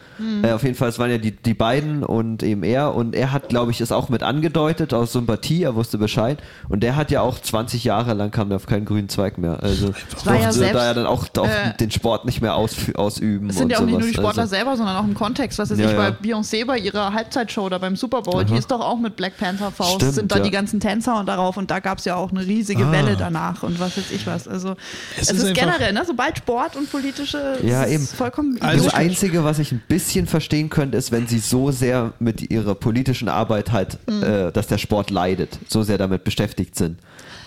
Äh, 0.45 0.53
auf 0.53 0.63
jeden 0.63 0.77
Fall, 0.77 0.89
es 0.89 1.01
waren 1.01 1.11
ja 1.11 1.19
die, 1.19 1.33
die 1.33 1.53
beiden 1.55 2.05
und 2.05 2.45
eben 2.45 2.63
er. 2.63 2.95
Und 2.95 3.13
er 3.15 3.33
hat, 3.33 3.49
glaube 3.49 3.73
ich, 3.73 3.81
es 3.81 3.91
auch 3.91 4.09
mit 4.09 4.23
angedeutet 4.23 4.95
aus 4.95 5.13
Sympathie. 5.13 5.65
Er 5.65 5.75
wusste 5.75 5.99
Bescheid. 5.99 6.39
Und 6.69 6.85
der 6.85 6.95
hat 6.95 7.11
ja 7.11 7.21
auch 7.21 7.41
20 7.41 7.83
Jahre 7.83 8.15
lang 8.15 8.31
kam 8.31 8.51
der 8.51 8.57
auf 8.57 8.67
keinen 8.67 8.85
grünen 8.85 9.09
Zweig 9.09 9.37
mehr. 9.37 9.61
Also 9.65 9.89
war 10.25 10.35
ja 10.37 10.43
durfte 10.43 10.59
selbst, 10.61 10.75
da 10.77 10.85
ja 10.85 10.95
dann 10.95 11.07
auch, 11.07 11.27
auch 11.39 11.47
äh, 11.47 11.75
den 11.81 11.91
Sport 11.91 12.25
nicht 12.25 12.41
mehr 12.41 12.53
ausfü- 12.55 12.95
ausüben. 12.95 13.51
Es 13.51 13.57
sind 13.57 13.65
und 13.65 13.71
ja 13.73 13.79
auch 13.79 13.83
nicht 13.83 13.91
sowas. 13.95 14.05
nur 14.05 14.11
die 14.13 14.17
Sportler 14.17 14.43
also, 14.43 14.55
selber, 14.55 14.77
sondern 14.77 14.97
auch 14.97 15.05
im 15.05 15.15
Kontext. 15.15 15.59
Was 15.59 15.71
weiß 15.71 15.79
Ja, 15.81 15.87
ich, 15.87 15.93
ja. 15.93 16.11
bei 16.11 16.11
Beyoncé 16.29 16.65
bei 16.65 16.79
ihrer 16.79 17.13
Halbzeitshow 17.13 17.63
oder 17.63 17.81
beim 17.81 17.97
Super 17.97 18.23
Bowl, 18.23 18.45
die 18.45 18.55
ist 18.57 18.71
doch 18.71 18.81
auch 18.81 18.99
mit 19.01 19.17
Black 19.17 19.37
Panther 19.39 19.73
Faust, 19.73 19.97
Stimmt, 19.97 20.15
sind 20.15 20.31
da 20.33 20.37
ja. 20.37 20.43
die 20.45 20.51
ganzen 20.53 20.79
Tänzer 20.79 21.19
und 21.19 21.27
darauf 21.27 21.57
und 21.57 21.69
da 21.73 21.81
gab 21.81 21.99
es 21.99 22.05
ja 22.05 22.15
auch 22.15 22.31
eine 22.31 22.47
riesige 22.47 22.85
Ah. 22.85 22.93
Welle 22.93 23.17
danach 23.17 23.65
und 23.65 23.81
was 23.81 23.97
weiß 23.97 24.11
ich 24.13 24.25
was. 24.27 24.47
Also 24.47 24.77
Es 25.19 25.31
es, 25.33 25.39
ist 25.39 25.43
ist, 25.49 25.55
generell, 25.55 25.93
ne? 25.93 26.05
sobald 26.07 26.39
Sport 26.39 26.77
und 26.77 26.89
politische 26.93 27.59
Ja, 27.65 27.83
es 27.83 27.91
ist 27.91 27.95
eben. 27.95 28.07
vollkommen 28.17 28.57
Also. 28.63 29.00
Einzige, 29.09 29.45
was 29.45 29.59
ich 29.59 29.73
ein 29.73 29.83
bisschen 29.89 30.27
verstehen 30.27 30.71
könnte, 30.71 30.97
ist, 30.99 31.13
wenn 31.13 31.27
sie 31.27 31.39
so 31.39 31.71
sehr 31.71 32.13
mit 32.19 32.51
ihrer 32.51 32.75
politischen 32.75 33.29
Arbeit 33.29 33.73
halt, 33.73 33.99
Mhm. 34.09 34.23
äh, 34.23 34.53
dass 34.53 34.67
der 34.67 34.79
Sport 34.79 35.11
leidet, 35.11 35.59
so 35.69 35.83
sehr 35.83 35.99
damit 35.99 36.25
bestätigt 36.25 36.77
sind. 36.77 36.99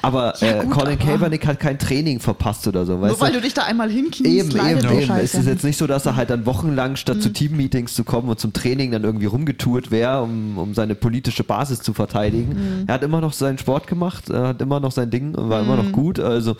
Aber 0.01 0.33
Ja, 0.41 0.59
äh, 0.59 0.63
gut, 0.65 0.71
Colin 0.71 0.97
aber- 0.99 1.05
Kaepernick 1.11 1.47
hat 1.47 1.61
kein 1.61 1.79
Training 1.79 2.19
verpasst 2.19 2.67
oder 2.67 2.85
so, 2.85 2.97
Nur 2.97 3.17
weil 3.21 3.31
du? 3.31 3.37
du 3.37 3.41
dich 3.41 3.53
da 3.53 3.63
einmal 3.63 3.89
hinkniest, 3.89 4.53
Eben, 4.53 4.67
eben, 4.67 4.99
eben. 5.01 5.11
Es 5.15 5.33
ist 5.33 5.45
jetzt 5.47 5.63
nicht 5.63 5.77
so, 5.77 5.87
dass 5.87 6.05
er 6.05 6.17
halt 6.17 6.29
dann 6.29 6.45
wochenlang 6.45 6.97
statt 6.97 7.17
Mhm. 7.17 7.21
zu 7.21 7.29
Teammeetings 7.31 7.93
zu 7.93 8.03
kommen 8.03 8.27
und 8.27 8.37
zum 8.37 8.51
Training 8.51 8.91
dann 8.91 9.05
irgendwie 9.05 9.27
rumgetourt 9.27 9.91
wäre, 9.91 10.21
um, 10.21 10.57
um 10.57 10.73
seine 10.73 10.95
politische 10.95 11.45
Basis 11.45 11.79
zu 11.79 11.93
verteidigen. 11.93 12.49
Mhm. 12.49 12.83
Er 12.87 12.95
hat 12.95 13.03
immer 13.03 13.21
noch 13.21 13.31
seinen 13.31 13.57
Sport 13.57 13.87
gemacht, 13.87 14.29
hat 14.29 14.61
immer 14.61 14.81
noch 14.81 14.91
sein 14.91 15.09
Ding 15.09 15.35
und 15.35 15.49
war 15.49 15.61
immer 15.61 15.77
noch 15.77 15.93
gut. 15.93 16.19
Also 16.19 16.57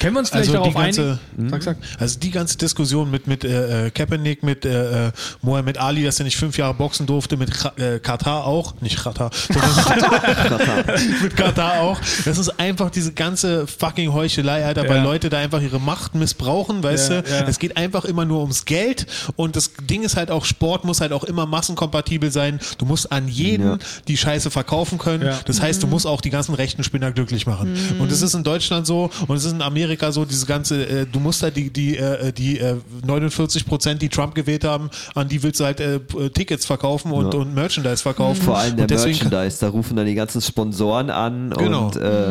Können 0.00 0.14
wir 0.14 0.20
uns 0.20 0.30
vielleicht 0.30 0.50
Also 0.50 0.62
die 0.64 0.72
darauf 0.72 0.82
ganze, 0.82 1.18
einigen? 1.36 1.50
Sag, 1.50 1.62
sag. 1.62 1.76
also 1.98 2.18
die 2.18 2.30
ganze 2.30 2.58
Diskussion 2.58 3.10
mit, 3.10 3.26
mit 3.26 3.44
äh, 3.44 3.86
äh, 3.86 3.90
Kaepernick, 3.90 4.42
mit 4.42 4.64
äh, 4.64 5.08
äh, 5.08 5.12
Mohammed 5.42 5.78
Ali, 5.78 6.04
dass 6.04 6.18
er 6.20 6.24
nicht 6.24 6.36
fünf 6.36 6.56
Jahre 6.58 6.74
boxen 6.74 7.06
durfte, 7.06 7.36
mit 7.36 7.50
äh, 7.76 7.98
Katar 7.98 8.44
auch, 8.44 8.80
nicht 8.80 9.02
Katar, 9.02 9.30
sondern 9.48 10.84
mit 11.22 11.36
Katar 11.36 11.80
auch. 11.80 11.98
Das 12.24 12.38
ist 12.38 12.58
einfach 12.60 12.90
diese 12.90 13.12
ganze 13.12 13.66
fucking 13.66 14.12
Heuchelei, 14.12 14.64
Alter, 14.64 14.88
weil 14.88 14.98
Ja. 14.98 15.02
Leute 15.04 15.28
da 15.28 15.38
einfach 15.38 15.60
ihre 15.60 15.80
Macht 15.80 16.14
missbrauchen, 16.14 16.82
weißt 16.82 17.10
Ja, 17.10 17.22
du? 17.22 17.30
ja. 17.30 17.46
Es 17.48 17.58
geht 17.58 17.76
einfach 17.76 18.04
immer 18.04 18.24
nur 18.24 18.40
ums 18.40 18.64
Geld 18.64 19.06
und 19.36 19.56
das 19.56 19.72
Ding 19.88 20.02
ist 20.02 20.16
halt 20.16 20.30
auch, 20.30 20.44
Sport 20.44 20.84
muss 20.84 21.00
halt 21.00 21.12
auch 21.12 21.24
immer 21.24 21.46
massenkompatibel 21.46 22.30
sein. 22.30 22.60
Du 22.78 22.84
musst 22.86 23.10
an 23.12 23.28
jeden 23.28 23.66
Ja. 23.66 23.78
die 24.06 24.16
Scheiße 24.16 24.50
verkaufen 24.50 24.98
können. 24.98 25.24
Ja. 25.26 25.38
Das 25.44 25.60
heißt, 25.60 25.82
du 25.82 25.86
musst 25.86 26.06
auch 26.06 26.20
die 26.20 26.30
ganzen 26.30 26.54
rechten 26.54 26.84
Spinner 26.84 27.12
glücklich 27.12 27.46
machen. 27.46 27.76
Und 27.98 28.12
es 28.12 28.22
ist 28.22 28.34
in 28.34 28.44
Deutschland 28.44 28.86
so 28.86 29.10
und 29.26 29.36
es 29.36 29.44
ist 29.44 29.52
in 29.52 29.62
Amerika 29.62 29.87
so, 30.10 30.24
diese 30.24 30.46
ganze, 30.46 30.86
äh, 30.86 31.06
du 31.10 31.20
musst 31.20 31.42
halt 31.42 31.56
die, 31.56 31.70
die, 31.70 31.96
äh, 31.96 32.32
die 32.32 32.58
äh, 32.58 32.76
49 33.06 33.66
Prozent, 33.66 34.02
die 34.02 34.08
Trump 34.08 34.34
gewählt 34.34 34.64
haben, 34.64 34.90
an 35.14 35.28
die 35.28 35.42
willst 35.42 35.60
du 35.60 35.64
halt 35.64 35.80
äh, 35.80 35.98
p- 35.98 36.28
Tickets 36.30 36.66
verkaufen 36.66 37.12
und, 37.12 37.32
Ja. 37.34 37.40
und 37.40 37.54
Merchandise 37.54 38.02
verkaufen. 38.02 38.42
Vor 38.42 38.58
allem 38.58 38.76
der 38.76 38.84
und 38.84 38.90
deswegen, 38.90 39.18
Merchandise, 39.28 39.58
da 39.60 39.68
rufen 39.68 39.96
dann 39.96 40.06
die 40.06 40.14
ganzen 40.14 40.40
Sponsoren 40.40 41.10
an 41.10 41.50
Genau. 41.50 41.86
und 41.86 41.96
äh, 41.96 42.28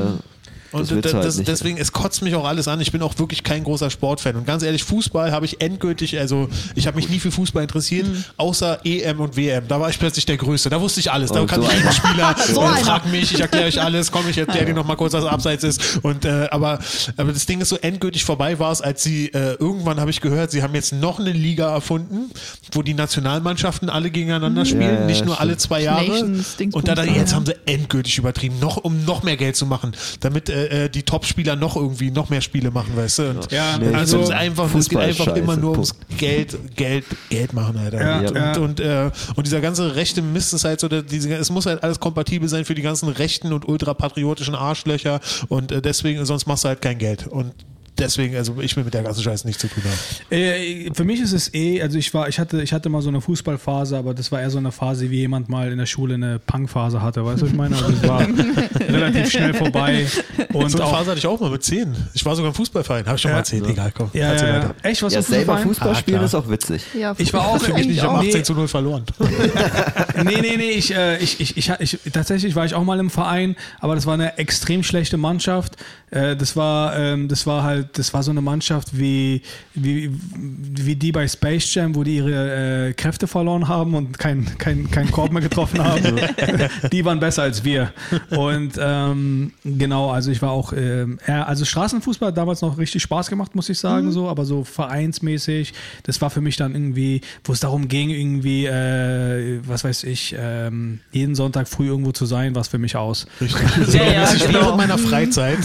Und 0.71 0.91
das 0.91 1.13
halt 1.13 1.25
das, 1.25 1.37
nicht. 1.37 1.47
deswegen, 1.47 1.77
es 1.77 1.91
kotzt 1.93 2.21
mich 2.21 2.35
auch 2.35 2.45
alles 2.45 2.67
an. 2.67 2.81
Ich 2.81 2.91
bin 2.91 3.01
auch 3.01 3.17
wirklich 3.19 3.43
kein 3.43 3.63
großer 3.63 3.89
Sportfan. 3.89 4.35
Und 4.35 4.45
ganz 4.45 4.63
ehrlich, 4.63 4.83
Fußball 4.83 5.31
habe 5.31 5.45
ich 5.45 5.61
endgültig, 5.61 6.17
also 6.19 6.49
ich 6.75 6.87
habe 6.87 6.97
mich 6.97 7.09
nie 7.09 7.19
für 7.19 7.31
Fußball 7.31 7.63
interessiert, 7.63 8.07
Mhm. 8.07 8.23
außer 8.37 8.79
EM 8.85 9.19
und 9.19 9.35
WM. 9.37 9.67
Da 9.67 9.79
war 9.79 9.89
ich 9.89 9.97
plötzlich 9.99 10.25
der 10.25 10.37
Größte. 10.37 10.69
Da 10.69 10.79
wusste 10.81 10.99
ich 10.99 11.11
alles. 11.11 11.31
Da 11.31 11.41
Oh, 11.41 11.45
kann 11.45 11.61
so 11.61 11.67
ich 11.69 11.73
jeden. 11.77 11.91
Spieler, 11.93 12.35
So 12.53 12.61
äh, 12.61 12.67
frag 12.83 13.09
mich, 13.11 13.33
ich 13.33 13.39
erkläre 13.39 13.67
euch 13.67 13.81
alles, 13.81 14.11
komm, 14.11 14.27
ich 14.29 14.37
erkläre 14.37 14.65
dir 14.65 14.73
noch 14.73 14.85
mal 14.85 14.95
kurz, 14.95 15.13
was 15.13 15.25
abseits 15.25 15.63
ist. 15.63 15.99
Und 16.03 16.25
äh, 16.25 16.47
aber, 16.51 16.79
aber 17.17 17.31
das 17.33 17.45
Ding 17.45 17.61
ist 17.61 17.69
so 17.69 17.77
endgültig 17.77 18.25
vorbei 18.25 18.59
war 18.59 18.71
es, 18.71 18.81
als 18.81 19.03
sie 19.03 19.27
äh, 19.27 19.53
irgendwann 19.59 19.99
habe 19.99 20.11
ich 20.11 20.21
gehört, 20.21 20.51
sie 20.51 20.63
haben 20.63 20.75
jetzt 20.75 20.93
noch 20.93 21.19
eine 21.19 21.31
Liga 21.31 21.71
erfunden, 21.73 22.31
wo 22.73 22.81
die 22.81 22.93
Nationalmannschaften 22.93 23.89
alle 23.89 24.09
gegeneinander 24.11 24.65
spielen, 24.65 24.81
Ja, 24.81 24.99
ja, 25.01 25.05
nicht 25.05 25.25
nur 25.25 25.35
stimmt. 25.35 25.39
alle 25.49 25.57
zwei 25.57 25.81
Jahre. 25.81 26.07
Nations, 26.07 26.55
und 26.73 26.87
da, 26.87 26.95
da 26.95 27.03
jetzt 27.03 27.33
haben 27.35 27.45
sie 27.45 27.55
endgültig 27.65 28.17
übertrieben, 28.17 28.59
noch 28.59 28.77
um 28.77 29.05
noch 29.05 29.23
mehr 29.23 29.37
Geld 29.37 29.55
zu 29.55 29.65
machen, 29.65 29.95
damit 30.21 30.49
äh, 30.49 30.56
äh, 30.65 30.89
die 30.89 31.03
Top-Spieler 31.03 31.55
noch 31.55 31.75
irgendwie 31.75 32.11
noch 32.11 32.29
mehr 32.29 32.41
Spiele 32.41 32.71
machen, 32.71 32.95
weißt 32.95 33.19
du? 33.19 33.29
Und 33.29 33.51
Ja, 33.51 33.77
Nee, 33.77 33.93
also 33.93 34.17
es, 34.19 34.25
ist 34.29 34.31
einfach, 34.35 34.73
es 34.75 34.89
geht 34.89 34.99
einfach 34.99 35.35
immer 35.35 35.55
nur 35.55 35.71
ums 35.71 35.93
Punkt. 35.93 36.17
Geld, 36.17 36.57
Geld, 36.75 37.05
Geld 37.29 37.53
machen, 37.53 37.77
Alter. 37.77 37.99
Ja, 38.01 38.19
und, 38.19 38.35
ja. 38.35 38.57
Und, 38.57 38.79
äh, 38.79 39.11
und 39.35 39.45
dieser 39.47 39.61
ganze 39.61 39.95
rechte 39.95 40.21
Mist 40.21 40.53
ist 40.53 40.63
halt 40.65 40.79
so, 40.79 40.87
der- 40.87 41.01
diese, 41.03 41.33
es 41.35 41.49
muss 41.49 41.65
halt 41.65 41.83
alles 41.83 41.99
kompatibel 41.99 42.49
sein 42.49 42.65
für 42.65 42.75
die 42.75 42.81
ganzen 42.81 43.09
rechten 43.09 43.53
und 43.53 43.67
ultrapatriotischen 43.67 44.55
Arschlöcher 44.55 45.19
und 45.49 45.71
äh, 45.71 45.81
deswegen, 45.81 46.25
sonst 46.25 46.47
machst 46.47 46.63
du 46.63 46.69
halt 46.69 46.81
kein 46.81 46.97
Geld. 46.97 47.27
Und 47.27 47.53
deswegen, 47.99 48.35
also 48.35 48.55
ich 48.61 48.75
will 48.75 48.83
mit 48.83 48.93
der 48.93 49.03
ganzen 49.03 49.23
Scheiße 49.23 49.45
nichts 49.47 49.61
zu 49.61 49.67
tun 49.67 49.83
haben. 49.83 50.35
Äh, 50.37 50.89
für 50.93 51.03
mich 51.03 51.19
ist 51.21 51.33
es 51.33 51.53
eh, 51.53 51.81
also 51.81 51.97
ich 51.97 52.13
war, 52.13 52.27
ich 52.29 52.39
hatte, 52.39 52.61
ich 52.61 52.73
hatte 52.73 52.89
mal 52.89 53.01
so 53.01 53.09
eine 53.09 53.21
Fußballphase, 53.21 53.97
aber 53.97 54.13
das 54.13 54.31
war 54.31 54.41
eher 54.41 54.49
so 54.49 54.57
eine 54.57 54.71
Phase, 54.71 55.09
wie 55.09 55.17
jemand 55.19 55.49
mal 55.49 55.71
in 55.71 55.77
der 55.77 55.85
Schule 55.85 56.15
eine 56.15 56.39
Punkphase 56.39 57.01
hatte, 57.01 57.25
weißt 57.25 57.41
du, 57.41 57.45
was 57.45 57.51
ich 57.51 57.57
meine? 57.57 57.75
Also 57.75 57.91
es 57.91 58.07
war 58.07 58.27
relativ 58.87 59.31
schnell 59.31 59.53
vorbei. 59.53 60.05
Und 60.53 60.69
so 60.69 60.77
eine 60.77 60.85
auch, 60.87 60.91
Phase 60.97 61.09
hatte 61.11 61.19
ich 61.19 61.27
auch 61.27 61.39
mal 61.39 61.49
mit 61.51 61.63
10. 61.63 61.95
Ich 62.13 62.25
war 62.25 62.35
sogar 62.35 62.49
im 62.49 62.55
Fußballverein, 62.55 63.05
habe 63.05 63.15
ich 63.15 63.21
schon 63.21 63.29
Ja. 63.29 63.35
mal 63.35 63.39
erzählt. 63.39 63.67
Egal, 63.67 63.91
komm. 63.95 64.09
ja, 64.13 64.33
ja, 64.33 64.45
ja. 64.47 64.73
Echt, 64.83 65.01
was 65.03 65.13
ja, 65.13 65.21
selber 65.21 65.57
Fußball? 65.57 65.89
Ah, 65.91 65.95
spielen 65.95 66.17
klar. 66.17 66.25
ist 66.25 66.35
auch 66.35 66.49
witzig. 66.49 66.83
Ja, 66.97 67.15
Ich 67.17 67.33
war 67.33 67.47
auch 67.47 67.57
Für 67.61 67.73
mich 67.73 67.87
nicht, 67.87 67.97
ich 67.97 68.03
habe 68.03 68.13
auch. 68.19 68.23
18 68.23 68.43
zu 68.43 68.53
0 68.53 68.67
verloren. 68.67 69.03
nee, 70.23 70.41
nee, 70.41 70.57
nee, 70.57 70.69
ich, 70.71 70.93
äh, 70.95 71.17
ich, 71.17 71.39
ich, 71.39 71.57
ich, 71.57 71.71
ich, 71.79 71.99
tatsächlich 72.11 72.55
war 72.55 72.65
ich 72.65 72.73
auch 72.73 72.83
mal 72.83 72.99
im 72.99 73.09
Verein, 73.09 73.55
aber 73.79 73.95
das 73.95 74.05
war 74.05 74.13
eine 74.13 74.37
extrem 74.37 74.83
schlechte 74.83 75.17
Mannschaft. 75.17 75.75
Äh, 76.11 76.35
das 76.35 76.55
war, 76.55 76.95
ähm, 76.97 77.27
das 77.27 77.45
war 77.47 77.63
halt, 77.63 77.86
das 77.93 78.13
war 78.13 78.23
so 78.23 78.31
eine 78.31 78.41
Mannschaft 78.41 78.97
wie, 78.97 79.41
wie, 79.73 80.11
wie 80.35 80.95
die 80.95 81.11
bei 81.11 81.27
Space 81.27 81.73
Jam, 81.73 81.95
wo 81.95 82.03
die 82.03 82.17
ihre 82.17 82.89
äh, 82.89 82.93
Kräfte 82.93 83.27
verloren 83.27 83.67
haben 83.67 83.93
und 83.95 84.17
keinen 84.17 84.57
kein, 84.57 84.89
kein 84.91 85.11
Korb 85.11 85.31
mehr 85.31 85.41
getroffen 85.41 85.83
haben. 85.83 86.03
die 86.91 87.05
waren 87.05 87.19
besser 87.19 87.43
als 87.43 87.63
wir. 87.63 87.93
Und 88.29 88.73
ähm, 88.79 89.53
genau, 89.63 90.11
also 90.11 90.31
ich 90.31 90.41
war 90.41 90.51
auch, 90.51 90.73
ähm, 90.73 91.19
also 91.25 91.65
Straßenfußball 91.65 92.29
hat 92.29 92.37
damals 92.37 92.61
noch 92.61 92.77
richtig 92.77 93.01
Spaß 93.03 93.29
gemacht, 93.29 93.55
muss 93.55 93.69
ich 93.69 93.79
sagen, 93.79 94.11
so, 94.11 94.27
aber 94.29 94.45
so 94.45 94.63
vereinsmäßig, 94.63 95.73
das 96.03 96.21
war 96.21 96.29
für 96.29 96.41
mich 96.41 96.55
dann 96.57 96.73
irgendwie, 96.73 97.21
wo 97.43 97.53
es 97.53 97.59
darum 97.59 97.87
ging, 97.87 98.09
irgendwie, 98.09 98.65
äh, 98.65 99.59
was 99.65 99.83
weiß 99.83 100.03
ich, 100.03 100.35
ähm, 100.37 100.99
jeden 101.11 101.35
Sonntag 101.35 101.67
früh 101.67 101.87
irgendwo 101.87 102.11
zu 102.11 102.25
sein, 102.25 102.55
was 102.55 102.67
für 102.67 102.77
mich 102.77 102.95
aus. 102.95 103.27
Richtig. 103.41 103.67
Ja, 103.97 104.03
ja, 104.03 104.21
Dass 104.21 104.33
ich 104.35 104.45
genau. 104.45 104.59
während 104.61 104.77
meiner 104.77 104.97
Freizeit 104.97 105.59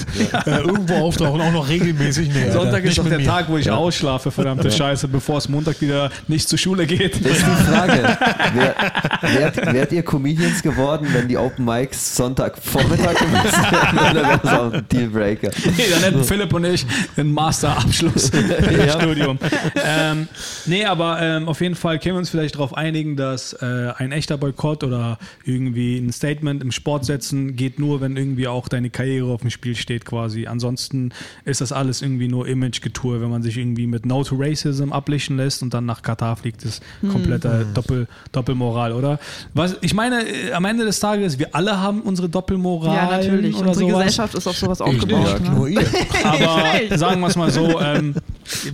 äh, 0.47 0.59
irgendwo 0.61 0.95
auftauchen, 0.95 1.41
auch 1.41 1.53
noch 1.53 1.69
regelmäßig. 1.69 2.12
Nee, 2.19 2.41
Alter, 2.41 2.53
Sonntag 2.53 2.79
ist 2.81 2.85
nicht 2.85 2.99
doch 2.99 3.09
der 3.09 3.19
mir. 3.19 3.27
Tag, 3.27 3.49
wo 3.49 3.57
ich 3.57 3.71
ausschlafe, 3.71 4.31
verdammte 4.31 4.71
Scheiße, 4.71 5.09
bevor 5.09 5.39
es 5.39 5.49
Montag 5.49 5.81
wieder 5.81 6.11
nicht 6.29 6.49
zur 6.49 6.59
Schule 6.59 6.87
geht. 6.87 7.25
Das 7.25 7.39
ist 7.39 7.47
die 7.47 7.65
Frage. 7.71 8.17
Wer, 8.55 9.35
wärt, 9.41 9.73
wärt 9.73 9.93
ihr 9.93 10.03
Comedians 10.03 10.63
geworden, 10.63 11.09
wenn 11.13 11.29
die 11.29 11.37
Open 11.37 11.65
Mics 11.65 12.17
Sonntag 12.17 12.59
Vormittag 12.59 13.17
gewesen 13.19 13.63
wären? 13.71 13.99
Oder 14.11 14.29
wäre 14.29 14.41
das 14.43 14.53
auch 14.53 14.73
ein 14.73 14.89
Dealbreaker? 14.91 15.51
Nee, 15.77 15.85
dann 15.91 16.03
hätten 16.03 16.25
Philipp 16.25 16.53
und 16.53 16.65
ich 16.65 16.87
einen 17.17 17.33
Masterabschluss 17.33 18.31
im 18.31 18.91
Studium. 18.91 19.39
Ähm, 19.85 20.29
nee, 20.67 20.85
aber 20.85 21.21
ähm, 21.21 21.49
auf 21.49 21.61
jeden 21.61 21.75
Fall 21.75 21.99
können 21.99 22.15
wir 22.15 22.21
uns 22.21 22.31
vielleicht 22.31 22.55
darauf 22.55 22.77
einigen, 22.77 23.17
dass 23.17 23.53
äh, 23.55 23.93
ein 23.97 24.13
echter 24.13 24.37
Boykott 24.37 24.85
oder 24.85 25.19
irgendwie 25.45 25.99
ein 25.99 26.13
Statement 26.13 26.63
im 26.63 26.73
Sport 26.73 27.05
setzen 27.05 27.57
geht 27.57 27.79
nur, 27.79 28.01
wenn 28.01 28.17
irgendwie 28.17 28.49
auch 28.49 28.69
deine 28.69 28.91
Karriere 28.91 29.33
auf 29.33 29.43
dem 29.43 29.51
Spiel 29.51 29.77
steht 29.77 30.05
quasi. 30.05 30.47
Ansonsten 30.47 31.13
ist 31.45 31.61
das 31.61 31.73
alles 31.73 31.92
irgendwie 32.01 32.29
nur 32.29 32.47
Image-Getue, 32.49 33.21
wenn 33.21 33.29
man 33.29 33.43
sich 33.43 33.59
irgendwie 33.59 33.87
mit 33.87 34.07
No 34.07 34.25
to 34.25 34.37
Racism 34.39 34.93
ablichten 34.93 35.37
lässt 35.37 35.63
und 35.63 35.75
dann 35.75 35.85
nach 35.85 36.01
Katar 36.01 36.37
fliegt, 36.37 36.65
ist 36.65 36.83
komplette 37.11 37.67
Doppel, 37.75 38.07
Doppelmoral, 38.31 38.93
oder? 38.93 39.19
Was, 39.53 39.77
ich 39.83 39.93
meine, 39.93 40.27
äh, 40.27 40.53
am 40.53 40.65
Ende 40.65 40.85
des 40.85 41.01
Tages, 41.01 41.39
wir 41.39 41.55
alle 41.55 41.79
haben 41.79 42.01
unsere 42.03 42.29
Doppelmoral 42.29 42.95
Ja, 42.97 43.11
natürlich. 43.19 43.57
oder 43.57 43.69
Unsere 43.69 43.91
sowas. 43.91 43.99
Gesellschaft 44.05 44.35
ist 44.37 44.47
auf 44.47 44.57
sowas 44.57 44.79
Ich 44.81 44.87
aufgebaut. 44.87 45.41
nicht, 45.41 45.43
Ne? 45.43 45.51
nur 45.57 45.69
ihr. 45.69 45.81
Aber 46.25 46.97
sagen 46.97 47.21
wir 47.21 47.27
es 47.27 47.37
mal 47.37 47.51
so, 47.51 47.81
ähm, 47.81 48.15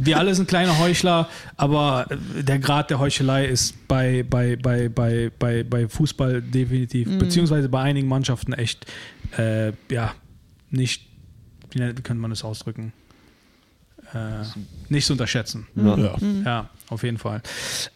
wir 0.01 0.19
alle 0.19 0.35
sind 0.35 0.47
kleine 0.49 0.79
Heuchler, 0.79 1.29
aber 1.57 2.07
äh, 2.11 2.43
der 2.45 2.59
Grad 2.59 2.91
der 2.91 2.99
Heuchelei 2.99 3.47
ist 3.47 3.75
bei, 3.89 4.25
bei, 4.29 4.57
bei, 4.57 4.89
bei, 4.89 5.31
bei, 5.39 5.62
bei 5.64 5.89
Fußball 5.89 6.43
definitiv, 6.43 7.09
Mhm. 7.09 7.19
beziehungsweise 7.19 7.69
bei 7.69 7.81
einigen 7.81 8.09
Mannschaften 8.09 8.53
echt, 8.53 8.85
äh, 9.39 9.73
ja, 9.91 10.12
nicht, 10.71 11.07
wie, 11.71 11.79
könnte 11.79 12.14
man 12.14 12.31
das 12.31 12.45
ausdrücken? 12.45 12.93
Äh, 14.14 14.44
nicht 14.88 15.06
zu 15.06 15.12
unterschätzen. 15.12 15.66
Ja. 15.74 15.96
Ja. 15.96 16.14
Ja, 16.44 16.66
auf 16.88 17.02
jeden 17.02 17.18
Fall. 17.18 17.42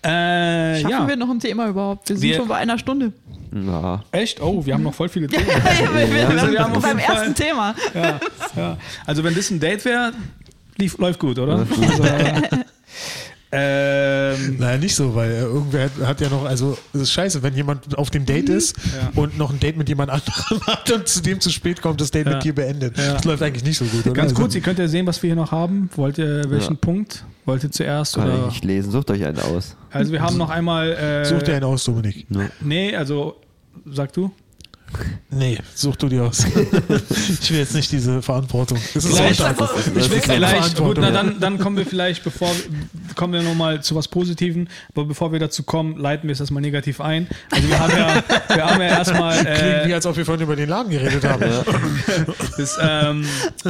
Äh, 0.03 0.81
Schaffen 0.81 0.91
ja. 0.91 1.09
wir 1.09 1.17
noch 1.17 1.31
ein 1.31 1.41
Thema 1.41 1.69
überhaupt? 1.69 2.09
Wir 2.09 2.17
sind 2.17 2.29
Wir- 2.29 2.37
schon 2.37 2.49
bei 2.49 2.57
einer 2.57 2.79
Stunde. 2.79 3.13
Ja. 3.55 4.03
Echt? 4.13 4.41
Oh, 4.41 4.65
wir 4.65 4.75
haben 4.75 4.83
noch 4.83 4.95
voll 4.95 5.09
viele 5.09 5.27
Themen. 5.29 5.47
wir, 5.47 6.13
wir, 6.15 6.29
Also 6.29 6.51
wir 6.53 6.61
haben 6.61 6.81
beim 6.81 6.99
ersten 6.99 7.35
Thema. 7.35 7.75
ja, 7.95 8.21
ja. 8.57 8.77
Also 9.07 9.25
wenn 9.25 9.35
das 9.35 9.51
ein 9.51 9.61
Date 9.61 9.85
wäre, 9.85 10.13
lief- 10.77 10.99
läuft 10.99 11.19
gut, 11.21 11.39
oder? 11.39 11.59
Also, 11.59 12.03
ähm, 13.55 14.57
Naja, 14.59 14.79
nicht 14.79 14.95
so, 14.95 15.15
weil 15.15 15.31
äh, 15.31 15.41
irgendwer 15.41 15.85
hat, 15.85 15.93
hat 16.07 16.21
ja 16.23 16.29
noch, 16.31 16.45
also 16.47 16.77
es 16.95 17.03
ist 17.03 17.13
scheiße, 17.13 17.43
wenn 17.43 17.55
jemand 17.55 17.97
auf 17.99 18.09
dem 18.11 18.25
Date 18.25 18.49
ist 18.49 18.77
Ja. 18.79 19.11
und 19.15 19.37
noch 19.37 19.51
ein 19.53 19.61
Date 19.61 19.77
mit 19.77 19.89
jemand 19.89 20.11
anderem 20.11 20.61
hat 20.67 20.91
und 20.91 21.07
zu 21.07 21.21
dem 21.23 21.39
zu 21.41 21.51
spät 21.51 21.83
kommt, 21.83 22.01
das 22.01 22.11
Date 22.11 22.27
Ja. 22.27 22.35
mit 22.35 22.45
dir 22.45 22.55
beendet. 22.55 22.97
Ja. 22.97 23.13
Das 23.15 23.25
läuft 23.25 23.43
eigentlich 23.43 23.65
nicht 23.65 23.77
so 23.79 23.85
gut, 23.85 24.07
oder? 24.07 24.15
Ganz 24.15 24.31
Also, 24.31 24.41
kurz, 24.43 24.55
ihr 24.55 24.63
könnt 24.63 24.79
ja 24.79 24.89
sehen, 24.89 25.07
was 25.07 25.23
wir 25.23 25.29
hier 25.29 25.37
noch 25.37 25.53
haben. 25.53 25.91
Wollt 25.97 26.19
ihr 26.19 26.45
welchen 26.51 26.73
Ja. 26.75 26.79
Punkt? 26.81 27.25
Wollt 27.45 27.63
ihr 27.65 27.71
zuerst? 27.71 28.15
Kann 28.15 28.29
ich 28.31 28.35
Oder? 28.39 28.47
nicht 28.47 28.65
lesen. 28.65 28.91
Sucht 28.93 29.11
euch 29.11 29.25
einen 29.25 29.39
aus. 29.39 29.77
Also 29.91 30.13
wir 30.13 30.23
haben 30.23 30.37
noch 30.37 30.49
einmal. 30.49 30.93
Äh, 30.93 31.25
Such 31.25 31.43
dir 31.43 31.55
einen 31.57 31.65
aus, 31.65 31.85
Dominik. 31.85 32.27
Nee, 32.61 32.95
also 32.97 33.37
sag 33.85 34.13
du. 34.13 34.31
Nee, 35.31 35.59
such 35.75 35.97
du 35.97 36.09
dir 36.09 36.25
aus. 36.25 36.45
ich 37.41 37.51
will 37.51 37.59
jetzt 37.59 37.75
nicht 37.75 37.91
diese 37.91 38.21
Verantwortung. 38.23 38.79
Das 38.95 39.05
ist 39.05 39.17
Vielleicht- 39.17 39.37
Sonntag. 39.37 39.59
Das 39.59 39.87
ist- 39.87 39.97
Ich 39.97 40.11
will 40.11 40.21
vielleicht, 40.21 40.77
gut, 40.77 40.99
na, 41.01 41.11
dann, 41.11 41.41
dann 41.41 41.59
kommen 41.59 41.77
wir 41.77 41.87
vielleicht, 41.87 42.23
bevor 42.25 42.51
kommen 43.17 43.33
wir 43.33 43.43
nochmal 43.43 43.83
zu 43.83 43.95
was 43.95 44.09
Positiven, 44.09 44.69
aber 44.95 45.07
bevor 45.07 45.33
wir 45.33 45.39
dazu 45.39 45.63
kommen, 45.63 45.97
leiten 45.97 46.29
wir 46.29 46.33
es 46.33 46.41
erstmal 46.41 46.61
negativ 46.63 47.01
ein. 47.01 47.27
Also 47.51 47.69
wir 47.69 47.79
haben 47.79 47.93
ja, 47.97 48.23
wir 48.55 48.65
haben 48.67 48.81
ja 48.81 48.89
erstmal 48.89 49.37
Klingt 49.45 49.87
wie, 49.87 49.91
äh, 49.91 49.95
als 49.95 50.07
ob 50.07 50.17
wir 50.17 50.25
vorhin 50.25 50.43
über 50.45 50.57
den 50.57 50.69
Laden 50.69 50.91
geredet 50.91 51.25
haben. 51.25 51.43
das, 52.59 52.79
ähm, 52.81 53.25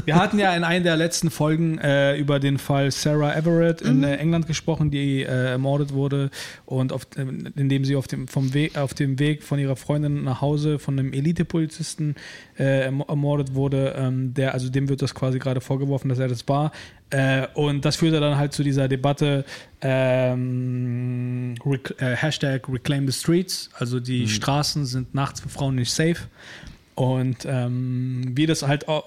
wir 0.05 0.17
hatten 0.17 0.39
ja 0.39 0.55
in 0.55 0.65
einer 0.65 0.83
der 0.85 0.97
letzten 0.97 1.31
Folgen 1.31 1.79
äh, 1.79 2.17
über 2.17 2.41
den 2.41 2.59
Fall 2.59 2.91
Sarah 2.91 3.35
Everett 3.35 3.81
in 3.83 4.03
äh, 4.05 4.17
England 4.17 4.47
gesprochen, 4.47 4.91
die 4.91 5.23
äh, 5.23 5.51
ermordet 5.53 5.93
wurde 5.93 6.31
und 6.67 6.93
auf, 6.93 7.07
äh, 7.17 7.23
indem 7.57 7.85
sie 7.85 7.97
auf 7.97 8.07
dem, 8.09 8.29
vom 8.29 8.55
Weg, 8.55 8.77
auf 8.77 8.95
dem 8.95 9.19
Weg 9.19 9.43
von 9.43 9.59
ihrer 9.59 9.77
Freundin 9.77 10.25
nach 10.25 10.41
Hause 10.41 10.79
von 10.79 10.99
einem 10.99 11.12
Elite-Polizisten 11.13 12.15
äh, 12.59 12.87
erm- 12.89 13.05
ermordet 13.09 13.55
wurde, 13.55 13.95
ähm, 13.97 14.35
der, 14.35 14.55
also 14.55 14.69
dem 14.69 14.89
wird 14.89 15.03
das 15.03 15.15
quasi 15.15 15.39
gerade 15.39 15.61
vorgeworfen, 15.61 16.09
dass 16.09 16.19
er 16.19 16.29
das 16.29 16.47
war. 16.49 16.73
Äh, 17.11 17.47
und 17.55 17.85
das 17.85 17.97
führte 17.97 18.21
dann 18.21 18.37
halt 18.37 18.53
zu 18.53 18.63
dieser 18.63 18.89
Debatte 18.89 19.45
ähm, 19.83 21.55
rec 21.65 21.95
äh, 22.01 22.17
Hashtag 22.17 22.69
Reclaim 22.69 23.07
the 23.07 23.13
Streets, 23.13 23.71
also 23.79 24.01
die 24.01 24.27
Straßen 24.29 24.87
sind 24.87 25.15
nachts 25.15 25.41
für 25.41 25.49
Frauen 25.49 25.75
nicht 25.75 25.93
safe. 25.93 26.17
Und 26.95 27.47
ähm, 27.47 28.33
wie 28.35 28.47
das 28.47 28.63
halt 28.63 28.87
auch, 28.87 29.05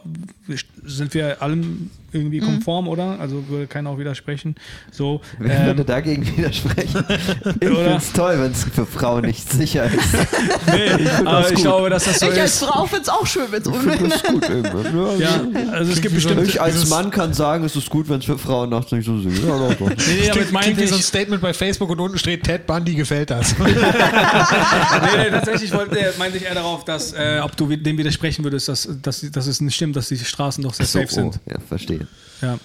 sind 0.84 1.14
wir 1.14 1.42
allem 1.42 1.92
irgendwie 2.12 2.42
Mhm. 2.42 2.46
konform, 2.46 2.88
oder? 2.88 3.20
Also 3.20 3.48
würde 3.50 3.68
keiner 3.68 3.90
auch 3.90 3.98
widersprechen. 4.00 4.56
So, 4.92 5.22
Wer 5.38 5.60
ähm, 5.60 5.66
würde 5.68 5.86
dagegen 5.86 6.26
widersprechen? 6.38 7.04
Ich 7.10 7.68
finde 7.68 7.96
es 7.98 8.14
toll, 8.14 8.40
wenn 8.40 8.52
es 8.52 8.64
für 8.64 8.86
Frauen 8.86 9.26
nicht 9.26 9.52
sicher 9.52 9.86
ist. 9.86 10.14
nee, 10.68 11.08
aber 11.26 11.52
ich 11.52 11.60
glaube, 11.60 11.90
dass 11.90 12.06
das 12.06 12.20
so 12.20 12.32
ich 12.32 12.40
als 12.42 12.62
ist. 12.62 12.64
Frau 12.64 12.86
finde 12.86 13.04
es 13.04 13.10
auch 13.10 13.28
schön, 13.28 13.48
wenn 13.52 13.62
es 13.62 13.68
Ich 13.68 14.24
gut 14.24 14.50
irgendwann. 14.50 15.20
Ja, 15.20 15.42
Ja, 15.54 15.72
also 15.72 15.92
es 15.92 16.02
gibt 16.02 16.16
bestimmt. 16.16 16.48
Ich 16.48 16.62
als 16.62 16.90
Mann 16.90 17.12
kann 17.12 17.34
sagen, 17.34 17.66
es 17.66 17.76
ist 17.76 17.90
gut, 17.90 18.08
wenn 18.10 18.20
es 18.20 18.26
für 18.26 18.38
Frauen 18.38 18.70
nachts 18.70 18.92
nicht 18.94 19.06
so. 19.06 19.16
Ja, 19.16 19.58
doch, 19.58 19.74
doch. 19.76 19.90
Nee, 19.90 19.96
nee, 20.08 20.28
damit 20.28 20.32
Klingt, 20.32 20.52
meinte 20.54 20.72
klingt 20.74 20.82
wie 20.82 20.88
so 20.88 20.96
ein 20.96 21.00
ich, 21.00 21.06
Statement 21.06 21.42
bei 21.42 21.54
Facebook 21.54 21.90
und 21.90 22.00
unten 22.00 22.18
steht 22.18 22.44
Ted 22.44 22.66
Bundy 22.66 22.96
gefällt 22.96 23.30
das. 23.30 23.58
nee, 23.60 23.74
nee, 23.74 25.30
tatsächlich 25.32 25.72
wollte, 25.74 25.98
meinte 26.18 26.38
ich 26.38 26.46
eher 26.46 26.56
darauf, 26.56 26.86
dass, 26.86 27.14
äh, 27.14 27.40
ob 27.44 27.56
du 27.58 27.68
dem 27.78 27.98
widersprechen 27.98 28.44
würdest, 28.44 28.68
dass, 28.68 28.90
dass, 29.02 29.22
dass 29.32 29.48
es 29.48 29.62
nicht 29.62 29.76
stimmt, 29.76 29.96
dass 29.96 30.10
die 30.10 30.18
Straßen 30.18 30.64
doch 30.64 30.74
sehr 30.74 30.86
So, 30.86 31.00
safe 31.00 31.14
sind. 31.14 31.40
oh, 31.46 31.52
ja, 31.52 31.60
verstehe. 31.60 32.08
Ja. 32.42 32.60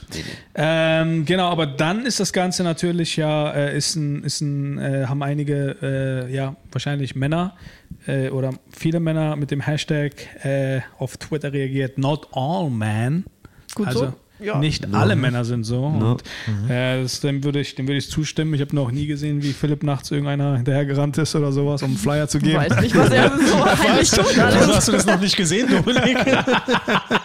Ähm, 0.55 1.25
genau, 1.25 1.49
aber 1.49 1.67
dann 1.67 2.05
ist 2.05 2.21
das 2.21 2.33
Ganze 2.33 2.65
natürlich 2.65 3.17
ja, 3.17 3.51
äh, 3.53 3.77
ist 3.77 3.95
ein, 3.95 4.25
ist 4.25 4.41
ein, 4.41 4.79
äh, 4.79 5.07
haben 5.07 5.23
einige, 5.23 5.77
äh, 6.29 6.35
ja, 6.35 6.57
wahrscheinlich 6.73 7.15
Männer 7.15 7.57
äh, 8.07 8.31
oder 8.31 8.55
viele 8.71 9.01
Männer 9.01 9.37
mit 9.37 9.51
dem 9.51 9.61
Hashtag 9.61 10.13
äh, 10.45 10.81
auf 10.99 11.17
Twitter 11.17 11.53
reagiert, 11.53 11.99
not 11.99 12.29
all 12.33 12.69
men. 12.71 13.25
Gut 13.75 13.87
also 13.87 13.99
so. 14.07 14.15
Ja. 14.43 14.59
nicht 14.59 14.93
alle 14.95 15.17
Männer 15.17 15.45
sind 15.45 15.65
so. 15.65 15.85
Und 15.85 16.23
äh, 16.71 17.03
das, 17.03 17.21
dem 17.21 17.45
würde 17.45 17.61
ich, 17.61 17.75
dem 17.75 17.87
würde 17.89 17.99
ich 17.99 18.11
zustimmen. 18.11 18.55
Ich 18.55 18.61
habe 18.61 18.75
noch 18.75 18.91
nie 18.91 19.07
gesehen, 19.07 19.43
wie 19.43 19.53
Philipp 19.53 19.83
nachts 19.83 20.11
irgendeiner 20.11 20.57
hinterhergerannt 20.57 21.19
ist 21.19 21.35
oder 21.35 21.53
sowas, 21.53 21.83
um 21.83 21.91
einen 21.91 21.99
Flyer 21.99 22.27
zu 22.29 22.39
Ich 22.39 22.45
geben. 22.45 22.57
weiß 22.59 22.81
nicht, 22.81 22.97
was 22.97 23.11
er 23.11 23.33
so 23.47 23.65
heimlich 23.67 24.11
tut. 24.11 24.37
Hast 24.39 24.89
du 24.89 24.93
das 24.93 25.07
noch 25.07 25.21
nicht 25.21 25.37
gesehen, 25.37 25.69
Dominik? 25.69 26.17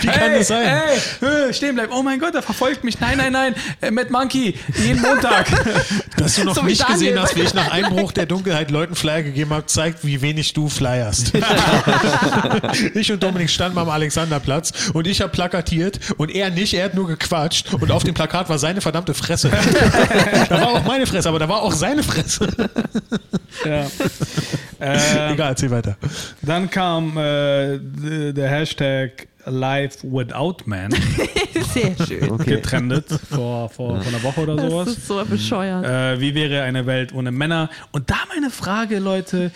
Wie 0.00 0.06
kann 0.06 0.18
hey, 0.18 0.38
das 0.38 0.48
sein? 0.48 0.82
Hey, 1.20 1.52
stehen 1.52 1.74
bleiben. 1.74 1.92
Oh 1.92 2.02
mein 2.02 2.18
Gott, 2.18 2.34
er 2.34 2.42
verfolgt 2.42 2.84
mich. 2.84 3.00
Nein, 3.00 3.18
nein, 3.18 3.32
nein. 3.32 3.54
Äh, 3.80 3.90
Mad 3.90 4.10
Monkey, 4.10 4.54
jeden 4.76 5.00
Montag. 5.00 5.46
Dass 6.16 6.36
du 6.36 6.44
noch 6.44 6.54
So 6.54 6.62
nicht 6.62 6.86
gesehen 6.86 7.18
hast, 7.20 7.36
wie 7.36 7.42
ich 7.42 7.54
nach 7.54 7.70
Einbruch 7.70 8.12
der 8.12 8.26
Dunkelheit 8.26 8.70
Leuten 8.70 8.94
Flyer 8.94 9.22
gegeben 9.22 9.50
habe, 9.50 9.66
zeigt, 9.66 10.04
wie 10.04 10.20
wenig 10.22 10.52
du 10.52 10.68
flyerst. 10.68 11.32
ich 12.94 13.12
und 13.12 13.22
Dominik 13.22 13.50
standen 13.50 13.78
am 13.78 13.88
Alexanderplatz 13.88 14.90
und 14.92 15.06
ich 15.06 15.20
habe 15.20 15.32
plakatiert 15.32 15.98
und 16.16 16.30
er 16.30 16.50
nicht, 16.50 16.74
er 16.74 16.84
hat 16.86 16.94
nur 16.94 17.06
gequatscht 17.06 17.72
und 17.72 17.90
auf 17.90 18.04
dem 18.04 18.14
Plakat 18.14 18.48
war 18.48 18.58
seine 18.58 18.80
verdammte 18.80 19.14
Fresse. 19.14 19.50
da 20.48 20.60
war 20.60 20.68
auch 20.68 20.84
meine 20.84 21.06
Fresse, 21.06 21.28
aber 21.28 21.38
da 21.38 21.48
war 21.48 21.62
auch 21.62 21.72
seine 21.72 22.02
Fresse. 22.02 22.48
ja. 23.64 23.86
ähm, 24.80 25.32
Egal, 25.32 25.50
erzähl 25.50 25.70
weiter. 25.70 25.96
Dann 26.42 26.70
kam 26.70 27.16
äh, 27.16 27.78
der 28.32 28.48
Hashtag 28.48 29.29
Life 29.46 29.98
Without 30.02 30.56
Man 30.66 30.90
Sehr 31.74 31.94
schön. 32.06 32.30
Okay. 32.30 32.56
getrendet 32.56 33.06
vor, 33.08 33.68
vor, 33.68 34.00
vor 34.00 34.06
einer 34.08 34.22
Woche 34.22 34.40
oder 34.40 34.56
Das 34.56 34.70
sowas. 34.70 34.88
ist 34.88 35.06
so 35.06 35.24
bescheuert. 35.24 35.84
Äh, 35.84 36.20
wie 36.20 36.34
wäre 36.34 36.62
eine 36.62 36.86
Welt 36.86 37.12
ohne 37.14 37.30
Männer? 37.30 37.70
Und 37.92 38.10
da 38.10 38.16
meine 38.34 38.50
Frage, 38.50 38.98
Leute, 38.98 39.50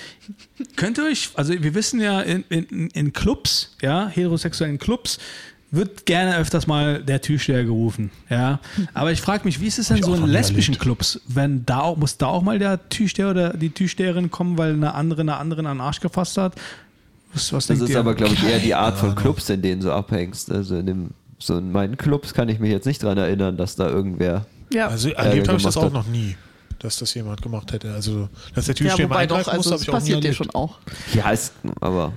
könnt 0.76 0.98
ihr 0.98 1.04
euch, 1.04 1.30
also 1.34 1.52
wir 1.52 1.74
wissen 1.74 2.00
ja, 2.00 2.20
in, 2.20 2.44
in, 2.48 2.88
in 2.90 3.12
Clubs, 3.12 3.76
ja, 3.82 4.08
heterosexuellen 4.08 4.78
Clubs, 4.78 5.18
wird 5.70 6.06
gerne 6.06 6.36
öfters 6.36 6.66
mal 6.68 7.02
der 7.02 7.20
Türsteher 7.20 7.64
gerufen, 7.64 8.10
ja. 8.30 8.60
Aber 8.92 9.10
ich 9.10 9.20
frage 9.20 9.44
mich, 9.44 9.60
wie 9.60 9.66
ist 9.66 9.78
es 9.80 9.88
denn 9.88 9.96
ich 9.96 10.04
so 10.04 10.14
in 10.14 10.26
lesbischen 10.26 10.74
erlebt. 10.74 10.82
Clubs? 10.82 11.20
Wenn 11.26 11.66
da 11.66 11.80
auch, 11.80 11.96
muss 11.96 12.16
da 12.16 12.26
auch 12.26 12.42
mal 12.42 12.58
der 12.60 12.88
Türsteher 12.88 13.30
oder 13.30 13.54
die 13.54 13.70
Türsteherin 13.70 14.30
kommen, 14.30 14.56
weil 14.56 14.72
eine 14.74 14.94
andere 14.94 15.22
eine 15.22 15.36
anderen 15.36 15.66
an 15.66 15.78
den 15.78 15.80
Arsch 15.80 15.98
gefasst 16.00 16.38
hat? 16.38 16.54
Was, 17.34 17.52
was 17.52 17.66
Das 17.66 17.80
ist 17.80 17.90
ihr? 17.90 17.98
aber, 17.98 18.14
glaube 18.14 18.34
ich, 18.34 18.44
eher 18.44 18.58
die 18.60 18.74
Art 18.74 18.96
von 18.96 19.14
Clubs, 19.14 19.48
in 19.50 19.60
denen 19.62 19.80
du 19.80 19.92
abhängst. 19.92 20.50
Also 20.52 20.76
in 20.76 20.86
dem, 20.86 21.10
so 21.38 21.58
in 21.58 21.72
meinen 21.72 21.96
Clubs 21.96 22.32
kann 22.34 22.48
ich 22.48 22.58
mich 22.60 22.70
jetzt 22.70 22.86
nicht 22.86 23.02
dran 23.02 23.18
erinnern, 23.18 23.56
dass 23.56 23.76
da 23.76 23.88
irgendwer. 23.88 24.46
Ja. 24.72 24.88
Also 24.88 25.10
erlebt 25.10 25.48
habe 25.48 25.58
ich 25.58 25.64
das 25.64 25.76
auch 25.76 25.84
hat. 25.84 25.92
noch 25.92 26.06
nie, 26.06 26.36
dass 26.78 26.98
das 26.98 27.12
jemand 27.14 27.42
gemacht 27.42 27.72
hätte. 27.72 27.92
Also, 27.92 28.28
dass 28.54 28.66
der 28.66 28.74
ja, 28.74 28.78
Türsteher 28.78 29.08
mal 29.08 29.14
wobei 29.14 29.26
doch, 29.26 29.36
eingreifen 29.38 29.56
muss, 29.58 29.66
also 29.66 29.70
habe 29.72 29.76
es 29.76 29.82
ich 29.82 29.88
auch 29.88 29.92
passiert 29.94 30.24
dir 30.24 30.32
schon 30.32 30.50
auch. 30.50 30.78
Ja, 31.12 31.30
ist, 31.30 31.52
aber 31.80 32.12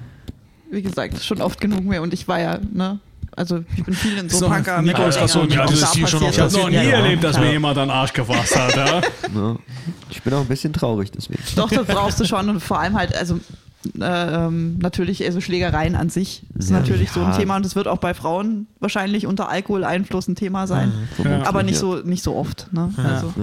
Wie 0.71 0.81
gesagt, 0.81 1.21
schon 1.23 1.41
oft 1.41 1.59
genug 1.59 1.83
mehr. 1.83 2.01
Und 2.01 2.13
ich 2.13 2.27
war 2.27 2.39
ja, 2.39 2.59
ne, 2.73 2.99
also 3.35 3.63
ich 3.75 3.83
bin 3.83 3.93
viel 3.93 4.17
in 4.17 4.29
so 4.29 4.39
So, 4.39 4.49
Punker. 4.49 4.81
Nico 4.81 5.05
ist 5.05 5.17
auch 5.17 5.27
so, 5.29 5.43
ja, 5.45 5.65
das 5.65 5.73
ist 5.81 5.93
hier 5.95 6.07
schon 6.07 6.23
auf 6.23 6.29
ich 6.31 6.39
habe 6.39 6.53
noch 6.53 6.69
nie 6.69 6.75
Ja. 6.75 6.81
erlebt, 6.83 7.23
dass 7.23 7.37
mir 7.39 7.51
jemand 7.51 7.77
an 7.77 7.87
den 7.89 7.95
Arsch 7.95 8.13
gefasst 8.13 8.55
hat, 8.57 8.75
ja. 8.75 9.01
ich 10.09 10.21
bin 10.23 10.33
auch 10.33 10.41
ein 10.41 10.47
bisschen 10.47 10.73
traurig 10.73 11.11
deswegen. 11.11 11.41
Doch, 11.55 11.69
das 11.69 11.85
brauchst 11.85 12.19
du 12.19 12.25
schon 12.25 12.49
und 12.49 12.59
vor 12.61 12.79
allem 12.79 12.95
halt, 12.97 13.15
also 13.15 13.39
äh, 13.99 14.45
ähm, 14.47 14.77
natürlich, 14.79 15.23
also 15.25 15.39
Schlägereien 15.39 15.95
an 15.95 16.09
sich 16.09 16.43
ist 16.57 16.69
Ja. 16.71 16.79
natürlich 16.79 17.11
so 17.11 17.21
ein 17.21 17.31
Ja. 17.31 17.37
Thema 17.37 17.55
und 17.57 17.65
es 17.65 17.75
wird 17.75 17.87
auch 17.87 17.99
bei 17.99 18.13
Frauen 18.13 18.67
wahrscheinlich 18.79 19.27
unter 19.27 19.49
Alkoholeinfluss 19.49 20.27
ein 20.27 20.35
Thema 20.35 20.67
sein. 20.67 20.91
Ja. 21.23 21.43
Aber 21.47 21.63
nicht 21.63 21.77
so, 21.77 21.95
nicht 21.97 22.23
so 22.23 22.35
oft. 22.35 22.67
Ne? 22.73 22.91
Also, 22.97 23.33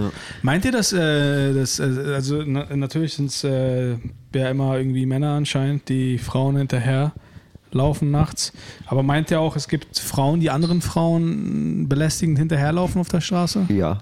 Meint 0.43 0.65
ihr, 0.65 0.73
dass, 0.73 0.93
äh, 0.93 1.55
das, 1.55 1.79
äh, 1.79 2.13
also 2.15 2.43
na, 2.45 2.67
natürlich 2.77 3.15
sind 3.15 3.27
es 3.31 3.45
äh, 3.45 3.93
ja 4.35 4.49
immer 4.51 4.77
irgendwie 4.77 5.07
Männer 5.07 5.31
anscheinend, 5.31 5.89
die 5.89 6.19
Frauen 6.19 6.57
hinterher 6.57 7.13
laufen 7.73 8.11
nachts. 8.11 8.53
Aber 8.87 9.03
meint 9.03 9.31
ihr 9.31 9.41
auch, 9.41 9.57
es 9.57 9.67
gibt 9.69 9.99
Frauen, 9.99 10.41
die 10.41 10.51
anderen 10.51 10.81
Frauen 10.83 11.89
belästigend 11.89 12.39
hinterherlaufen 12.39 13.01
auf 13.01 13.09
der 13.09 13.21
Straße? 13.21 13.67
Ja, 13.69 13.99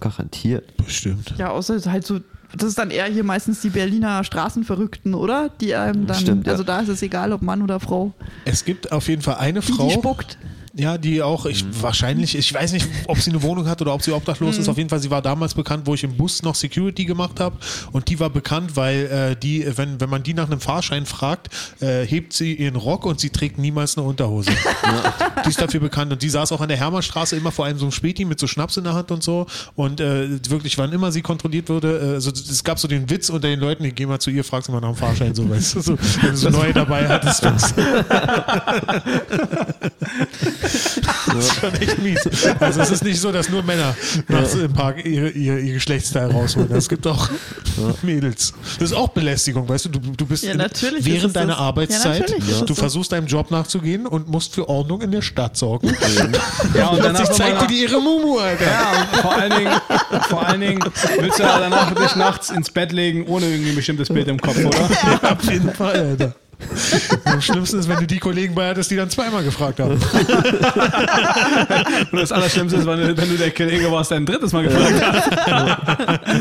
garantiert. 0.00 0.76
Bestimmt. 0.76 1.34
ja, 1.38 1.50
außer 1.50 1.80
halt 1.90 2.06
so, 2.06 2.20
das 2.54 2.68
ist 2.68 2.78
dann 2.78 2.90
eher 2.90 3.06
hier 3.06 3.24
meistens 3.24 3.60
die 3.60 3.70
Berliner 3.70 4.24
Straßenverrückten, 4.24 5.14
oder? 5.14 5.50
Die 5.60 5.74
einem 5.74 6.06
dann, 6.06 6.16
Stimmt, 6.16 6.46
ja. 6.46 6.52
also 6.52 6.64
da 6.64 6.80
ist 6.80 6.88
es 6.88 7.02
egal, 7.02 7.32
ob 7.32 7.42
Mann 7.42 7.62
oder 7.62 7.80
Frau, 7.80 8.12
Es 8.44 8.64
gibt 8.64 8.92
auf 8.92 9.08
jeden 9.08 9.22
Fall 9.22 9.36
eine 9.36 9.60
die, 9.60 9.72
Frau. 9.72 9.86
die 9.88 9.94
spuckt. 9.94 10.38
Ja, 10.78 10.98
die 10.98 11.22
auch, 11.22 11.46
ich 11.46 11.64
wahrscheinlich, 11.80 12.36
ich 12.36 12.52
weiß 12.52 12.72
nicht, 12.72 12.86
ob 13.06 13.18
sie 13.18 13.30
eine 13.30 13.42
Wohnung 13.42 13.66
hat 13.66 13.80
oder 13.80 13.94
ob 13.94 14.02
sie 14.02 14.12
obdachlos 14.12 14.58
ist. 14.58 14.68
Auf 14.68 14.76
jeden 14.76 14.90
Fall, 14.90 15.00
sie 15.00 15.10
war 15.10 15.22
damals 15.22 15.54
bekannt, 15.54 15.86
wo 15.86 15.94
ich 15.94 16.04
im 16.04 16.18
Bus 16.18 16.42
noch 16.42 16.54
Security 16.54 17.06
gemacht 17.06 17.40
habe. 17.40 17.56
Und 17.92 18.08
die 18.08 18.20
war 18.20 18.28
bekannt, 18.28 18.76
weil 18.76 19.06
äh, 19.06 19.36
die, 19.36 19.66
wenn, 19.78 19.98
wenn 20.02 20.10
man 20.10 20.22
die 20.22 20.34
nach 20.34 20.50
einem 20.50 20.60
Fahrschein 20.60 21.06
fragt, 21.06 21.48
äh, 21.80 22.04
hebt 22.04 22.34
sie 22.34 22.52
ihren 22.54 22.76
Rock 22.76 23.06
und 23.06 23.20
sie 23.20 23.30
trägt 23.30 23.58
niemals 23.58 23.96
eine 23.96 24.06
Unterhose. 24.06 24.50
Die 25.44 25.50
ist 25.50 25.60
dafür 25.60 25.80
bekannt. 25.80 26.12
Und 26.12 26.22
die 26.22 26.28
saß 26.28 26.50
auch 26.52 26.60
an 26.60 26.68
der 26.68 26.76
Hermannstraße 26.78 27.36
immer 27.36 27.52
vor 27.52 27.66
einem 27.66 27.78
so 27.78 27.84
einem 27.84 27.92
Späti 27.92 28.24
mit 28.24 28.40
so 28.40 28.46
Schnaps 28.46 28.76
in 28.76 28.84
der 28.84 28.94
Hand 28.94 29.10
und 29.10 29.22
so. 29.22 29.46
Und 29.76 30.00
äh, 30.00 30.28
wirklich, 30.50 30.76
wann 30.78 30.92
immer 30.92 31.12
sie 31.12 31.22
kontrolliert 31.22 31.68
wurde, 31.68 31.98
äh, 31.98 32.14
also 32.14 32.30
es 32.30 32.64
gab 32.64 32.78
so 32.78 32.88
den 32.88 33.08
Witz 33.08 33.30
unter 33.30 33.48
den 33.48 33.60
Leuten, 33.60 33.84
die 33.84 33.92
geh 33.92 34.06
mal 34.06 34.18
zu 34.18 34.30
ihr, 34.30 34.44
fragst 34.44 34.68
du 34.68 34.72
mal 34.72 34.80
nach 34.80 34.90
dem 34.90 34.96
Fahrschein, 34.96 35.34
so 35.34 35.48
weißt 35.48 35.76
du, 35.76 35.80
so, 35.80 35.98
wenn 36.22 36.30
du 36.30 36.36
so 36.36 36.50
neue 36.50 36.72
dabei 36.72 37.06
hattest. 37.08 37.46
Das 41.26 41.44
ist 41.48 41.54
schon 41.60 41.74
echt 41.74 41.98
mies. 42.02 42.20
Also 42.60 42.80
es 42.80 42.90
ist 42.90 43.04
nicht 43.04 43.20
so, 43.20 43.30
dass 43.32 43.48
nur 43.48 43.62
Männer 43.62 43.94
nachts 44.28 44.54
im 44.54 44.72
Park 44.72 45.04
ihr, 45.04 45.34
ihr, 45.34 45.58
ihr 45.58 45.74
Geschlechtsteil 45.74 46.30
rausholen. 46.30 46.70
Es 46.72 46.88
gibt 46.88 47.06
auch 47.06 47.28
Mädels. 48.02 48.54
Das 48.78 48.90
ist 48.90 48.96
auch 48.96 49.08
Belästigung, 49.08 49.68
weißt 49.68 49.86
du? 49.86 49.88
Du, 49.90 49.98
du 50.16 50.26
bist 50.26 50.44
Ja, 50.44 50.52
in- 50.52 50.60
während 51.00 51.36
deiner 51.36 51.48
das. 51.48 51.58
Ja, 51.58 51.64
Arbeitszeit, 51.64 52.30
es 52.30 52.60
du 52.60 52.66
so. 52.68 52.74
versuchst 52.74 53.12
deinem 53.12 53.26
Job 53.26 53.50
nachzugehen 53.50 54.06
und 54.06 54.28
musst 54.28 54.54
für 54.54 54.68
Ordnung 54.68 55.02
in 55.02 55.10
der 55.10 55.22
Stadt 55.22 55.56
sorgen. 55.56 55.94
Ja, 56.74 56.86
und 56.90 57.04
danach 57.04 57.28
zeigt 57.30 57.62
dir 57.62 57.66
die 57.66 57.82
ihre 57.82 58.00
Mumu, 58.00 58.38
Alter. 58.38 58.64
Ja, 58.64 58.90
und 59.12 59.20
vor 59.20 59.34
allen 59.36 59.58
Dingen, 59.58 59.72
vor 60.28 60.46
allen 60.46 60.60
Dingen 60.60 60.84
willst 61.18 61.38
du 61.38 61.42
ja 61.42 61.58
danach 61.58 61.94
dich 61.94 62.16
nachts 62.16 62.50
ins 62.50 62.70
Bett 62.70 62.92
legen, 62.92 63.26
ohne 63.26 63.46
irgendwie 63.46 63.70
ein 63.70 63.76
bestimmtes 63.76 64.08
Bild 64.08 64.28
im 64.28 64.40
Kopf, 64.40 64.58
oder? 64.64 64.78
Auf 65.32 65.50
jeden 65.50 65.72
Fall, 65.72 65.96
Alter. 65.96 66.34
Am 67.24 67.40
schlimmsten 67.40 67.78
ist, 67.78 67.88
wenn 67.88 67.98
du 67.98 68.06
die 68.06 68.18
Kollegen 68.18 68.54
bei 68.54 68.68
hattest, 68.68 68.90
die 68.90 68.96
dann 68.96 69.08
zweimal 69.10 69.44
gefragt 69.44 69.78
haben. 69.80 69.92
Und 72.12 72.18
das 72.18 72.32
Allerschlimmste 72.32 72.78
ist, 72.78 72.86
wenn 72.86 72.98
du, 72.98 73.14
wenn 73.16 73.28
du 73.28 73.36
der 73.36 73.50
Kollege 73.50 73.92
warst, 73.92 74.10
der 74.10 74.16
ein 74.18 74.26
drittes 74.26 74.52
Mal 74.52 74.64
gefragt 74.64 75.02
hat. 75.02 76.26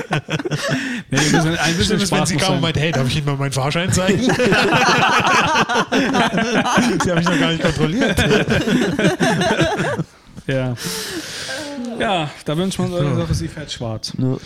nee, 1.11 1.17
ein 1.17 1.31
bisschen, 1.31 1.57
ein 1.57 1.77
bisschen 1.77 1.99
ist, 1.99 2.11
wenn 2.11 2.25
sie 2.25 2.33
muss 2.35 2.43
kam 2.43 2.55
und 2.55 2.61
meint, 2.61 2.77
hey, 2.77 2.91
darf 2.91 3.07
ich 3.07 3.17
Ihnen 3.17 3.25
mal 3.25 3.35
meinen 3.35 3.51
Fahrschein 3.51 3.91
zeigen? 3.91 4.21
sie 4.21 4.31
habe 7.11 7.21
ich 7.21 7.27
noch 7.27 7.39
gar 7.39 7.51
nicht 7.51 7.61
kontrolliert. 7.61 8.15
Ja. 10.47 10.75
Ja, 11.99 12.29
da 12.45 12.57
wünscht 12.57 12.79
man 12.79 12.89
so 12.91 12.97
eine 12.97 13.15
Sache, 13.15 13.33
sie 13.33 13.47
fährt 13.47 13.71
schwarz. 13.71 14.13
Ja. 14.17 14.37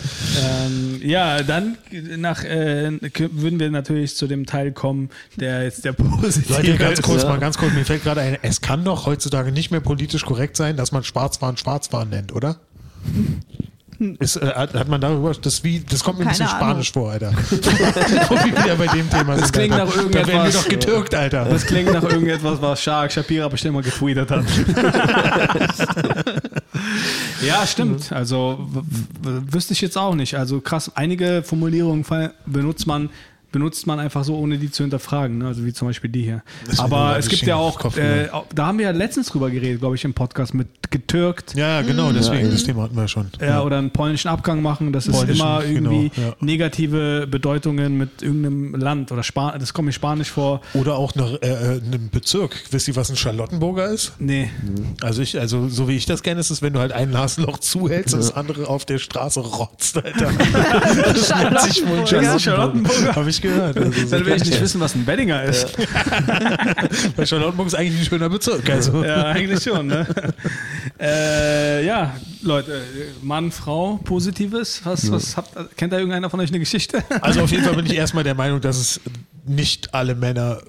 Ähm, 0.68 1.02
ja, 1.04 1.42
dann 1.44 1.78
nach, 2.18 2.44
äh, 2.44 2.92
würden 3.32 3.60
wir 3.60 3.70
natürlich 3.72 4.16
zu 4.16 4.28
dem 4.28 4.46
Teil 4.46 4.72
kommen, 4.72 5.10
der 5.38 5.64
jetzt 5.64 5.86
der 5.86 5.94
positive 5.94 6.54
Leute, 6.54 6.78
ganz 6.78 7.00
ist. 7.00 7.06
kurz, 7.06 7.24
Ja. 7.24 7.30
mal 7.30 7.40
ganz 7.40 7.58
kurz, 7.58 7.74
mir 7.74 7.86
fällt 7.86 8.04
gerade 8.04 8.22
ein, 8.22 8.38
es 8.42 8.62
kann 8.62 8.84
doch 8.84 9.06
heutzutage 9.06 9.52
nicht 9.52 9.72
mehr 9.72 9.80
politisch 9.82 10.26
korrekt 10.26 10.58
sein, 10.58 10.78
dass 10.78 10.92
man 10.92 11.04
Schwarzfahren 11.04 11.58
Schwarzfahren 11.58 12.10
nennt, 12.10 12.34
oder? 12.34 12.58
Ist, 14.20 14.38
äh, 14.38 14.54
hat 14.56 14.88
man 14.88 15.02
darüber, 15.02 15.34
das, 15.34 15.64
wie, 15.66 15.82
das 15.82 16.04
kommt 16.06 16.20
mir 16.20 16.26
ein 16.26 16.32
Keine 16.32 16.46
bisschen 16.46 16.58
Ahnung. 16.58 16.84
Spanisch 16.84 16.92
vor, 16.94 17.12
Alter. 17.12 17.34
Wo 18.30 18.36
wir 18.36 18.46
wieder 18.46 18.76
bei 18.78 18.88
dem 18.88 19.10
Thema 19.10 19.38
sind. 19.38 19.52
klingt 19.52 19.74
Alter. 19.74 19.86
nach 19.88 19.94
Da 19.94 20.14
werden 20.14 20.14
wir 20.14 20.22
irgendetwas- 20.46 20.54
doch 20.54 20.70
getürkt, 20.70 21.16
Alter. 21.16 21.46
Das 21.46 21.66
klingt 21.66 21.92
nach 21.92 22.04
irgendetwas, 22.04 22.62
was 22.62 22.82
Shark 22.82 23.12
Shapira 23.12 23.50
bestimmt 23.50 23.74
mal 23.76 23.84
getweetet 23.84 24.32
hat. 24.32 24.46
ja, 27.46 27.66
stimmt. 27.68 28.12
Also 28.12 28.70
wüsste 29.22 29.74
ich 29.74 29.82
jetzt 29.82 29.98
auch 29.98 30.16
nicht. 30.16 30.36
Also 30.36 30.62
krass, 30.62 30.92
einige 30.96 31.44
Formulierungen 31.44 32.06
benutzt 32.46 32.88
man 32.88 33.10
benutzt 33.52 33.88
man 33.88 34.00
einfach 34.00 34.24
so, 34.24 34.38
ohne 34.38 34.58
die 34.58 34.72
zu 34.72 34.84
hinterfragen. 34.84 35.40
Ne? 35.40 35.48
Also 35.48 35.66
wie 35.66 35.74
zum 35.74 35.88
Beispiel 35.88 36.10
die 36.10 36.24
hier. 36.24 36.44
Das 36.68 36.80
Aber 36.80 37.10
nur 37.10 37.18
es 37.18 37.30
gibt 37.30 37.44
ja 37.44 37.56
auch, 37.56 37.96
äh, 37.98 38.30
da 38.54 38.68
haben 38.68 38.78
wir 38.78 38.86
ja 38.86 38.92
letztens 38.92 39.28
drüber 39.28 39.50
geredet, 39.50 39.80
glaube 39.80 39.96
ich, 39.96 40.06
im 40.06 40.14
Podcast 40.14 40.54
mit 40.54 40.68
getürkt. 40.92 41.56
Ja, 41.56 41.82
genau, 41.82 42.12
deswegen, 42.12 42.46
Ja, 42.46 42.52
das 42.52 42.64
Thema 42.64 42.84
hatten 42.84 42.96
wir 42.96 43.08
schon. 43.08 43.30
Ja, 43.40 43.62
oder 43.62 43.78
einen 43.78 43.92
polnischen 43.92 44.28
Abgang 44.28 44.62
machen, 44.62 44.92
das 44.92 45.08
ist 45.08 45.24
immer 45.24 45.64
irgendwie 45.64 46.10
genau, 46.10 46.28
ja. 46.30 46.36
negative 46.40 47.28
Bedeutungen 47.28 47.98
mit 47.98 48.22
irgendeinem 48.22 48.76
Land 48.76 49.12
oder 49.12 49.24
Spa 49.24 49.58
das 49.58 49.74
kommt 49.74 49.88
mir 49.88 49.92
Spanisch 49.92 50.30
vor. 50.32 50.62
Oder 50.74 50.96
auch 50.96 51.16
nach 51.16 51.34
äh, 51.42 51.48
äh, 51.48 51.82
einem 51.82 52.10
Bezirk. 52.10 52.56
Wisst 52.72 52.88
ihr, 52.88 52.96
was 52.96 53.10
ein 53.10 53.16
Charlottenburger 53.16 53.88
ist? 53.88 54.14
Nee. 54.20 54.50
Also 55.02 55.22
ich, 55.22 55.40
also 55.40 55.70
so 55.70 55.88
wie 55.88 55.96
ich 55.96 56.06
das 56.06 56.24
kenne, 56.24 56.40
ist 56.40 56.50
es, 56.50 56.62
wenn 56.62 56.74
du 56.74 56.80
halt 56.80 56.92
ein 56.92 57.12
Nasenloch 57.12 57.60
zuhältst 57.60 58.14
und 58.14 58.22
das 58.22 58.36
andere 58.36 58.68
auf 58.68 58.86
der 58.86 59.00
Straße 59.00 59.40
rotzt, 59.40 59.98
Alter. 59.98 60.32
Das 61.10 61.30
nennt 61.30 61.60
sich 61.62 61.86
wohl 61.86 62.06
Charlottenburger. 62.06 62.40
Charlottenburger. 62.40 63.16
Habe 63.16 63.30
ich 63.30 63.39
gehört. 63.42 63.78
Also 63.78 63.92
so 63.92 64.10
Dann 64.10 64.26
will 64.26 64.36
ich 64.36 64.46
nicht 64.46 64.62
wissen, 64.62 64.80
was 64.80 64.96
ein 64.96 65.06
Beddinger 65.06 65.44
ist. 65.44 65.78
Weil 67.16 67.28
Charlottenburg 67.28 67.68
ist 67.68 67.76
eigentlich 67.76 68.02
ein 68.02 68.06
schöner 68.06 68.30
Bezirk. 68.30 68.70
Also. 68.70 69.04
Ja, 69.04 69.26
eigentlich 69.26 69.64
schon, 69.64 69.88
ne? 69.88 70.08
äh, 71.00 71.86
ja, 71.86 72.16
Leute, 72.42 72.82
Mann, 73.22 73.52
Frau, 73.52 74.00
Positives. 74.04 74.82
Was, 74.84 75.12
was 75.12 75.38
habt, 75.38 75.78
kennt 75.78 75.94
da 75.94 75.98
irgendeiner 75.98 76.30
von 76.30 76.40
euch 76.40 76.50
eine 76.50 76.60
Geschichte? 76.60 77.04
also 77.22 77.42
auf 77.42 77.52
jeden 77.52 77.64
Fall 77.64 77.76
bin 77.76 77.86
ich 77.86 77.96
erstmal 77.96 78.24
der 78.24 78.36
Meinung, 78.36 78.62
dass 78.62 78.78
es 78.78 79.02
nicht 79.46 79.94
alle 79.94 80.16
Männer 80.16 80.62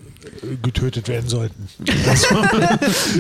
getötet 0.62 1.08
werden 1.08 1.28
sollten. 1.28 1.68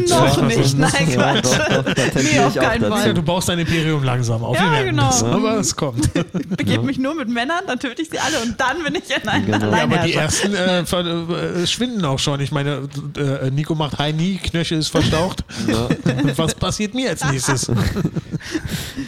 Noch 0.08 0.36
Ja, 0.36 0.42
nicht, 0.42 0.78
nein, 0.78 0.90
ja, 1.10 1.14
Quatsch. 1.16 1.44
doch, 1.44 1.84
doch, 1.84 1.94
Nee, 2.22 2.38
auf 2.40 2.54
ich 2.54 2.60
auch 2.60 2.64
keinen. 2.64 2.88
Fall. 2.90 3.06
Ja, 3.08 3.12
du 3.12 3.22
baust 3.22 3.48
dein 3.48 3.58
Imperium 3.58 4.02
langsam 4.04 4.42
auf. 4.44 4.56
Ja, 4.56 4.82
genau. 4.82 5.06
das. 5.06 5.22
Aber 5.22 5.58
es 5.58 5.74
kommt. 5.74 6.10
Begebe 6.56 6.82
mich 6.82 6.98
nur 6.98 7.14
mit 7.14 7.28
Männern, 7.28 7.62
dann 7.66 7.78
töte 7.78 8.02
ich 8.02 8.10
sie 8.10 8.18
alle 8.18 8.40
und 8.42 8.60
dann 8.60 8.82
bin 8.82 8.94
ich 8.94 9.28
ein 9.28 9.46
Genau. 9.46 9.70
Ja, 9.70 9.82
aber 9.84 9.98
die 9.98 10.14
ersten 10.14 10.54
äh, 10.54 10.80
äh, 10.80 11.66
schwinden 11.66 12.04
auch 12.04 12.18
schon. 12.18 12.40
Ich 12.40 12.52
meine, 12.52 12.88
äh, 13.16 13.50
Nico 13.50 13.74
macht 13.74 13.96
Knee, 13.96 14.38
Knöchel 14.42 14.78
ist 14.78 14.88
verstaucht. 14.88 15.44
Und 15.66 16.38
was 16.38 16.54
passiert 16.54 16.94
mir 16.94 17.10
als 17.10 17.24
nächstes? 17.24 17.70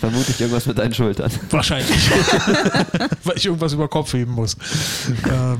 Vermutlich 0.00 0.40
irgendwas 0.40 0.66
mit 0.66 0.78
deinen 0.78 0.94
Schultern. 0.94 1.30
Wahrscheinlich. 1.50 2.10
Weil 3.24 3.36
ich 3.36 3.46
irgendwas 3.46 3.72
über 3.72 3.88
Kopf 3.88 4.12
heben 4.12 4.32
muss. 4.32 4.56
ähm, 5.28 5.58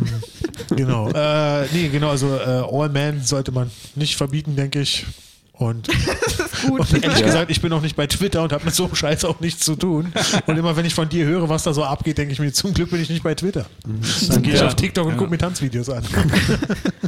genau. 0.77 1.09
Äh, 1.11 1.67
nee, 1.73 1.89
genau. 1.89 2.11
Also 2.11 2.22
äh, 2.29 2.63
All 2.71 2.89
Man 2.89 3.23
sollte 3.23 3.53
man 3.53 3.71
nicht 3.95 4.17
verbieten, 4.17 4.57
denke 4.57 4.81
ich. 4.81 5.07
Und, 5.55 5.89
und 6.71 6.93
ehrlich 7.05 7.21
Ja. 7.21 7.27
gesagt, 7.27 7.51
ich 7.51 7.61
bin 7.61 7.73
auch 7.73 7.83
nicht 7.83 7.95
bei 7.95 8.07
Twitter 8.09 8.43
und 8.43 8.53
habe 8.53 8.65
mit 8.65 8.75
so 8.75 8.87
einem 8.87 8.97
Scheiß 8.97 9.25
auch 9.27 9.39
nichts 9.41 9.65
zu 9.65 9.77
tun. 9.77 10.13
Und 10.47 10.57
immer 10.59 10.75
wenn 10.77 10.85
ich 10.87 10.95
von 10.95 11.09
dir 11.09 11.25
höre, 11.27 11.49
was 11.49 11.63
da 11.63 11.73
so 11.75 11.85
abgeht, 11.85 12.19
denke 12.19 12.33
ich 12.33 12.41
mir, 12.41 12.53
zum 12.53 12.75
Glück 12.75 12.91
bin 12.91 13.01
ich 13.01 13.11
nicht 13.11 13.23
bei 13.23 13.35
Twitter. 13.35 13.67
Dann 14.29 14.43
gehe 14.43 14.55
ich 14.55 14.61
Ja. 14.61 14.67
auf 14.67 14.75
TikTok 14.75 15.07
und 15.07 15.19
gucke 15.19 15.31
mir 15.31 15.39
Tanzvideos 15.39 15.91
an. 15.91 16.03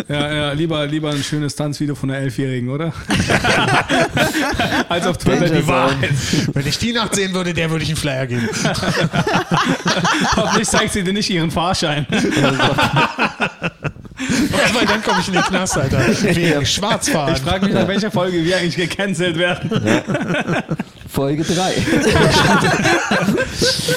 Ja, 0.07 0.33
ja, 0.35 0.53
lieber, 0.53 0.87
lieber 0.87 1.11
ein 1.11 1.23
schönes 1.23 1.57
Tanzvideo 1.57 1.95
von 1.95 2.11
einer 2.11 2.19
Elfjährigen, 2.21 2.69
oder? 2.69 2.93
Als 4.91 5.07
auf 5.07 5.17
Twitter 5.17 5.49
die 5.49 5.67
Wahrheit. 5.67 6.11
Wenn 6.53 6.67
ich 6.67 6.77
die 6.77 6.93
Nacht 6.93 7.15
sehen 7.15 7.33
würde, 7.33 7.55
der 7.55 7.71
würde 7.71 7.85
ich 7.85 7.89
einen 7.89 7.97
Flyer 7.97 8.27
geben. 8.27 8.47
Hoffentlich 10.37 10.69
zeigt 10.69 10.93
sie 10.93 11.03
dir 11.03 11.15
nicht 11.15 11.31
ihren 11.31 11.51
Fahrschein. 11.51 12.07
Weil 14.73 14.87
dann 14.87 15.03
komme 15.03 15.21
ich 15.21 15.29
in 15.29 15.35
den 15.35 15.43
Knast, 15.43 15.77
Alter. 15.79 16.01
Wegen 16.23 16.67
Schwarzfahren. 16.67 17.35
Ich 17.35 17.41
frage 17.43 17.67
mich, 17.67 17.75
nach 17.75 17.89
welcher 17.89 18.11
Folge 18.11 18.45
wir 18.45 18.57
eigentlich 18.57 18.77
gecancelt 18.77 19.39
werden. 19.39 19.71
Folge 21.09 21.45
3. 21.45 21.73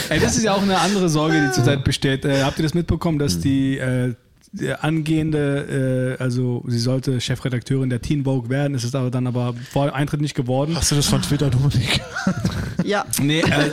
Ey, 0.09 0.19
das 0.19 0.37
ist 0.37 0.43
ja 0.43 0.53
auch 0.53 0.61
eine 0.61 0.77
andere 0.79 1.09
Sorge, 1.09 1.43
die 1.47 1.51
zurzeit 1.51 1.83
besteht. 1.83 2.23
Äh, 2.25 2.43
habt 2.43 2.59
ihr 2.59 2.63
das 2.63 2.75
mitbekommen, 2.75 3.17
dass 3.17 3.39
die, 3.39 3.79
äh, 3.79 4.13
die 4.51 4.71
angehende, 4.71 6.17
äh, 6.19 6.23
also 6.23 6.63
sie 6.67 6.77
sollte 6.77 7.19
Chefredakteurin 7.19 7.89
der 7.89 8.01
Teen 8.01 8.23
Vogue 8.23 8.51
werden, 8.51 8.75
ist 8.75 8.83
es 8.83 8.93
aber 8.93 9.09
dann 9.09 9.25
aber 9.25 9.55
vor 9.71 9.95
Eintritt 9.95 10.21
nicht 10.21 10.35
geworden? 10.35 10.75
Hast 10.75 10.91
du 10.91 10.95
das 10.95 11.07
von 11.07 11.23
Twitter, 11.23 11.49
Dominik? 11.49 12.01
Ja, 12.87 13.05
Nee, 13.21 13.41
äh, 13.41 13.71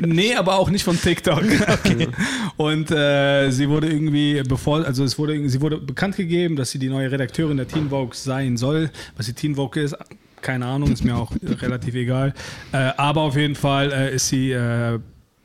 nee, 0.06 0.34
aber 0.34 0.56
auch 0.58 0.68
nicht 0.68 0.84
von 0.84 1.00
TikTok. 1.00 1.42
Und 2.58 2.90
äh, 2.90 3.50
sie 3.50 3.68
wurde 3.70 3.88
irgendwie, 3.88 4.42
bevor, 4.46 4.84
also 4.84 5.02
es 5.02 5.18
wurde, 5.18 5.48
sie 5.48 5.62
wurde 5.62 5.78
bekannt 5.78 6.16
gegeben, 6.16 6.56
dass 6.56 6.70
sie 6.70 6.78
die 6.78 6.90
neue 6.90 7.10
Redakteurin 7.10 7.56
der 7.56 7.66
Teen 7.66 7.88
Vogue 7.88 8.14
sein 8.14 8.58
soll. 8.58 8.90
Was 9.16 9.26
die 9.26 9.32
Teen 9.32 9.54
Vogue 9.54 9.82
ist, 9.82 9.96
keine 10.42 10.66
Ahnung, 10.66 10.92
ist 10.92 11.02
mir 11.04 11.16
auch 11.16 11.32
relativ 11.42 11.94
egal. 11.94 12.34
Äh, 12.72 12.90
aber 12.98 13.22
auf 13.22 13.36
jeden 13.36 13.54
Fall 13.54 13.92
äh, 13.92 14.14
ist 14.14 14.28
sie 14.28 14.52
äh, 14.52 14.98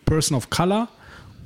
Person 0.04 0.36
of 0.36 0.50
Color. 0.50 0.90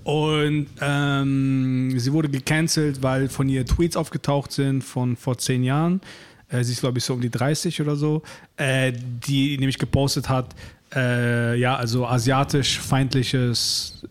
Und 0.04 0.68
ähm, 0.82 1.94
sie 1.98 2.12
wurde 2.12 2.30
gecancelt, 2.30 3.04
weil 3.04 3.30
von 3.30 3.48
ihr 3.48 3.64
Tweets 3.64 3.96
aufgetaucht 3.96 4.52
sind 4.52 4.84
von 4.84 5.16
vor 5.16 5.38
zehn 5.38 5.64
Jahren. 5.64 6.02
Äh, 6.50 6.64
sie 6.64 6.72
ist, 6.72 6.80
glaube 6.80 6.98
ich, 6.98 7.04
so 7.04 7.14
um 7.14 7.22
die 7.22 7.30
30 7.30 7.80
oder 7.80 7.96
so, 7.96 8.24
die 8.60 9.58
nämlich 9.58 9.78
gepostet 9.78 10.28
hat, 10.28 10.54
äh, 10.96 11.56
ja, 11.60 11.76
also 11.76 12.06
asiatisch-feindliches 12.08 14.04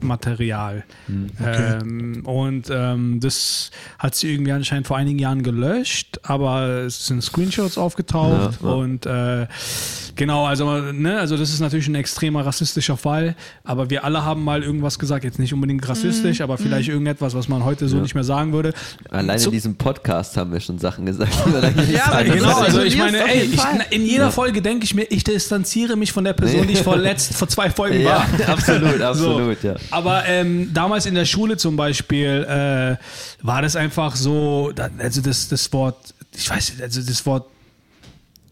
Material. 0.00 0.84
Ähm, 1.44 2.22
und 2.24 2.68
ähm, 2.70 3.20
das 3.20 3.70
hat 3.98 4.14
sie 4.14 4.32
irgendwie 4.32 4.52
anscheinend 4.52 4.86
vor 4.86 4.96
einigen 4.96 5.18
Jahren 5.18 5.42
gelöscht, 5.42 6.18
aber 6.22 6.84
es 6.86 7.06
sind 7.06 7.22
Screenshots 7.22 7.76
aufgetaucht 7.78 8.58
Ja, 8.62 8.68
ja. 8.68 8.74
und 8.74 9.06
äh, 9.06 9.46
genau, 10.16 10.46
also, 10.46 10.80
ne, 10.92 11.18
also 11.18 11.36
das 11.36 11.50
ist 11.50 11.60
natürlich 11.60 11.88
ein 11.88 11.94
extremer 11.94 12.46
rassistischer 12.46 12.96
Fall, 12.96 13.34
aber 13.64 13.90
wir 13.90 14.04
alle 14.04 14.24
haben 14.24 14.44
mal 14.44 14.62
irgendwas 14.62 14.98
gesagt, 14.98 15.24
jetzt 15.24 15.38
nicht 15.38 15.52
unbedingt 15.52 15.86
rassistisch, 15.88 16.40
aber 16.40 16.56
vielleicht 16.58 16.88
irgendetwas, 16.88 17.34
was 17.34 17.48
man 17.48 17.64
heute 17.64 17.88
so 17.88 17.98
nicht 17.98 18.14
mehr 18.14 18.24
sagen 18.24 18.52
würde. 18.52 18.72
Alleine 19.10 19.38
Zu- 19.38 19.48
in 19.50 19.52
diesem 19.54 19.74
Podcast 19.76 20.36
haben 20.36 20.52
wir 20.52 20.60
schon 20.60 20.78
Sachen 20.78 21.04
gesagt, 21.06 21.32
die 21.46 21.52
wir 21.52 21.60
da 21.60 21.68
hier 21.68 21.82
nicht 21.82 21.92
Ja, 21.92 22.12
aber 22.12 22.24
Genau, 22.24 22.56
also 22.58 22.82
ich 22.82 22.96
meine, 22.96 23.18
ey, 23.28 23.42
ich, 23.42 23.60
in 23.90 24.06
jeder 24.06 24.30
Folge 24.30 24.62
denke 24.62 24.84
ich 24.84 24.94
mir, 24.94 25.04
ich 25.10 25.24
distanziere 25.24 25.96
mich 25.98 26.12
von 26.12 26.24
der 26.24 26.32
Person, 26.32 26.66
die 26.66 26.72
ich 26.74 26.82
vor, 26.82 26.96
letzt, 26.96 27.34
vor 27.34 27.48
zwei 27.48 27.68
Folgen 27.70 28.04
war. 28.04 28.26
Ja, 28.38 28.46
absolut, 28.52 29.00
absolut, 29.02 29.62
ja. 29.62 29.74
Aber 29.90 30.24
ähm, 30.26 30.70
damals 30.72 31.06
in 31.06 31.14
der 31.14 31.24
Schule 31.26 31.56
zum 31.56 31.76
Beispiel 31.76 32.44
äh, 32.48 32.96
war 33.44 33.62
das 33.62 33.76
einfach 33.76 34.16
so, 34.16 34.72
also 34.98 35.20
das, 35.20 35.48
das 35.48 35.72
Wort, 35.72 36.14
ich 36.36 36.48
weiß 36.48 36.70
nicht, 36.72 36.82
also 36.82 37.00
das 37.02 37.24
Wort 37.26 37.46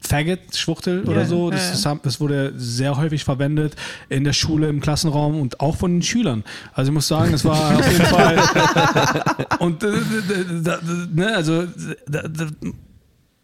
Faggot, 0.00 0.38
Schwuchtel 0.54 1.02
oder 1.02 1.24
so, 1.26 1.50
das, 1.50 1.64
ja. 1.64 1.70
das, 1.72 1.86
haben- 1.86 2.00
das 2.04 2.20
wurde 2.20 2.52
sehr 2.56 2.96
häufig 2.96 3.24
verwendet 3.24 3.74
in 4.08 4.22
der 4.22 4.34
Schule, 4.34 4.68
im 4.68 4.80
Klassenraum 4.80 5.40
und 5.40 5.58
auch 5.58 5.76
von 5.76 5.94
den 5.96 6.02
Schülern. 6.02 6.44
Also 6.74 6.90
ich 6.90 6.94
muss 6.94 7.08
sagen, 7.08 7.34
es 7.34 7.44
war 7.44 7.76
auf 7.76 7.90
jeden 7.90 8.04
Fall 8.06 8.38
und 9.58 9.82
äh, 9.82 9.88
da, 10.62 10.76
da, 10.76 10.80
ne, 11.12 11.34
also 11.34 11.64
da, 12.06 12.22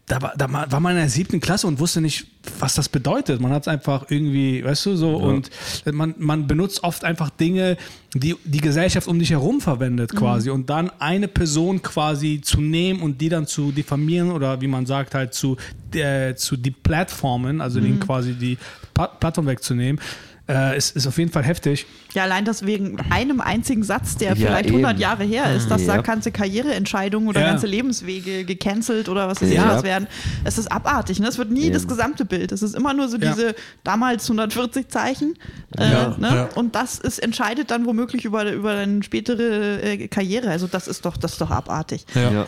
da, 0.05 0.21
war, 0.21 0.33
da 0.37 0.51
war 0.51 0.79
man 0.81 0.93
in 0.93 0.97
der 0.97 1.09
siebten 1.09 1.39
Klasse 1.39 1.65
und 1.65 1.79
wusste 1.79 2.01
nicht, 2.01 2.27
was 2.59 2.73
das 2.73 2.89
bedeutet. 2.89 3.39
Man 3.39 3.53
hat 3.53 3.63
es 3.63 3.67
einfach 3.69 4.05
irgendwie, 4.09 4.63
weißt 4.63 4.87
du, 4.87 4.95
so 4.97 5.15
und 5.15 5.49
man, 5.91 6.13
man 6.17 6.45
benutzt 6.45 6.83
oft 6.83 7.05
einfach 7.05 7.29
Dinge, 7.29 7.77
die 8.13 8.35
die 8.43 8.59
Gesellschaft 8.59 9.07
um 9.07 9.17
dich 9.17 9.29
herum 9.29 9.61
verwendet 9.61 10.13
quasi. 10.13 10.49
Und 10.49 10.69
dann 10.69 10.91
eine 10.99 11.29
Person 11.29 11.81
quasi 11.81 12.41
zu 12.43 12.59
nehmen 12.59 13.01
und 13.01 13.21
die 13.21 13.29
dann 13.29 13.47
zu 13.47 13.71
diffamieren 13.71 14.31
oder 14.31 14.59
wie 14.59 14.67
man 14.67 14.85
sagt 14.85 15.15
halt 15.15 15.33
zu, 15.33 15.55
äh, 15.93 16.35
zu 16.35 16.57
die 16.57 16.71
Plattformen, 16.71 17.61
also 17.61 17.79
den 17.79 17.99
quasi 18.01 18.33
die 18.33 18.57
Plattform 18.93 19.47
wegzunehmen, 19.47 20.01
äh, 20.49 20.77
ist, 20.77 20.95
ist 20.95 21.07
auf 21.07 21.17
jeden 21.17 21.31
Fall 21.31 21.43
heftig. 21.43 21.85
Ja, 22.13 22.23
allein 22.23 22.43
das 22.43 22.65
wegen 22.65 22.99
einem 23.09 23.39
einzigen 23.39 23.81
Satz, 23.83 24.17
der 24.17 24.29
Ja, 24.29 24.35
vielleicht 24.35 24.69
100 24.69 24.91
eben. 24.93 25.01
Jahre 25.01 25.23
her 25.23 25.55
ist, 25.55 25.69
dass 25.71 25.85
Ja. 25.85 25.95
da 25.95 26.01
ganze 26.01 26.31
Karriereentscheidungen 26.31 27.29
oder 27.29 27.39
Ja. 27.41 27.47
ganze 27.47 27.65
Lebenswege 27.67 28.43
gecancelt 28.43 29.07
oder 29.09 29.27
was 29.27 29.41
weiß 29.41 29.49
ich 29.49 29.57
was 29.59 29.83
werden. 29.83 30.07
Es 30.43 30.57
ist 30.57 30.71
abartig. 30.71 31.19
Ne? 31.19 31.27
Es 31.27 31.37
wird 31.37 31.49
nie 31.49 31.71
das 31.71 31.87
gesamte 31.87 32.25
Bild. 32.25 32.51
Es 32.51 32.61
ist 32.61 32.75
immer 32.75 32.93
nur 32.93 33.07
so 33.07 33.17
Ja. 33.17 33.31
diese 33.31 33.55
damals 33.85 34.27
140 34.29 34.89
Zeichen. 34.89 35.35
Äh, 35.77 35.91
Ja, 35.91 36.15
ne? 36.19 36.27
ja. 36.27 36.49
Und 36.55 36.75
das 36.75 36.99
ist, 36.99 37.19
entscheidet 37.19 37.71
dann 37.71 37.85
womöglich 37.85 38.25
über, 38.25 38.51
über 38.51 38.75
deine 38.75 39.01
spätere 39.01 39.81
äh, 39.81 40.07
Karriere. 40.09 40.49
Also 40.49 40.67
das 40.67 40.87
ist 40.87 41.05
doch, 41.05 41.15
das 41.17 41.33
ist 41.33 41.41
doch 41.41 41.51
abartig. 41.51 42.05
Ja. 42.15 42.47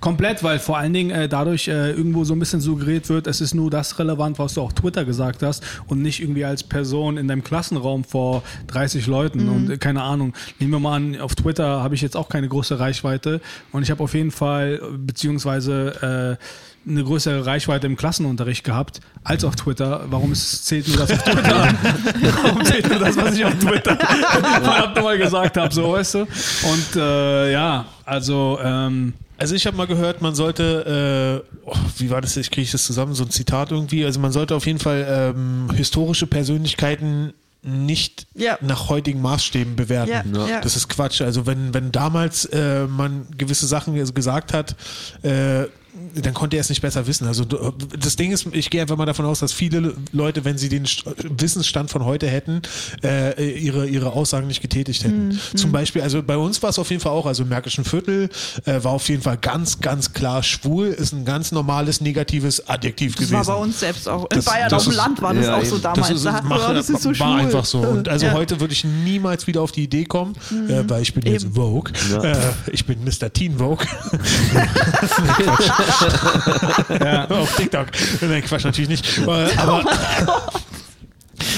Komplett, 0.00 0.42
weil 0.42 0.58
vor 0.58 0.78
allen 0.78 0.92
Dingen 0.92 1.10
äh, 1.10 1.28
dadurch 1.28 1.68
äh, 1.68 1.90
irgendwo 1.92 2.24
so 2.24 2.34
ein 2.34 2.38
bisschen 2.38 2.60
suggeriert 2.60 3.08
wird, 3.08 3.26
es 3.26 3.40
ist 3.40 3.54
nur 3.54 3.70
das 3.70 3.98
relevant, 3.98 4.38
was 4.38 4.54
du 4.54 4.62
auch 4.62 4.72
Twitter 4.72 5.04
gesagt 5.04 5.42
hast 5.42 5.62
und 5.86 6.02
nicht 6.02 6.20
irgendwie 6.20 6.44
als 6.44 6.62
Person 6.64 7.16
in 7.16 7.28
deinem 7.28 7.35
Klassenraum 7.42 8.04
vor 8.04 8.42
30 8.68 9.06
Leuten 9.06 9.48
und 9.48 9.70
äh, 9.70 9.78
keine 9.78 10.02
Ahnung. 10.02 10.34
Nehmen 10.58 10.72
wir 10.72 10.80
mal 10.80 10.96
an, 10.96 11.20
auf 11.20 11.34
Twitter 11.34 11.82
habe 11.82 11.94
ich 11.94 12.02
jetzt 12.02 12.16
auch 12.16 12.28
keine 12.28 12.48
große 12.48 12.78
Reichweite 12.78 13.40
und 13.72 13.82
ich 13.82 13.90
habe 13.90 14.02
auf 14.02 14.14
jeden 14.14 14.30
Fall, 14.30 14.80
beziehungsweise 14.98 16.38
äh, 16.38 16.44
eine 16.88 17.02
größere 17.02 17.44
Reichweite 17.44 17.86
im 17.86 17.96
Klassenunterricht 17.96 18.64
gehabt 18.64 19.00
als 19.24 19.44
auf 19.44 19.56
Twitter. 19.56 20.04
Warum 20.08 20.32
ist, 20.32 20.66
zählt 20.66 20.86
nur 20.86 20.98
das 20.98 21.10
auf 21.10 21.22
Twitter? 21.24 21.74
Warum 22.42 22.64
zählt 22.64 22.88
nur 22.88 22.98
das, 22.98 23.16
was 23.16 23.36
ich 23.36 23.44
auf 23.44 23.58
Twitter 23.58 23.96
verdammt 23.96 24.96
nochmal 24.96 25.18
gesagt 25.18 25.56
habe, 25.56 25.74
so 25.74 25.92
weißt 25.92 26.14
du? 26.14 26.18
Und 26.20 26.96
äh, 26.96 27.52
ja, 27.52 27.86
also 28.04 28.58
ähm, 28.62 29.14
Also 29.38 29.54
ich 29.54 29.66
habe 29.66 29.76
mal 29.76 29.86
gehört, 29.86 30.22
man 30.22 30.34
sollte, 30.34 31.42
äh, 31.44 31.58
oh, 31.66 31.74
wie 31.98 32.10
war 32.10 32.20
das, 32.20 32.36
ich 32.36 32.50
kriege 32.50 32.68
das 32.70 32.84
zusammen, 32.86 33.14
so 33.14 33.24
ein 33.24 33.30
Zitat 33.30 33.70
irgendwie, 33.70 34.04
also 34.04 34.18
man 34.20 34.32
sollte 34.32 34.54
auf 34.54 34.66
jeden 34.66 34.78
Fall 34.78 35.06
ähm, 35.36 35.68
historische 35.74 36.26
Persönlichkeiten 36.26 37.34
nicht 37.62 38.26
Ja. 38.34 38.58
nach 38.60 38.88
heutigen 38.88 39.20
Maßstäben 39.20 39.74
bewerten. 39.76 40.34
Ja, 40.34 40.46
ja. 40.46 40.60
Das 40.60 40.76
ist 40.76 40.88
Quatsch. 40.88 41.20
Also 41.20 41.46
wenn, 41.46 41.74
wenn 41.74 41.90
damals 41.90 42.44
äh, 42.46 42.86
man 42.86 43.26
gewisse 43.36 43.66
Sachen 43.66 43.94
gesagt 44.14 44.52
hat, 44.54 44.76
äh, 45.22 45.64
dann 46.14 46.34
konnte 46.34 46.56
er 46.56 46.60
es 46.60 46.68
nicht 46.68 46.82
besser 46.82 47.06
wissen. 47.06 47.26
Also 47.26 47.44
das 47.44 48.16
Ding 48.16 48.32
ist, 48.32 48.46
ich 48.52 48.70
gehe 48.70 48.80
einfach 48.82 48.96
mal 48.96 49.06
davon 49.06 49.24
aus, 49.26 49.40
dass 49.40 49.52
viele 49.52 49.94
Leute, 50.12 50.44
wenn 50.44 50.58
sie 50.58 50.68
den 50.68 50.84
St- 50.86 51.04
Wissensstand 51.40 51.90
von 51.90 52.04
heute 52.04 52.26
hätten, 52.28 52.62
äh, 53.02 53.50
ihre, 53.58 53.86
ihre 53.86 54.12
Aussagen 54.12 54.46
nicht 54.46 54.62
getätigt 54.62 55.04
hätten. 55.04 55.28
Mhm. 55.28 55.38
Zum 55.56 55.72
Beispiel, 55.72 56.02
also 56.02 56.22
bei 56.22 56.36
uns 56.36 56.62
war 56.62 56.70
es 56.70 56.78
auf 56.78 56.90
jeden 56.90 57.00
Fall 57.02 57.12
auch, 57.12 57.26
also 57.26 57.42
im 57.42 57.48
Märkischen 57.48 57.84
Viertel 57.84 58.28
äh, 58.64 58.82
war 58.82 58.92
auf 58.92 59.08
jeden 59.08 59.22
Fall 59.22 59.36
ganz, 59.38 59.80
ganz 59.80 60.12
klar 60.12 60.42
schwul, 60.42 60.86
ist 60.88 61.12
ein 61.12 61.24
ganz 61.24 61.52
normales 61.52 62.00
negatives 62.00 62.68
Adjektiv 62.68 63.14
Das 63.16 63.28
gewesen. 63.28 63.46
war 63.46 63.56
bei 63.56 63.62
uns 63.62 63.80
selbst 63.80 64.08
auch. 64.08 64.22
In 64.30 64.36
Das- 64.36 64.44
Bayern 64.44 64.68
das 64.70 64.78
auf 64.78 64.84
dem 64.84 64.90
ist- 64.92 64.96
Land 64.96 65.22
war 65.22 65.34
das 65.34 65.46
Ja, 65.46 65.56
auch 65.56 65.64
so 65.64 65.78
damals. 65.78 66.08
Das 66.08 66.16
ist, 66.16 66.24
da 66.26 66.32
hat 66.32 66.44
man, 66.44 66.58
mach, 66.58 66.72
das 66.74 66.90
ist 66.90 67.02
so 67.02 67.08
war 67.10 67.14
schwul. 67.14 67.26
Mhm. 67.26 67.38
einfach 67.40 67.64
so. 67.64 67.78
Und 67.80 68.08
also 68.08 68.26
Ja. 68.26 68.32
heute 68.32 68.60
würde 68.60 68.72
ich 68.72 68.84
niemals 68.84 69.46
wieder 69.46 69.60
auf 69.62 69.72
die 69.72 69.84
Idee 69.84 70.04
kommen, 70.04 70.34
äh, 70.68 70.82
weil 70.88 71.02
ich 71.02 71.14
bin 71.14 71.24
jetzt 71.30 71.44
Eben. 71.44 71.54
Vogue. 71.54 71.92
Ja. 72.10 72.22
Äh, 72.22 72.36
ich 72.72 72.84
bin 72.86 73.02
Mr. 73.04 73.32
Teen 73.32 73.58
Vogue. 73.58 73.86
Nee, 74.12 75.44
Quatsch. 75.86 77.30
Auf 77.30 77.56
TikTok. 77.56 77.86
Nein, 78.22 78.42
Quatsch, 78.44 78.64
natürlich 78.64 78.88
nicht. 78.88 79.18
Äh, 79.18 79.48
Aber, 79.56 79.84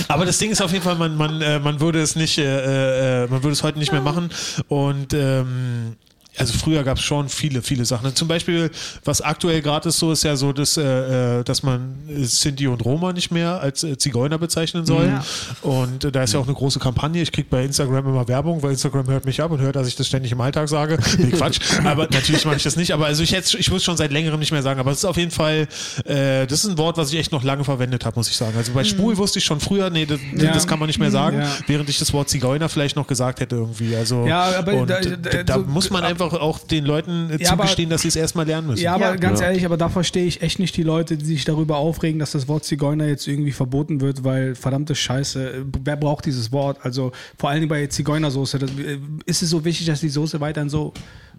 aber 0.09 0.25
das 0.27 0.39
Ding 0.39 0.51
ist 0.51 0.61
auf 0.61 0.73
jeden 0.73 0.85
Fall, 0.85 0.97
man, 0.97 1.17
man, 1.17 1.41
äh, 1.41 1.59
man 1.59 1.81
würde 1.81 2.01
es 2.01 2.17
nicht, 2.17 2.39
äh, 2.39 3.25
äh, 3.25 3.27
man 3.29 3.43
würde 3.43 3.53
es 3.53 3.63
heute 3.63 3.79
nicht 3.79 3.93
mehr 3.93 4.01
machen. 4.01 4.31
Und 4.69 5.15
ähm, 5.15 5.97
also 6.39 6.53
früher 6.59 6.83
gab 6.85 6.99
es 6.99 7.05
schon 7.05 7.29
viele, 7.29 7.63
viele 7.63 7.85
Sachen. 7.85 8.15
Zum 8.15 8.29
Beispiel, 8.29 8.71
was 9.05 9.21
aktuell 9.21 9.61
gerade 9.63 9.89
ist 9.89 9.99
so, 9.99 10.13
ist 10.13 10.25
ja 10.25 10.37
so, 10.37 10.53
dass, 10.53 10.77
äh, 10.77 11.41
äh, 11.41 11.45
dass 11.45 11.63
man 11.63 11.95
äh, 12.09 12.23
Sinti 12.25 12.67
und 12.69 12.85
Roma 12.85 13.13
nicht 13.13 13.31
mehr 13.31 13.61
als 13.61 13.83
äh, 13.85 13.97
Zigeuner 13.99 14.39
bezeichnen 14.39 14.87
soll. 14.87 15.07
Ja. 15.07 15.25
Und 15.63 16.05
äh, 16.05 16.13
da 16.13 16.23
ist 16.23 16.33
ja 16.35 16.41
auch 16.41 16.47
eine 16.47 16.55
große 16.55 16.79
Kampagne. 16.79 17.21
Ich 17.23 17.33
kriege 17.33 17.49
bei 17.51 17.65
Instagram 17.65 18.07
immer 18.09 18.27
Werbung, 18.29 18.63
weil 18.63 18.73
Instagram 18.73 19.07
hört 19.09 19.25
mich 19.25 19.41
ab 19.43 19.51
und 19.51 19.61
hört, 19.61 19.77
dass 19.77 19.89
ich 19.89 19.97
das 19.97 20.07
ständig 20.07 20.33
im 20.33 20.41
Alltag 20.41 20.69
sage. 20.69 20.99
Nee, 21.19 21.31
Quatsch. 21.31 21.59
aber 21.85 22.05
natürlich 22.11 22.45
mache 22.45 22.57
ich 22.57 22.63
das 22.63 22.77
nicht. 22.77 22.93
Aber 22.93 23.07
also 23.07 23.23
ich 23.25 23.31
jetzt, 23.33 23.55
ich 23.55 23.71
muss 23.71 23.83
schon 23.83 23.97
seit 23.97 24.13
längerem 24.13 24.39
nicht 24.39 24.53
mehr 24.53 24.63
sagen. 24.63 24.79
Aber 24.79 24.93
es 24.93 24.99
ist 24.99 25.05
auf 25.05 25.17
jeden 25.17 25.33
Fall, 25.33 25.67
äh, 26.05 26.47
das 26.47 26.65
ist 26.65 26.71
ein 26.71 26.79
Wort, 26.79 26.97
was 26.97 27.13
ich 27.13 27.19
echt 27.19 27.33
noch 27.33 27.43
lange 27.43 27.65
verwendet 27.65 28.05
habe, 28.05 28.17
muss 28.19 28.29
ich 28.31 28.37
sagen. 28.37 28.57
Also 28.57 28.73
bei 28.73 28.85
schwul 28.85 29.17
wusste 29.17 29.41
ich 29.41 29.45
schon 29.45 29.59
früher, 29.61 29.91
nee, 29.91 30.07
das, 30.07 30.21
Ja. 30.37 30.53
das 30.53 30.67
kann 30.67 30.79
man 30.79 30.87
nicht 30.87 30.99
mehr 31.01 31.11
sagen, 31.11 31.39
Ja. 31.41 31.49
während 31.67 31.89
ich 31.89 31.99
das 31.99 32.13
Wort 32.13 32.29
Zigeuner 32.29 32.69
vielleicht 32.69 32.95
noch 32.97 33.07
gesagt 33.07 33.41
hätte 33.41 33.57
irgendwie. 33.57 33.97
Also 33.97 34.27
Ja, 34.27 34.59
aber 34.59 34.75
und 34.75 34.89
da- 34.91 35.01
da, 35.01 35.17
da- 35.17 35.43
da 35.43 35.55
so- 35.55 35.61
muss 35.65 35.91
man 35.91 36.05
einfach 36.05 36.28
auch 36.35 36.59
den 36.61 36.85
Leuten 36.85 37.31
äh, 37.31 37.43
Ja, 37.43 37.53
aber- 37.53 37.63
zugestehen, 37.65 37.91
dass 37.91 38.03
sie 38.03 38.09
es 38.09 38.17
erstmal 38.17 38.47
lernen 38.47 38.69
müssen. 38.69 38.83
Ja, 38.83 38.95
aber 38.95 39.07
Ja. 39.11 39.17
ganz 39.17 39.41
Ja. 39.41 39.47
ehrlich, 39.47 39.65
aber 39.65 39.77
da 39.77 39.89
verstehe 39.89 40.25
ich 40.27 40.43
echt 40.43 40.59
nicht 40.59 40.77
die 40.77 40.83
Leute, 40.83 41.17
die 41.17 41.25
sich 41.25 41.45
darüber 41.45 41.77
aufregen, 41.77 42.19
dass 42.19 42.33
das 42.33 42.49
Wort 42.49 42.65
Zigeuner 42.65 43.07
jetzt 43.07 43.27
irgendwie 43.29 43.53
verboten 43.53 44.01
wird, 44.01 44.25
weil 44.25 44.55
verdammte 44.55 44.95
Scheiße, 44.95 45.65
wer 45.85 45.97
braucht 45.97 46.27
dieses 46.27 46.53
Wort? 46.53 46.79
Also 46.83 47.13
vor 47.39 47.51
allem 47.51 47.69
bei 47.69 47.87
Zigeunersoße, 47.87 48.59
das, 48.59 48.71
äh, 48.71 48.99
ist 49.27 49.43
es 49.43 49.51
so 49.51 49.65
wichtig, 49.65 49.87
dass 49.87 50.01
die 50.01 50.09
Soße 50.09 50.41
weiterhin 50.41 50.69
so, 50.71 50.93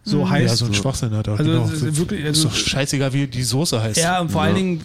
so 0.04 0.20
Ja, 0.22 0.30
heißt? 0.30 0.58
so 0.58 0.66
ein 0.66 0.74
Schwachsinn 0.74 1.12
hat 1.12 1.28
er. 1.28 1.38
Also, 1.40 1.52
genau. 1.52 1.66
ist 1.66 1.98
wirklich- 1.98 2.22
ist 2.22 2.28
also- 2.46 2.50
doch 2.50 2.56
scheißegal, 2.56 3.14
wie 3.14 3.28
die 3.28 3.44
Soße 3.44 3.82
heißt. 3.82 4.00
Ja, 4.00 4.22
und 4.22 4.32
vor 4.32 4.42
allen 4.44 4.56
Dingen, 4.56 4.82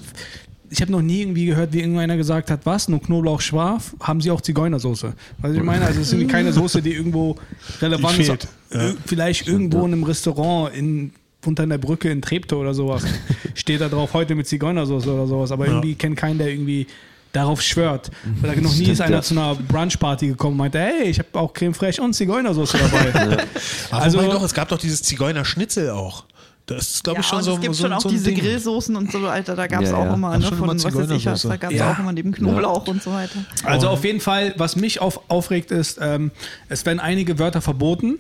ich 0.71 0.81
habe 0.81 0.91
noch 0.91 1.03
nie 1.03 1.21
irgendwie 1.21 1.47
gehört, 1.47 1.73
wie 1.73 1.81
irgendeiner 1.81 2.17
gesagt 2.17 2.51
hat, 2.51 2.67
was, 2.67 2.89
nur 2.89 3.01
Knoblauch 3.01 3.41
scharf, 3.41 3.95
haben 4.01 4.21
sie 4.21 4.31
auch 4.33 4.41
Zigeunersoße. 4.41 5.13
Was 5.39 5.53
ich 5.53 5.63
meine, 5.63 5.85
also 5.85 6.01
es 6.01 6.13
ist 6.13 6.29
keine 6.29 6.53
Soße, 6.53 6.83
die 6.83 6.93
irgendwo 6.95 7.37
relevant 7.81 8.19
Die 8.19 8.23
ist. 8.23 8.49
Ja. 8.75 8.93
Vielleicht 9.07 9.49
irgendwo 9.49 9.79
in 9.87 9.93
einem 9.93 10.05
Restaurant 10.05 10.75
in 10.75 11.13
unter 11.47 11.63
einer 11.65 11.77
Brücke 11.79 12.11
in 12.11 12.23
Treptow 12.23 12.59
oder 12.61 12.73
sowas 12.73 13.05
steht 13.55 13.81
da 13.83 13.89
drauf 13.89 14.15
heute 14.15 14.35
mit 14.35 14.47
Zigeunersoße 14.49 15.13
oder 15.13 15.27
sowas, 15.27 15.53
aber 15.53 15.67
irgendwie 15.67 15.95
kennt 15.95 16.17
keinen, 16.17 16.39
der 16.39 16.49
irgendwie 16.49 16.87
darauf 17.33 17.61
schwört. 17.61 18.11
Weil 18.41 18.55
da 18.55 18.61
noch 18.63 18.71
nie 18.71 18.77
Stimmt, 18.77 18.89
ist 18.91 19.01
einer 19.01 19.17
ja. 19.17 19.23
zu 19.23 19.35
einer 19.35 19.55
Brunchparty 19.55 20.29
gekommen 20.29 20.53
und 20.53 20.59
meinte, 20.59 20.79
hey, 20.79 21.09
ich 21.11 21.19
habe 21.19 21.29
auch 21.35 21.53
Creme 21.53 21.75
fraiche 21.75 22.01
und 22.01 22.15
Zigeunersoße 22.15 22.79
dabei. 22.79 23.13
Aber 23.91 24.03
Also- 24.03 24.23
doch, 24.23 24.43
es 24.43 24.55
gab 24.55 24.69
doch 24.69 24.79
dieses 24.79 25.03
Zigeuner-Schnitzel 25.03 25.91
auch. 25.91 26.25
Das 26.67 26.89
ist, 26.89 27.05
glaube 27.05 27.17
Ja, 27.19 27.21
ich, 27.21 27.27
schon 27.27 27.39
und 27.39 27.45
so 27.45 27.55
es 27.57 27.61
gibt 27.61 27.75
so, 27.75 27.83
schon 27.83 27.93
auch 27.93 28.01
so 28.01 28.09
diese 28.09 28.25
Ding. 28.31 28.39
Grillsoßen 28.39 28.97
und 28.97 29.13
so 29.13 29.23
weiter. 29.23 29.55
Da 29.55 29.67
gab 29.67 29.83
es 29.83 29.91
Ja, 29.91 29.97
auch 29.97 30.05
ja. 30.07 30.15
immer, 30.15 30.39
ne, 30.39 30.45
von 30.47 30.59
immer 30.71 30.75
was 30.75 30.85
weiß 30.95 31.11
ich 31.11 31.27
was. 31.27 31.43
Da 31.43 31.57
gab 31.57 31.71
es 31.71 31.79
Ja. 31.79 31.93
auch 31.93 31.99
immer 31.99 32.13
neben 32.13 32.33
Knoblauch 32.33 32.87
und 32.89 33.03
so 33.03 33.13
weiter. 33.13 33.39
Also 33.65 33.89
auf 33.89 34.03
jeden 34.05 34.21
Fall, 34.21 34.55
was 34.57 34.75
mich 34.77 34.99
auf, 35.01 35.29
aufregt, 35.29 35.71
ist, 35.71 35.99
ähm, 36.01 36.31
es 36.71 36.87
werden 36.87 37.01
einige 37.01 37.39
Wörter 37.39 37.61
verboten, 37.61 38.19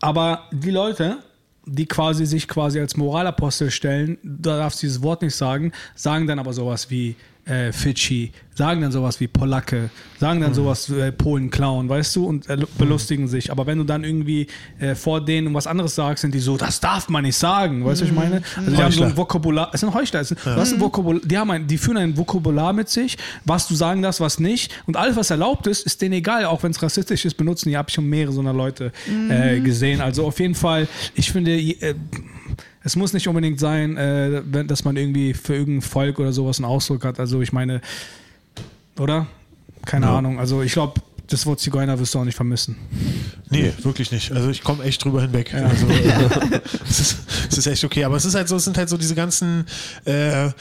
aber 0.00 0.44
die 0.52 0.70
Leute, 0.70 1.18
die 1.66 1.84
quasi 1.86 2.24
sich 2.26 2.48
quasi 2.48 2.80
als 2.80 2.96
Moralapostel 2.96 3.70
stellen, 3.70 4.16
da 4.22 4.56
darfst 4.56 4.82
du 4.82 4.86
dieses 4.86 5.02
Wort 5.02 5.20
nicht 5.20 5.34
sagen, 5.36 5.72
sagen 5.94 6.26
dann 6.26 6.38
aber 6.38 6.52
sowas 6.54 6.88
wie 6.90 7.16
äh, 7.46 7.72
Fidschi, 7.72 8.32
sagen 8.54 8.80
dann 8.80 8.90
sowas 8.90 9.20
wie 9.20 9.28
Polacke, 9.28 9.90
sagen 10.18 10.40
dann 10.40 10.52
sowas 10.52 10.92
wie 10.92 10.98
äh, 10.98 11.12
Polen-Clown, 11.12 11.88
weißt 11.88 12.16
du, 12.16 12.26
und 12.26 12.48
äh, 12.48 12.58
belustigen 12.76 13.28
sich. 13.28 13.52
Aber 13.52 13.66
wenn 13.66 13.78
du 13.78 13.84
dann 13.84 14.02
irgendwie 14.02 14.48
äh, 14.80 14.94
vor 14.94 15.24
denen 15.24 15.54
was 15.54 15.66
anderes 15.66 15.94
sagst, 15.94 16.22
sind 16.22 16.34
die 16.34 16.40
so, 16.40 16.56
das 16.56 16.80
darf 16.80 17.08
man 17.08 17.22
nicht 17.22 17.36
sagen, 17.36 17.84
weißt 17.84 18.00
du, 18.00 18.04
was 18.04 18.10
ich 18.10 18.16
meine? 18.16 18.42
Also 18.56 18.70
die 18.70 18.82
haben 18.82 18.92
so 18.92 19.04
ein. 19.04 19.16
Vokabular, 19.16 19.70
es 19.72 19.80
sind 19.80 19.94
Heuchler, 19.94 20.20
es 20.20 20.28
sind, 20.28 20.44
hast 20.44 20.74
ein 20.74 20.80
Vokabular, 20.80 21.20
die, 21.24 21.38
haben 21.38 21.50
ein, 21.50 21.66
die 21.66 21.78
führen 21.78 21.98
ein 21.98 22.16
Vokabular 22.16 22.72
mit 22.72 22.88
sich, 22.88 23.16
was 23.44 23.68
du 23.68 23.74
sagen 23.74 24.02
darfst, 24.02 24.20
was 24.20 24.40
nicht. 24.40 24.72
Und 24.86 24.96
alles, 24.96 25.16
was 25.16 25.30
erlaubt 25.30 25.66
ist, 25.68 25.86
ist 25.86 26.02
denen 26.02 26.14
egal, 26.14 26.46
auch 26.46 26.62
wenn 26.62 26.72
es 26.72 26.82
rassistisch 26.82 27.24
ist, 27.24 27.36
benutzen. 27.36 27.68
Die 27.68 27.76
habe 27.76 27.88
ich 27.88 27.94
schon 27.94 28.06
mehrere 28.06 28.32
so 28.32 28.40
einer 28.40 28.52
Leute 28.52 28.92
äh, 29.30 29.60
gesehen. 29.60 30.00
Also 30.00 30.26
auf 30.26 30.40
jeden 30.40 30.54
Fall, 30.54 30.88
ich 31.14 31.30
finde, 31.30 31.52
äh, 31.56 31.94
es 32.86 32.94
muss 32.94 33.12
nicht 33.12 33.26
unbedingt 33.26 33.58
sein, 33.58 33.96
äh, 33.96 34.42
wenn, 34.46 34.68
dass 34.68 34.84
man 34.84 34.96
irgendwie 34.96 35.34
für 35.34 35.56
irgendein 35.56 35.82
Volk 35.82 36.20
oder 36.20 36.32
sowas 36.32 36.58
einen 36.58 36.66
Ausdruck 36.66 37.04
hat. 37.04 37.18
Also 37.18 37.42
ich 37.42 37.52
meine, 37.52 37.80
oder? 38.96 39.26
Keine 39.84 40.06
Ja. 40.06 40.18
Ahnung. 40.18 40.38
Also 40.38 40.62
ich 40.62 40.72
glaube, 40.72 41.00
das 41.28 41.44
Wort 41.46 41.60
Zigeuner 41.60 41.98
wirst 41.98 42.14
du 42.14 42.18
auch 42.20 42.24
nicht 42.24 42.34
vermissen. 42.36 42.76
Nee, 43.50 43.72
wirklich 43.82 44.10
nicht. 44.12 44.32
Also 44.32 44.50
ich 44.50 44.62
komme 44.62 44.84
echt 44.84 45.04
drüber 45.04 45.22
hinweg. 45.22 45.52
Also, 45.54 45.86
äh, 45.88 46.60
es, 46.88 47.00
ist, 47.00 47.16
es 47.50 47.58
ist 47.58 47.66
echt 47.66 47.84
okay. 47.84 48.04
Aber 48.04 48.16
es 48.16 48.24
ist 48.24 48.34
halt 48.34 48.48
so, 48.48 48.56
es 48.56 48.64
sind 48.64 48.76
halt 48.78 48.88
so 48.88 48.96
diese 48.96 49.14
ganzen 49.14 49.66
äh, 50.04 50.46
ja, 50.46 50.52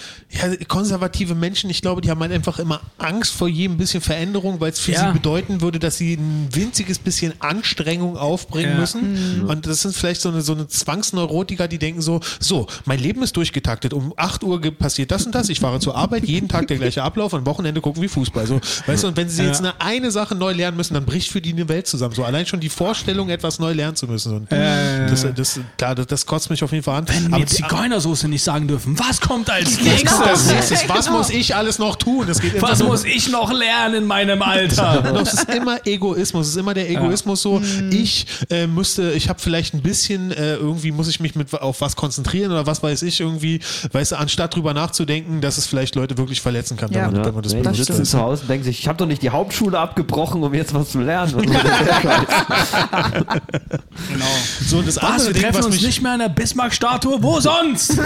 konservative 0.68 1.36
Menschen, 1.36 1.70
ich 1.70 1.82
glaube, 1.82 2.02
die 2.02 2.10
haben 2.10 2.20
halt 2.20 2.32
einfach 2.32 2.60
immer 2.60 2.82
Angst 2.98 3.34
vor 3.34 3.48
jedem 3.48 3.78
bisschen 3.78 4.02
Veränderung, 4.02 4.60
weil 4.60 4.72
es 4.72 4.80
für 4.80 4.92
Ja. 4.92 5.08
sie 5.08 5.14
bedeuten 5.14 5.62
würde, 5.62 5.80
dass 5.80 5.98
sie 5.98 6.14
ein 6.16 6.48
winziges 6.52 7.00
bisschen 7.00 7.34
Anstrengung 7.40 8.18
aufbringen 8.18 8.72
Ja. 8.74 8.78
müssen. 8.80 9.46
Und 9.48 9.66
das 9.68 9.82
sind 9.82 9.96
vielleicht 9.96 10.22
so 10.22 10.30
eine, 10.30 10.42
so 10.42 10.54
eine 10.54 10.68
Zwangsneurotiker, 10.68 11.68
die 11.68 11.78
denken 11.80 12.02
so, 12.02 12.20
so, 12.40 12.68
mein 12.86 13.00
Leben 13.00 13.24
ist 13.24 13.36
durchgetaktet. 13.38 13.94
Um 13.94 14.14
8 14.18 14.44
Uhr 14.44 14.60
passiert 14.72 15.12
das 15.12 15.26
und 15.26 15.34
das. 15.36 15.50
Ich 15.50 15.60
fahre 15.60 15.80
zur 15.80 15.96
Arbeit, 15.96 16.26
jeden 16.26 16.48
Tag 16.50 16.68
der 16.68 16.78
gleiche 16.78 17.04
Ablauf. 17.04 17.34
Am 17.34 17.46
Wochenende 17.46 17.82
gucken 17.82 18.02
wir 18.02 18.10
Fußball. 18.10 18.48
So, 18.48 18.60
weißt 18.88 19.04
du, 19.04 19.08
und 19.10 19.18
wenn 19.18 19.30
sie 19.30 19.42
Ja. 19.44 19.48
jetzt 19.50 19.60
eine, 19.60 19.80
eine 19.82 20.12
Sache 20.12 20.36
neu 20.36 20.54
lernen 20.56 20.78
müssen, 20.78 20.94
dann 20.94 21.06
bricht 21.06 21.30
für 21.32 21.42
die 21.42 21.52
eine 21.54 21.68
Welt 21.70 21.88
zusammen. 21.88 22.16
So 22.16 22.24
allein 22.24 22.46
schon 22.46 22.60
die 22.60 22.70
Vorstellung, 22.70 23.30
etwas 23.30 23.60
neu 23.60 23.74
lernen 23.74 23.96
zu 23.96 24.08
müssen. 24.08 24.36
Und 24.36 24.52
Äh. 24.52 25.08
das, 25.10 25.26
das, 25.36 25.60
klar, 25.78 25.96
das, 25.96 26.08
das 26.08 26.26
kotzt 26.26 26.50
mich 26.50 26.64
auf 26.64 26.72
jeden 26.72 26.84
Fall 26.84 27.00
an. 27.00 27.08
Wenn 27.08 27.24
wir 27.28 27.34
Aber 27.34 27.38
jetzt 27.40 27.58
die- 27.58 27.64
Zigeunersoße 27.64 28.28
nicht 28.28 28.44
sagen 28.44 28.68
dürfen, 28.68 28.98
was 29.00 29.22
kommt 29.22 29.50
als 29.50 29.80
nächstes? 29.82 30.48
nächstes? 30.48 30.90
Was 30.90 31.06
Genau. 31.06 31.18
muss 31.18 31.30
ich 31.30 31.56
alles 31.56 31.80
noch 31.80 31.96
tun? 31.96 32.26
Das 32.28 32.40
geht 32.42 32.62
Was 32.62 32.82
muss 32.84 33.04
ich 33.04 33.30
noch 33.32 33.52
lernen 33.54 33.96
in 33.96 34.06
meinem 34.06 34.42
Alter? 34.42 35.04
Es 35.26 35.34
ist 35.34 35.50
immer 35.50 35.86
Egoismus. 35.86 36.48
Es 36.48 36.52
ist 36.54 36.58
immer 36.60 36.74
der 36.74 36.90
Egoismus 36.90 37.42
so, 37.42 37.62
ich 37.92 38.26
äh, 38.50 38.68
müsste, 38.68 39.12
ich 39.14 39.28
habe 39.30 39.40
vielleicht 39.40 39.74
ein 39.74 39.82
bisschen, 39.82 40.32
äh, 40.32 40.56
irgendwie 40.56 40.92
muss 40.92 41.08
ich 41.08 41.20
mich 41.20 41.36
mit 41.36 41.54
auf 41.54 41.82
was 41.82 41.96
konzentrieren 41.96 42.52
oder 42.52 42.66
was 42.66 42.82
weiß 42.84 43.02
ich 43.04 43.20
irgendwie, 43.20 43.60
weißt 43.92 44.14
du, 44.14 44.16
anstatt 44.18 44.56
drüber 44.56 44.74
nachzudenken, 44.74 45.42
dass 45.42 45.58
es 45.58 45.66
vielleicht 45.68 45.96
Leute 45.96 46.18
wirklich 46.18 46.42
verletzen 46.42 46.78
kann, 46.78 46.92
Ja. 46.92 47.06
wenn, 47.06 47.12
man, 47.12 47.16
Ja, 47.22 47.26
wenn 47.26 47.34
man 47.34 47.44
das 47.44 47.54
nee, 47.54 47.62
benutzt. 47.62 47.86
sitzen 47.86 48.06
zu 48.06 48.20
Hause 48.20 48.44
und 48.44 48.50
denken 48.50 48.64
sich, 48.66 48.80
ich 48.80 48.88
habe 48.88 48.98
doch 48.98 49.08
nicht 49.08 49.22
die 49.22 49.30
Hauptschule 49.32 49.78
abgebrochen, 49.80 50.42
um 50.46 50.54
jetzt 50.54 50.74
was 50.74 50.90
zu 50.92 51.00
lernen. 51.02 51.34
Und 51.36 51.48
so. 51.48 51.54
Genau. 54.12 54.26
So, 54.68 54.78
und 54.80 54.88
das 54.88 54.98
Was, 54.98 55.04
andere 55.04 55.28
wir 55.28 55.34
Ding, 55.34 55.42
treffen 55.44 55.58
was 55.60 55.66
uns 55.66 55.82
nicht 55.82 56.02
mehr 56.02 56.14
an 56.14 56.20
der 56.20 56.30
Bismarck-Statue? 56.30 57.22
Wo 57.24 57.40
sonst? 57.40 57.98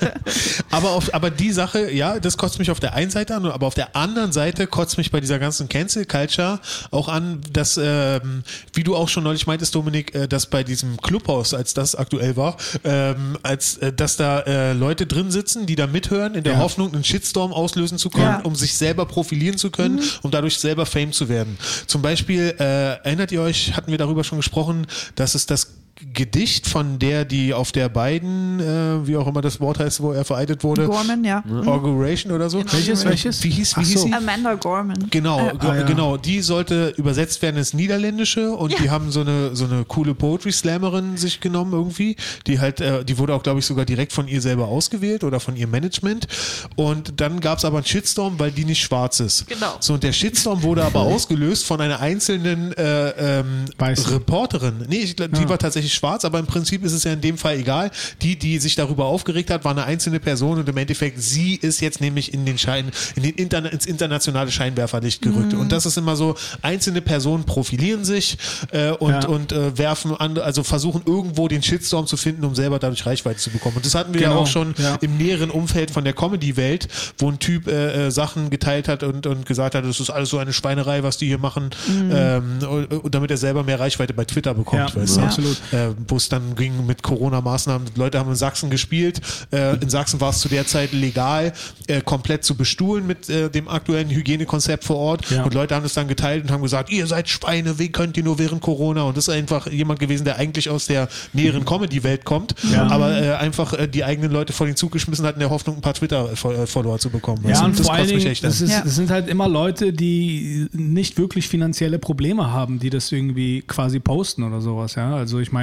aber, 0.70 0.90
auf, 0.90 1.12
aber 1.14 1.30
die 1.30 1.52
Sache, 1.52 1.90
ja, 1.90 2.20
das 2.20 2.36
kotzt 2.36 2.58
mich 2.58 2.70
auf 2.70 2.80
der 2.80 2.94
einen 2.94 3.10
Seite 3.10 3.34
an, 3.34 3.46
aber 3.46 3.66
auf 3.66 3.74
der 3.74 3.96
anderen 3.96 4.32
Seite 4.32 4.66
kotzt 4.66 4.98
mich 4.98 5.10
bei 5.10 5.20
dieser 5.20 5.38
ganzen 5.38 5.68
Cancel 5.68 6.04
Culture 6.04 6.60
auch 6.90 7.08
an, 7.08 7.40
dass, 7.52 7.78
ähm, 7.82 8.42
wie 8.74 8.82
du 8.84 8.94
auch 8.96 9.08
schon 9.08 9.24
neulich 9.24 9.46
meintest, 9.46 9.74
Dominik, 9.74 10.14
äh, 10.14 10.28
dass 10.28 10.46
bei 10.46 10.62
diesem 10.64 10.96
Clubhaus, 10.98 11.54
als 11.54 11.74
das 11.74 11.94
aktuell 11.94 12.36
war, 12.36 12.56
ähm, 12.84 13.38
als 13.42 13.78
äh, 13.78 13.92
dass 13.92 14.16
da 14.16 14.40
äh, 14.40 14.72
Leute 14.74 15.06
drin 15.06 15.30
sitzen, 15.30 15.66
die 15.66 15.76
da 15.76 15.86
mithören, 15.86 16.34
in 16.34 16.44
der 16.44 16.54
Ja. 16.54 16.58
Hoffnung, 16.60 16.92
einen 16.94 17.04
Shitstorm 17.04 17.52
auslösen 17.52 17.98
zu 17.98 18.10
können, 18.10 18.24
Ja. 18.24 18.40
um 18.42 18.54
sich 18.54 18.74
selber 18.74 19.06
profilieren 19.06 19.56
zu 19.58 19.70
können, 19.70 20.00
um 20.22 20.30
dadurch 20.30 20.58
selber 20.58 20.86
Fame 20.86 21.12
zu 21.12 21.28
werden. 21.28 21.56
Zum 21.86 22.02
Beispiel, 22.02 22.54
äh, 22.58 23.04
erinnert 23.04 23.32
ihr 23.32 23.42
euch, 23.42 23.76
hatten 23.76 23.90
wir 23.90 23.98
darüber 23.98 24.24
schon 24.24 24.38
gesprochen, 24.38 24.86
dass 25.14 25.34
es 25.34 25.46
das 25.46 25.81
Gedicht 26.14 26.66
von 26.66 26.98
der, 26.98 27.24
die 27.24 27.54
auf 27.54 27.70
der 27.70 27.88
beiden, 27.88 28.58
äh, 28.60 29.06
wie 29.06 29.16
auch 29.16 29.26
immer 29.28 29.40
das 29.40 29.60
Wort 29.60 29.78
heißt, 29.78 30.00
wo 30.00 30.12
er 30.12 30.24
vereitet 30.24 30.64
wurde, 30.64 30.86
Gorman, 30.86 31.22
ja. 31.22 31.44
Auguration 31.66 32.32
oder 32.32 32.50
so. 32.50 32.58
Genau. 32.58 32.72
Welches, 32.72 33.04
welches? 33.04 33.44
Wie 33.44 33.50
hieß, 33.50 33.76
wie 33.76 33.84
hieß 33.84 34.00
so. 34.00 34.06
sie? 34.08 34.12
Amanda 34.12 34.54
Gorman. 34.54 35.06
Genau, 35.10 35.38
Äh, 35.38 35.52
Ah, 35.60 35.76
ja. 35.76 35.82
genau. 35.82 36.16
Die 36.16 36.40
sollte 36.40 36.92
übersetzt 36.96 37.40
werden 37.42 37.56
ins 37.56 37.72
Niederländische 37.72 38.50
und 38.52 38.72
Ja. 38.72 38.78
die 38.82 38.90
haben 38.90 39.12
so 39.12 39.20
eine 39.20 39.54
so 39.54 39.64
eine 39.64 39.84
coole 39.84 40.14
Poetry 40.14 40.50
Slammerin 40.50 41.16
sich 41.16 41.40
genommen 41.40 41.72
irgendwie. 41.72 42.16
Die 42.46 42.58
halt, 42.58 42.80
äh, 42.80 43.04
die 43.04 43.18
wurde 43.18 43.34
auch 43.34 43.42
glaube 43.42 43.60
ich 43.60 43.66
sogar 43.66 43.84
direkt 43.84 44.12
von 44.12 44.26
ihr 44.26 44.40
selber 44.40 44.66
ausgewählt 44.68 45.22
oder 45.22 45.38
von 45.40 45.54
ihrem 45.56 45.70
Management. 45.70 46.26
Und 46.74 47.20
dann 47.20 47.40
gab 47.40 47.58
es 47.58 47.64
aber 47.64 47.76
einen 47.78 47.86
Shitstorm, 47.86 48.38
weil 48.38 48.50
die 48.50 48.64
nicht 48.64 48.82
schwarz 48.82 49.20
ist. 49.20 49.46
Genau. 49.46 49.74
So 49.78 49.94
und 49.94 50.02
der 50.02 50.12
Shitstorm 50.12 50.62
wurde 50.64 50.84
aber 50.84 51.00
ausgelöst 51.02 51.64
von 51.64 51.80
einer 51.80 52.00
einzelnen 52.00 52.72
äh, 52.72 53.40
ähm. 53.40 53.64
Reporterin. 53.78 54.86
Nee, 54.88 54.98
ich, 54.98 55.16
die 55.16 55.48
war 55.48 55.58
tatsächlich 55.58 55.81
schwarz, 55.88 56.24
aber 56.24 56.38
im 56.38 56.46
Prinzip 56.46 56.84
ist 56.84 56.92
es 56.92 57.04
ja 57.04 57.12
in 57.12 57.20
dem 57.20 57.38
Fall 57.38 57.56
egal. 57.58 57.90
Die, 58.22 58.38
die 58.38 58.58
sich 58.58 58.74
darüber 58.74 59.06
aufgeregt 59.06 59.50
hat, 59.50 59.64
war 59.64 59.72
eine 59.72 59.84
einzelne 59.84 60.20
Person 60.20 60.58
und 60.58 60.68
im 60.68 60.76
Endeffekt 60.76 61.20
sie 61.22 61.54
ist 61.54 61.80
jetzt 61.80 62.00
nämlich 62.00 62.32
in 62.34 62.44
den 62.44 62.58
Schein, 62.58 62.90
in 63.16 63.22
den 63.22 63.34
Interna 63.34 63.68
ins 63.68 63.86
internationale 63.86 64.50
Scheinwerferlicht 64.50 65.22
gerückt. 65.22 65.54
Und 65.54 65.72
das 65.72 65.86
ist 65.86 65.96
immer 65.96 66.16
so, 66.16 66.34
einzelne 66.62 67.00
Personen 67.00 67.44
profilieren 67.44 68.04
sich 68.04 68.36
äh, 68.70 68.90
und, 68.90 69.10
Ja. 69.12 69.26
und 69.28 69.52
äh, 69.52 69.76
werfen 69.78 70.14
an, 70.16 70.38
also 70.38 70.62
versuchen 70.62 71.02
irgendwo 71.06 71.48
den 71.48 71.62
Shitstorm 71.62 72.06
zu 72.06 72.16
finden, 72.16 72.44
um 72.44 72.54
selber 72.54 72.78
dadurch 72.78 73.04
Reichweite 73.06 73.38
zu 73.38 73.50
bekommen. 73.50 73.76
Und 73.76 73.86
das 73.86 73.94
hatten 73.94 74.12
wir 74.14 74.20
ja 74.20 74.28
Genau, 74.28 74.42
auch 74.42 74.46
schon 74.46 74.74
ja. 74.78 74.96
im 75.00 75.16
näheren 75.16 75.50
Umfeld 75.50 75.90
von 75.90 76.04
der 76.04 76.12
Comedy-Welt, 76.12 76.88
wo 77.18 77.28
ein 77.30 77.38
Typ 77.38 77.66
äh, 77.68 78.06
äh, 78.06 78.10
Sachen 78.10 78.50
geteilt 78.50 78.88
hat 78.88 79.02
und, 79.02 79.26
und 79.26 79.46
gesagt 79.46 79.74
hat, 79.74 79.84
das 79.84 80.00
ist 80.00 80.10
alles 80.10 80.28
so 80.30 80.38
eine 80.38 80.52
Schweinerei, 80.52 81.02
was 81.02 81.18
die 81.18 81.26
hier 81.26 81.38
machen, 81.38 81.70
ähm, 82.10 82.58
und, 82.68 82.86
und 82.86 83.14
damit 83.14 83.30
er 83.30 83.36
selber 83.36 83.62
mehr 83.64 83.80
Reichweite 83.80 84.14
bei 84.14 84.24
Twitter 84.24 84.54
bekommt. 84.54 84.90
Ja, 84.94 85.00
weißt 85.00 85.16
du? 85.16 85.20
ja. 85.20 85.26
absolut. 85.26 85.56
Äh, 85.72 85.94
wo 86.06 86.16
es 86.16 86.28
dann 86.28 86.54
ging 86.54 86.84
mit 86.86 87.02
Corona-Maßnahmen. 87.02 87.88
Leute 87.96 88.18
haben 88.18 88.28
in 88.28 88.36
Sachsen 88.36 88.68
gespielt. 88.70 89.20
Äh, 89.52 89.76
in 89.76 89.88
Sachsen 89.88 90.20
war 90.20 90.30
es 90.30 90.38
zu 90.40 90.48
der 90.48 90.66
Zeit 90.66 90.92
legal, 90.92 91.52
äh, 91.86 92.00
komplett 92.02 92.44
zu 92.44 92.54
bestuhlen 92.56 93.06
mit 93.06 93.28
äh, 93.30 93.48
dem 93.50 93.68
aktuellen 93.68 94.10
Hygienekonzept 94.10 94.84
vor 94.84 94.96
Ort. 94.96 95.30
Ja. 95.30 95.44
Und 95.44 95.54
Leute 95.54 95.74
haben 95.74 95.82
das 95.82 95.94
dann 95.94 96.08
geteilt 96.08 96.44
und 96.44 96.50
haben 96.50 96.62
gesagt, 96.62 96.90
ihr 96.90 97.06
seid 97.06 97.28
Schweine, 97.30 97.78
wie 97.78 97.90
könnt 97.90 98.16
ihr 98.18 98.22
nur 98.24 98.38
während 98.38 98.60
Corona? 98.60 99.02
Und 99.04 99.16
das 99.16 99.28
ist 99.28 99.34
einfach 99.34 99.66
jemand 99.66 99.98
gewesen, 99.98 100.24
der 100.24 100.36
eigentlich 100.36 100.68
aus 100.68 100.86
der 100.86 101.08
näheren 101.32 101.64
Comedy-Welt 101.64 102.24
kommt, 102.24 102.54
Ja. 102.70 102.88
aber 102.88 103.16
äh, 103.20 103.32
einfach 103.36 103.72
äh, 103.72 103.88
die 103.88 104.04
eigenen 104.04 104.30
Leute 104.30 104.52
vor 104.52 104.66
den 104.66 104.76
Zug 104.76 104.92
geschmissen 104.92 105.24
hat 105.24 105.34
in 105.36 105.40
der 105.40 105.50
Hoffnung, 105.50 105.76
ein 105.76 105.80
paar 105.80 105.94
Twitter-Follower 105.94 106.98
zu 106.98 107.08
bekommen. 107.10 107.42
Ja, 107.44 107.50
Also, 107.54 107.64
und 107.64 107.78
das 107.78 107.86
vor 107.86 107.94
allen 107.94 108.08
Dingen, 108.08 108.36
das, 108.42 108.60
ist, 108.60 108.70
Ja. 108.70 108.82
das 108.82 108.94
sind 108.94 109.10
halt 109.10 109.28
immer 109.28 109.48
Leute, 109.48 109.92
die 109.94 110.66
nicht 110.72 111.16
wirklich 111.18 111.48
finanzielle 111.48 111.98
Probleme 111.98 112.50
haben, 112.52 112.78
die 112.78 112.90
das 112.90 113.10
irgendwie 113.10 113.62
quasi 113.62 114.00
posten 114.00 114.42
oder 114.42 114.60
sowas, 114.60 114.94
ja. 114.96 115.14
Also 115.16 115.38
ich 115.38 115.50
meine, 115.50 115.61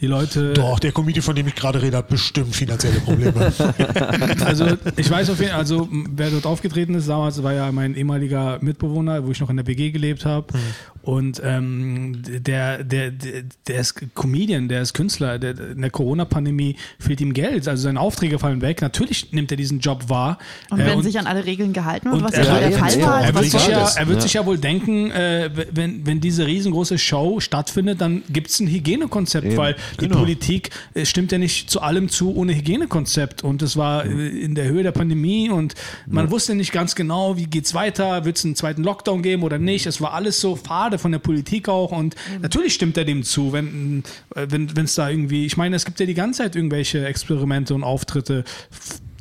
die 0.00 0.06
Leute. 0.06 0.52
Doch, 0.52 0.78
der 0.78 0.92
Comedian, 0.92 1.22
von 1.22 1.34
dem 1.34 1.46
ich 1.48 1.54
gerade 1.54 1.80
rede, 1.82 1.96
hat 1.96 2.08
bestimmt 2.08 2.54
finanzielle 2.54 3.00
Probleme. 3.00 3.52
Also 4.44 4.66
ich 4.96 5.10
weiß 5.10 5.30
auf 5.30 5.38
jeden 5.38 5.50
Fall, 5.50 5.58
also 5.58 5.88
wer 5.90 6.30
dort 6.30 6.46
aufgetreten 6.46 6.94
ist, 6.94 7.08
damals 7.08 7.42
war 7.42 7.52
ja 7.52 7.70
mein 7.72 7.94
ehemaliger 7.94 8.58
Mitbewohner, 8.60 9.24
wo 9.24 9.30
ich 9.30 9.40
noch 9.40 9.50
in 9.50 9.56
der 9.56 9.66
WG 9.66 9.90
gelebt 9.90 10.24
habe. 10.24 10.46
Und 11.02 11.40
ähm, 11.42 12.22
der, 12.44 12.84
der, 12.84 13.10
der, 13.10 13.42
der 13.66 13.80
ist 13.80 13.94
Comedian, 14.14 14.68
der 14.68 14.82
ist 14.82 14.92
Künstler. 14.92 15.38
Der, 15.38 15.58
in 15.58 15.80
der 15.80 15.90
Corona-Pandemie 15.90 16.76
fehlt 16.98 17.20
ihm 17.22 17.32
Geld. 17.32 17.66
Also 17.68 17.84
seine 17.84 18.00
Aufträge 18.00 18.38
fallen 18.38 18.60
weg. 18.60 18.82
Natürlich 18.82 19.32
nimmt 19.32 19.50
er 19.50 19.56
diesen 19.56 19.80
Job 19.80 20.08
wahr. 20.08 20.38
Und 20.70 20.80
Äh, 20.80 20.86
werden 20.86 21.02
sich 21.02 21.18
an 21.18 21.26
alle 21.26 21.46
Regeln 21.46 21.72
gehalten 21.72 22.08
und, 22.08 22.22
was 22.22 22.32
ja 22.36 22.42
er, 22.44 22.68
der 22.70 22.78
Fall 22.78 23.02
war. 23.02 23.20
er 23.22 23.26
wird, 23.28 23.34
was 23.36 23.50
sich 23.50 23.60
soll 23.60 23.70
ja, 23.72 23.80
das? 23.80 23.96
er 23.96 24.06
wird 24.08 24.16
Ja. 24.18 24.22
sich 24.22 24.32
ja 24.34 24.44
wohl 24.46 24.58
denken, 24.58 25.10
äh, 25.10 25.50
wenn, 25.72 26.04
wenn 26.06 26.20
diese 26.20 26.46
riesengroße 26.46 26.98
Show 26.98 27.40
stattfindet, 27.40 28.00
dann 28.00 28.22
gibt 28.30 28.50
es 28.50 28.60
ein 28.60 28.66
Hygienekonzept, 28.68 29.46
Eben. 29.46 29.56
weil 29.56 29.76
die 30.00 30.08
Genau. 30.08 30.18
Politik 30.18 30.70
äh, 30.94 31.06
stimmt 31.06 31.32
ja 31.32 31.38
nicht 31.38 31.70
zu 31.70 31.80
allem 31.80 32.08
zu 32.10 32.34
ohne 32.36 32.54
Hygienekonzept. 32.54 33.42
Und 33.42 33.62
das 33.62 33.76
war 33.76 34.04
äh, 34.04 34.28
in 34.28 34.54
der 34.54 34.66
Höhe 34.66 34.82
der 34.82 34.92
Pandemie 34.92 35.48
und 35.50 35.74
man 36.06 36.30
wusste 36.30 36.54
nicht 36.54 36.72
ganz 36.72 36.94
genau, 36.94 37.36
wie 37.38 37.46
geht's 37.46 37.72
weiter, 37.74 38.24
wird 38.24 38.36
es 38.36 38.44
einen 38.44 38.54
zweiten 38.56 38.82
Lockdown 38.84 39.22
geben 39.22 39.42
oder 39.42 39.58
nicht. 39.58 39.86
Es 39.86 40.00
war 40.00 40.12
alles 40.14 40.40
so 40.40 40.56
fade 40.90 40.98
von 40.98 41.12
der 41.12 41.18
Politik 41.20 41.68
auch 41.68 41.92
und 41.92 42.14
natürlich 42.42 42.74
stimmt 42.74 42.96
er 42.96 43.04
dem 43.04 43.22
zu, 43.22 43.52
wenn 43.52 44.02
äh, 44.34 44.46
wenn 44.50 44.84
es 44.84 44.94
da 44.94 45.08
irgendwie, 45.08 45.46
ich 45.46 45.56
meine, 45.56 45.76
es 45.76 45.84
gibt 45.84 46.00
ja 46.00 46.06
die 46.06 46.14
ganze 46.14 46.42
Zeit 46.42 46.56
irgendwelche 46.56 47.06
Experimente 47.06 47.74
und 47.74 47.84
Auftritte 47.84 48.44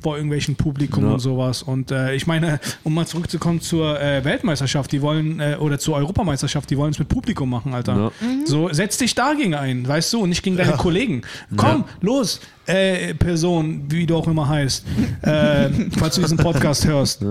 vor 0.02 0.16
irgendwelchen 0.16 0.56
Publikum 0.56 1.04
Ja. 1.04 1.12
und 1.12 1.20
sowas. 1.20 1.62
Und 1.62 1.92
äh, 1.92 2.16
ich 2.16 2.26
meine, 2.26 2.62
um 2.86 2.94
mal 2.94 3.06
zurückzukommen 3.06 3.60
zur 3.60 4.00
äh, 4.02 4.24
Weltmeisterschaft, 4.24 4.94
die 4.94 5.02
wollen, 5.02 5.42
äh, 5.42 5.58
oder 5.60 5.78
zur 5.78 5.98
Europameisterschaft, 5.98 6.70
die 6.70 6.78
wollen 6.78 6.92
es 6.92 7.00
mit 7.00 7.10
Publikum 7.10 7.50
machen, 7.50 7.74
Alter. 7.74 8.14
So, 8.46 8.70
setz 8.72 8.96
dich 8.98 9.14
dagegen 9.14 9.56
ein, 9.56 9.86
weißt 9.86 10.14
du, 10.14 10.22
und 10.22 10.30
nicht 10.30 10.42
gegen 10.42 10.56
deine 10.56 10.72
Kollegen. 10.78 11.24
Komm, 11.58 11.84
los, 12.00 12.40
äh, 12.66 13.14
Person, 13.14 13.84
wie 13.90 14.06
du 14.06 14.16
auch 14.16 14.28
immer 14.30 14.48
heißt, 14.48 14.86
äh, 15.24 15.70
falls 15.98 16.16
du 16.16 16.22
diesen 16.22 16.38
Podcast 16.38 16.88
hörst. 16.88 17.22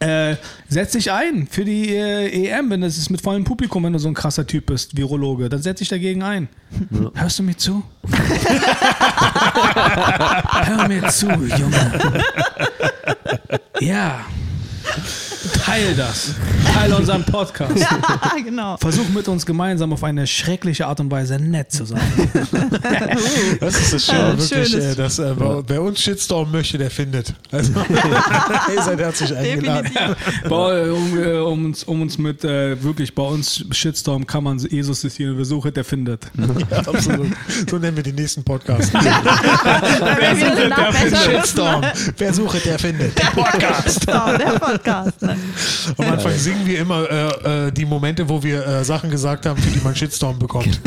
Äh, 0.00 0.36
setz 0.68 0.92
dich 0.92 1.10
ein 1.10 1.48
für 1.48 1.64
die 1.64 1.94
äh, 1.94 2.48
EM, 2.48 2.70
wenn 2.70 2.80
das 2.82 2.96
ist 2.98 3.10
mit 3.10 3.20
vollem 3.20 3.44
Publikum, 3.44 3.82
wenn 3.84 3.92
du 3.92 3.98
so 3.98 4.08
ein 4.08 4.14
krasser 4.14 4.46
Typ 4.46 4.66
bist, 4.66 4.96
Virologe, 4.96 5.48
dann 5.48 5.60
setz 5.60 5.80
dich 5.80 5.88
dagegen 5.88 6.22
ein. 6.22 6.48
Hörst 7.14 7.40
du 7.40 7.42
mir 7.42 7.56
zu? 7.56 7.82
Hör 10.64 10.86
mir 10.86 11.08
zu, 11.08 11.26
Junge. 11.26 12.22
Ja. 13.80 14.24
Teil 15.68 15.94
das. 15.94 16.30
Teil 16.72 16.92
unseren 16.94 17.24
Podcast. 17.24 17.76
Ja, 17.78 17.88
genau. 18.44 18.76
Versuch 18.78 19.08
mit 19.10 19.28
uns 19.28 19.44
gemeinsam 19.44 19.92
auf 19.92 20.02
eine 20.02 20.26
schreckliche 20.26 20.86
Art 20.86 20.98
und 21.00 21.10
Weise 21.10 21.36
nett 21.38 21.70
zu 21.72 21.84
sein. 21.84 22.00
Das 23.60 23.78
ist 23.80 23.92
das 23.92 24.04
Schöne, 24.06 24.18
Ja, 24.18 24.28
wirklich, 24.38 24.48
schönes- 24.70 24.74
äh, 24.74 24.94
dass 24.96 25.18
äh, 25.18 25.32
wer, 25.36 25.62
wer 25.66 25.82
uns 25.82 26.00
Shitstorm 26.00 26.50
möchte, 26.52 26.78
der 26.78 26.90
findet. 26.90 27.34
Also, 27.50 27.72
ihr 28.74 28.82
seid 28.82 28.98
herzlich 29.00 29.34
eingeladen. 29.36 29.90
Bei, 30.48 30.90
um, 30.90 31.18
äh, 31.22 31.32
um, 31.38 31.64
uns, 31.66 31.84
um 31.84 32.02
uns 32.02 32.18
mit 32.18 32.44
äh, 32.44 32.82
wirklich 32.82 33.14
bei 33.14 33.22
uns 33.22 33.64
Shitstorm 33.72 34.26
kann 34.26 34.44
man 34.44 34.58
Jesus 34.58 35.00
zitieren, 35.00 35.36
wer 35.36 35.44
sucht, 35.44 35.76
der 35.76 35.84
findet. 35.84 36.30
Ja, 36.70 36.78
absolut. 36.78 37.28
So 37.68 37.78
nennen 37.78 37.96
wir 37.96 38.02
den 38.04 38.14
nächsten 38.14 38.44
Podcast. 38.44 38.92
Den 38.94 39.02
Namen 39.02 40.92
besser 40.92 41.10
wissen. 41.10 41.30
Shitstorm. 41.30 41.82
Wer 42.16 42.32
suche, 42.34 42.58
der 42.58 42.78
findet. 42.78 43.18
Der 43.18 43.26
Podcast. 43.26 44.06
Der 44.08 44.58
Podcast. 44.60 45.16
Am 45.96 46.12
Anfang 46.12 46.32
singen 46.32 46.66
wir 46.66 46.78
immer 46.78 47.10
äh, 47.10 47.66
äh, 47.66 47.72
die 47.72 47.84
Momente, 47.84 48.28
wo 48.28 48.42
wir 48.42 48.66
äh, 48.66 48.84
Sachen 48.84 49.10
gesagt 49.10 49.46
haben, 49.46 49.60
für 49.60 49.70
die 49.70 49.80
man 49.80 49.94
Shitstorm 49.94 50.38
bekommt. 50.38 50.80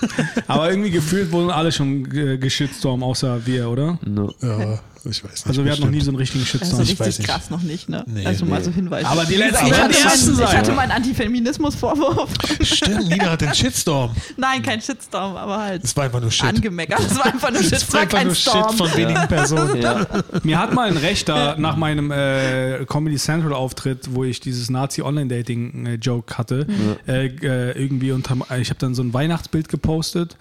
Aber 0.46 0.70
irgendwie 0.70 0.90
gefühlt 0.90 1.30
wurden 1.32 1.50
alle 1.50 1.72
schon 1.72 2.04
äh, 2.14 2.38
geschitstorm, 2.38 3.02
außer 3.02 3.46
wir, 3.46 3.68
oder? 3.68 3.98
No. 4.04 4.32
Ja, 4.40 4.78
ich 5.04 5.22
weiß 5.24 5.30
nicht. 5.32 5.46
Also 5.46 5.64
wir 5.64 5.72
hatten 5.72 5.82
noch 5.82 5.90
nie 5.90 6.00
so 6.00 6.10
einen 6.10 6.18
richtigen 6.18 6.44
Shitstorm. 6.44 6.76
so 6.76 6.82
Ich 6.82 6.98
weiß 6.98 7.08
richtig 7.08 7.26
nicht. 7.26 7.34
krass 7.34 7.50
noch 7.50 7.62
nicht, 7.62 7.88
ne? 7.88 8.04
Nee, 8.06 8.26
also 8.26 8.44
mal 8.44 8.58
nee. 8.58 8.64
so 8.64 8.70
Hinweise. 8.72 9.06
Aber 9.08 9.24
die 9.24 9.36
letzten 9.36 9.66
ich 9.66 9.72
hatte, 9.72 9.98
ersten 9.98 10.34
ich 10.42 10.46
hatte 10.56 10.72
meinen 10.72 10.90
Antifeminismus-Vorwurf. 10.92 12.30
Stimmt, 12.62 13.08
Nina 13.08 13.30
hat 13.30 13.40
den 13.40 13.54
Shitstorm. 13.54 14.14
Nein, 14.36 14.62
kein 14.62 14.80
Shitstorm, 14.80 15.36
aber 15.36 15.58
halt 15.58 15.84
Das 15.84 15.96
war 15.96 16.04
einfach 16.04 16.20
nur 16.20 16.30
Shit. 16.30 16.46
angemeckert. 16.46 16.98
Das 17.00 17.16
war 17.16 17.26
einfach 17.26 17.50
nur 17.50 17.62
Shit, 17.62 17.72
Das 17.72 17.92
war 17.92 18.00
einfach 18.00 18.24
nur 18.24 18.34
Shit 18.34 18.50
Storm. 18.50 18.76
von 18.76 18.96
wenigen 18.96 19.28
Personen. 19.28 19.78
Ja. 19.82 20.06
Mir 20.42 20.58
hat 20.58 20.74
mal 20.74 20.88
ein 20.88 20.96
Rechter 20.96 21.56
nach 21.58 21.76
meinem 21.76 22.10
äh, 22.10 22.84
Comedy 22.86 23.16
Central 23.16 23.52
Auftritt, 23.52 24.08
wo 24.14 24.24
ich 24.24 24.40
dieses 24.40 24.70
Nazi 24.70 25.02
Online 25.02 25.28
Dating 25.28 25.86
äh, 25.86 25.94
Joke 25.94 26.36
hatte, 26.36 26.66
äh, 27.06 27.26
äh, 27.26 27.72
irgendwie 27.80 28.12
unter, 28.12 28.36
ich 28.58 28.70
habe 28.70 28.78
dann 28.80 28.94
so 28.94 29.02
ein 29.02 29.12
Weihnachtsbild 29.14 29.68
gepostet 29.68 30.36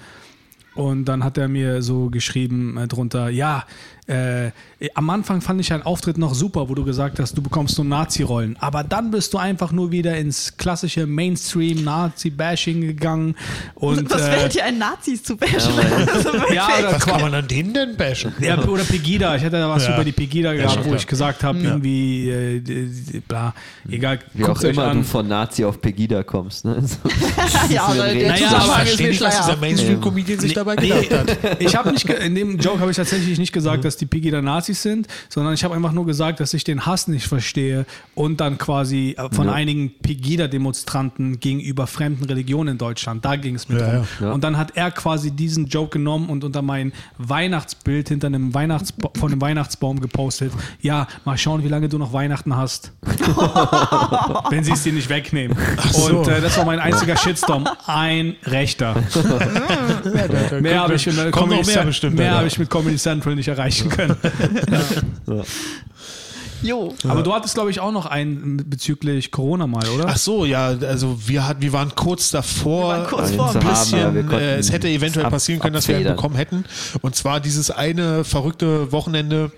und 0.75 1.05
dann 1.05 1.23
hat 1.23 1.38
er 1.38 1.47
mir 1.47 1.81
so 1.81 2.09
geschrieben 2.09 2.77
äh, 2.77 2.88
drunter, 2.88 3.29
ja, 3.29 3.65
äh, 4.07 4.51
am 4.95 5.09
Anfang 5.09 5.41
fand 5.41 5.59
ich 5.59 5.67
deinen 5.69 5.84
Auftritt 5.84 6.17
noch 6.17 6.34
super, 6.34 6.69
wo 6.69 6.75
du 6.75 6.85
gesagt 6.85 7.19
hast, 7.19 7.38
du 7.38 7.41
bekommst 7.41 7.75
so 7.75 7.84
Nazi-Rollen. 7.84 8.55
Aber 8.59 8.84
dann 8.84 9.11
bist 9.11 9.34
du 9.34 9.38
einfach 9.38 9.71
nur 9.71 9.91
wieder 9.91 10.15
ins 10.17 10.55
klassische 10.57 11.05
Mainstream-Nazi-Bashing 11.07 12.81
gegangen. 12.81 13.35
Und, 13.75 14.09
Was 14.11 14.21
äh, 14.21 14.31
fällt 14.31 14.53
dir 14.55 14.63
ein, 14.65 14.77
Nazis 14.77 15.23
zu 15.23 15.35
bashen? 15.35 15.57
Also 15.57 16.34
wirklich. 16.34 16.55
ja, 16.55 16.67
oder 16.79 16.93
Was 16.93 17.05
kann 17.05 17.21
man 17.21 17.34
an 17.34 17.47
denen 17.47 17.73
denn 17.73 17.95
bashen? 17.97 18.34
ja, 18.39 18.57
oder 18.63 18.84
Pegida. 18.84 19.35
Ich 19.35 19.41
hatte 19.43 19.57
da 19.57 19.69
was 19.69 19.85
Ja. 19.88 19.95
über 19.95 20.03
die 20.03 20.11
Pegida 20.11 20.53
gehabt, 20.53 20.73
schon 20.75 20.85
wo 20.85 20.95
ich 20.95 21.07
gesagt 21.07 21.43
habe, 21.43 21.59
irgendwie, 21.59 22.29
äh, 22.29 23.21
bla, 23.27 23.53
egal, 23.89 24.19
Wie 24.34 24.43
auch 24.45 24.61
immer 24.61 24.85
an. 24.88 24.97
du 24.97 25.03
von 25.03 25.27
Nazi 25.27 25.63
auf 25.65 25.81
Pegida 25.81 26.23
kommst. 26.23 26.65
Ne? 26.65 26.77
So. 26.88 27.73
ja, 27.73 27.84
aber 27.84 27.95
der 28.13 28.29
Naja, 28.29 28.35
Ich 28.35 28.45
aber 28.47 28.63
ist 28.63 28.71
verstehe 28.89 29.09
nicht, 29.09 29.21
was 29.21 29.38
dieser. 29.41 29.57
Mainstream-Comedian 29.57 30.39
sich 30.39 30.53
dabei 30.53 30.75
gedacht 30.75 31.11
hat. 31.11 31.61
Ich 31.61 31.75
habe 31.75 31.91
nicht, 31.91 32.07
in 32.09 32.35
dem 32.35 32.57
Joke 32.57 32.79
habe 32.79 32.91
ich 32.91 32.97
tatsächlich 32.97 33.38
nicht 33.39 33.51
gesagt, 33.51 33.84
dass 33.84 33.96
die 33.97 34.05
Pegida 34.05 34.41
Nazis 34.41 34.81
sind, 34.81 35.07
sondern 35.29 35.53
ich 35.53 35.63
habe 35.63 35.75
einfach 35.75 35.91
nur 35.91 36.05
gesagt, 36.05 36.39
dass 36.39 36.53
ich 36.53 36.63
den 36.63 36.85
Hass 36.85 37.07
nicht 37.07 37.27
verstehe 37.27 37.85
und 38.15 38.39
dann 38.39 38.57
quasi 38.57 39.15
äh, 39.17 39.29
von 39.33 39.47
Ja. 39.47 39.53
einigen 39.53 39.91
Pegida-Demonstranten 40.01 41.39
gegenüber 41.39 41.87
fremden 41.87 42.25
Religionen 42.25 42.73
in 42.73 42.77
Deutschland. 42.77 43.23
Da 43.25 43.35
ging 43.35 43.55
es 43.55 43.69
mir 43.69 43.79
Ja, 43.79 43.91
drum. 43.93 44.07
ja. 44.19 44.27
Ja. 44.27 44.31
Und 44.33 44.43
dann 44.43 44.57
hat 44.57 44.71
er 44.75 44.91
quasi 44.91 45.31
diesen 45.31 45.67
Joke 45.67 45.91
genommen 45.97 46.29
und 46.29 46.43
unter 46.43 46.61
mein 46.61 46.93
Weihnachtsbild 47.17 48.09
hinter 48.09 48.27
einem 48.27 48.53
Weihnachtsba 48.53 49.09
von 49.17 49.31
einem 49.31 49.41
Weihnachtsbaum 49.41 49.99
gepostet. 49.99 50.51
Ja, 50.81 51.07
mal 51.25 51.37
schauen, 51.37 51.63
wie 51.63 51.67
lange 51.69 51.89
du 51.89 51.97
noch 51.97 52.13
Weihnachten 52.13 52.55
hast. 52.55 52.91
Wenn 54.49 54.63
sie 54.63 54.71
es 54.71 54.83
dir 54.83 54.93
nicht 54.93 55.09
wegnehmen. 55.09 55.57
so. 55.91 56.19
Und 56.19 56.27
äh, 56.27 56.41
das 56.41 56.57
war 56.57 56.65
mein 56.65 56.79
einziger 56.79 57.15
Shitstorm. 57.17 57.67
Ein 57.85 58.35
Rechter. 58.45 58.95
Ja 60.51 60.59
Mehr 60.61 60.79
habe 60.81 60.95
ich, 60.95 61.05
mit 61.05 61.31
Comedy 61.31 61.55
mehr 61.65 61.91
Cent- 61.93 62.19
habe 62.31 62.47
ich 62.47 62.59
mit 62.59 62.69
Comedy 62.69 62.95
Central 62.97 63.35
nicht 63.35 63.49
erreichen 63.91 65.05
können. 65.26 65.43
Jo. 66.64 66.95
Aber 67.07 67.22
du 67.22 67.34
hattest, 67.35 67.53
glaube 67.53 67.69
ich, 67.69 67.80
auch 67.80 67.91
noch 67.91 68.07
einen 68.07 68.68
bezüglich 68.68 69.30
Corona 69.31 69.68
mal, 69.68 69.88
oder? 69.89 70.05
Ach 70.07 70.18
so, 70.18 70.43
ja, 70.43 70.69
also 70.69 71.19
wir, 71.27 71.47
hat, 71.47 71.61
wir 71.61 71.72
waren 71.72 71.93
kurz 71.93 72.31
davor. 72.31 72.93
Wir 72.95 72.97
waren 73.01 73.07
kurz 73.07 73.31
vor 73.31 73.53
haben, 73.53 73.59
bisschen, 73.69 74.14
konnten 74.27 74.31
äh, 74.34 74.55
es 74.57 74.72
hätte 74.72 74.88
eventuell 74.89 75.27
ab- 75.27 75.34
passieren 75.34 75.61
können, 75.61 75.76
dass 75.76 75.88
wir 75.88 75.97
einen 75.97 76.07
bekommen 76.15 76.35
hätten. 76.35 76.65
Und 77.01 77.15
zwar 77.15 77.39
dieses 77.41 77.69
eine 77.69 78.23
verrückte 78.23 78.91
Wochenende 78.91 79.51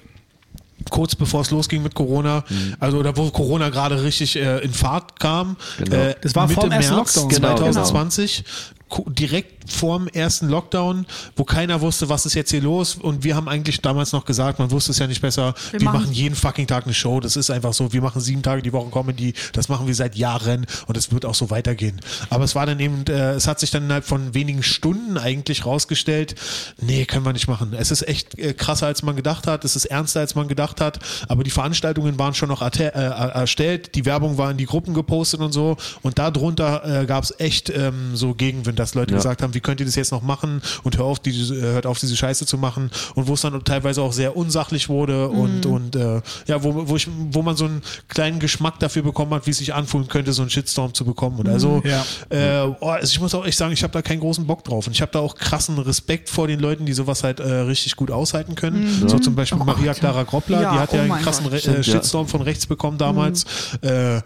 kurz 0.90 1.16
bevor 1.16 1.42
es 1.42 1.52
losging 1.52 1.84
mit 1.84 1.94
Corona, 1.96 2.44
Mhm. 2.50 2.76
also 2.82 2.98
oder 2.98 3.16
wo 3.16 3.30
Corona 3.30 3.70
gerade 3.70 4.02
richtig 4.04 4.36
äh, 4.36 4.60
in 4.60 4.74
Fahrt 4.74 5.20
kam. 5.22 5.56
Genau. 5.78 5.96
Äh, 5.96 6.16
Das 6.22 6.36
war 6.36 6.48
Mitte 6.48 6.60
vor 6.60 6.70
dem 6.70 6.74
ersten 6.74 6.96
März 6.96 7.16
Lockdown. 7.16 7.30
Genau, 7.30 7.56
2020. 7.58 8.44
ku- 8.46 8.79
Direkt 9.08 9.72
vorm 9.72 10.08
ersten 10.08 10.50
Lockdown, 10.50 11.06
wo 11.36 11.44
keiner 11.44 11.80
wusste, 11.82 12.10
was 12.10 12.26
ist 12.26 12.34
jetzt 12.34 12.50
hier 12.50 12.62
los. 12.62 12.96
Und 12.96 13.24
wir 13.24 13.36
haben 13.36 13.48
eigentlich 13.48 13.82
damals 13.82 14.14
noch 14.14 14.26
gesagt, 14.26 14.58
man 14.60 14.72
wusste 14.72 14.92
es 14.92 15.00
ja 15.00 15.06
nicht 15.08 15.22
besser. 15.22 15.54
Wir, 15.72 15.80
Wir 15.80 15.86
machen, 15.86 16.02
machen- 16.02 16.14
jeden 16.14 16.36
fucking 16.36 16.66
Tag 16.66 16.86
eine 16.86 16.94
Show. 16.94 17.20
Das 17.20 17.36
ist 17.36 17.52
einfach 17.52 17.74
so. 17.74 17.94
Wir 17.94 18.02
machen 18.02 18.20
sieben 18.22 18.42
Tage 18.42 18.62
die 18.64 18.74
Woche 18.74 18.90
Comedy. 18.90 19.34
Das 19.54 19.70
machen 19.70 19.86
wir 19.86 19.94
seit 19.94 20.16
Jahren 20.16 20.66
und 20.88 20.98
es 20.98 21.12
wird 21.12 21.26
auch 21.26 21.36
so 21.36 21.50
weitergehen. 21.52 22.02
Aber 22.32 22.44
es 22.44 22.56
war 22.56 22.66
dann 22.66 22.80
eben, 22.80 23.04
äh, 23.08 23.34
es 23.34 23.46
hat 23.48 23.60
sich 23.60 23.70
dann 23.72 23.84
innerhalb 23.84 24.06
von 24.06 24.34
wenigen 24.34 24.64
Stunden 24.64 25.18
eigentlich 25.18 25.66
rausgestellt, 25.66 26.36
nee, 26.82 27.06
können 27.06 27.26
wir 27.26 27.34
nicht 27.34 27.48
machen. 27.48 27.74
Es 27.78 27.92
ist 27.92 28.08
echt 28.08 28.38
äh, 28.40 28.54
krasser, 28.54 28.88
als 28.88 29.04
man 29.04 29.16
gedacht 29.16 29.46
hat. 29.46 29.66
Es 29.66 29.76
ist 29.76 29.86
ernster, 29.86 30.22
als 30.22 30.34
man 30.36 30.48
gedacht 30.48 30.82
hat. 30.82 31.00
Aber 31.28 31.44
die 31.44 31.52
Veranstaltungen 31.52 32.18
waren 32.18 32.34
schon 32.34 32.50
noch 32.50 32.62
äh, 32.64 32.84
erstellt. 32.86 33.94
Die 33.96 34.06
Werbung 34.06 34.38
war 34.38 34.50
in 34.50 34.58
die 34.58 34.66
Gruppen 34.66 34.94
gepostet 34.94 35.42
und 35.42 35.52
so. 35.52 35.78
Und 36.02 36.18
darunter 36.18 37.02
äh, 37.04 37.06
gab 37.06 37.24
es 37.24 37.34
echt 37.40 37.70
ähm, 37.70 38.16
so 38.16 38.34
Gegenwind, 38.34 38.79
dass 38.80 38.96
Leute 38.96 39.12
Ja. 39.12 39.18
gesagt 39.18 39.42
haben, 39.42 39.54
wie 39.54 39.60
könnt 39.60 39.80
ihr 39.80 39.86
das 39.86 39.96
jetzt 39.96 40.12
noch 40.12 40.22
machen 40.22 40.62
und 40.84 40.98
hör 40.98 41.06
auf, 41.06 41.20
diese, 41.20 41.56
äh, 41.56 41.62
hört 41.74 41.86
auf, 41.86 42.00
diese 42.00 42.16
Scheiße 42.16 42.46
zu 42.46 42.58
machen. 42.58 42.90
Und 43.16 43.28
wo 43.28 43.34
es 43.34 43.42
dann 43.42 43.64
teilweise 43.64 44.02
auch 44.02 44.14
sehr 44.14 44.36
unsachlich 44.38 44.90
wurde 44.90 45.28
und, 45.30 45.66
und 45.66 45.96
äh, 45.96 46.22
ja, 46.48 46.64
wo, 46.64 46.88
wo, 46.88 46.96
ich, 46.96 47.08
wo 47.32 47.42
man 47.42 47.56
so 47.56 47.66
einen 47.66 47.82
kleinen 48.08 48.40
Geschmack 48.40 48.80
dafür 48.80 49.04
bekommen 49.04 49.34
hat, 49.34 49.46
wie 49.46 49.52
es 49.52 49.58
sich 49.58 49.74
anfühlen 49.74 50.08
könnte, 50.08 50.34
so 50.34 50.42
einen 50.42 50.50
Shitstorm 50.50 50.94
zu 50.94 51.06
bekommen. 51.06 51.40
Und 51.40 51.50
also, 51.50 51.82
Ja. 51.84 52.06
äh, 52.30 52.68
oh, 52.80 52.88
also 52.88 53.12
ich 53.12 53.20
muss 53.20 53.36
auch 53.36 53.46
echt 53.46 53.58
sagen, 53.58 53.74
ich 53.74 53.84
habe 53.84 53.94
da 53.94 54.02
keinen 54.02 54.20
großen 54.22 54.46
Bock 54.48 54.64
drauf. 54.64 54.88
Und 54.88 54.94
ich 54.94 55.02
habe 55.02 55.12
da 55.12 55.20
auch 55.20 55.36
krassen 55.36 55.78
Respekt 55.78 56.30
vor 56.30 56.48
den 56.48 56.60
Leuten, 56.60 56.86
die 56.86 56.94
sowas 56.94 57.24
halt 57.24 57.40
äh, 57.40 57.44
richtig 57.44 57.96
gut 57.96 58.12
aushalten 58.12 58.56
können. 58.56 59.08
So 59.08 59.20
zum 59.20 59.36
Beispiel 59.36 59.60
Oh 59.62 59.66
Maria 59.66 59.94
Clara 59.94 60.24
Groppler, 60.24 60.62
ja. 60.62 60.72
die 60.74 60.80
hat 60.80 60.94
ja 60.94 61.04
Ja, 61.04 61.10
oh 61.10 61.14
einen 61.14 61.24
krassen. 61.24 61.46
Re 61.48 61.60
Stimmt, 61.60 61.76
äh, 61.76 61.82
ja. 61.82 61.84
Shitstorm 61.84 62.28
von 62.28 62.42
rechts 62.42 62.66
bekommen 62.66 62.98
damals. 62.98 63.46
Äh, 63.82 64.22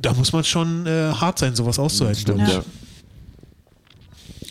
da 0.00 0.12
muss 0.14 0.32
man 0.32 0.44
schon 0.44 0.86
äh, 0.86 1.12
hart 1.14 1.38
sein, 1.38 1.54
sowas 1.56 1.78
auszuhalten. 1.78 2.20
Stimmt, 2.20 2.48
ja. 2.48 2.62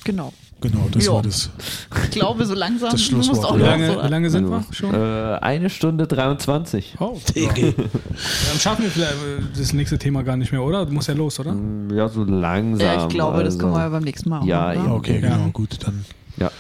Genau. 0.03 0.34
Genau, 0.61 0.88
das 0.91 1.06
Jo. 1.06 1.15
war 1.15 1.23
das. 1.23 1.49
Ich 2.03 2.11
glaube, 2.11 2.45
so 2.45 2.53
langsam. 2.53 2.91
Das 2.91 3.07
du 3.07 3.15
musst 3.15 3.30
Schlusswort, 3.30 3.52
auch 3.52 3.57
wie, 3.57 3.61
ja. 3.64 3.65
noch 3.65 3.78
lange, 3.78 3.88
so 3.95 4.03
wie 4.03 4.10
lange 4.10 4.30
sind 4.30 4.49
wir 4.49 4.64
schon? 4.72 4.94
Äh, 4.94 5.38
eine 5.41 5.69
Stunde 5.72 6.06
23. 6.06 6.98
Oh, 6.99 7.19
ja. 7.36 7.49
Dann 7.52 8.60
schaffen 8.60 8.84
wir 8.84 8.91
vielleicht 8.91 9.14
äh, 9.14 9.57
das 9.57 9.73
nächste 9.73 9.98
Thema 9.98 10.22
gar 10.23 10.38
nicht 10.38 10.52
mehr, 10.52 10.61
oder? 10.61 10.86
Du 10.86 10.94
musst 10.94 11.07
ja 11.07 11.15
los, 11.15 11.40
oder? 11.40 11.56
Ja, 11.91 12.07
so 12.10 12.23
langsam. 12.23 12.86
Ja, 12.86 13.02
ich 13.03 13.10
glaube, 13.10 13.40
das 13.40 13.56
also, 13.56 13.57
können 13.57 13.73
wir 13.73 13.80
ja 13.80 13.90
beim 13.90 14.03
nächsten 14.03 14.30
Mal. 14.30 14.45
Ja, 14.45 14.68
machen, 14.68 14.86
eben. 14.86 14.91
Okay, 14.91 15.19
Ja. 15.19 15.36
genau, 15.36 15.49
gut, 15.49 15.80
dann. 15.84 16.06
Ja, 16.38 16.52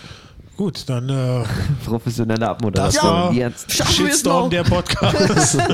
Gut, 0.57 0.83
dann 0.87 1.09
äh, 1.09 1.43
professionelle 1.85 2.39
das 2.39 2.49
Abmoderation. 2.49 3.03
war 3.03 3.33
Jetzt. 3.33 3.71
Shitstorm 3.71 4.49
der 4.49 4.63
Podcast. 4.63 5.57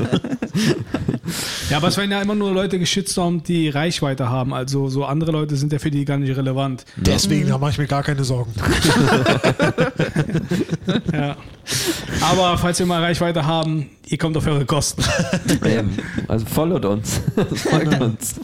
Ja, 1.68 1.76
aber 1.76 1.88
es 1.88 1.96
werden 1.98 2.10
ja 2.10 2.22
immer 2.22 2.34
nur 2.34 2.52
Leute 2.52 2.78
geschitstormt, 2.78 3.48
die 3.48 3.68
Reichweite 3.68 4.30
haben. 4.30 4.54
Also 4.54 4.88
so 4.88 5.04
andere 5.04 5.32
Leute 5.32 5.56
sind 5.56 5.72
ja 5.72 5.78
für 5.78 5.90
die 5.90 6.06
gar 6.06 6.16
nicht 6.16 6.34
relevant. 6.34 6.86
Deswegen, 6.96 7.48
da 7.48 7.58
mache 7.58 7.72
ich 7.72 7.78
mir 7.78 7.86
gar 7.86 8.02
keine 8.02 8.24
Sorgen. 8.24 8.52
Ja. 11.12 11.36
Aber 12.22 12.56
falls 12.56 12.78
wir 12.78 12.86
mal 12.86 13.02
Reichweite 13.02 13.44
haben, 13.44 13.90
ihr 14.10 14.18
kommt 14.18 14.36
auf 14.36 14.46
eure 14.46 14.64
Kosten. 14.64 15.02
Also 16.28 16.44
followt 16.46 16.84
uns. 16.84 17.20
Folgt 17.54 18.00
uns. 18.00 18.34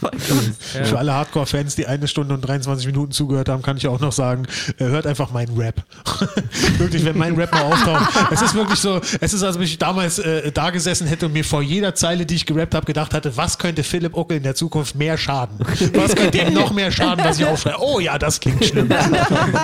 Für 0.83 0.97
alle 0.97 1.13
Hardcore-Fans, 1.13 1.75
die 1.75 1.85
eine 1.85 2.07
Stunde 2.07 2.33
und 2.33 2.41
23 2.41 2.87
Minuten 2.87 3.11
zugehört 3.11 3.49
haben, 3.49 3.61
kann 3.61 3.77
ich 3.77 3.87
auch 3.87 3.99
noch 3.99 4.11
sagen, 4.11 4.47
äh, 4.79 4.85
hört 4.85 5.05
einfach 5.05 5.31
meinen 5.31 5.55
Rap. 5.57 5.83
wirklich, 6.77 7.05
wenn 7.05 7.17
mein 7.17 7.35
Rap 7.35 7.51
mal 7.51 7.61
auftaucht. 7.63 8.31
Es 8.31 8.41
ist 8.41 8.55
wirklich 8.55 8.79
so, 8.79 8.99
es 9.19 9.33
ist, 9.33 9.43
als 9.43 9.55
ob 9.57 9.61
ich 9.61 9.77
damals 9.77 10.19
äh, 10.19 10.51
da 10.51 10.69
gesessen 10.71 11.07
hätte 11.07 11.27
und 11.27 11.33
mir 11.33 11.43
vor 11.43 11.61
jeder 11.61 11.95
Zeile, 11.95 12.25
die 12.25 12.35
ich 12.35 12.45
gerappt 12.45 12.73
habe, 12.75 12.85
gedacht 12.85 13.13
hatte, 13.13 13.35
was 13.37 13.57
könnte 13.57 13.83
Philipp 13.83 14.15
Uckel 14.15 14.37
in 14.37 14.43
der 14.43 14.55
Zukunft 14.55 14.95
mehr 14.95 15.17
schaden? 15.17 15.59
Was 15.93 16.15
könnte 16.15 16.37
ihm 16.39 16.53
noch 16.53 16.71
mehr 16.73 16.91
schaden, 16.91 17.23
was 17.23 17.39
ich 17.39 17.45
aufschreibe? 17.45 17.77
Oh 17.79 17.99
ja, 17.99 18.17
das 18.17 18.39
klingt 18.39 18.63
schlimm. 18.65 18.89
Genau 18.89 19.17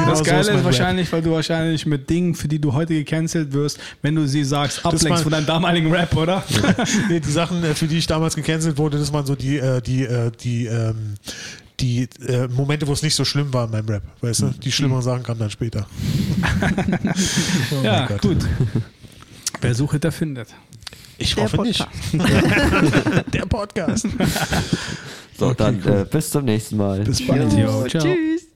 Das 0.08 0.20
so 0.20 0.26
Geile 0.26 0.42
ist 0.42 0.48
ist 0.48 0.56
Rap. 0.56 0.64
wahrscheinlich, 0.66 1.12
weil 1.12 1.22
du 1.22 1.32
wahrscheinlich 1.32 1.86
mit 1.86 2.10
Dingen, 2.10 2.36
für 2.36 2.48
die 2.48 2.60
du 2.60 2.74
heute 2.74 2.94
gecancelt 2.94 3.54
wirst, 3.54 3.80
wenn 4.02 4.16
du 4.16 4.28
sie 4.28 4.44
sagst, 4.44 4.86
ablenkst 4.86 5.24
von 5.24 5.32
deinem 5.32 5.46
damaligen 5.46 5.91
Rap, 5.92 6.16
oder? 6.16 6.44
nee, 7.10 7.20
die 7.20 7.32
Sachen, 7.32 7.64
äh, 7.64 7.76
für 7.76 7.88
die 7.88 7.98
ich 7.98 8.08
damals 8.08 8.36
gecancelt 8.36 8.78
wurde, 8.78 8.98
das 8.98 9.12
waren 9.14 9.26
so 9.26 9.36
die, 9.36 9.58
äh, 9.58 9.82
die, 9.82 10.04
äh, 10.04 10.32
die, 10.32 10.66
ähm, 10.66 11.16
die 11.80 12.08
äh, 12.28 12.48
Momente, 12.48 12.88
wo 12.88 12.94
es 12.94 13.02
nicht 13.02 13.16
so 13.16 13.26
schlimm 13.26 13.54
war 13.54 13.66
in 13.66 13.72
meinem 13.72 13.90
Rap, 13.90 14.04
weißt 14.22 14.42
du? 14.42 14.48
Die 14.50 14.72
schlimmeren 14.72 15.02
Sachen 15.02 15.24
kamen 15.24 15.40
dann 15.40 15.50
später. 15.52 15.88
Oh 17.72 17.84
ja, 17.84 18.06
gut. 18.18 18.38
Wer 19.62 19.76
sucht, 19.76 20.04
der 20.04 20.12
findet. 20.12 20.50
Ich 21.18 21.36
Der 21.36 21.44
hoffe 21.44 21.58
Podcast. 21.58 21.90
nicht. 22.14 22.30
Der 23.34 23.46
Podcast. 23.46 24.08
So, 25.38 25.54
dann 25.54 25.84
äh, 25.86 26.06
bis 26.10 26.30
zum 26.32 26.46
nächsten 26.46 26.78
Mal. 26.78 27.02
Bis 27.02 27.26
bald. 27.26 27.52
Ciao. 27.52 27.86
Tschüss. 27.88 28.51